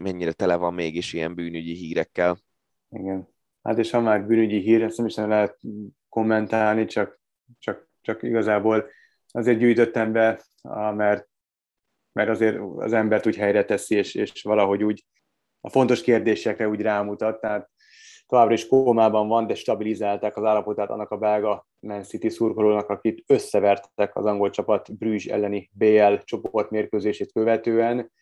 mennyire 0.00 0.32
tele 0.32 0.56
van 0.56 0.74
mégis 0.74 1.12
ilyen 1.12 1.34
bűnügyi 1.34 1.74
hírekkel. 1.74 2.38
Igen. 2.90 3.28
Hát 3.62 3.78
és 3.78 3.90
ha 3.90 4.00
már 4.00 4.26
bűnügyi 4.26 4.58
hír, 4.60 4.82
ezt 4.82 4.96
nem 4.96 5.06
is 5.06 5.14
nem 5.14 5.28
lehet 5.28 5.58
kommentálni, 6.08 6.84
csak, 6.84 7.20
csak, 7.58 7.88
csak 8.00 8.22
igazából 8.22 8.90
azért 9.38 9.58
gyűjtöttem 9.58 10.12
be, 10.12 10.44
mert, 10.94 11.28
mert 12.12 12.28
azért 12.28 12.58
az 12.76 12.92
embert 12.92 13.26
úgy 13.26 13.36
helyre 13.36 13.64
teszi, 13.64 13.96
és, 13.96 14.14
és 14.14 14.42
valahogy 14.42 14.84
úgy 14.84 15.04
a 15.60 15.70
fontos 15.70 16.02
kérdésekre 16.02 16.68
úgy 16.68 16.80
rámutat, 16.80 17.40
tehát 17.40 17.70
továbbra 18.26 18.54
is 18.54 18.66
kómában 18.66 19.28
van, 19.28 19.46
de 19.46 19.54
stabilizálták 19.54 20.36
az 20.36 20.44
állapotát 20.44 20.90
annak 20.90 21.10
a 21.10 21.16
belga 21.16 21.66
Man 21.80 22.02
City 22.02 22.28
szurkolónak, 22.28 22.88
akit 22.88 23.24
összevertek 23.26 24.16
az 24.16 24.24
angol 24.24 24.50
csapat 24.50 24.98
Brüzs 24.98 25.26
elleni 25.26 25.70
BL 25.72 26.14
csoportmérkőzését 26.24 27.32
követően. 27.32 28.12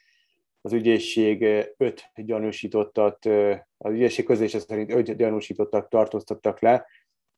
Az 0.61 0.73
ügyészség 0.73 1.43
öt 1.77 2.11
gyanúsítottat, 2.15 3.27
az 3.77 3.93
ügyészség 3.93 4.25
közlése 4.25 4.59
szerint 4.59 4.93
öt 4.93 5.17
gyanúsítottat 5.17 5.89
tartóztattak 5.89 6.61
le, 6.61 6.87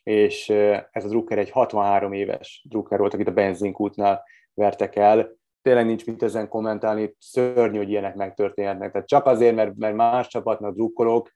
és 0.09 0.49
ez 0.91 1.05
a 1.05 1.09
Drucker 1.09 1.39
egy 1.39 1.51
63 1.51 2.13
éves 2.13 2.65
Drucker 2.69 2.99
volt, 2.99 3.15
akit 3.15 3.29
a 3.29 3.33
benzinkútnál 3.33 4.25
vertek 4.55 4.97
el. 4.97 5.37
Tényleg 5.63 5.87
nincs 5.87 6.07
mit 6.07 6.23
ezen 6.23 6.49
kommentálni, 6.49 7.17
szörnyű, 7.19 7.77
hogy 7.77 7.91
ilyenek 7.91 8.15
megtörténhetnek. 8.15 8.93
Tehát 8.93 9.09
csak 9.09 9.27
azért, 9.27 9.55
mert, 9.55 9.77
mert 9.77 9.97
más 9.97 10.29
csapatnak 10.29 10.75
drukkolok, 10.75 11.31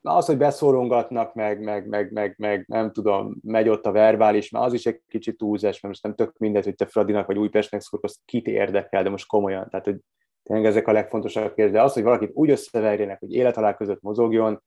Na 0.00 0.16
az, 0.16 0.26
hogy 0.26 0.36
beszórongatnak, 0.36 1.34
meg, 1.34 1.60
meg, 1.60 1.86
meg, 1.86 2.12
meg, 2.12 2.34
meg, 2.38 2.64
nem 2.66 2.92
tudom, 2.92 3.34
megy 3.42 3.68
ott 3.68 3.86
a 3.86 3.92
verbális, 3.92 4.50
már 4.50 4.64
az 4.64 4.72
is 4.72 4.86
egy 4.86 5.02
kicsit 5.08 5.36
túlzás, 5.36 5.80
mert 5.80 5.94
most 5.94 6.02
nem 6.02 6.14
tök 6.14 6.38
mindegy, 6.38 6.64
hogy 6.64 6.74
te 6.74 6.86
Fradinak 6.86 7.26
vagy 7.26 7.38
Újpestnek 7.38 7.80
szurkolsz, 7.80 8.20
kit 8.24 8.46
érdekel, 8.46 9.02
de 9.02 9.10
most 9.10 9.26
komolyan. 9.26 9.68
Tehát, 9.68 9.84
hogy 9.84 9.96
tényleg 10.42 10.66
ezek 10.66 10.88
a 10.88 10.92
legfontosabb 10.92 11.54
kérdés. 11.54 11.74
De 11.74 11.82
az, 11.82 11.92
hogy 11.92 12.02
valakit 12.02 12.30
úgy 12.34 12.50
összeverjenek, 12.50 13.18
hogy 13.18 13.32
élethalál 13.32 13.76
között 13.76 14.02
mozogjon, 14.02 14.62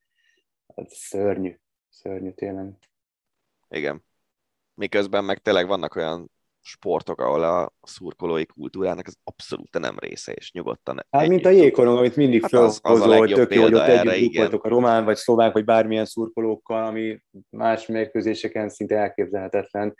az 0.65 0.93
szörnyű. 0.93 1.55
Szörnyű 2.01 2.31
tényleg. 2.31 2.77
Igen. 3.69 4.03
Miközben 4.73 5.23
meg 5.23 5.37
tényleg 5.37 5.67
vannak 5.67 5.95
olyan 5.95 6.31
sportok, 6.61 7.21
ahol 7.21 7.43
a 7.43 7.73
szurkolói 7.81 8.45
kultúrának 8.45 9.07
ez 9.07 9.13
abszolút 9.23 9.79
nem 9.79 9.99
része, 9.99 10.31
és 10.31 10.51
nyugodtan. 10.51 11.05
Hát, 11.09 11.27
mint 11.27 11.45
a 11.45 11.49
jégkorong, 11.49 11.97
amit 11.97 12.15
mindig 12.15 12.41
hát 12.41 12.49
felhozol, 12.49 13.17
hogy 13.17 13.33
tök 13.33 13.53
jó, 13.53 13.61
hogy 13.61 13.73
ott 13.73 13.81
együtt 13.81 14.35
voltok 14.35 14.63
a 14.63 14.69
román, 14.69 15.05
vagy 15.05 15.15
szlovák, 15.15 15.53
vagy 15.53 15.65
bármilyen 15.65 16.05
szurkolókkal, 16.05 16.85
ami 16.85 17.23
más 17.49 17.85
mérkőzéseken 17.85 18.69
szinte 18.69 18.97
elképzelhetetlen, 18.97 19.95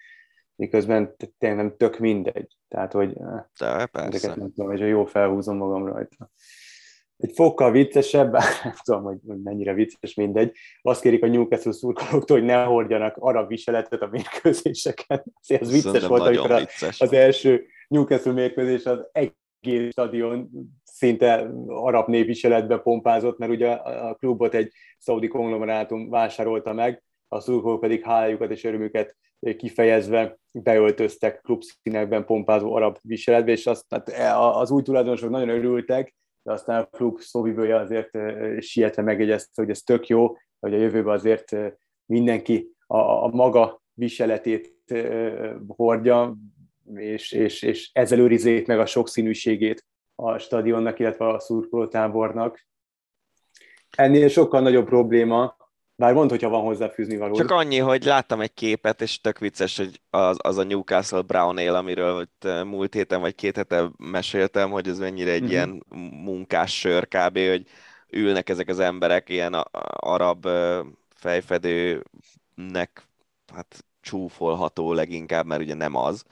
miközben 0.55 1.15
tényleg 1.37 1.75
tök 1.77 1.97
mindegy. 1.97 2.57
Tehát, 2.67 2.91
hogy 2.91 3.13
De, 3.59 3.85
persze. 3.85 4.35
nem 4.35 4.53
tudom, 4.53 4.67
hogy 4.67 4.79
jó 4.79 5.05
felhúzom 5.05 5.57
magam 5.57 5.85
rajta 5.85 6.31
egy 7.17 7.31
fokkal 7.33 7.71
viccesebb, 7.71 8.31
nem 8.63 8.73
tudom, 8.83 9.03
hogy 9.03 9.17
mennyire 9.43 9.73
vicces, 9.73 10.13
mindegy. 10.13 10.55
Azt 10.81 11.01
kérik 11.01 11.23
a 11.23 11.27
Newcastle 11.27 11.71
szurkolóktól, 11.71 12.37
hogy 12.37 12.45
ne 12.45 12.63
hordjanak 12.63 13.17
arab 13.17 13.47
viseletet 13.47 14.01
a 14.01 14.07
mérkőzéseken. 14.11 15.23
Azért 15.41 15.61
az 15.61 15.71
vicces 15.71 15.91
Szerintem 15.91 16.09
volt, 16.09 16.21
amikor 16.21 16.59
vicces. 16.59 17.01
az 17.01 17.13
első 17.13 17.65
Newcastle 17.87 18.31
mérkőzés 18.31 18.85
az 18.85 18.99
egész 19.11 19.91
stadion 19.91 20.49
szinte 20.83 21.51
arab 21.67 22.07
népviseletbe 22.07 22.77
pompázott, 22.77 23.37
mert 23.37 23.51
ugye 23.51 23.71
a 23.71 24.15
klubot 24.15 24.53
egy 24.53 24.71
szaudi 24.97 25.27
konglomerátum 25.27 26.09
vásárolta 26.09 26.73
meg, 26.73 27.03
a 27.27 27.39
szurkolók 27.39 27.79
pedig 27.79 28.03
hálájukat 28.03 28.51
és 28.51 28.63
örömüket 28.63 29.15
kifejezve 29.57 30.37
beöltöztek 30.51 31.41
klubszínekben 31.41 32.25
pompázó 32.25 32.73
arab 32.73 32.97
viseletbe, 33.01 33.51
és 33.51 33.65
azt, 33.65 33.85
hát 33.89 34.09
az 34.55 34.71
új 34.71 34.81
tulajdonosok 34.81 35.29
nagyon 35.29 35.49
örültek, 35.49 36.15
de 36.47 36.53
aztán 36.53 36.81
a 36.81 36.85
klub 36.85 37.19
szóvivője 37.19 37.75
azért 37.75 38.09
sietve 38.59 39.01
megjegyezte, 39.01 39.61
hogy 39.61 39.69
ez 39.69 39.81
tök 39.81 40.07
jó, 40.07 40.37
hogy 40.59 40.73
a 40.73 40.77
jövőben 40.77 41.13
azért 41.13 41.55
mindenki 42.05 42.71
a, 42.85 42.97
a 42.97 43.27
maga 43.27 43.81
viseletét 43.93 44.75
hordja, 45.67 46.37
és, 46.93 47.31
és, 47.31 47.61
és 47.61 47.89
ezzel 47.93 48.19
őrizzék 48.19 48.67
meg 48.67 48.79
a 48.79 48.85
sokszínűségét 48.85 49.85
a 50.15 50.37
stadionnak, 50.37 50.99
illetve 50.99 51.27
a 51.27 51.39
szurkolótábornak. 51.39 52.67
Ennél 53.97 54.27
sokkal 54.27 54.61
nagyobb 54.61 54.85
probléma 54.85 55.56
bár 55.97 56.13
mond, 56.13 56.29
hogyha 56.29 56.49
van 56.49 56.61
hozzáfűzni 56.61 57.17
való. 57.17 57.35
Csak 57.35 57.51
annyi, 57.51 57.77
hogy 57.77 58.03
láttam 58.03 58.41
egy 58.41 58.53
képet, 58.53 59.01
és 59.01 59.21
tök 59.21 59.39
vicces, 59.39 59.77
hogy 59.77 60.01
az, 60.09 60.37
az 60.41 60.57
a 60.57 60.63
Newcastle 60.63 61.21
Brown 61.21 61.57
Ale, 61.57 61.77
amiről 61.77 62.27
múlt 62.63 62.93
héten 62.93 63.21
vagy 63.21 63.35
két 63.35 63.55
hete 63.55 63.89
meséltem, 63.97 64.69
hogy 64.69 64.87
ez 64.87 64.99
mennyire 64.99 65.31
egy 65.31 65.41
mm-hmm. 65.41 65.49
ilyen 65.49 65.83
munkás 66.23 66.79
sör 66.79 67.07
kb., 67.07 67.37
hogy 67.37 67.67
ülnek 68.09 68.49
ezek 68.49 68.67
az 68.69 68.79
emberek 68.79 69.29
ilyen 69.29 69.53
arab 69.99 70.47
fejfedőnek 71.15 73.07
hát 73.53 73.85
csúfolható 74.01 74.93
leginkább, 74.93 75.45
mert 75.45 75.61
ugye 75.61 75.73
nem 75.73 75.95
az, 75.95 76.23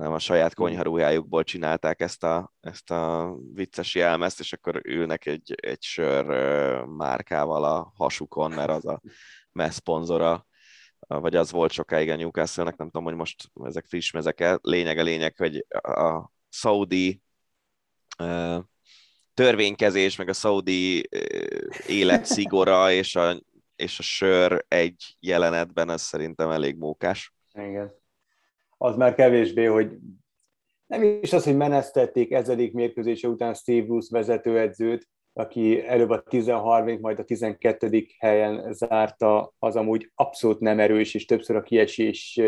hanem 0.00 0.14
a 0.14 0.18
saját 0.18 0.54
konyharuhájukból 0.54 1.44
csinálták 1.44 2.00
ezt 2.00 2.24
a, 2.24 2.52
ezt 2.60 2.90
a 2.90 3.34
vicces 3.54 3.94
jelmezt, 3.94 4.40
és 4.40 4.52
akkor 4.52 4.80
ülnek 4.84 5.26
egy, 5.26 5.54
egy 5.56 5.82
sör 5.82 6.24
márkával 6.84 7.64
a 7.64 7.92
hasukon, 7.96 8.50
mert 8.50 8.70
az 8.70 8.86
a 8.86 9.00
mess 9.52 9.74
szponzora, 9.74 10.46
vagy 10.98 11.36
az 11.36 11.50
volt 11.50 11.72
sokáig 11.72 12.08
a 12.08 12.16
Newcastle-nek, 12.16 12.76
nem 12.76 12.86
tudom, 12.86 13.04
hogy 13.04 13.14
most 13.14 13.50
ezek 13.64 13.86
friss 13.86 14.10
mezek 14.10 14.40
el. 14.40 14.58
Lényeg 14.62 14.98
a 14.98 15.02
lényeg, 15.02 15.36
hogy 15.36 15.66
a 15.82 16.30
Saudi 16.48 17.22
törvénykezés, 19.34 20.16
meg 20.16 20.28
a 20.28 20.32
szaudi 20.32 21.08
életszigora 21.86 22.92
és 22.92 23.16
a, 23.16 23.42
és 23.76 23.98
a 23.98 24.02
sör 24.02 24.64
egy 24.68 25.16
jelenetben, 25.18 25.90
ez 25.90 26.02
szerintem 26.02 26.50
elég 26.50 26.76
mókás. 26.76 27.34
Igen 27.52 27.99
az 28.82 28.96
már 28.96 29.14
kevésbé, 29.14 29.64
hogy 29.64 29.90
nem 30.86 31.02
is 31.22 31.32
az, 31.32 31.44
hogy 31.44 31.56
menesztették 31.56 32.32
ezedik 32.32 32.72
mérkőzése 32.72 33.28
után 33.28 33.54
Steve 33.54 33.86
Bruce 33.86 34.18
vezetőedzőt, 34.18 35.08
aki 35.32 35.86
előbb 35.86 36.10
a 36.10 36.22
13. 36.22 37.00
majd 37.00 37.18
a 37.18 37.24
12. 37.24 38.06
helyen 38.18 38.72
zárta, 38.72 39.52
az 39.58 39.76
amúgy 39.76 40.10
abszolút 40.14 40.60
nem 40.60 40.80
erős, 40.80 41.14
és 41.14 41.24
többször 41.24 41.56
a 41.56 41.62
kiesés 41.62 42.40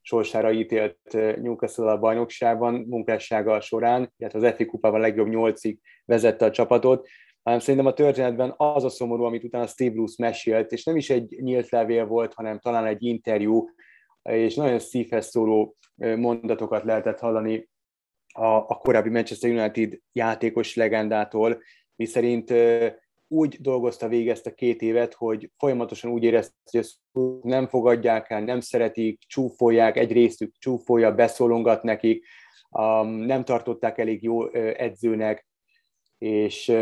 sorsára 0.00 0.52
ítélt 0.52 0.98
Newcastle 1.12 1.90
a 1.90 1.98
bajnokságban 1.98 2.74
munkássága 2.74 3.60
során, 3.60 4.12
illetve 4.16 4.38
az 4.48 4.54
FA 4.56 4.66
kupában 4.66 5.00
legjobb 5.00 5.28
nyolcig 5.28 5.78
vezette 6.04 6.44
a 6.44 6.50
csapatot, 6.50 7.08
hanem 7.42 7.58
szerintem 7.58 7.86
a 7.86 7.92
történetben 7.92 8.54
az 8.56 8.84
a 8.84 8.88
szomorú, 8.88 9.22
amit 9.22 9.44
utána 9.44 9.66
Steve 9.66 9.90
Bruce 9.90 10.16
mesélt, 10.18 10.72
és 10.72 10.84
nem 10.84 10.96
is 10.96 11.10
egy 11.10 11.36
nyílt 11.40 11.70
levél 11.70 12.06
volt, 12.06 12.34
hanem 12.34 12.58
talán 12.58 12.86
egy 12.86 13.02
interjú, 13.02 13.68
és 14.30 14.54
nagyon 14.54 14.78
szívhez 14.78 15.26
szóló 15.26 15.76
mondatokat 15.96 16.84
lehetett 16.84 17.18
hallani 17.18 17.68
a, 18.34 18.46
a 18.46 18.80
korábbi 18.82 19.08
Manchester 19.08 19.50
United 19.50 19.98
játékos 20.12 20.76
legendától, 20.76 21.62
miszerint 21.96 22.52
úgy 23.28 23.60
dolgozta 23.60 24.08
végig 24.08 24.28
ezt 24.28 24.46
a 24.46 24.54
két 24.54 24.82
évet, 24.82 25.14
hogy 25.14 25.50
folyamatosan 25.58 26.10
úgy 26.10 26.22
érezte, 26.22 26.54
hogy 26.70 26.80
ezt 26.80 26.94
nem 27.42 27.66
fogadják 27.66 28.30
el, 28.30 28.40
nem 28.40 28.60
szeretik, 28.60 29.18
csúfolják, 29.26 29.96
egy 29.96 30.12
részük 30.12 30.54
csúfolja, 30.58 31.14
beszólongat 31.14 31.82
nekik, 31.82 32.26
um, 32.70 33.08
nem 33.08 33.44
tartották 33.44 33.98
elég 33.98 34.22
jó 34.22 34.52
edzőnek, 34.52 35.46
és 36.18 36.72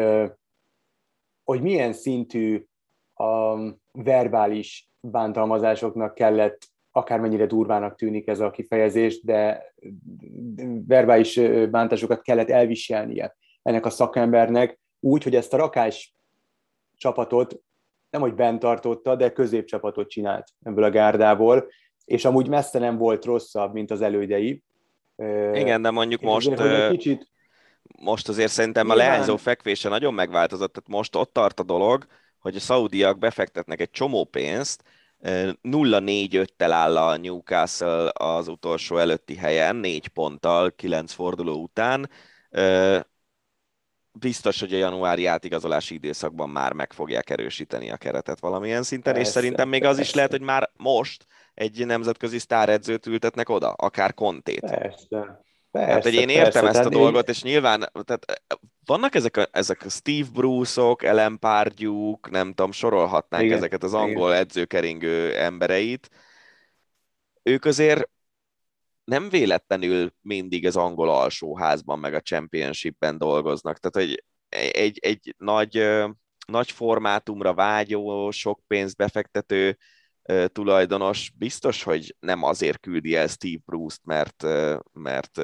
hogy 1.44 1.62
milyen 1.62 1.93
szintű 1.93 2.64
um, 3.16 3.81
verbális 3.93 4.90
bántalmazásoknak 5.01 6.14
kellett, 6.14 6.72
akármennyire 6.93 7.47
durvának 7.47 7.97
tűnik 7.97 8.28
ez 8.28 8.40
a 8.40 8.51
kifejezés, 8.51 9.23
de 9.23 9.73
verbális 10.86 11.40
bántásokat 11.70 12.23
kellett 12.23 12.51
elviselnie 12.51 13.36
ennek 13.62 13.86
a 13.86 13.90
szakembernek, 13.90 14.81
úgy, 15.01 15.23
hogy 15.23 15.35
ezt 15.35 15.55
a 15.55 15.56
rakás 15.56 16.14
csapatot 16.97 17.60
nem, 18.10 18.20
hogy 18.20 18.35
bent 18.35 18.60
tartotta, 18.60 19.16
de 19.16 19.32
középcsapatot 19.32 20.09
csinált 20.09 20.48
ebből 20.62 20.85
a 20.85 20.90
gárdából, 20.90 21.69
és 22.05 22.24
amúgy 22.24 22.48
messze 22.48 22.78
nem 22.78 22.97
volt 22.97 23.24
rosszabb, 23.24 23.73
mint 23.73 23.90
az 23.90 24.01
elődei. 24.01 24.62
Igen, 25.52 25.82
de 25.82 25.90
mondjuk 25.90 26.20
most, 26.20 26.48
azért, 26.48 26.90
kicsit... 26.90 27.28
most 27.98 28.28
azért 28.28 28.51
szerintem 28.51 28.90
a 28.90 28.94
leányzó 28.94 29.36
fekvése 29.36 29.89
nagyon 29.89 30.14
megváltozott, 30.14 30.73
tehát 30.73 30.89
most 30.89 31.16
ott 31.16 31.32
tart 31.32 31.60
a 31.60 31.62
dolog, 31.62 32.06
hogy 32.39 32.56
a 32.56 32.60
szaudiak 32.60 33.19
befektetnek 33.19 33.81
egy 33.81 33.90
csomó 33.90 34.24
pénzt, 34.24 34.82
0-4-5-tel 35.23 36.70
áll 36.70 36.97
a 36.97 37.16
Newcastle 37.16 38.11
az 38.12 38.49
utolsó 38.49 38.97
előtti 38.97 39.36
helyen, 39.36 39.77
4 39.77 40.09
ponttal, 40.09 40.70
9 40.70 41.12
forduló 41.12 41.62
után 41.62 42.11
biztos, 44.12 44.61
hogy 44.61 44.74
a 44.74 44.78
januári 44.78 45.27
átigazolási 45.27 45.94
időszakban 45.94 46.51
már 46.51 46.73
meg 46.73 46.93
fogják 46.93 47.31
erősíteni 47.31 47.90
a 47.90 47.97
keretet 47.97 48.40
valamilyen 48.40 48.82
szinten, 48.82 49.12
persze, 49.12 49.28
és 49.28 49.35
szerintem 49.35 49.69
még 49.69 49.81
persze. 49.81 50.01
az 50.01 50.07
is 50.07 50.15
lehet, 50.15 50.31
hogy 50.31 50.40
már 50.40 50.70
most 50.77 51.27
egy 51.55 51.86
nemzetközi 51.86 52.39
sztáredzőt 52.39 53.07
ültetnek 53.07 53.49
oda, 53.49 53.73
akár 53.73 54.15
kontét. 54.15 54.61
Persze. 54.61 55.40
Persze, 55.73 55.93
hát, 55.93 56.03
hogy 56.03 56.15
én 56.15 56.28
értem 56.28 56.62
persze, 56.65 56.78
ezt 56.78 56.89
a 56.89 56.90
dolgot, 56.90 57.28
és 57.28 57.43
nyilván 57.43 57.90
tehát 58.05 58.43
vannak 58.85 59.15
ezek 59.15 59.36
a, 59.36 59.49
ezek 59.51 59.85
a 59.85 59.89
Steve 59.89 60.28
Bruce-ok, 60.32 61.03
Ellen 61.03 61.39
Pardew, 61.39 62.15
nem 62.31 62.49
tudom, 62.49 62.73
sorolhatnánk 62.73 63.44
igen, 63.44 63.57
ezeket 63.57 63.82
az 63.82 63.94
angol 63.94 64.28
igen. 64.28 64.40
edzőkeringő 64.40 65.36
embereit. 65.36 66.09
Ők 67.43 67.65
azért 67.65 68.11
nem 69.05 69.28
véletlenül 69.28 70.12
mindig 70.20 70.66
az 70.66 70.77
angol 70.77 71.11
alsóházban, 71.11 71.99
meg 71.99 72.15
a 72.15 72.20
championshipben 72.20 73.19
dolgoznak. 73.19 73.78
Tehát, 73.78 74.09
hogy 74.09 74.24
egy, 74.73 74.99
egy 74.99 75.35
nagy, 75.39 75.89
nagy 76.47 76.70
formátumra 76.70 77.55
vágyó, 77.55 78.31
sok 78.31 78.61
pénzt 78.66 78.97
befektető 78.97 79.78
tulajdonos 80.47 81.32
biztos, 81.36 81.82
hogy 81.82 82.16
nem 82.20 82.43
azért 82.43 82.81
küldi 82.81 83.15
el 83.15 83.27
Steve 83.27 83.61
Bruce-t, 83.65 84.05
mert, 84.05 84.43
mert 84.93 85.36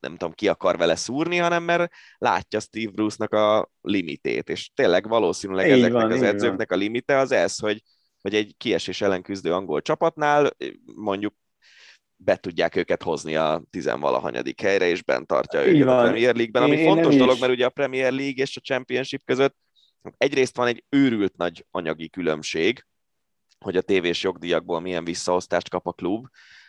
nem 0.00 0.16
tudom, 0.16 0.32
ki 0.32 0.48
akar 0.48 0.76
vele 0.76 0.96
szúrni, 0.96 1.36
hanem 1.36 1.62
mert 1.62 1.92
látja 2.18 2.60
Steve 2.60 2.90
Bruce-nak 2.90 3.32
a 3.32 3.70
limitét, 3.80 4.48
és 4.48 4.70
tényleg 4.74 5.08
valószínűleg 5.08 5.66
így 5.66 5.72
ezeknek 5.72 6.02
van, 6.02 6.12
az 6.12 6.22
edzőknek 6.22 6.68
van. 6.68 6.78
a 6.78 6.82
limite 6.82 7.16
az 7.16 7.32
ez, 7.32 7.58
hogy, 7.58 7.82
hogy 8.20 8.34
egy 8.34 8.54
kiesés 8.56 9.00
ellen 9.00 9.22
küzdő 9.22 9.52
angol 9.52 9.82
csapatnál 9.82 10.56
mondjuk 10.94 11.34
be 12.16 12.36
tudják 12.36 12.76
őket 12.76 13.02
hozni 13.02 13.36
a 13.36 13.62
tizenvalahanyadik 13.70 14.60
helyre, 14.60 14.88
és 14.88 15.02
bent 15.02 15.26
tartja 15.26 15.66
őket 15.66 15.84
van. 15.84 15.98
a 15.98 16.02
Premier 16.02 16.34
League-ben, 16.34 16.62
ami 16.62 16.76
én, 16.76 16.86
fontos 16.86 17.12
én 17.12 17.18
dolog, 17.18 17.34
is. 17.34 17.40
mert 17.40 17.52
ugye 17.52 17.66
a 17.66 17.70
Premier 17.70 18.12
League 18.12 18.42
és 18.42 18.56
a 18.56 18.60
Championship 18.60 19.24
között 19.24 19.56
egyrészt 20.16 20.56
van 20.56 20.66
egy 20.66 20.84
őrült 20.88 21.36
nagy 21.36 21.66
anyagi 21.70 22.08
különbség, 22.08 22.86
hogy 23.58 23.76
a 23.76 23.82
tévés 23.82 24.22
jogdíjakból 24.22 24.80
milyen 24.80 25.04
visszaosztást 25.04 25.68
kap 25.68 25.86
a 25.86 25.92
klub, 25.92 26.26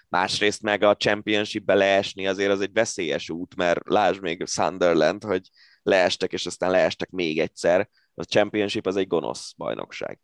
másrészt 0.09 0.61
meg 0.61 0.83
a 0.83 0.95
Championship-be 0.95 1.73
leesni 1.73 2.27
azért 2.27 2.51
az 2.51 2.61
egy 2.61 2.73
veszélyes 2.73 3.29
út, 3.29 3.55
mert 3.55 3.89
lásd 3.89 4.21
még 4.21 4.45
Sunderland, 4.45 5.23
hogy 5.23 5.49
leestek, 5.81 6.33
és 6.33 6.45
aztán 6.45 6.71
leestek 6.71 7.09
még 7.09 7.39
egyszer. 7.39 7.89
A 8.13 8.23
Championship 8.23 8.85
az 8.85 8.95
egy 8.95 9.07
gonosz 9.07 9.53
bajnokság. 9.57 10.19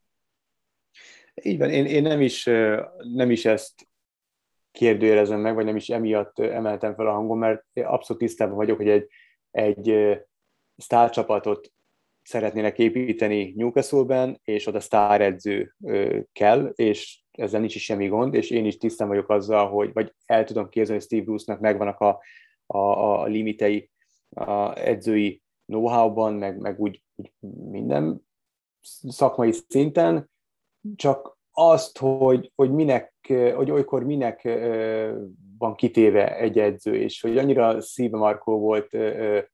Így 1.42 1.58
van, 1.58 1.70
én, 1.70 1.86
én 1.86 2.02
nem, 2.02 2.22
is, 2.22 2.44
nem 2.98 3.32
is 3.32 3.46
ezt 3.46 3.88
kérdőjelezem 4.72 5.40
meg, 5.40 5.56
vagy 5.56 5.66
nem 5.66 5.76
is 5.76 5.90
emiatt 5.90 6.40
emeltem 6.40 6.96
fel 6.96 7.08
a 7.08 7.12
hangom, 7.12 7.40
mert 7.40 7.64
abszolút 7.74 8.22
tisztában 8.22 8.56
vagyok, 8.56 8.78
hogy 8.78 8.90
egy, 8.90 9.08
egy 9.52 10.18
sztárcsapatot 10.78 11.74
szeretnének 12.26 12.80
építeni 12.80 13.54
Newcastle-ben, 13.56 14.40
és 14.44 14.68
oda 14.68 14.80
sztáredző 14.80 15.76
kell, 16.32 16.72
és 16.76 17.24
ezzel 17.32 17.60
nincs 17.60 17.76
is 17.76 17.84
semmi 17.84 18.08
gond, 18.08 18.34
és 18.34 18.50
én 18.50 18.66
is 18.66 18.78
tisztán 18.78 19.08
vagyok 19.08 19.30
azzal, 19.30 19.70
hogy, 19.70 19.94
vagy 19.94 20.14
el 20.26 20.44
tudom 20.44 20.70
képzelni, 20.70 21.02
hogy 21.02 21.10
Steve 21.10 21.24
Bruce-nak 21.24 21.62
megvannak 21.62 22.00
a, 22.00 22.20
a, 22.66 22.78
a 22.78 23.26
limitei 23.26 23.90
a 24.30 24.78
edzői 24.78 25.42
know-how-ban, 25.66 26.34
meg, 26.34 26.58
meg 26.58 26.80
úgy, 26.80 27.04
úgy 27.16 27.32
minden 27.70 28.22
szakmai 29.08 29.52
szinten, 29.68 30.30
csak 30.96 31.38
azt, 31.52 31.98
hogy, 31.98 32.52
hogy 32.56 32.72
minek, 32.72 33.14
hogy 33.56 33.72
olykor 33.72 34.04
minek 34.04 34.44
van 35.58 35.76
kitéve 35.76 36.38
egy 36.38 36.60
edző, 36.60 36.96
és 36.96 37.22
hogy 37.22 37.38
annyira 37.38 37.82
szívemarkó 37.82 38.60
volt 38.60 38.98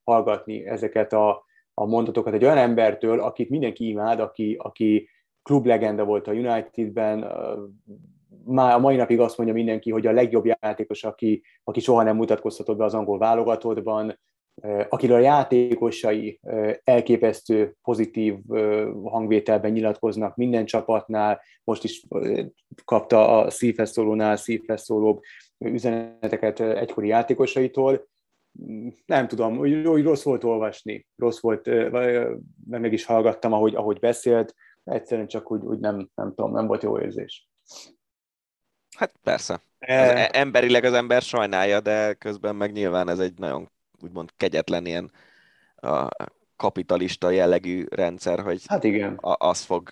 hallgatni 0.03 0.65
ezeket 0.65 1.13
a, 1.13 1.45
a 1.73 1.85
mondatokat 1.85 2.33
egy 2.33 2.43
olyan 2.43 2.57
embertől, 2.57 3.19
akit 3.19 3.49
mindenki 3.49 3.87
imád, 3.87 4.19
aki, 4.19 4.55
aki 4.59 5.09
klublegenda 5.43 6.05
volt 6.05 6.27
a 6.27 6.31
Unitedben, 6.31 7.31
már 8.45 8.73
a 8.75 8.79
mai 8.79 8.95
napig 8.95 9.19
azt 9.19 9.37
mondja 9.37 9.55
mindenki, 9.55 9.91
hogy 9.91 10.07
a 10.07 10.11
legjobb 10.11 10.45
játékos, 10.45 11.03
aki, 11.03 11.43
aki 11.63 11.79
soha 11.79 12.03
nem 12.03 12.15
mutatkozhatott 12.15 12.77
be 12.77 12.83
az 12.83 12.93
angol 12.93 13.17
válogatottban, 13.17 14.19
akiről 14.89 15.15
a 15.15 15.19
játékosai 15.19 16.39
elképesztő 16.83 17.75
pozitív 17.81 18.35
hangvételben 19.03 19.71
nyilatkoznak 19.71 20.35
minden 20.35 20.65
csapatnál, 20.65 21.41
most 21.63 21.83
is 21.83 22.03
kapta 22.85 23.39
a 23.39 23.49
szívhez 23.49 23.91
szólónál 23.91 24.35
szívhez 24.35 24.83
szólóbb 24.83 25.19
üzeneteket 25.57 26.59
egykori 26.59 27.07
játékosaitól. 27.07 28.09
Nem 29.05 29.27
tudom, 29.27 29.57
hogy 29.57 30.03
rossz 30.03 30.23
volt 30.23 30.43
olvasni, 30.43 31.07
rossz 31.15 31.39
volt, 31.39 31.69
meg 32.67 32.93
is 32.93 33.05
hallgattam, 33.05 33.53
ahogy, 33.53 33.75
ahogy 33.75 33.99
beszélt, 33.99 34.55
egyszerűen 34.83 35.27
csak 35.27 35.51
úgy, 35.51 35.63
úgy 35.63 35.79
nem, 35.79 36.09
nem 36.15 36.33
tudom, 36.35 36.51
nem 36.51 36.67
volt 36.67 36.83
jó 36.83 36.99
érzés. 36.99 37.49
Hát 38.97 39.13
persze. 39.23 39.53
Az 39.53 39.87
e... 39.87 40.29
emberileg 40.33 40.83
az 40.83 40.93
ember 40.93 41.21
sajnálja, 41.21 41.79
de 41.79 42.13
közben 42.13 42.55
meg 42.55 42.71
nyilván 42.71 43.09
ez 43.09 43.19
egy 43.19 43.37
nagyon 43.37 43.71
úgymond 44.03 44.29
kegyetlen 44.37 44.85
ilyen 44.85 45.11
a 45.75 46.07
kapitalista 46.55 47.29
jellegű 47.29 47.85
rendszer, 47.89 48.39
hogy 48.39 48.61
hát 48.67 48.83
igen. 48.83 49.17
az 49.21 49.61
fog, 49.61 49.89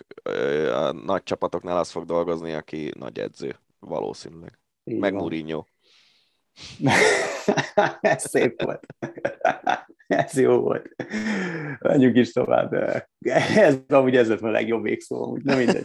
a 0.72 0.92
nagy 0.92 1.22
csapatoknál 1.22 1.78
az 1.78 1.90
fog 1.90 2.04
dolgozni, 2.04 2.52
aki 2.52 2.92
nagy 2.98 3.18
edző, 3.18 3.56
valószínűleg. 3.78 4.58
Így 4.84 4.98
Meg 4.98 5.12
van. 5.12 5.20
Mourinho. 5.20 5.64
Ez 8.00 8.28
szép 8.28 8.62
volt. 8.62 8.86
Ez 10.06 10.38
jó 10.38 10.60
volt. 10.60 10.88
Menjünk 11.78 12.16
is 12.16 12.32
tovább. 12.32 12.72
Ez 13.56 13.78
amúgy 13.88 14.16
ez 14.16 14.28
lett 14.28 14.40
a 14.40 14.50
legjobb 14.50 14.82
végszó, 14.82 15.22
amúgy 15.22 15.44
nem 15.44 15.58
mindegy. 15.58 15.84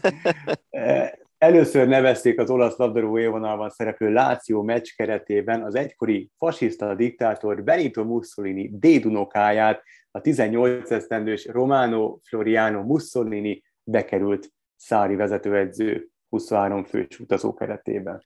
Először 1.37 1.87
nevezték 1.87 2.39
az 2.39 2.49
olasz 2.49 2.77
labdarúgó 2.77 3.19
élvonalban 3.19 3.69
szereplő 3.69 4.11
Láció 4.11 4.61
meccs 4.61 4.87
keretében 4.95 5.63
az 5.63 5.75
egykori 5.75 6.29
fasiszta 6.37 6.95
diktátor 6.95 7.63
Benito 7.63 8.03
Mussolini 8.03 8.69
dédunokáját, 8.73 9.83
a 10.11 10.21
18 10.21 10.91
esztendős 10.91 11.45
Romano 11.45 12.19
Floriano 12.23 12.81
Mussolini 12.83 13.63
bekerült 13.83 14.49
Szári 14.75 15.15
vezetőedző 15.15 16.07
23 16.29 16.83
fős 16.83 17.19
utazó 17.19 17.53
keretében. 17.53 18.23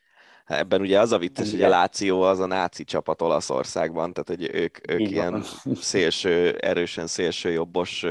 Ebben 0.50 0.82
ugye 0.82 1.00
az 1.00 1.12
a 1.12 1.18
vicces, 1.18 1.52
hogy 1.52 1.62
a 1.62 1.70
Láció 1.70 2.22
az 2.22 2.40
a 2.40 2.46
náci 2.46 2.84
csapat 2.84 3.22
Olaszországban, 3.22 4.14
tehát 4.14 4.28
hogy 4.28 4.56
ők, 4.56 4.92
ők 4.92 5.10
ilyen 5.10 5.44
szélső, 5.82 6.58
erősen 6.58 7.08
szélső 7.08 7.52
jobbos 7.52 8.06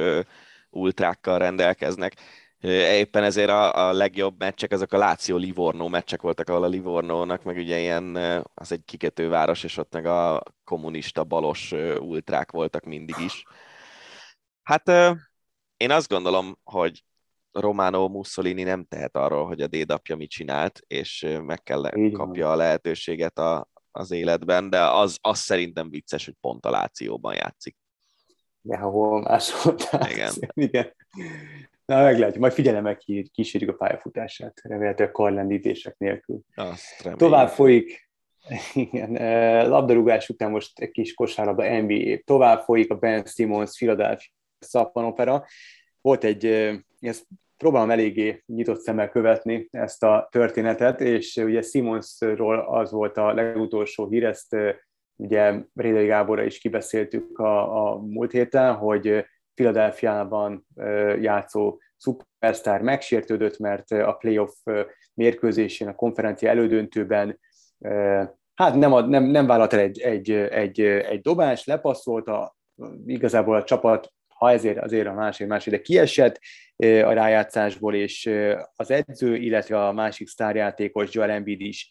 ultrákkal 0.71 1.39
rendelkeznek. 1.39 2.15
Éppen 2.61 3.23
ezért 3.23 3.49
a, 3.49 3.89
a 3.89 3.93
legjobb 3.93 4.39
meccsek, 4.39 4.73
azok 4.73 4.93
a 4.93 4.99
Láció 4.99 5.37
Livorno 5.37 5.89
meccsek 5.89 6.23
voltak, 6.23 6.49
ahol 6.49 6.65
a 6.65 6.69
Livornónak 6.69 7.43
meg 7.43 7.57
ugye 7.57 7.79
ilyen, 7.79 8.17
az 8.55 8.73
egy 8.73 8.85
kiketőváros, 8.85 9.65
és 9.65 9.77
ott 9.77 9.93
meg 9.93 10.07
a 10.07 10.43
kommunista 10.65 11.25
balos 11.25 11.73
ultrák 11.99 12.51
voltak 12.51 12.85
mindig 12.85 13.17
is. 13.19 13.45
Hát 14.63 14.89
én 15.77 15.91
azt 15.91 16.09
gondolom, 16.09 16.59
hogy 16.65 17.03
Romano 17.53 18.09
Mussolini 18.09 18.63
nem 18.63 18.85
tehet 18.85 19.17
arról, 19.17 19.47
hogy 19.47 19.61
a 19.61 19.67
dédapja 19.67 20.17
mit 20.17 20.31
csinált, 20.31 20.81
és 20.87 21.27
meg 21.43 21.63
kell 21.63 21.91
Így 21.97 22.13
kapja 22.13 22.51
a 22.51 22.57
lehetőséget 22.57 23.39
a, 23.39 23.69
az 23.91 24.11
életben, 24.11 24.71
de 24.71 24.81
az, 24.81 25.19
az 25.21 25.39
szerintem 25.39 25.91
vicces, 25.91 26.25
hogy 26.25 26.37
pont 26.41 26.67
a 26.67 26.71
Lációban 26.71 27.35
játszik. 27.35 27.77
Ja, 28.63 28.79
hol 28.79 29.21
máshol. 29.21 29.75
Igen. 30.11 30.33
Igen. 30.55 30.95
Na, 31.85 32.03
meglátjuk. 32.03 32.41
Majd 32.41 32.53
figyelemmel 32.53 32.99
kísérjük 33.33 33.71
a 33.71 33.77
pályafutását, 33.77 34.61
remélhetőleg 34.63 35.13
karlendítések 35.13 35.97
nélkül. 35.99 36.41
Azt 36.55 37.09
Tovább 37.17 37.49
folyik, 37.49 38.11
igen, 38.75 39.13
labdarúgás 39.69 40.29
után 40.29 40.51
most 40.51 40.79
egy 40.79 40.91
kis 40.91 41.15
kosárlabda 41.15 41.81
NBA. 41.81 42.19
Tovább 42.25 42.63
folyik 42.63 42.91
a 42.91 42.99
Ben 42.99 43.25
Simmons 43.25 43.77
Philadelphia 43.77 44.33
szappanopera. 44.59 45.45
Volt 46.09 46.25
egy, 46.25 46.45
ezt 47.01 47.27
próbálom 47.57 47.91
eléggé 47.91 48.43
nyitott 48.47 48.81
szemmel 48.81 49.09
követni 49.09 49.69
ezt 49.71 50.03
a 50.03 50.29
történetet, 50.31 51.01
és 51.01 51.37
ugye 51.37 51.63
Simonsról 51.63 52.59
az 52.59 52.91
volt 52.91 53.17
a 53.17 53.33
legutolsó 53.33 54.09
hír, 54.09 54.25
ezt 54.25 54.57
ugye 55.17 55.55
Rédei 55.75 56.07
Gáborra 56.07 56.43
is 56.43 56.59
kibeszéltük 56.59 57.39
a, 57.39 57.85
a 57.85 57.99
múlt 57.99 58.33
héten, 58.33 58.75
hogy 58.75 59.25
Philadelphia-ban 59.55 60.67
játszó 61.21 61.79
szupersztár 61.97 62.83
megsértődött, 62.83 63.59
mert 63.59 63.91
a 63.91 64.13
playoff 64.13 64.55
mérkőzésén, 65.15 65.89
a 65.89 65.95
konferencia 65.95 66.49
elődöntőben 66.49 67.41
hát 68.55 68.75
nem, 68.75 68.93
ad, 68.93 69.09
nem, 69.09 69.25
nem 69.25 69.47
vállalt 69.47 69.73
el 69.73 69.81
egy, 69.81 70.01
egy, 70.01 70.31
egy, 70.31 70.81
egy 70.81 71.21
dobást, 71.21 71.67
lepasszolta, 71.67 72.57
igazából 73.07 73.57
a 73.57 73.65
csapat, 73.65 74.13
ha 74.39 74.51
ezért 74.51 74.79
azért 74.79 75.07
a 75.07 75.13
másik, 75.13 75.47
másik, 75.47 75.73
de 75.73 75.81
kiesett 75.81 76.41
a 76.77 77.13
rájátszásból, 77.13 77.95
és 77.95 78.31
az 78.77 78.91
edző, 78.91 79.37
illetve 79.37 79.87
a 79.87 79.93
másik 79.93 80.29
sztárjátékos 80.29 81.13
Joel 81.13 81.31
Embiid 81.31 81.61
is 81.61 81.91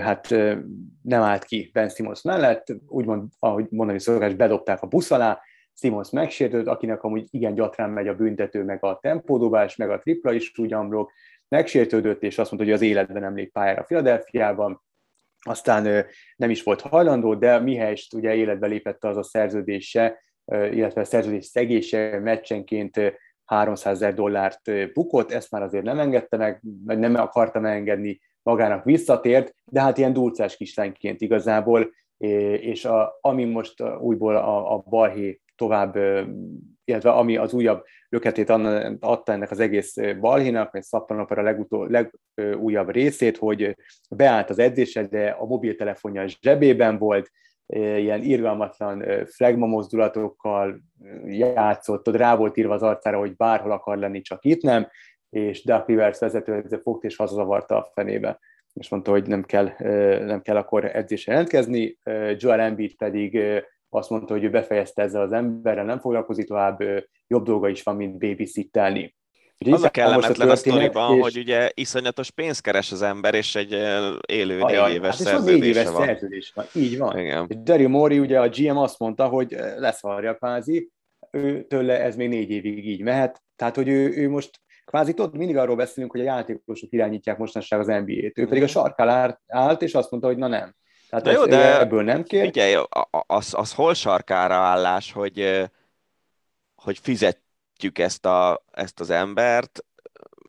hát 0.00 0.30
nem 1.02 1.22
állt 1.22 1.44
ki 1.44 1.70
Ben 1.72 1.88
Simmons 1.88 2.22
mellett, 2.22 2.66
úgymond, 2.86 3.28
ahogy 3.38 3.66
mondani 3.70 4.00
szokás, 4.00 4.34
bedobták 4.34 4.82
a 4.82 4.86
busz 4.86 5.10
alá, 5.10 5.40
Simons 5.78 6.10
megsértődött, 6.10 6.66
akinek 6.66 7.02
amúgy 7.02 7.26
igen 7.30 7.54
gyatrán 7.54 7.90
megy 7.90 8.08
a 8.08 8.14
büntető, 8.14 8.64
meg 8.64 8.84
a 8.84 8.98
tempódobás, 9.02 9.76
meg 9.76 9.90
a 9.90 9.98
tripla 9.98 10.32
is 10.32 10.52
ugyanblok, 10.58 11.12
megsértődött, 11.48 12.22
és 12.22 12.38
azt 12.38 12.50
mondta, 12.50 12.68
hogy 12.68 12.78
az 12.78 12.88
életben 12.88 13.22
nem 13.22 13.34
lép 13.34 13.52
pályára 13.52 13.84
Filadelfiában, 13.84 14.82
aztán 15.38 16.06
nem 16.36 16.50
is 16.50 16.62
volt 16.62 16.80
hajlandó, 16.80 17.34
de 17.34 17.58
mihelyest 17.58 18.14
ugye 18.14 18.34
életbe 18.34 18.66
lépett 18.66 19.04
az 19.04 19.16
a 19.16 19.22
szerződése, 19.22 20.22
illetve 20.52 21.04
szerződés 21.04 21.44
szegése 21.44 22.18
meccsenként 22.18 23.00
300 23.44 23.94
ezer 23.94 24.14
dollárt 24.14 24.92
bukott, 24.92 25.32
ezt 25.32 25.50
már 25.50 25.62
azért 25.62 25.84
nem 25.84 25.98
engedte 25.98 26.36
meg, 26.36 26.60
vagy 26.84 26.98
nem 26.98 27.14
akarta 27.14 27.60
megengedni, 27.60 28.20
magának 28.42 28.84
visszatért, 28.84 29.54
de 29.64 29.80
hát 29.80 29.98
ilyen 29.98 30.12
dulcás 30.12 30.56
kislányként 30.56 31.20
igazából, 31.20 31.94
és 32.60 32.84
a, 32.84 33.18
ami 33.20 33.44
most 33.44 33.82
újból 34.00 34.36
a, 34.36 34.74
a 34.74 34.84
balhé 34.88 35.40
tovább, 35.56 35.96
illetve 36.84 37.10
ami 37.10 37.36
az 37.36 37.52
újabb 37.52 37.84
löketét 38.08 38.50
adta 39.00 39.32
ennek 39.32 39.50
az 39.50 39.60
egész 39.60 39.94
balhénak, 40.20 40.72
vagy 40.72 40.82
szappanopera 40.82 41.42
legutó, 41.42 41.84
legújabb 41.84 42.90
részét, 42.90 43.36
hogy 43.36 43.76
beállt 44.10 44.50
az 44.50 44.58
edzésre, 44.58 45.06
de 45.06 45.28
a 45.28 45.44
mobiltelefonja 45.44 46.24
zsebében 46.26 46.98
volt, 46.98 47.30
ilyen 47.74 48.22
irgalmatlan 48.22 49.04
flagma 49.26 49.66
mozdulatokkal 49.66 50.80
játszott, 51.26 52.08
ott 52.08 52.16
rá 52.16 52.36
volt 52.36 52.56
írva 52.56 52.74
az 52.74 52.82
arcára, 52.82 53.18
hogy 53.18 53.36
bárhol 53.36 53.72
akar 53.72 53.98
lenni, 53.98 54.20
csak 54.20 54.44
itt 54.44 54.62
nem, 54.62 54.88
és 55.30 55.64
Doug 55.64 55.82
Rivers 55.86 56.18
vezetőedző 56.18 56.76
fogt 56.76 57.04
és 57.04 57.16
hazazavarta 57.16 57.76
a 57.76 57.90
fenébe 57.94 58.38
és 58.80 58.88
mondta, 58.88 59.10
hogy 59.10 59.26
nem 59.26 59.42
kell, 59.42 59.70
nem 60.24 60.42
kell 60.42 60.56
akkor 60.56 60.84
edzésre 60.84 61.32
jelentkezni. 61.32 61.98
Joel 62.36 62.60
Embiid 62.60 62.96
pedig 62.96 63.40
azt 63.88 64.10
mondta, 64.10 64.32
hogy 64.32 64.44
ő 64.44 64.50
befejezte 64.50 65.02
ezzel 65.02 65.22
az 65.22 65.32
emberrel, 65.32 65.84
nem 65.84 65.98
foglalkozik 65.98 66.46
tovább, 66.46 66.82
jobb 67.26 67.44
dolga 67.44 67.68
is 67.68 67.82
van, 67.82 67.96
mint 67.96 68.18
babysittelni. 68.18 69.16
Az 69.70 69.82
a 69.82 69.90
kellemetlen 69.90 70.48
a, 70.48 70.52
a 70.52 70.56
sztoriban, 70.56 71.16
és... 71.16 71.22
hogy 71.22 71.38
ugye 71.38 71.70
iszonyatos 71.74 72.30
pénzt 72.30 72.60
keres 72.60 72.92
az 72.92 73.02
ember, 73.02 73.34
és 73.34 73.54
egy 73.54 73.72
élő 74.26 74.62
négy 74.62 74.92
éves 74.92 75.16
hát 75.16 75.26
szerződése 75.26 75.58
négy 75.58 75.66
éves 75.66 75.90
van. 75.90 76.06
szerződés 76.06 76.52
van. 76.54 76.64
Így 76.74 76.98
van. 76.98 77.18
Igen. 77.18 77.46
És 77.48 77.56
Daryl 77.62 77.88
Mori, 77.88 78.18
ugye 78.18 78.40
a 78.40 78.48
GM 78.48 78.76
azt 78.76 78.98
mondta, 78.98 79.28
hogy 79.28 79.56
leszarja 79.76 80.36
kvázi, 80.36 80.90
ő 81.30 81.62
tőle 81.62 82.00
ez 82.00 82.16
még 82.16 82.28
négy 82.28 82.50
évig 82.50 82.88
így 82.88 83.02
mehet, 83.02 83.42
tehát 83.56 83.74
hogy 83.74 83.88
ő, 83.88 84.16
ő 84.16 84.28
most 84.28 84.60
kvázi 84.84 85.14
tudod, 85.14 85.36
mindig 85.36 85.56
arról 85.56 85.76
beszélünk, 85.76 86.12
hogy 86.12 86.20
a 86.20 86.24
játékosok 86.24 86.92
irányítják 86.92 87.38
mostanság 87.38 87.80
az 87.80 87.86
NBA-t. 87.86 88.38
Ő 88.38 88.46
pedig 88.46 88.62
a 88.62 88.66
sarkál 88.66 89.40
állt, 89.46 89.82
és 89.82 89.94
azt 89.94 90.10
mondta, 90.10 90.28
hogy 90.28 90.38
na 90.38 90.46
nem. 90.46 90.74
Tehát 91.08 91.24
de 91.24 91.32
jó, 91.32 91.46
de 91.46 91.80
ebből 91.80 92.02
nem 92.02 92.22
kér. 92.22 92.44
Figyelj, 92.44 92.74
az, 93.10 93.54
az 93.56 93.74
hol 93.74 93.94
sarkára 93.94 94.54
állás, 94.54 95.12
hogy, 95.12 95.68
hogy 96.74 96.98
fizetjük 97.76 97.98
ezt, 97.98 98.26
a, 98.26 98.64
ezt 98.72 99.00
az 99.00 99.10
embert, 99.10 99.84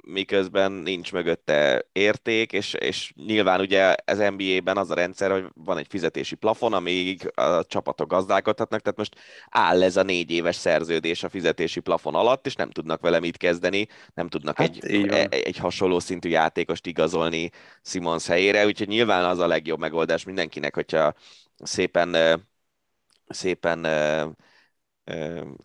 miközben 0.01 0.71
nincs 0.71 1.11
mögötte 1.11 1.85
érték, 1.91 2.53
és, 2.53 2.73
és 2.73 3.13
nyilván 3.15 3.59
ugye 3.59 3.95
az 4.05 4.17
NBA-ben 4.17 4.77
az 4.77 4.89
a 4.91 4.93
rendszer, 4.93 5.31
hogy 5.31 5.45
van 5.53 5.77
egy 5.77 5.87
fizetési 5.89 6.35
plafon, 6.35 6.73
amíg 6.73 7.31
a 7.35 7.65
csapatok 7.65 8.09
gazdálkodhatnak, 8.09 8.81
tehát 8.81 8.97
most 8.97 9.15
áll 9.49 9.83
ez 9.83 9.97
a 9.97 10.03
négy 10.03 10.31
éves 10.31 10.55
szerződés 10.55 11.23
a 11.23 11.29
fizetési 11.29 11.79
plafon 11.79 12.15
alatt, 12.15 12.45
és 12.45 12.55
nem 12.55 12.69
tudnak 12.69 13.01
vele 13.01 13.19
mit 13.19 13.37
kezdeni, 13.37 13.87
nem 14.13 14.29
tudnak 14.29 14.57
hát, 14.57 14.75
egy, 14.75 15.07
egy, 15.07 15.33
egy 15.33 15.57
hasonló 15.57 15.99
szintű 15.99 16.29
játékost 16.29 16.85
igazolni 16.85 17.49
Simons 17.81 18.27
helyére, 18.27 18.65
úgyhogy 18.65 18.87
nyilván 18.87 19.25
az 19.25 19.39
a 19.39 19.47
legjobb 19.47 19.79
megoldás 19.79 20.23
mindenkinek, 20.23 20.75
hogyha 20.75 21.13
szépen 21.57 22.15
szépen 23.27 23.85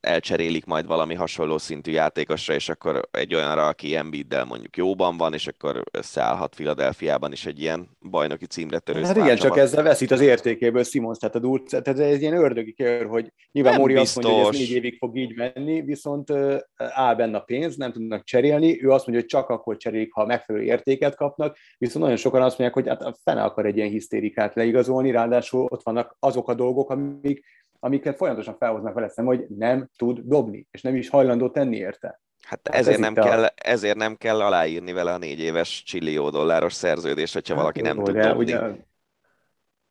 elcserélik 0.00 0.64
majd 0.64 0.86
valami 0.86 1.14
hasonló 1.14 1.58
szintű 1.58 1.90
játékosra, 1.90 2.54
és 2.54 2.68
akkor 2.68 3.08
egy 3.10 3.34
olyanra, 3.34 3.66
aki 3.66 3.96
Embiiddel 3.96 4.44
mondjuk 4.44 4.76
jóban 4.76 5.16
van, 5.16 5.32
és 5.32 5.46
akkor 5.46 5.82
összeállhat 5.92 6.54
Filadelfiában 6.54 7.32
is 7.32 7.46
egy 7.46 7.60
ilyen 7.60 7.88
bajnoki 8.10 8.46
címre 8.46 8.78
törő 8.78 9.02
Hát 9.02 9.16
igen, 9.16 9.36
csak 9.36 9.56
ezzel 9.56 9.82
veszít 9.82 10.10
az 10.10 10.20
értékéből 10.20 10.84
Simons, 10.84 11.18
tehát 11.18 11.34
a 11.34 11.38
Dulc, 11.38 11.70
tehát 11.70 11.88
ez 11.88 11.98
egy 11.98 12.20
ilyen 12.20 12.36
ördögi 12.36 12.74
kör, 12.74 13.06
hogy 13.06 13.32
nyilván 13.52 13.78
Móri 13.78 13.96
azt 13.96 14.22
mondja, 14.22 14.44
hogy 14.44 14.54
ez 14.54 14.60
négy 14.60 14.70
évig 14.70 14.96
fog 14.98 15.16
így 15.16 15.36
menni, 15.36 15.82
viszont 15.82 16.32
áll 16.76 17.14
benne 17.14 17.36
a 17.36 17.40
pénz, 17.40 17.76
nem 17.76 17.92
tudnak 17.92 18.24
cserélni, 18.24 18.84
ő 18.84 18.90
azt 18.90 19.06
mondja, 19.06 19.24
hogy 19.24 19.40
csak 19.40 19.48
akkor 19.48 19.76
cserélik, 19.76 20.12
ha 20.12 20.26
megfelelő 20.26 20.64
értéket 20.64 21.16
kapnak, 21.16 21.56
viszont 21.78 22.04
nagyon 22.04 22.18
sokan 22.18 22.42
azt 22.42 22.58
mondják, 22.58 22.84
hogy 22.84 22.88
hát 22.88 23.18
fene 23.22 23.42
akar 23.42 23.66
egy 23.66 23.76
ilyen 23.76 23.88
hisztérikát 23.88 24.54
leigazolni, 24.54 25.10
ráadásul 25.10 25.66
ott 25.68 25.82
vannak 25.82 26.16
azok 26.18 26.48
a 26.48 26.54
dolgok, 26.54 26.90
amik 26.90 27.44
amiket 27.84 28.16
folyamatosan 28.16 28.56
felhoznak 28.56 28.94
vele 28.94 29.08
szem, 29.08 29.24
hogy 29.24 29.46
nem 29.48 29.88
tud 29.96 30.20
dobni, 30.24 30.66
és 30.70 30.82
nem 30.82 30.96
is 30.96 31.08
hajlandó 31.08 31.50
tenni 31.50 31.76
érte. 31.76 32.20
Hát 32.42 32.68
ezért, 32.68 32.94
ez 32.94 33.00
nem 33.00 33.14
a... 33.16 33.22
kell, 33.22 33.44
ezért 33.44 33.96
nem 33.96 34.16
kell 34.16 34.40
aláírni 34.40 34.92
vele 34.92 35.12
a 35.12 35.18
négy 35.18 35.38
éves 35.38 35.82
csillió 35.82 36.30
dolláros 36.30 36.72
szerződést, 36.72 37.32
hogyha 37.32 37.54
hát, 37.54 37.62
valaki 37.62 37.80
nem 37.80 37.96
jó, 37.96 38.02
tud 38.02 38.14
de, 38.14 38.26
dobni. 38.26 38.42
Ugye, 38.42 38.60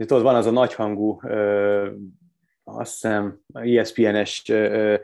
tudod, 0.06 0.24
van 0.24 0.36
az 0.36 0.46
a 0.46 0.52
nagyhangú, 0.52 1.20
ö, 1.24 1.90
azt 2.64 2.92
hiszem, 2.92 3.40
ESPN-es 3.54 4.50
ö, 4.50 4.96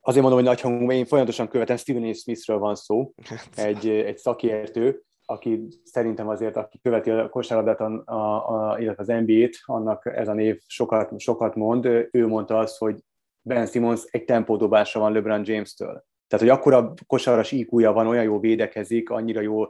azért 0.00 0.22
mondom, 0.22 0.40
hogy 0.40 0.48
nagyhangú, 0.48 0.84
mert 0.84 0.98
én 0.98 1.06
folyamatosan 1.06 1.48
követem, 1.48 1.76
Stephen 1.76 2.08
A. 2.08 2.14
Smithről 2.14 2.58
van 2.58 2.74
szó, 2.74 3.14
hát. 3.24 3.48
egy, 3.66 3.88
egy 3.88 4.18
szakértő, 4.18 5.02
aki 5.30 5.68
szerintem 5.84 6.28
azért, 6.28 6.56
aki 6.56 6.78
követi 6.82 7.10
a 7.10 7.28
kosárlabdát, 7.28 7.80
a, 7.80 8.02
a, 8.04 8.70
a, 8.70 8.78
illetve 8.78 9.02
az 9.02 9.24
NBA-t, 9.26 9.58
annak 9.64 10.06
ez 10.06 10.28
a 10.28 10.32
név 10.32 10.60
sokat, 10.66 11.20
sokat 11.20 11.54
mond. 11.54 11.84
Ő 12.10 12.26
mondta 12.26 12.58
azt, 12.58 12.78
hogy 12.78 13.00
Ben 13.42 13.66
Simmons 13.66 14.04
egy 14.10 14.24
tempódobásra 14.24 15.00
van 15.00 15.12
LeBron 15.12 15.42
James-től. 15.44 16.04
Tehát, 16.28 16.46
hogy 16.46 16.48
akkora 16.48 16.92
kosaras 17.06 17.52
iq 17.52 17.70
van, 17.70 18.06
olyan 18.06 18.24
jó 18.24 18.40
védekezik, 18.40 19.10
annyira 19.10 19.40
jó 19.40 19.64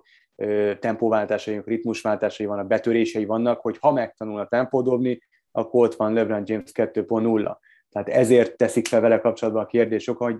tempóváltásai, 0.78 1.60
ritmusváltásai 1.64 2.46
vannak, 2.46 2.66
betörései 2.66 3.24
vannak, 3.24 3.60
hogy 3.60 3.76
ha 3.80 3.92
megtanul 3.92 4.40
a 4.40 4.48
tempódobni, 4.48 5.20
akkor 5.50 5.86
ott 5.86 5.94
van 5.94 6.12
LeBron 6.12 6.42
James 6.44 6.70
2.0. 6.72 7.56
Tehát 7.88 8.08
ezért 8.08 8.56
teszik 8.56 8.86
fel 8.86 9.00
vele 9.00 9.20
kapcsolatban 9.20 9.62
a 9.62 9.66
kérdés, 9.66 10.06
hogy 10.06 10.36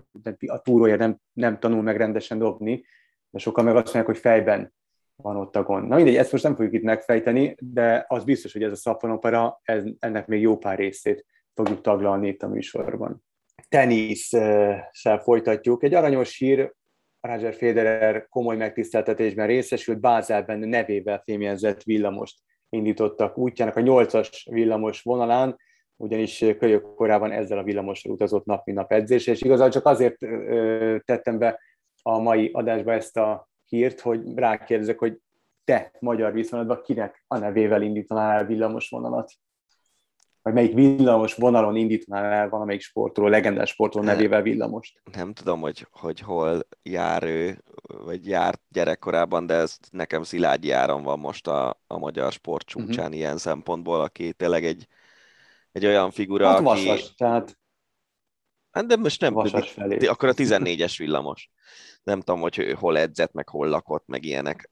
a 0.46 0.58
túrója 0.58 0.96
nem, 0.96 1.16
nem 1.32 1.58
tanul 1.58 1.82
meg 1.82 1.96
rendesen 1.96 2.38
dobni, 2.38 2.84
de 3.30 3.38
sokan 3.38 3.64
meg 3.64 3.74
azt 3.74 3.84
mondják, 3.84 4.06
hogy 4.06 4.18
fejben 4.18 4.76
van 5.22 5.36
ott 5.36 5.56
a 5.56 5.62
gond. 5.62 5.88
Na 5.88 5.96
mindegy, 5.96 6.16
ezt 6.16 6.32
most 6.32 6.44
nem 6.44 6.54
fogjuk 6.54 6.74
itt 6.74 6.82
megfejteni, 6.82 7.56
de 7.58 8.04
az 8.08 8.24
biztos, 8.24 8.52
hogy 8.52 8.62
ez 8.62 8.72
a 8.72 8.76
szappanopera, 8.76 9.60
ez, 9.62 9.84
ennek 9.98 10.26
még 10.26 10.40
jó 10.40 10.56
pár 10.56 10.78
részét 10.78 11.26
fogjuk 11.54 11.80
taglalni 11.80 12.28
itt 12.28 12.42
a 12.42 12.48
műsorban. 12.48 13.24
Tenisszel 13.68 15.18
folytatjuk. 15.22 15.82
Egy 15.82 15.94
aranyos 15.94 16.38
hír, 16.38 16.72
Roger 17.20 17.54
Federer 17.54 18.28
komoly 18.28 18.56
megtiszteltetésben 18.56 19.46
részesült, 19.46 20.00
Bázelben 20.00 20.58
nevével 20.58 21.22
fémjelzett 21.24 21.82
villamost 21.82 22.38
indítottak 22.68 23.38
útjának 23.38 23.76
a 23.76 23.80
nyolcas 23.80 24.46
villamos 24.50 25.02
vonalán, 25.02 25.56
ugyanis 25.96 26.44
kölyök 26.58 26.94
korábban 26.94 27.32
ezzel 27.32 27.58
a 27.58 27.62
villamosra 27.62 28.10
utazott 28.10 28.44
nap, 28.44 28.66
mint 28.66 28.78
nap 28.78 28.92
edzésre, 28.92 29.32
és 29.32 29.42
igazán 29.42 29.70
csak 29.70 29.86
azért 29.86 30.16
tettem 31.04 31.38
be 31.38 31.60
a 32.02 32.18
mai 32.18 32.50
adásba 32.52 32.92
ezt 32.92 33.16
a 33.16 33.48
hírt, 33.68 34.00
hogy 34.00 34.34
rákérdezek, 34.34 34.98
hogy 34.98 35.20
te 35.64 35.92
magyar 36.00 36.32
viszonylatban 36.32 36.82
kinek 36.82 37.24
a 37.26 37.38
nevével 37.38 37.82
indítanál 37.82 38.38
el 38.38 38.46
villamos 38.46 38.88
vonalat? 38.88 39.32
Vagy 40.42 40.52
melyik 40.52 40.74
villamos 40.74 41.34
vonalon 41.34 41.76
indítanál 41.76 42.32
el 42.32 42.48
valamelyik 42.48 42.80
sportoló, 42.80 43.26
legendás 43.26 43.70
sportoló 43.70 44.04
nevével 44.04 44.42
villamost? 44.42 45.02
Nem 45.12 45.32
tudom, 45.32 45.60
hogy, 45.60 45.86
hogy 45.90 46.20
hol 46.20 46.60
jár 46.82 47.22
ő, 47.22 47.62
vagy 48.04 48.26
járt 48.26 48.60
gyerekkorában, 48.68 49.46
de 49.46 49.54
ez 49.54 49.76
nekem 49.90 50.22
Szilágyi 50.22 50.70
Áron 50.70 51.02
van 51.02 51.18
most 51.18 51.46
a, 51.46 51.80
a 51.86 51.98
magyar 51.98 52.32
sport 52.32 52.66
csúcsán 52.66 53.04
uh-huh. 53.04 53.16
ilyen 53.16 53.38
szempontból, 53.38 54.00
aki 54.00 54.32
tényleg 54.32 54.64
egy, 54.64 54.86
egy 55.72 55.86
olyan 55.86 56.10
figura, 56.10 56.46
hát 56.46 56.56
aki... 56.56 56.64
vasas, 56.64 57.14
tehát 57.14 57.58
Hát 58.70 58.86
de 58.86 58.96
most 58.96 59.20
nem, 59.20 59.32
vasas 59.32 59.70
felé. 59.70 60.06
akkor 60.06 60.28
a 60.28 60.34
14-es 60.34 60.94
villamos. 60.98 61.50
Nem 62.02 62.20
tudom, 62.20 62.40
hogy 62.40 62.58
ő 62.58 62.72
hol 62.72 62.98
edzett, 62.98 63.32
meg 63.32 63.48
hol 63.48 63.68
lakott, 63.68 64.06
meg 64.06 64.24
ilyenek. 64.24 64.68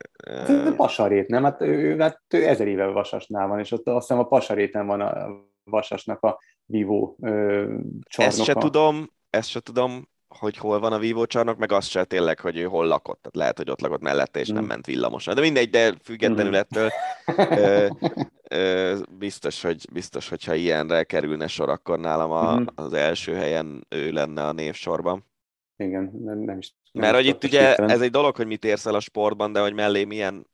De 0.47 0.73
Pasarét, 0.77 1.28
nem? 1.28 1.44
Hát 1.44 1.62
ő, 1.62 1.98
hát 1.98 2.23
ő 2.28 2.48
ezer 2.48 2.66
éve 2.66 2.86
Vasasnál 2.86 3.47
van, 3.47 3.59
és 3.59 3.73
ott 3.73 3.86
azt 3.86 4.09
hiszem 4.09 4.23
a 4.23 4.27
Pasaréten 4.27 4.86
van 4.86 5.01
a 5.01 5.28
Vasasnak 5.64 6.23
a 6.23 6.39
vívó 6.64 7.16
ö, 7.20 7.28
csarnoka. 8.02 8.39
Ezt 8.39 8.44
se 8.44 8.55
tudom, 8.55 9.10
ezt 9.31 9.48
se 9.48 9.60
tudom, 9.60 10.09
hogy 10.28 10.56
hol 10.56 10.80
van 10.80 10.92
a 10.92 10.98
vívó 10.98 11.24
csarnok, 11.24 11.58
meg 11.58 11.72
azt 11.72 11.88
se 11.88 12.04
tényleg, 12.04 12.40
hogy 12.40 12.56
ő 12.56 12.64
hol 12.64 12.86
lakott. 12.86 13.18
Tehát 13.22 13.36
lehet, 13.36 13.56
hogy 13.56 13.70
ott 13.70 13.80
lakott 13.80 14.00
mellette, 14.00 14.40
és 14.40 14.50
mm. 14.50 14.54
nem 14.54 14.64
ment 14.64 14.86
villamosan. 14.86 15.34
De 15.34 15.40
mindegy, 15.40 15.70
de 15.70 15.94
függetlenül 16.02 16.52
mm. 16.52 16.54
ettől 16.54 16.90
ö, 17.36 17.86
ö, 18.48 18.96
biztos, 19.18 19.62
hogy, 19.62 19.86
biztos, 19.92 20.28
hogyha 20.28 20.54
ilyenre 20.54 21.04
kerülne 21.04 21.46
sor, 21.46 21.68
akkor 21.68 21.98
nálam 21.98 22.30
a, 22.30 22.60
mm. 22.60 22.64
az 22.74 22.92
első 22.92 23.34
helyen 23.34 23.86
ő 23.88 24.10
lenne 24.10 24.46
a 24.46 24.52
névsorban. 24.52 25.24
Igen, 25.76 26.10
nem, 26.24 26.38
nem 26.38 26.58
is. 26.58 26.74
Nem 26.92 27.02
Mert 27.02 27.14
hogy 27.14 27.26
itt 27.26 27.44
ugye 27.44 27.74
ez 27.74 28.00
egy 28.00 28.10
dolog, 28.10 28.36
hogy 28.36 28.46
mit 28.46 28.64
érsz 28.64 28.86
el 28.86 28.94
a 28.94 29.00
sportban, 29.00 29.52
de 29.52 29.60
hogy 29.60 29.72
mellé 29.72 30.04
milyen 30.04 30.46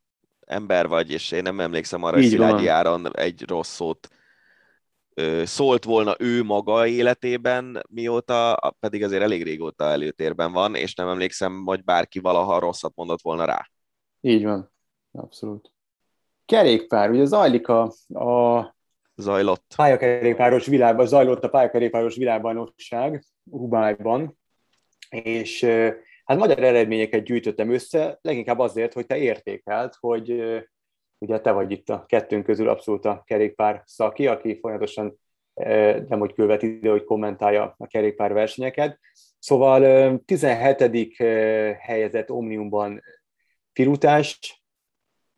ember 0.47 0.89
vagy, 0.89 1.11
és 1.11 1.31
én 1.31 1.43
nem 1.43 1.61
emlékszem 1.61 2.03
arra, 2.03 2.17
hogy 2.17 2.27
Szilágyi 2.27 2.67
Áron 2.67 3.17
egy 3.17 3.45
rossz 3.47 3.75
szót 3.75 4.09
szólt 5.45 5.85
volna 5.85 6.15
ő 6.19 6.43
maga 6.43 6.87
életében, 6.87 7.83
mióta, 7.89 8.59
pedig 8.81 9.05
azért 9.05 9.23
elég 9.23 9.43
régóta 9.43 9.85
előtérben 9.85 10.53
van, 10.53 10.75
és 10.75 10.95
nem 10.95 11.09
emlékszem, 11.09 11.63
hogy 11.65 11.85
bárki 11.85 12.19
valaha 12.19 12.59
rosszat 12.59 12.93
mondott 12.95 13.23
volna 13.23 13.45
rá. 13.45 13.69
Így 14.21 14.45
van, 14.45 14.73
abszolút. 15.13 15.73
Kerékpár, 16.45 17.11
ugye 17.11 17.25
zajlik 17.25 17.69
a, 17.69 17.83
a 18.09 18.75
Zajlott. 19.15 19.73
pályakerékpáros 19.77 20.67
világban, 20.67 21.07
zajlott 21.07 21.45
a 21.45 21.49
pályakerékpáros 21.49 22.17
világbajnokság 22.17 23.25
Hubájban, 23.51 24.39
és 25.11 25.65
hát 26.25 26.39
magyar 26.39 26.63
eredményeket 26.63 27.25
gyűjtöttem 27.25 27.73
össze, 27.73 28.19
leginkább 28.23 28.59
azért, 28.59 28.93
hogy 28.93 29.07
te 29.07 29.17
értékelt, 29.17 29.97
hogy 30.01 30.43
ugye 31.23 31.41
te 31.41 31.53
vagy 31.53 31.71
itt 31.71 31.89
a 31.89 32.05
kettőnk 32.07 32.45
közül 32.45 32.69
abszolút 32.69 33.05
a 33.05 33.23
kerékpár 33.27 33.83
szaki, 33.87 34.27
aki 34.27 34.59
folyamatosan 34.59 35.19
nem 36.09 36.19
hogy 36.19 36.33
követ 36.35 36.63
ide, 36.63 36.91
hogy 36.91 37.05
kommentálja 37.05 37.75
a 37.79 37.87
kerékpár 37.87 38.33
versenyeket. 38.33 39.01
Szóval 39.39 40.19
17. 40.25 41.17
helyezett 41.79 42.31
Omniumban 42.31 43.03
Firutás, 43.73 44.63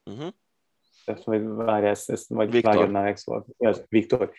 uh-huh. 0.04 0.28
ezt 1.04 1.26
majd 1.26 1.54
várj, 1.54 1.86
ezt, 1.86 2.10
ezt 2.10 2.30
majd 2.30 2.50
Viktor. 2.50 2.72
vágjad 2.74 2.90
már 2.90 3.04
meg, 3.04 3.16
szóval. 3.16 3.46
Ez, 3.58 3.84
Viktor. 3.88 4.32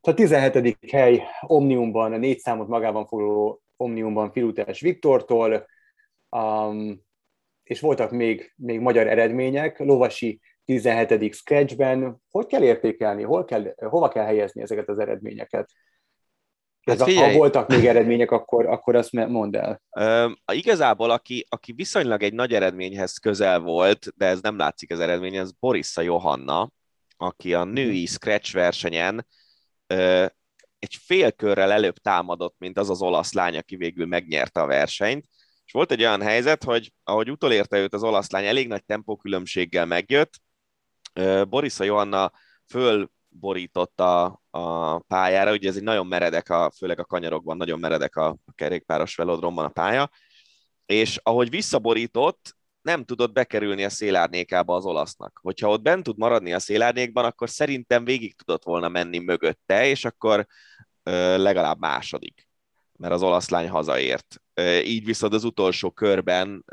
A 0.00 0.14
17. 0.14 0.78
hely 0.90 1.22
Omniumban, 1.40 2.12
a 2.12 2.16
négy 2.16 2.38
számot 2.38 2.68
magában 2.68 3.06
foglaló 3.06 3.62
Omniumban 3.76 4.32
Filutás 4.32 4.80
Viktortól, 4.80 5.66
um, 6.30 7.08
és 7.62 7.80
voltak 7.80 8.10
még, 8.10 8.52
még 8.56 8.80
magyar 8.80 9.06
eredmények, 9.06 9.78
Lovasi 9.78 10.40
17. 10.78 11.34
scratchben. 11.34 12.22
Hogy 12.30 12.46
kell 12.46 12.62
értékelni, 12.62 13.22
hol 13.22 13.44
kell, 13.44 13.74
hova 13.76 14.08
kell 14.08 14.24
helyezni 14.24 14.62
ezeket 14.62 14.88
az 14.88 14.98
eredményeket? 14.98 15.70
Hát 16.86 17.02
figyelj, 17.02 17.32
ha 17.32 17.38
voltak 17.38 17.68
még 17.68 17.86
eredmények, 17.86 18.30
akkor, 18.30 18.66
akkor 18.66 18.94
azt 18.94 19.12
mondd 19.12 19.56
el. 19.56 19.82
Uh, 19.90 20.56
igazából, 20.56 21.10
aki, 21.10 21.46
aki 21.48 21.72
viszonylag 21.72 22.22
egy 22.22 22.32
nagy 22.32 22.54
eredményhez 22.54 23.18
közel 23.18 23.60
volt, 23.60 24.12
de 24.16 24.26
ez 24.26 24.40
nem 24.40 24.56
látszik 24.56 24.92
az 24.92 25.00
eredmény, 25.00 25.38
az 25.38 25.52
Borissa 25.52 26.00
Johanna, 26.00 26.70
aki 27.16 27.54
a 27.54 27.64
női 27.64 28.06
scratch 28.06 28.54
versenyen 28.54 29.26
uh, 29.94 30.26
egy 30.78 30.98
fél 31.04 31.32
körrel 31.32 31.72
előbb 31.72 31.96
támadott, 31.96 32.54
mint 32.58 32.78
az 32.78 32.90
az 32.90 33.02
olasz 33.02 33.32
lány, 33.32 33.56
aki 33.56 33.76
végül 33.76 34.06
megnyerte 34.06 34.60
a 34.60 34.66
versenyt. 34.66 35.24
És 35.64 35.72
volt 35.72 35.92
egy 35.92 36.00
olyan 36.00 36.22
helyzet, 36.22 36.64
hogy 36.64 36.92
ahogy 37.04 37.30
utolérte 37.30 37.78
őt 37.78 37.94
az 37.94 38.02
olasz 38.02 38.30
lány, 38.30 38.44
elég 38.44 38.68
nagy 38.68 38.84
tempókülönbséggel 38.84 39.86
megjött, 39.86 40.32
Borisa 41.48 41.84
Johanna 41.84 42.32
fölborította 42.66 44.40
a 44.50 44.98
pályára, 44.98 45.52
ugye 45.52 45.68
ez 45.68 45.76
egy 45.76 45.82
nagyon 45.82 46.06
meredek, 46.06 46.48
a, 46.48 46.70
főleg 46.76 46.98
a 46.98 47.04
kanyarokban 47.04 47.56
nagyon 47.56 47.78
meredek 47.78 48.16
a, 48.16 48.28
a 48.28 48.52
kerékpáros 48.54 49.14
velodromban 49.14 49.64
a 49.64 49.68
pálya, 49.68 50.10
és 50.86 51.20
ahogy 51.22 51.50
visszaborított, 51.50 52.56
nem 52.82 53.04
tudott 53.04 53.32
bekerülni 53.32 53.84
a 53.84 53.90
szélárnyékába 53.90 54.76
az 54.76 54.84
olasznak. 54.84 55.38
Hogyha 55.42 55.68
ott 55.68 55.82
bent 55.82 56.02
tud 56.02 56.18
maradni 56.18 56.52
a 56.52 56.58
szélárnyékban, 56.58 57.24
akkor 57.24 57.50
szerintem 57.50 58.04
végig 58.04 58.34
tudott 58.36 58.64
volna 58.64 58.88
menni 58.88 59.18
mögötte, 59.18 59.86
és 59.86 60.04
akkor 60.04 60.46
ö, 61.02 61.38
legalább 61.38 61.78
második, 61.78 62.49
mert 63.00 63.12
az 63.12 63.22
olasz 63.22 63.48
lány 63.48 63.68
hazaért. 63.68 64.42
Így 64.84 65.04
viszont 65.04 65.34
az 65.34 65.44
utolsó 65.44 65.90
körben 65.90 66.64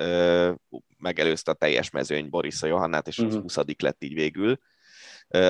megelőzte 0.98 1.52
a 1.52 1.54
teljes 1.54 1.90
mezőny 1.90 2.30
Borisa 2.30 2.68
Johannát, 2.68 3.08
és 3.08 3.18
uh-huh. 3.18 3.42
20 3.42 3.58
lett 3.78 4.04
így 4.04 4.14
végül. 4.14 4.60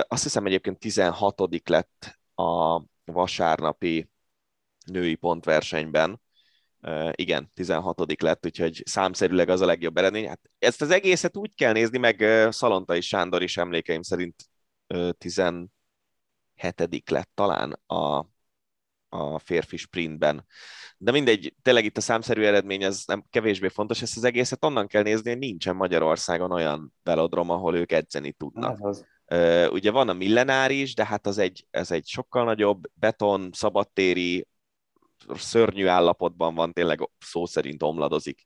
Azt 0.08 0.24
hiszem 0.24 0.46
egyébként 0.46 0.80
16 0.80 1.70
lett 1.70 2.20
a 2.36 2.82
vasárnapi 3.06 4.10
női 4.86 5.16
pontversenyben. 5.16 6.22
Igen, 7.12 7.52
16 7.54 8.22
lett, 8.22 8.46
úgyhogy 8.46 8.84
számszerűleg 8.86 9.50
az 9.50 9.62
a 9.62 9.66
legjobb 9.66 9.98
eredmény. 9.98 10.28
Hát 10.28 10.42
ezt 10.60 10.82
az 10.82 10.90
egészet 10.90 11.38
úgy 11.38 11.56
kell 11.56 11.74
nézni, 11.74 11.98
meg 11.98 12.26
Szalontai 12.52 13.02
Sándor 13.02 13.44
is 13.44 13.58
emlékeim 13.58 14.02
szerint 14.02 14.50
17 15.18 17.10
lett 17.10 17.32
talán 17.34 17.80
a, 17.86 18.26
a 19.10 19.40
férfi 19.40 19.78
sprintben. 19.78 20.46
De 20.98 21.12
mindegy, 21.12 21.54
tényleg 21.62 21.86
itt 21.86 21.98
a 21.98 22.02
számszerű 22.02 22.44
eredmény 22.44 22.84
ez 22.84 23.04
nem 23.06 23.26
kevésbé 23.30 23.68
fontos, 23.68 24.02
ezt 24.02 24.18
az 24.18 24.24
egészet 24.24 24.66
onnan 24.66 24.88
kell 24.88 25.04
nézni, 25.04 25.30
hogy 25.30 25.40
nincsen 25.40 25.76
Magyarországon 25.76 26.52
olyan 26.52 26.94
velodrom, 27.04 27.50
ahol 27.50 27.76
ők 27.76 27.92
edzeni 27.92 28.32
tudnak. 28.32 28.78
Az. 28.80 29.06
Ugye 29.72 29.92
van 29.92 30.10
a 30.10 30.14
millenáris, 30.14 30.94
de 30.94 31.06
hát 31.06 31.28
az 31.28 31.38
egy, 31.38 31.68
ez 31.70 31.92
egy 31.92 32.08
sokkal 32.08 32.44
nagyobb 32.44 32.84
beton, 32.94 33.50
szabadtéri, 33.54 34.48
szörnyű 35.34 35.86
állapotban 35.86 36.56
van, 36.56 36.74
tényleg 36.74 37.10
szó 37.20 37.46
szerint 37.46 37.84
omladozik 37.84 38.44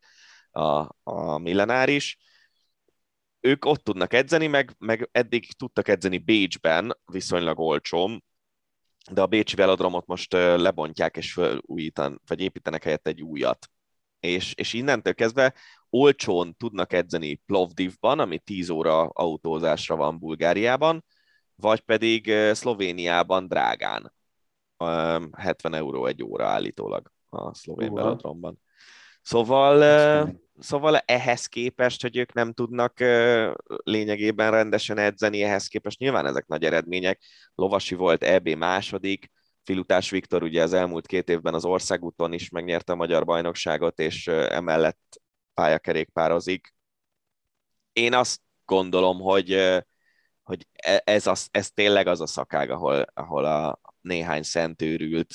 a, 0.52 0.88
a 1.04 1.38
millenáris. 1.38 2.18
Ők 3.40 3.66
ott 3.66 3.84
tudnak 3.84 4.14
edzeni, 4.14 4.48
meg, 4.48 4.76
meg 4.78 5.10
eddig 5.12 5.54
tudtak 5.54 5.88
edzeni 5.88 6.18
Bécsben, 6.18 6.98
viszonylag 7.06 7.60
olcsón, 7.60 8.24
de 9.12 9.22
a 9.22 9.26
Bécsi 9.26 9.56
velodromot 9.56 10.06
most 10.06 10.34
lebontják 10.34 11.18
és 11.18 11.34
felújítan, 11.34 12.22
vagy 12.28 12.42
építenek 12.42 12.84
helyett 12.84 13.08
egy 13.08 13.22
újat. 13.22 13.70
És, 14.20 14.54
és 14.54 14.74
innentől 14.74 15.14
kezdve 15.14 15.54
olcsón 15.90 16.56
tudnak 16.58 16.94
edzeni 16.94 17.36
Plovdivban, 17.36 18.20
ami 18.20 18.38
10 18.38 18.70
óra 18.70 19.02
autózásra 19.02 19.96
van 19.96 20.20
Bulgáriában, 20.20 21.06
vagy 21.56 21.80
pedig 21.80 22.32
Szlovéniában 22.54 23.48
drágán. 23.48 24.14
70 25.32 25.74
euró 25.74 26.06
egy 26.06 26.24
óra 26.24 26.48
állítólag 26.48 27.12
a 27.30 27.54
szlovén 27.54 27.94
velodromban. 27.94 28.60
Szóval, 29.22 29.78
szóval 30.62 30.98
ehhez 30.98 31.46
képest, 31.46 32.02
hogy 32.02 32.18
ők 32.18 32.34
nem 32.34 32.54
tudnak 32.54 33.00
lényegében 33.84 34.52
rendesen 34.52 34.98
edzeni, 34.98 35.44
ehhez 35.44 35.68
képest 35.68 36.00
nyilván 36.00 36.26
ezek 36.26 36.48
nagy 36.48 36.64
eredmények. 36.64 37.22
Lovasi 37.56 37.96
volt 37.96 38.24
EB 38.24 38.50
második, 38.50 39.32
Filutás 39.64 40.10
Viktor 40.10 40.44
ugye 40.44 40.64
az 40.64 40.74
elmúlt 40.74 41.08
két 41.08 41.30
évben 41.30 41.54
az 41.54 41.66
országúton 41.66 42.34
is 42.34 42.50
megnyerte 42.50 42.92
a 42.92 42.96
magyar 42.96 43.26
bajnokságot, 43.26 44.00
és 44.00 44.28
emellett 44.28 45.22
pályakerékpározik. 45.54 46.74
Én 47.94 48.14
azt 48.14 48.40
gondolom, 48.66 49.20
hogy, 49.20 49.82
hogy 50.44 50.68
e, 50.74 51.02
ez, 51.06 51.28
az, 51.28 51.48
ez 51.52 51.72
tényleg 51.72 52.08
az 52.08 52.22
a 52.22 52.28
szakág, 52.28 52.70
ahol, 52.70 53.06
ahol 53.14 53.46
a 53.46 53.80
néhány 54.02 54.44
szentőrült 54.44 55.34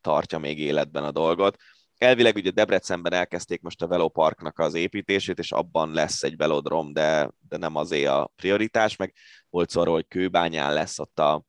tartja 0.00 0.38
még 0.38 0.58
életben 0.58 1.04
a 1.04 1.10
dolgot. 1.10 1.56
Elvileg 1.98 2.36
ugye 2.36 2.50
Debrecenben 2.50 3.12
elkezdték 3.12 3.60
most 3.60 3.82
a 3.82 3.86
veloparknak 3.86 4.58
az 4.58 4.74
építését, 4.74 5.38
és 5.38 5.52
abban 5.52 5.92
lesz 5.92 6.22
egy 6.22 6.36
velodrom, 6.36 6.92
de, 6.92 7.30
de 7.48 7.56
nem 7.56 7.76
azé 7.76 8.04
a 8.04 8.32
prioritás, 8.36 8.96
meg 8.96 9.14
volt 9.50 9.70
szó 9.70 9.80
arról, 9.80 9.94
hogy 9.94 10.08
Kőbányán 10.08 10.72
lesz 10.72 10.98
ott 10.98 11.18
a, 11.18 11.44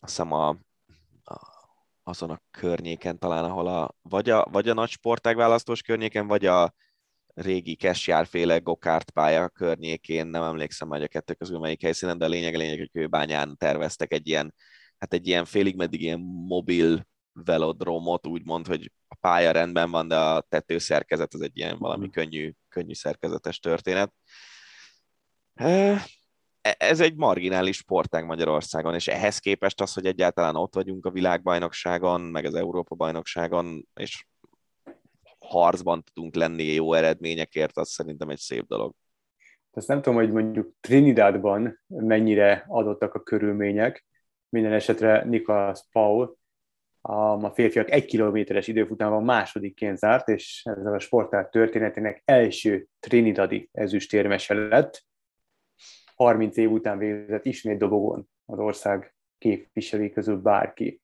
azt 0.00 0.20
a, 0.20 0.48
a, 0.48 0.58
azon 2.02 2.30
a 2.30 2.42
környéken 2.50 3.18
talán, 3.18 3.44
ahol 3.44 3.66
a, 3.66 3.94
vagy 4.02 4.30
a, 4.30 4.46
vagy 4.50 4.68
a 4.68 4.74
nagy 4.74 4.88
sportág 4.90 5.60
környéken, 5.84 6.26
vagy 6.26 6.46
a 6.46 6.74
régi 7.34 7.74
Kesjárféle 7.74 8.58
gokárt 8.58 9.10
pálya 9.10 9.48
környékén, 9.48 10.26
nem 10.26 10.42
emlékszem 10.42 10.88
hogy 10.88 11.02
a 11.02 11.08
kettő 11.08 11.34
közül 11.34 11.58
melyik 11.58 11.82
helyszínen, 11.82 12.18
de 12.18 12.24
a 12.24 12.28
lényeg 12.28 12.54
a 12.54 12.58
lényeg, 12.58 12.78
hogy 12.78 12.90
Kőbányán 12.92 13.56
terveztek 13.56 14.12
egy 14.12 14.28
ilyen, 14.28 14.54
hát 14.98 15.12
egy 15.12 15.26
ilyen 15.26 15.44
félig 15.44 15.76
meddig 15.76 16.02
ilyen 16.02 16.20
mobil 16.46 17.08
velodromot, 17.32 18.26
úgymond, 18.26 18.66
hogy 18.66 18.92
a 19.08 19.14
pálya 19.14 19.50
rendben 19.50 19.90
van, 19.90 20.08
de 20.08 20.18
a 20.18 20.40
tetőszerkezet 20.40 21.34
az 21.34 21.40
egy 21.40 21.56
ilyen 21.56 21.78
valami 21.78 22.04
mhm. 22.04 22.12
könnyű, 22.12 22.52
könnyű 22.68 22.94
szerkezetes 22.94 23.58
történet. 23.58 24.12
E, 25.54 26.06
ez 26.60 27.00
egy 27.00 27.14
marginális 27.14 27.76
sportág 27.76 28.24
Magyarországon, 28.24 28.94
és 28.94 29.08
ehhez 29.08 29.38
képest 29.38 29.80
az, 29.80 29.92
hogy 29.92 30.06
egyáltalán 30.06 30.56
ott 30.56 30.74
vagyunk 30.74 31.06
a 31.06 31.10
világbajnokságon, 31.10 32.20
meg 32.20 32.44
az 32.44 32.54
Európa-bajnokságon, 32.54 33.88
és 33.94 34.26
harcban 35.38 36.02
tudunk 36.02 36.34
lenni 36.34 36.62
jó 36.62 36.94
eredményekért, 36.94 37.76
az 37.76 37.90
szerintem 37.90 38.28
egy 38.28 38.38
szép 38.38 38.66
dolog. 38.66 38.94
Azt 39.72 39.88
nem 39.88 40.02
tudom, 40.02 40.18
hogy 40.18 40.32
mondjuk 40.32 40.72
Trinidadban 40.80 41.80
mennyire 41.86 42.64
adottak 42.68 43.14
a 43.14 43.22
körülmények. 43.22 44.06
Minden 44.48 44.72
esetre 44.72 45.24
Nicholas 45.24 45.80
Paul 45.92 46.38
a 47.02 47.50
férfiak 47.50 47.90
egy 47.90 48.04
kilométeres 48.04 48.66
időfutában 48.66 49.24
másodikként 49.24 49.98
zárt, 49.98 50.28
és 50.28 50.62
ezzel 50.64 50.94
a 50.94 50.98
sportág 50.98 51.48
történetének 51.48 52.22
első 52.24 52.86
trinidadi 53.00 53.68
ezüstérmese 53.72 54.54
lett. 54.54 55.04
30 56.14 56.56
év 56.56 56.70
után 56.70 56.98
végzett 56.98 57.44
ismét 57.44 57.78
dobogón 57.78 58.28
az 58.46 58.58
ország 58.58 59.14
képviselői 59.38 60.10
közül 60.10 60.36
bárki. 60.36 61.00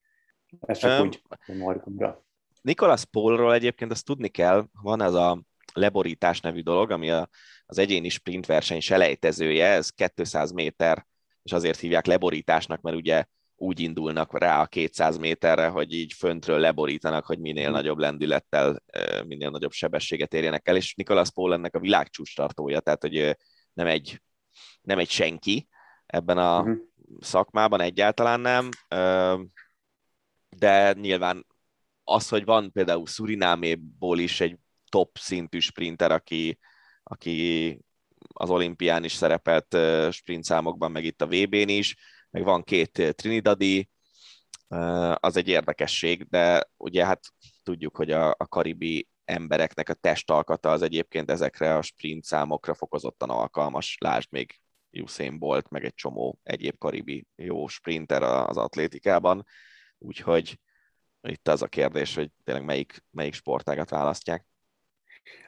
Ez 0.60 0.78
csak 0.78 1.01
um, 1.01 1.06
úgy 1.06 1.23
margumra. 1.59 2.24
Nicholas 2.62 3.05
Paulról 3.05 3.55
egyébként 3.55 3.90
azt 3.90 4.05
tudni 4.05 4.28
kell, 4.28 4.66
van 4.82 5.02
ez 5.02 5.14
a 5.14 5.43
leborítás 5.73 6.40
nevű 6.40 6.60
dolog, 6.60 6.90
ami 6.90 7.10
a, 7.10 7.28
az 7.66 7.78
egyéni 7.78 8.09
sprint 8.09 8.47
verseny 8.47 8.81
selejtezője, 8.81 9.66
ez 9.66 9.90
200 10.14 10.52
méter, 10.52 11.06
és 11.43 11.52
azért 11.52 11.81
hívják 11.81 12.06
leborításnak, 12.06 12.81
mert 12.81 12.97
ugye 12.97 13.24
úgy 13.56 13.80
indulnak 13.80 14.38
rá 14.38 14.60
a 14.60 14.66
200 14.66 15.18
méterre, 15.18 15.66
hogy 15.66 15.92
így 15.92 16.12
föntről 16.12 16.58
leborítanak, 16.58 17.26
hogy 17.26 17.38
minél 17.38 17.64
mhm. 17.64 17.72
nagyobb 17.72 17.98
lendülettel, 17.98 18.82
minél 19.26 19.50
nagyobb 19.50 19.72
sebességet 19.72 20.34
érjenek 20.34 20.68
el, 20.68 20.76
és 20.76 20.94
Nicholas 20.94 21.30
Paul 21.30 21.52
ennek 21.52 21.74
a 21.74 21.80
világcsúcs 21.80 22.36
tartója, 22.36 22.80
tehát 22.80 23.02
hogy 23.02 23.36
nem 23.72 23.86
egy, 23.86 24.22
nem 24.80 24.98
egy 24.98 25.10
senki 25.10 25.68
ebben 26.06 26.38
a 26.38 26.60
uh-huh. 26.60 26.76
szakmában, 27.20 27.80
egyáltalán 27.80 28.40
nem, 28.40 28.68
de 30.48 30.92
nyilván 30.92 31.46
az, 32.04 32.28
hogy 32.28 32.44
van 32.44 32.72
például 32.72 33.06
Szurináméból 33.06 34.18
is 34.18 34.40
egy 34.40 34.58
top 34.88 35.18
szintű 35.18 35.58
sprinter, 35.58 36.12
aki, 36.12 36.58
aki 37.02 37.78
az 38.32 38.50
olimpián 38.50 39.04
is 39.04 39.12
szerepelt 39.12 39.76
sprint 40.10 40.44
számokban, 40.44 40.90
meg 40.90 41.04
itt 41.04 41.22
a 41.22 41.26
VB-n 41.26 41.68
is, 41.68 41.96
meg 42.36 42.44
van 42.44 42.62
két 42.62 43.14
Trinidadi, 43.16 43.88
az 45.14 45.36
egy 45.36 45.48
érdekesség, 45.48 46.28
de 46.28 46.70
ugye 46.76 47.04
hát 47.04 47.20
tudjuk, 47.62 47.96
hogy 47.96 48.10
a, 48.10 48.30
a 48.30 48.46
karibi 48.48 49.08
embereknek 49.24 49.88
a 49.88 49.94
testalkata 49.94 50.70
az 50.70 50.82
egyébként 50.82 51.30
ezekre 51.30 51.76
a 51.76 51.82
sprint 51.82 52.24
számokra 52.24 52.74
fokozottan 52.74 53.30
alkalmas. 53.30 53.96
Lásd 54.00 54.32
még 54.32 54.60
Usain 54.90 55.38
Bolt, 55.38 55.70
meg 55.70 55.84
egy 55.84 55.94
csomó 55.94 56.38
egyéb 56.42 56.78
karibi 56.78 57.26
jó 57.36 57.66
sprinter 57.66 58.22
az 58.22 58.56
atlétikában, 58.56 59.44
úgyhogy 59.98 60.58
itt 61.22 61.48
az 61.48 61.62
a 61.62 61.66
kérdés, 61.66 62.14
hogy 62.14 62.30
tényleg 62.44 62.64
melyik, 62.64 63.04
melyik 63.10 63.34
sportágat 63.34 63.90
választják. 63.90 64.44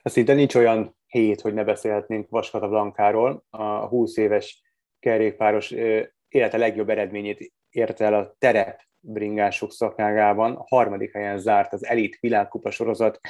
Szinte 0.02 0.34
nincs 0.34 0.54
olyan 0.54 0.96
hét, 1.06 1.40
hogy 1.40 1.54
ne 1.54 1.64
beszélhetnénk 1.64 2.28
Vaskata 2.28 2.68
Blankáról. 2.68 3.44
A 3.50 3.86
20 3.86 4.16
éves 4.16 4.62
kerékpáros 5.00 5.74
élete 6.28 6.56
legjobb 6.56 6.88
eredményét 6.88 7.52
érte 7.70 8.04
el 8.04 8.14
a 8.14 8.34
terep 8.38 8.80
bringások 9.00 9.72
szakágában. 9.72 10.54
A 10.54 10.64
harmadik 10.68 11.12
helyen 11.12 11.38
zárt 11.38 11.72
az 11.72 11.84
Elite 11.84 12.16
világkupa 12.20 12.70
sorozat 12.70 13.20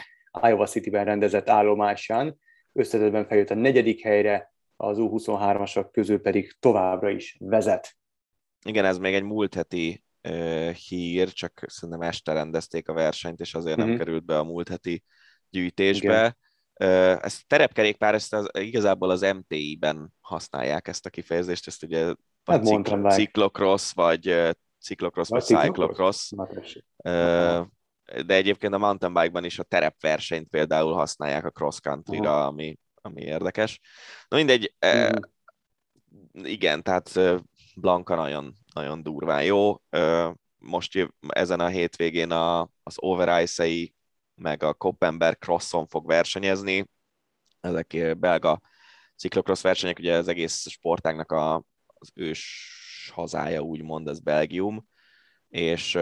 Iowa 0.43 0.67
City-ben 0.67 1.05
rendezett 1.05 1.49
állomásán. 1.49 2.39
Összetetben 2.73 3.27
feljött 3.27 3.51
a 3.51 3.55
negyedik 3.55 4.03
helyre, 4.03 4.53
az 4.77 4.97
U23-asak 5.01 5.89
közül 5.93 6.21
pedig 6.21 6.57
továbbra 6.59 7.11
is 7.11 7.37
vezet. 7.41 7.97
Igen, 8.65 8.85
ez 8.85 8.99
még 8.99 9.15
egy 9.15 9.23
múlt 9.23 9.55
heti 9.55 10.03
hír, 10.89 11.33
csak 11.33 11.65
szerintem 11.67 12.09
este 12.09 12.33
rendezték 12.33 12.89
a 12.89 12.93
versenyt, 12.93 13.41
és 13.41 13.55
azért 13.55 13.77
mm-hmm. 13.77 13.87
nem 13.87 13.97
mhm. 13.97 14.05
került 14.05 14.25
be 14.25 14.39
a 14.39 14.45
múlt 14.45 14.69
heti 14.69 15.05
gyűjtésbe. 15.51 16.37
Igen. 16.75 17.19
Ezt 17.23 17.41
a 17.41 17.45
terepkerékpár, 17.47 18.15
ezt 18.15 18.35
az, 18.35 18.49
igazából 18.53 19.11
az 19.11 19.21
MTI-ben 19.21 20.13
használják 20.21 20.89
ezt 20.89 21.07
a 21.07 21.11
kifejezést, 21.11 21.67
ezt 21.67 21.83
ugye 21.83 22.15
hát 22.49 22.65
cikl- 22.65 23.11
ciklokross, 23.11 23.93
vagy 23.93 24.55
ciklokross, 24.81 25.29
vagy, 25.29 25.45
vagy 25.49 25.65
cyclocross. 25.65 26.33
De 28.27 28.35
egyébként 28.35 28.75
a 28.75 28.79
mountain 28.79 29.13
bike-ban 29.13 29.45
is 29.45 29.59
a 29.59 29.63
terepversenyt 29.63 30.49
például 30.49 30.93
használják 30.93 31.45
a 31.45 31.51
cross 31.51 31.81
country-ra, 31.81 32.47
ami, 32.47 32.79
ami 32.95 33.23
érdekes. 33.23 33.81
Na 34.29 34.37
mindegy, 34.37 34.75
mm. 34.87 36.45
igen, 36.45 36.83
tehát 36.83 37.21
Blanka 37.77 38.15
nagyon, 38.15 38.55
nagyon 38.75 39.03
durván 39.03 39.45
jó. 39.45 39.77
Most 40.59 41.09
ezen 41.29 41.61
a 41.61 41.67
hétvégén 41.67 42.31
a, 42.31 42.61
az 42.61 42.95
Over 42.97 43.43
Ice-ei 43.43 43.95
meg 44.35 44.63
a 44.63 44.75
Koppenberg 44.75 45.39
Crosson 45.39 45.87
fog 45.87 46.07
versenyezni. 46.07 46.89
Ezek 47.61 48.19
belga 48.19 48.61
ciklokross 49.17 49.63
versenyek, 49.63 49.99
ugye 49.99 50.17
az 50.17 50.29
egész 50.29 50.69
sportágnak 50.69 51.33
a, 51.33 51.65
az 51.99 52.11
ős 52.15 53.11
hazája, 53.15 53.61
úgymond, 53.61 54.09
ez 54.09 54.21
Belgium, 54.21 54.89
és, 55.49 55.99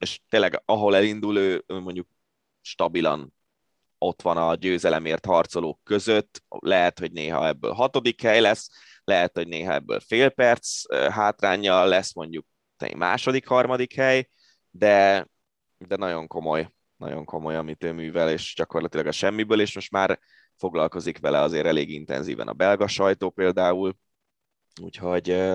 és 0.00 0.20
tényleg 0.28 0.62
ahol 0.64 0.96
elindul 0.96 1.38
ő, 1.38 1.64
mondjuk 1.66 2.08
stabilan 2.60 3.34
ott 3.98 4.22
van 4.22 4.36
a 4.36 4.54
győzelemért 4.54 5.24
harcolók 5.24 5.80
között, 5.84 6.42
lehet, 6.48 6.98
hogy 6.98 7.12
néha 7.12 7.46
ebből 7.46 7.72
hatodik 7.72 8.22
hely 8.22 8.40
lesz, 8.40 8.68
lehet, 9.04 9.36
hogy 9.36 9.48
néha 9.48 9.72
ebből 9.72 10.00
fél 10.00 10.28
perc 10.28 10.94
hátránya 11.10 11.84
lesz 11.84 12.14
mondjuk 12.14 12.46
második, 12.96 13.46
harmadik 13.46 13.94
hely, 13.94 14.28
de, 14.70 15.26
de 15.78 15.96
nagyon 15.96 16.26
komoly, 16.26 16.72
nagyon 16.96 17.24
komoly, 17.24 17.56
amit 17.56 17.84
ő 17.84 17.92
művel, 17.92 18.30
és 18.30 18.54
gyakorlatilag 18.56 19.06
a 19.06 19.12
semmiből, 19.12 19.60
és 19.60 19.74
most 19.74 19.90
már 19.90 20.18
foglalkozik 20.56 21.18
vele 21.18 21.40
azért 21.40 21.66
elég 21.66 21.90
intenzíven 21.90 22.48
a 22.48 22.52
belga 22.52 22.86
sajtó 22.86 23.30
például, 23.30 23.96
úgyhogy 24.80 25.52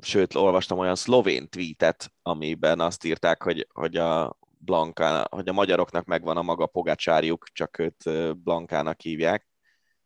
sőt, 0.00 0.34
olvastam 0.34 0.78
olyan 0.78 0.94
szlovén 0.94 1.48
tweetet, 1.48 2.12
amiben 2.22 2.80
azt 2.80 3.04
írták, 3.04 3.42
hogy, 3.42 3.66
hogy 3.72 3.96
a 3.96 4.38
Blanka, 4.58 5.26
hogy 5.30 5.48
a 5.48 5.52
magyaroknak 5.52 6.04
megvan 6.04 6.36
a 6.36 6.42
maga 6.42 6.66
pogácsárjuk, 6.66 7.46
csak 7.52 7.78
őt 7.78 8.04
Blankának 8.38 9.00
hívják. 9.00 9.48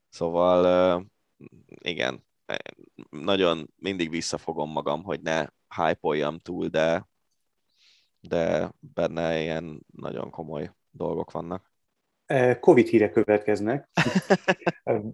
Szóval 0.08 1.10
igen, 1.66 2.26
nagyon 3.10 3.72
mindig 3.76 4.10
visszafogom 4.10 4.70
magam, 4.70 5.02
hogy 5.02 5.20
ne 5.20 5.46
hype 5.76 6.34
túl, 6.42 6.68
de, 6.68 7.08
de 8.20 8.72
benne 8.78 9.40
ilyen 9.40 9.86
nagyon 9.92 10.30
komoly 10.30 10.72
dolgok 10.90 11.30
vannak. 11.30 11.72
Covid 12.60 12.86
hírek 12.86 13.12
következnek. 13.12 13.88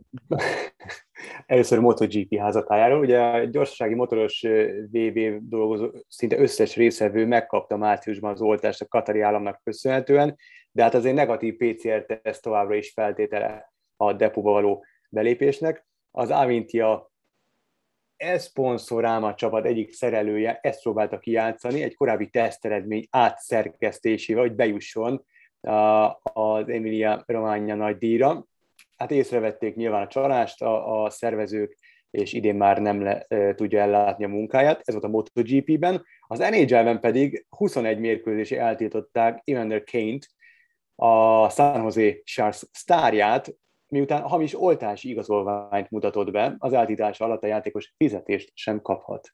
Először 1.47 1.79
a 1.79 1.81
MotoGP 1.81 2.39
házatájáról. 2.39 2.99
Ugye 2.99 3.21
a 3.21 3.45
gyorsasági 3.45 3.95
motoros 3.95 4.47
VB 4.91 5.19
dolgozó 5.41 5.91
szinte 6.09 6.39
összes 6.39 6.77
részevő 6.77 7.27
megkapta 7.27 7.77
márciusban 7.77 8.33
az 8.33 8.41
oltást 8.41 8.81
a 8.81 8.87
Katari 8.87 9.21
államnak 9.21 9.61
köszönhetően, 9.65 10.37
de 10.71 10.83
hát 10.83 10.95
azért 10.95 11.15
negatív 11.15 11.57
PCR-teszt 11.57 12.43
továbbra 12.43 12.75
is 12.75 12.93
feltétele 12.93 13.73
a 13.97 14.13
depóba 14.13 14.51
való 14.51 14.85
belépésnek. 15.09 15.87
Az 16.11 16.31
Avintia 16.31 17.11
e-szponzoráma 18.17 19.35
csapat 19.35 19.67
egyik 19.67 19.93
szerelője 19.93 20.59
ezt 20.63 20.83
próbálta 20.83 21.19
kijátszani, 21.19 21.83
egy 21.83 21.95
korábbi 21.95 22.29
teszteredmény 22.29 23.07
átszerkesztésével, 23.11 24.43
hogy 24.43 24.55
bejusson 24.55 25.25
az 26.23 26.69
Emilia 26.69 27.23
Romagna 27.27 27.75
nagy 27.75 27.97
díjra. 27.99 28.47
hát 28.97 29.11
észrevették 29.11 29.75
nyilván 29.75 30.03
a 30.03 30.07
csalást 30.07 30.63
a, 30.63 31.03
a 31.03 31.11
szervezők, 31.11 31.79
és 32.11 32.33
idén 32.33 32.55
már 32.55 32.79
nem 32.79 33.03
le, 33.03 33.27
tudja 33.55 33.81
ellátni 33.81 34.25
a 34.25 34.29
munkáját. 34.29 34.81
Ez 34.85 34.95
volt 34.95 35.07
a 35.07 35.09
MotoGP-ben. 35.09 36.05
Az 36.27 36.39
NHL-ben 36.39 37.01
pedig 37.01 37.47
21 37.49 37.99
mérkőzési 37.99 38.57
eltiltották 38.57 39.41
Evander 39.45 39.85
Kane-t, 39.85 40.29
a 40.95 41.49
San 41.49 41.83
Jose 41.83 42.17
Sharks 42.25 42.65
sztárját, 42.73 43.55
miután 43.89 44.23
hamis 44.23 44.61
oltási 44.61 45.09
igazolványt 45.09 45.91
mutatott 45.91 46.31
be, 46.31 46.55
az 46.59 46.73
eltiltása 46.73 47.25
alatt 47.25 47.43
a 47.43 47.47
játékos 47.47 47.95
fizetést 47.97 48.51
sem 48.55 48.83
kaphat. 48.83 49.29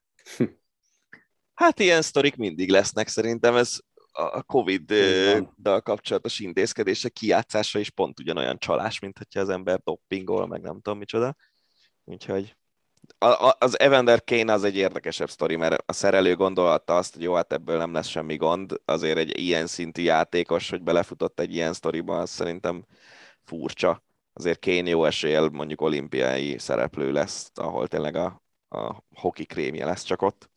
Hát 1.54 1.80
ilyen 1.80 2.02
sztorik 2.02 2.36
mindig 2.36 2.70
lesznek, 2.70 3.08
szerintem 3.08 3.56
ez 3.56 3.78
a 4.18 4.42
Covid-dal 4.42 5.80
kapcsolatos 5.80 6.38
intézkedése 6.38 7.08
kijátszása 7.08 7.78
is 7.78 7.90
pont 7.90 8.20
ugyanolyan 8.20 8.58
csalás, 8.58 8.98
mint 8.98 9.18
hogyha 9.18 9.40
az 9.40 9.48
ember 9.48 9.80
doppingol, 9.84 10.46
meg 10.46 10.60
nem 10.60 10.80
tudom 10.80 10.98
micsoda. 10.98 11.36
Úgyhogy 12.04 12.56
az 13.58 13.78
Evander 13.78 14.24
Kane 14.24 14.52
az 14.52 14.64
egy 14.64 14.76
érdekesebb 14.76 15.30
sztori, 15.30 15.56
mert 15.56 15.82
a 15.86 15.92
szerelő 15.92 16.34
gondolta 16.34 16.96
azt, 16.96 17.14
hogy 17.14 17.22
jó, 17.22 17.34
hát 17.34 17.52
ebből 17.52 17.78
nem 17.78 17.92
lesz 17.92 18.06
semmi 18.06 18.36
gond, 18.36 18.80
azért 18.84 19.18
egy 19.18 19.38
ilyen 19.38 19.66
szintű 19.66 20.02
játékos, 20.02 20.70
hogy 20.70 20.82
belefutott 20.82 21.40
egy 21.40 21.54
ilyen 21.54 21.72
sztoriba, 21.72 22.18
az 22.18 22.30
szerintem 22.30 22.84
furcsa. 23.44 24.02
Azért 24.32 24.64
Kane 24.64 24.88
jó 24.88 25.04
esél 25.04 25.48
mondjuk 25.48 25.80
olimpiai 25.80 26.58
szereplő 26.58 27.12
lesz, 27.12 27.50
ahol 27.54 27.88
tényleg 27.88 28.16
a, 28.16 28.42
a 28.68 29.02
hoki 29.14 29.44
krémje 29.44 29.84
lesz 29.84 30.02
csak 30.02 30.22
ott 30.22 30.50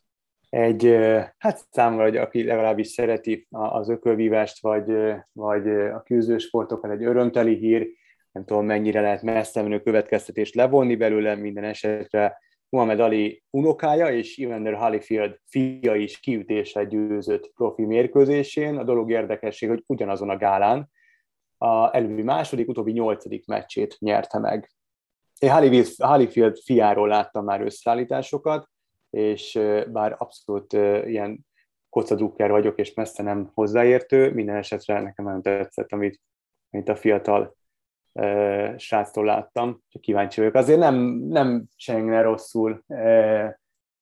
egy, 0.52 0.98
hát 1.38 1.66
számomra, 1.70 2.04
hogy 2.04 2.16
aki 2.16 2.44
legalábbis 2.44 2.88
szereti 2.88 3.46
az 3.50 3.88
ökölvívást, 3.88 4.60
vagy, 4.60 4.92
vagy 5.32 5.68
a 5.68 6.02
küzdősportokat, 6.02 6.90
egy 6.90 7.04
örömteli 7.04 7.54
hír, 7.54 7.88
nem 8.32 8.44
tudom 8.44 8.66
mennyire 8.66 9.00
lehet 9.00 9.22
messze 9.22 9.62
menő 9.62 9.80
következtetést 9.80 10.54
levonni 10.54 10.96
belőle, 10.96 11.34
minden 11.34 11.64
esetre 11.64 12.38
Muhammad 12.68 13.00
Ali 13.00 13.42
unokája 13.50 14.10
és 14.10 14.38
Evander 14.38 14.74
Holyfield 14.74 15.38
fia 15.46 15.94
is 15.94 16.20
kiütésre 16.20 16.84
győzött 16.84 17.52
profi 17.54 17.84
mérkőzésén. 17.84 18.76
A 18.76 18.84
dolog 18.84 19.10
érdekesség, 19.10 19.68
hogy 19.68 19.84
ugyanazon 19.86 20.30
a 20.30 20.36
gálán 20.36 20.90
a 21.58 21.96
előbbi 21.96 22.22
második, 22.22 22.68
utóbbi 22.68 22.92
nyolcadik 22.92 23.46
meccsét 23.46 23.96
nyerte 23.98 24.38
meg. 24.38 24.70
Én 25.38 25.50
Holyfield 25.98 26.58
fiáról 26.64 27.08
láttam 27.08 27.44
már 27.44 27.60
összeállításokat, 27.60 28.70
és 29.12 29.60
bár 29.92 30.14
abszolút 30.18 30.72
ilyen 31.06 31.46
kocadrukker 31.88 32.50
vagyok, 32.50 32.78
és 32.78 32.94
messze 32.94 33.22
nem 33.22 33.50
hozzáértő, 33.54 34.32
minden 34.32 34.56
esetre 34.56 35.00
nekem 35.00 35.24
nagyon 35.24 35.42
tetszett, 35.42 35.92
amit, 35.92 36.20
amit 36.70 36.88
a 36.88 36.96
fiatal 36.96 37.56
uh, 38.12 38.76
sráctól 38.76 39.24
láttam, 39.24 39.82
csak 39.88 40.02
kíváncsi 40.02 40.40
vagyok. 40.40 40.54
Azért 40.54 40.78
nem, 40.78 40.94
nem 41.28 41.64
csengne 41.76 42.22
rosszul, 42.22 42.84
uh, 42.86 43.48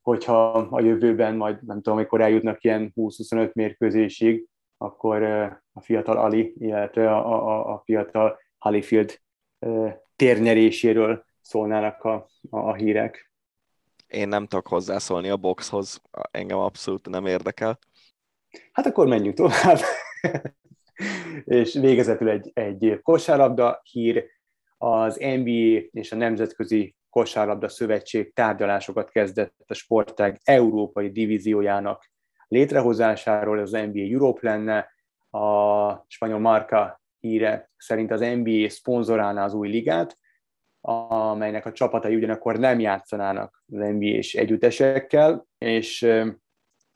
hogyha 0.03 0.53
a 0.53 0.81
jövőben 0.81 1.37
majd, 1.37 1.63
nem 1.67 1.77
tudom, 1.77 1.99
amikor 1.99 2.21
eljutnak 2.21 2.65
ilyen 2.65 2.93
20-25 2.97 3.53
mérkőzésig, 3.53 4.47
akkor 4.77 5.23
uh, 5.23 5.53
a 5.73 5.81
fiatal 5.81 6.17
Ali, 6.17 6.55
illetve 6.59 7.11
a, 7.17 7.49
a, 7.49 7.73
a 7.73 7.83
fiatal 7.85 8.39
Halifield 8.59 9.21
uh, 9.59 9.93
térnyeréséről 10.17 11.25
szólnának 11.41 12.05
a, 12.05 12.29
a, 12.51 12.59
a 12.59 12.75
hírek 12.75 13.30
én 14.11 14.29
nem 14.29 14.47
tudok 14.47 14.67
hozzászólni 14.67 15.29
a 15.29 15.37
boxhoz, 15.37 16.03
engem 16.31 16.59
abszolút 16.59 17.09
nem 17.09 17.27
érdekel. 17.27 17.79
Hát 18.73 18.87
akkor 18.87 19.07
menjünk 19.07 19.37
tovább. 19.37 19.79
és 21.45 21.75
végezetül 21.75 22.29
egy, 22.29 22.51
egy 22.55 23.01
kosárlabda 23.03 23.81
hír, 23.83 24.25
az 24.79 25.17
NBA 25.17 25.89
és 25.91 26.13
a 26.13 26.17
Nemzetközi 26.17 26.95
Kosárlabda 27.11 27.69
Szövetség 27.69 28.33
tárgyalásokat 28.33 29.11
kezdett 29.11 29.55
a 29.67 29.75
sportág 29.75 30.41
európai 30.45 31.11
divíziójának 31.11 32.11
létrehozásáról, 32.49 33.59
az 33.59 33.71
NBA 33.71 34.01
Europe 34.01 34.41
lenne, 34.43 34.93
a 35.45 36.05
spanyol 36.09 36.39
Marca 36.39 37.01
híre 37.21 37.71
szerint 37.77 38.11
az 38.11 38.21
NBA 38.21 38.69
szponzorálná 38.69 39.45
az 39.45 39.55
új 39.55 39.69
ligát, 39.69 40.19
amelynek 40.81 41.67
a 41.67 41.73
csapatai 41.73 42.15
ugyanakkor 42.15 42.59
nem 42.59 42.81
játszanának 42.81 43.65
az 43.67 43.79
NBA-s 43.79 44.35
együttesekkel, 44.35 45.47
és 45.59 46.03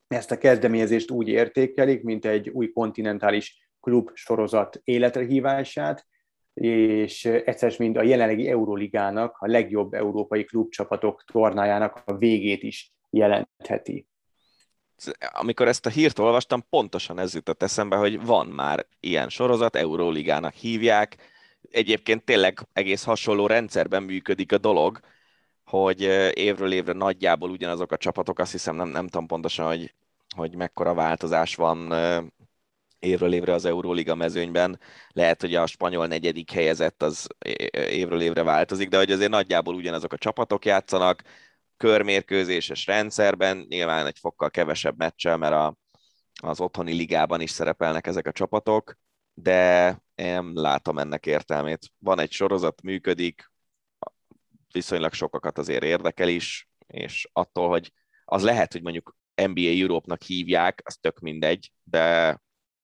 ezt 0.06 0.30
a 0.30 0.38
kezdeményezést 0.38 1.10
úgy 1.10 1.28
értékelik, 1.28 2.02
mint 2.02 2.24
egy 2.24 2.48
új 2.48 2.72
kontinentális 2.72 3.68
klub 3.80 4.10
sorozat 4.14 4.80
életre 4.84 5.24
hívását, 5.24 6.06
és 6.54 7.24
egyszer 7.24 7.74
mint 7.78 7.96
a 7.96 8.02
jelenlegi 8.02 8.48
Euroligának, 8.48 9.36
a 9.38 9.46
legjobb 9.46 9.94
európai 9.94 10.44
klubcsapatok 10.44 11.24
tornájának 11.32 12.02
a 12.04 12.16
végét 12.16 12.62
is 12.62 12.92
jelentheti. 13.10 14.06
Amikor 15.32 15.68
ezt 15.68 15.86
a 15.86 15.90
hírt 15.90 16.18
olvastam, 16.18 16.64
pontosan 16.70 17.18
ez 17.18 17.34
jutott 17.34 17.62
eszembe, 17.62 17.96
hogy 17.96 18.24
van 18.24 18.46
már 18.46 18.86
ilyen 19.00 19.28
sorozat, 19.28 19.76
Euróligának 19.76 20.52
hívják, 20.52 21.16
egyébként 21.74 22.24
tényleg 22.24 22.58
egész 22.72 23.04
hasonló 23.04 23.46
rendszerben 23.46 24.02
működik 24.02 24.52
a 24.52 24.58
dolog, 24.58 25.00
hogy 25.64 26.00
évről 26.34 26.72
évre 26.72 26.92
nagyjából 26.92 27.50
ugyanazok 27.50 27.92
a 27.92 27.96
csapatok, 27.96 28.38
azt 28.38 28.52
hiszem 28.52 28.76
nem, 28.76 28.88
nem 28.88 29.08
tudom 29.08 29.26
pontosan, 29.26 29.66
hogy, 29.66 29.94
hogy 30.36 30.54
mekkora 30.56 30.94
változás 30.94 31.54
van 31.54 31.92
évről 32.98 33.32
évre 33.32 33.52
az 33.52 33.64
Euróliga 33.64 34.14
mezőnyben. 34.14 34.80
Lehet, 35.08 35.40
hogy 35.40 35.54
a 35.54 35.66
spanyol 35.66 36.06
negyedik 36.06 36.50
helyezett 36.50 37.02
az 37.02 37.26
évről 37.72 38.20
évre 38.20 38.42
változik, 38.42 38.88
de 38.88 38.96
hogy 38.96 39.12
azért 39.12 39.30
nagyjából 39.30 39.74
ugyanazok 39.74 40.12
a 40.12 40.18
csapatok 40.18 40.64
játszanak, 40.64 41.22
körmérkőzéses 41.76 42.86
rendszerben, 42.86 43.66
nyilván 43.68 44.06
egy 44.06 44.18
fokkal 44.18 44.50
kevesebb 44.50 44.98
meccsel, 44.98 45.36
mert 45.36 45.52
a, 45.52 45.76
az 46.42 46.60
otthoni 46.60 46.92
ligában 46.92 47.40
is 47.40 47.50
szerepelnek 47.50 48.06
ezek 48.06 48.26
a 48.26 48.32
csapatok, 48.32 48.96
de 49.34 49.98
nem 50.14 50.50
látom 50.54 50.98
ennek 50.98 51.26
értelmét. 51.26 51.86
Van 51.98 52.18
egy 52.18 52.30
sorozat, 52.30 52.82
működik, 52.82 53.50
viszonylag 54.72 55.12
sokakat 55.12 55.58
azért 55.58 55.84
érdekel 55.84 56.28
is, 56.28 56.68
és 56.86 57.28
attól, 57.32 57.68
hogy 57.68 57.92
az 58.24 58.42
lehet, 58.42 58.72
hogy 58.72 58.82
mondjuk 58.82 59.16
NBA 59.34 59.68
Europe-nak 59.80 60.22
hívják, 60.22 60.82
az 60.84 60.96
tök 60.96 61.18
mindegy, 61.18 61.72
de 61.82 62.38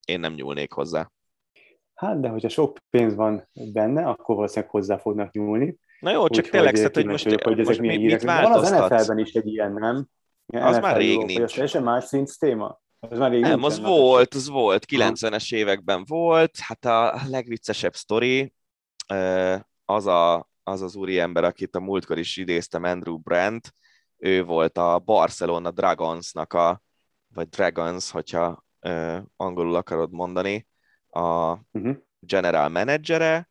én 0.05 0.21
nem 0.21 0.35
nyúlnék 0.35 0.73
hozzá. 0.73 1.11
Hát, 1.95 2.21
de 2.21 2.29
hogyha 2.29 2.49
sok 2.49 2.79
pénz 2.91 3.15
van 3.15 3.49
benne, 3.53 4.07
akkor 4.07 4.35
valószínűleg 4.35 4.71
hozzá 4.71 4.99
fognak 4.99 5.33
nyúlni. 5.33 5.79
Na 6.01 6.11
jó, 6.11 6.29
csak 6.29 6.49
tényleg, 6.49 6.77
hogy, 6.77 6.95
hogy 6.95 7.07
most, 7.07 7.25
vagyok, 7.25 7.43
hogy 7.43 7.61
ezek 7.61 7.67
most 7.67 7.81
mit, 7.81 8.01
mit 8.01 8.23
Van 8.23 8.53
az 8.53 8.71
NFL-ben 8.71 9.19
is 9.19 9.33
egy 9.33 9.47
ilyen, 9.47 9.73
nem? 9.73 10.07
Ja, 10.47 10.65
az 10.65 10.77
NFL 10.77 10.87
már 10.87 10.97
rég 10.97 11.25
nincs. 11.25 11.61
Ez 11.61 11.73
más 11.73 12.05
szint 12.05 12.39
téma? 12.39 12.81
Az 13.09 13.19
már 13.19 13.31
nem, 13.31 13.63
az 13.63 13.81
volt, 13.81 14.35
az 14.35 14.49
volt, 14.49 14.85
90-es 14.89 15.55
években 15.55 16.05
volt, 16.09 16.59
hát 16.59 16.85
a 16.85 17.21
legviccesebb 17.27 17.95
sztori 17.95 18.53
az, 19.85 20.07
a, 20.07 20.49
az 20.63 20.83
az 20.83 20.97
úri-ember, 20.97 21.45
akit 21.45 21.77
a 21.77 21.81
múltkor 21.81 22.19
is 22.19 22.37
idéztem, 22.37 22.85
Andrew 22.85 23.19
Brandt, 23.19 23.75
ő 24.17 24.45
volt 24.45 24.79
a 24.79 24.99
Barcelona 24.99 25.71
Dragonsnak 25.71 26.53
a, 26.53 26.83
vagy 27.35 27.49
Dragons, 27.49 28.11
hogyha 28.11 28.65
angolul 29.37 29.75
akarod 29.75 30.13
mondani, 30.13 30.67
a 31.09 31.59
uh-huh. 31.71 31.97
general 32.19 32.69
managere, 32.69 33.51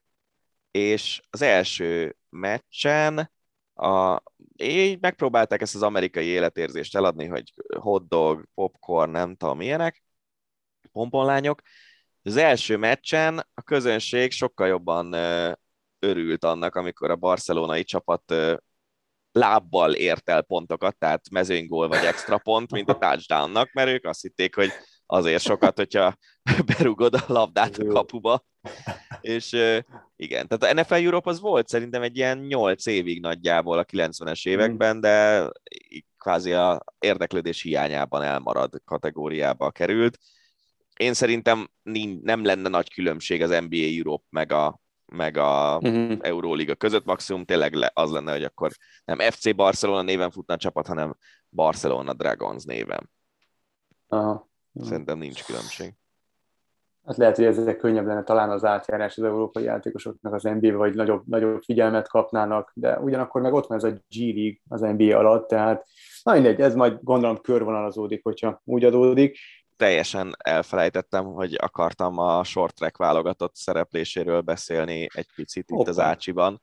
és 0.72 1.22
az 1.30 1.42
első 1.42 2.16
meccsen 2.30 3.32
a, 3.80 4.24
így 4.58 5.00
megpróbálták 5.00 5.62
ezt 5.62 5.76
az 5.76 5.82
amerikai 5.82 6.26
életérzést 6.26 6.96
eladni, 6.96 7.26
hogy 7.26 7.54
hotdog, 7.80 8.46
popcorn, 8.54 9.12
nem 9.12 9.36
tudom 9.36 9.58
milyenek, 9.58 10.04
pomponlányok. 10.92 11.62
Az 12.24 12.36
első 12.36 12.78
meccsen 12.78 13.38
a 13.54 13.62
közönség 13.62 14.32
sokkal 14.32 14.68
jobban 14.68 15.14
örült 16.00 16.44
annak, 16.44 16.76
amikor 16.76 17.12
a 17.12 17.16
barcelonai 17.16 17.84
csapat 17.84 18.34
lábbal 19.32 19.94
ért 19.94 20.30
el 20.30 20.42
pontokat, 20.42 20.98
tehát 20.98 21.30
mezőnygól 21.30 21.88
vagy 21.88 22.06
extra 22.06 22.38
pont, 22.38 22.72
mint 22.72 22.90
a 22.90 22.98
touchdownnak, 23.08 23.72
mert 23.74 23.90
ők 23.90 24.06
azt 24.06 24.22
hitték, 24.22 24.56
hogy 24.56 24.72
azért 25.06 25.44
sokat, 25.44 25.78
hogyha 25.78 26.16
berugod 26.78 27.14
a 27.14 27.24
labdát 27.28 27.78
a 27.78 27.86
kapuba. 27.86 28.46
És 29.22 29.52
igen, 30.16 30.48
tehát 30.48 30.76
a 30.76 30.82
NFL 30.82 30.94
Europe 30.94 31.30
az 31.30 31.40
volt 31.40 31.68
szerintem 31.68 32.02
egy 32.02 32.18
ilyen 32.18 32.38
8 32.38 32.86
évig 32.86 33.22
nagyjából 33.22 33.78
a 33.78 33.86
90-es 33.86 34.48
években, 34.48 35.02
de 35.02 35.48
kvázi 36.18 36.54
a 36.54 36.84
érdeklődés 37.00 37.62
hiányában 37.62 38.22
elmarad 38.22 38.82
kategóriába 38.86 39.72
került. 39.72 40.18
Én 40.96 41.14
szerintem 41.14 41.70
nem 42.22 42.44
lenne 42.44 42.70
nagy 42.70 42.94
különbség 42.94 43.42
az 43.42 43.50
NBA 43.50 43.98
Europe 43.98 44.26
meg 44.30 44.52
a, 44.52 44.80
meg 45.06 45.38
a 45.38 45.78
uh-huh. 45.82 46.18
Euróliga 46.22 46.76
között, 46.76 47.06
maximum 47.06 47.46
tényleg 47.46 47.92
az 47.94 48.12
lenne, 48.12 48.32
hogy 48.32 48.44
akkor 48.44 48.72
nem 49.06 49.20
FC 49.20 49.56
Barcelona 49.56 50.02
néven 50.02 50.32
futna 50.32 50.54
a 50.54 50.58
csapat, 50.58 50.88
hanem 50.88 51.18
Barcelona 51.50 52.14
Dragons 52.14 52.64
néven. 52.64 53.10
Aha. 54.08 54.50
Szerintem 54.74 55.18
nincs 55.18 55.44
különbség. 55.44 55.94
Hát 57.06 57.18
lehet, 57.18 57.36
hogy 57.36 57.46
ezek 57.46 57.78
könnyebb 57.78 58.06
lenne 58.06 58.24
talán 58.24 58.50
az 58.50 58.66
átjárás 58.66 59.18
az 59.18 59.24
európai 59.24 59.64
játékosoknak 59.64 60.34
az 60.34 60.44
NBA-be, 60.44 60.76
vagy 60.76 60.96
nagyobb, 60.96 61.24
nagyobb 61.28 61.62
figyelmet 61.62 62.08
kapnának, 62.08 62.72
de 62.74 63.00
ugyanakkor 63.00 63.42
meg 63.42 63.54
ott 63.54 63.68
van 63.68 63.78
ez 63.78 63.84
a 63.84 64.02
G-League 64.10 64.58
az 64.68 64.82
NBA 64.82 65.18
alatt, 65.18 65.48
tehát 65.48 65.88
na 66.24 66.34
mindegy, 66.34 66.62
ez 66.62 66.76
majd 66.76 67.00
gondolom 67.02 67.42
körvonalazódik, 67.42 68.24
hogyha 68.24 68.62
úgy 68.64 68.84
adódik. 68.84 69.38
Teljesen 69.78 70.36
elfelejtettem, 70.38 71.26
hogy 71.26 71.58
akartam 71.62 72.18
a 72.18 72.44
short 72.44 72.76
track 72.76 72.98
válogatott 72.98 73.56
szerepléséről 73.56 74.42
beszélni 74.42 75.08
egy 75.14 75.28
picit 75.36 75.70
itt 75.70 75.78
Opa. 75.78 75.90
az 75.90 76.00
Ácsiban, 76.00 76.62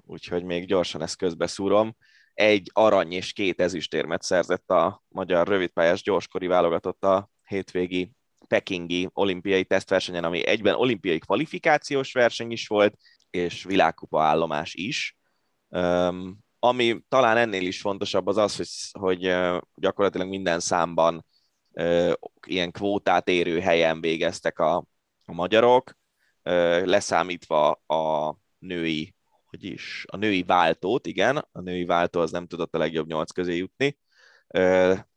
úgyhogy 0.00 0.44
még 0.44 0.66
gyorsan 0.66 1.02
ezt 1.02 1.16
közbeszúrom. 1.16 1.96
Egy 2.34 2.70
arany 2.72 3.12
és 3.12 3.32
két 3.32 3.60
ezüstérmet 3.60 4.22
szerzett 4.22 4.70
a 4.70 5.02
magyar 5.08 5.48
rövidpályás 5.48 6.02
gyorskori 6.02 6.46
válogatott 6.46 7.04
a 7.04 7.28
hétvégi 7.44 8.12
pekingi 8.52 9.08
olimpiai 9.12 9.64
tesztversenyen, 9.64 10.24
ami 10.24 10.46
egyben 10.46 10.74
olimpiai 10.74 11.18
kvalifikációs 11.18 12.12
verseny 12.12 12.50
is 12.50 12.66
volt, 12.66 12.94
és 13.30 13.64
világkupa 13.64 14.22
állomás 14.22 14.74
is. 14.74 15.16
Um, 15.68 16.38
ami 16.58 17.04
talán 17.08 17.36
ennél 17.36 17.66
is 17.66 17.80
fontosabb 17.80 18.26
az 18.26 18.36
az, 18.36 18.56
hogy, 18.56 18.68
hogy 19.00 19.20
gyakorlatilag 19.74 20.28
minden 20.28 20.60
számban 20.60 21.26
uh, 21.70 22.12
ilyen 22.46 22.70
kvótát 22.70 23.28
érő 23.28 23.60
helyen 23.60 24.00
végeztek 24.00 24.58
a, 24.58 24.76
a 25.24 25.32
magyarok, 25.32 25.96
uh, 26.44 26.84
leszámítva 26.84 27.70
a 27.70 28.34
női, 28.58 29.14
hogy 29.46 29.64
is, 29.64 30.04
a 30.08 30.16
női 30.16 30.42
váltót, 30.42 31.06
igen, 31.06 31.48
a 31.52 31.60
női 31.60 31.84
váltó 31.84 32.20
az 32.20 32.30
nem 32.30 32.46
tudott 32.46 32.74
a 32.74 32.78
legjobb 32.78 33.06
nyolc 33.06 33.30
közé 33.30 33.56
jutni, 33.56 33.98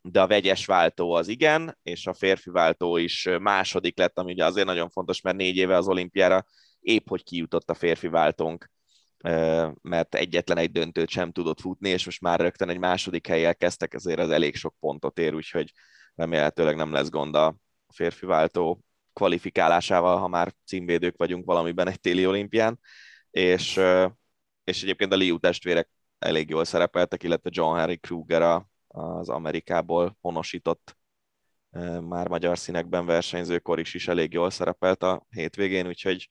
de 0.02 0.22
a 0.22 0.28
vegyes 0.28 0.66
váltó 0.66 1.12
az 1.12 1.28
igen, 1.28 1.78
és 1.84 2.08
a 2.08 2.14
férfi 2.14 2.50
váltó 2.50 2.98
is 2.98 3.30
második 3.40 3.98
lett, 3.98 4.20
ami 4.20 4.32
ugye 4.32 4.46
azért 4.46 4.68
nagyon 4.68 4.90
fontos, 4.90 5.22
mert 5.22 5.38
négy 5.38 5.58
éve 5.58 5.78
az 5.78 5.88
olimpiára 5.88 6.46
épp 6.80 7.08
hogy 7.08 7.24
kijutott 7.24 7.70
a 7.70 7.74
férfi 7.74 8.08
váltónk, 8.08 8.72
mert 9.82 10.16
egyetlen 10.16 10.58
egy 10.58 10.72
döntőt 10.72 11.10
sem 11.10 11.32
tudott 11.32 11.60
futni, 11.60 11.90
és 11.90 12.06
most 12.06 12.22
már 12.22 12.40
rögtön 12.40 12.70
egy 12.70 12.78
második 12.78 13.28
helyjel 13.28 13.56
kezdtek, 13.56 13.94
ezért 13.94 14.20
az 14.20 14.30
elég 14.30 14.56
sok 14.56 14.76
pontot 14.80 15.20
ér, 15.20 15.34
úgyhogy 15.34 15.72
remélhetőleg 16.16 16.76
nem 16.76 16.92
lesz 16.92 17.10
gond 17.10 17.36
a 17.36 17.56
férfi 17.94 18.26
váltó 18.26 18.84
kvalifikálásával, 19.14 20.18
ha 20.18 20.28
már 20.28 20.54
címvédők 20.66 21.18
vagyunk 21.18 21.46
valamiben 21.46 21.88
egy 21.88 22.00
téli 22.00 22.28
olimpián, 22.28 22.80
és, 23.32 23.80
és 24.64 24.84
egyébként 24.84 25.14
a 25.14 25.16
Liu 25.16 25.40
testvérek 25.40 25.90
elég 26.20 26.50
jól 26.50 26.66
szerepeltek, 26.66 27.24
illetve 27.24 27.50
John 27.54 27.78
Harry 27.78 27.98
Kruger 27.98 28.42
a, 28.42 28.70
az 28.96 29.30
Amerikából 29.30 30.18
honosított 30.22 30.98
már 32.02 32.28
magyar 32.28 32.58
színekben 32.58 33.06
versenyzőkor 33.06 33.80
is, 33.80 33.94
is 33.94 34.08
elég 34.08 34.34
jól 34.34 34.50
szerepelt 34.50 35.04
a 35.04 35.26
hétvégén, 35.30 35.88
úgyhogy 35.88 36.30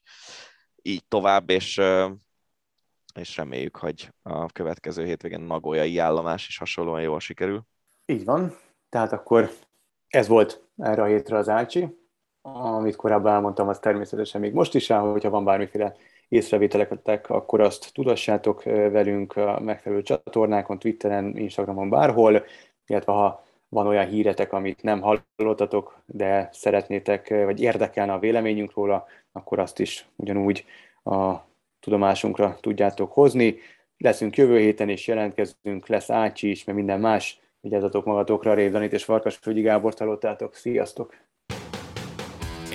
így 0.82 1.07
tovább, 1.09 1.51
és, 1.51 1.81
és 3.15 3.36
reméljük, 3.36 3.77
hogy 3.77 4.12
a 4.23 4.47
következő 4.47 5.05
hétvégén 5.05 5.41
Nagoyai 5.41 5.99
állomás 5.99 6.49
is 6.49 6.59
hasonlóan 6.59 7.03
jól 7.03 7.20
sikerül. 7.20 7.66
Így 8.07 8.24
van, 8.24 8.57
tehát 8.89 9.12
akkor 9.12 9.51
ez 10.09 10.28
volt 10.28 10.65
erre 10.77 11.03
a 11.03 11.07
hétre 11.07 11.36
az 11.36 11.49
Ácsi. 11.49 12.03
Amit 12.43 12.97
korábban 12.97 13.32
elmondtam, 13.32 13.69
az 13.69 13.78
természetesen 13.78 14.41
még 14.41 14.53
most 14.53 14.74
is 14.74 14.91
áll, 14.91 15.01
hogyha 15.01 15.31
van 15.31 15.45
bármiféle 15.45 15.97
észrevételeket, 16.35 17.31
akkor 17.31 17.61
azt 17.61 17.93
tudassátok 17.93 18.62
velünk 18.62 19.36
a 19.36 19.61
megfelelő 19.61 20.02
csatornákon, 20.02 20.78
Twitteren, 20.78 21.36
Instagramon, 21.36 21.89
bárhol, 21.89 22.44
illetve 22.86 23.12
ha 23.12 23.44
van 23.69 23.86
olyan 23.86 24.06
híretek, 24.06 24.52
amit 24.52 24.82
nem 24.82 25.01
hallottatok, 25.01 26.02
de 26.06 26.48
szeretnétek, 26.52 27.28
vagy 27.28 27.61
érdekelne 27.61 28.12
a 28.12 28.19
véleményünk 28.19 28.74
róla, 28.74 29.06
akkor 29.32 29.59
azt 29.59 29.78
is 29.78 30.06
ugyanúgy 30.16 30.65
a 31.05 31.35
tudomásunkra 31.81 32.56
tudjátok 32.61 33.12
hozni. 33.12 33.56
Leszünk 33.97 34.36
jövő 34.36 34.59
héten, 34.59 34.89
és 34.89 35.06
jelentkezünk, 35.06 35.86
lesz 35.86 36.11
Ácsi 36.11 36.51
is, 36.51 36.65
mert 36.65 36.78
minden 36.78 37.01
más. 37.01 37.40
Vigyázzatok 37.61 38.05
magatokra, 38.05 38.55
Révdanit 38.55 38.93
és 38.93 39.05
Farkas 39.05 39.36
Fölgyi 39.36 39.61
Gábort 39.61 39.98
hallottátok. 39.98 40.55
Sziasztok! 40.55 41.24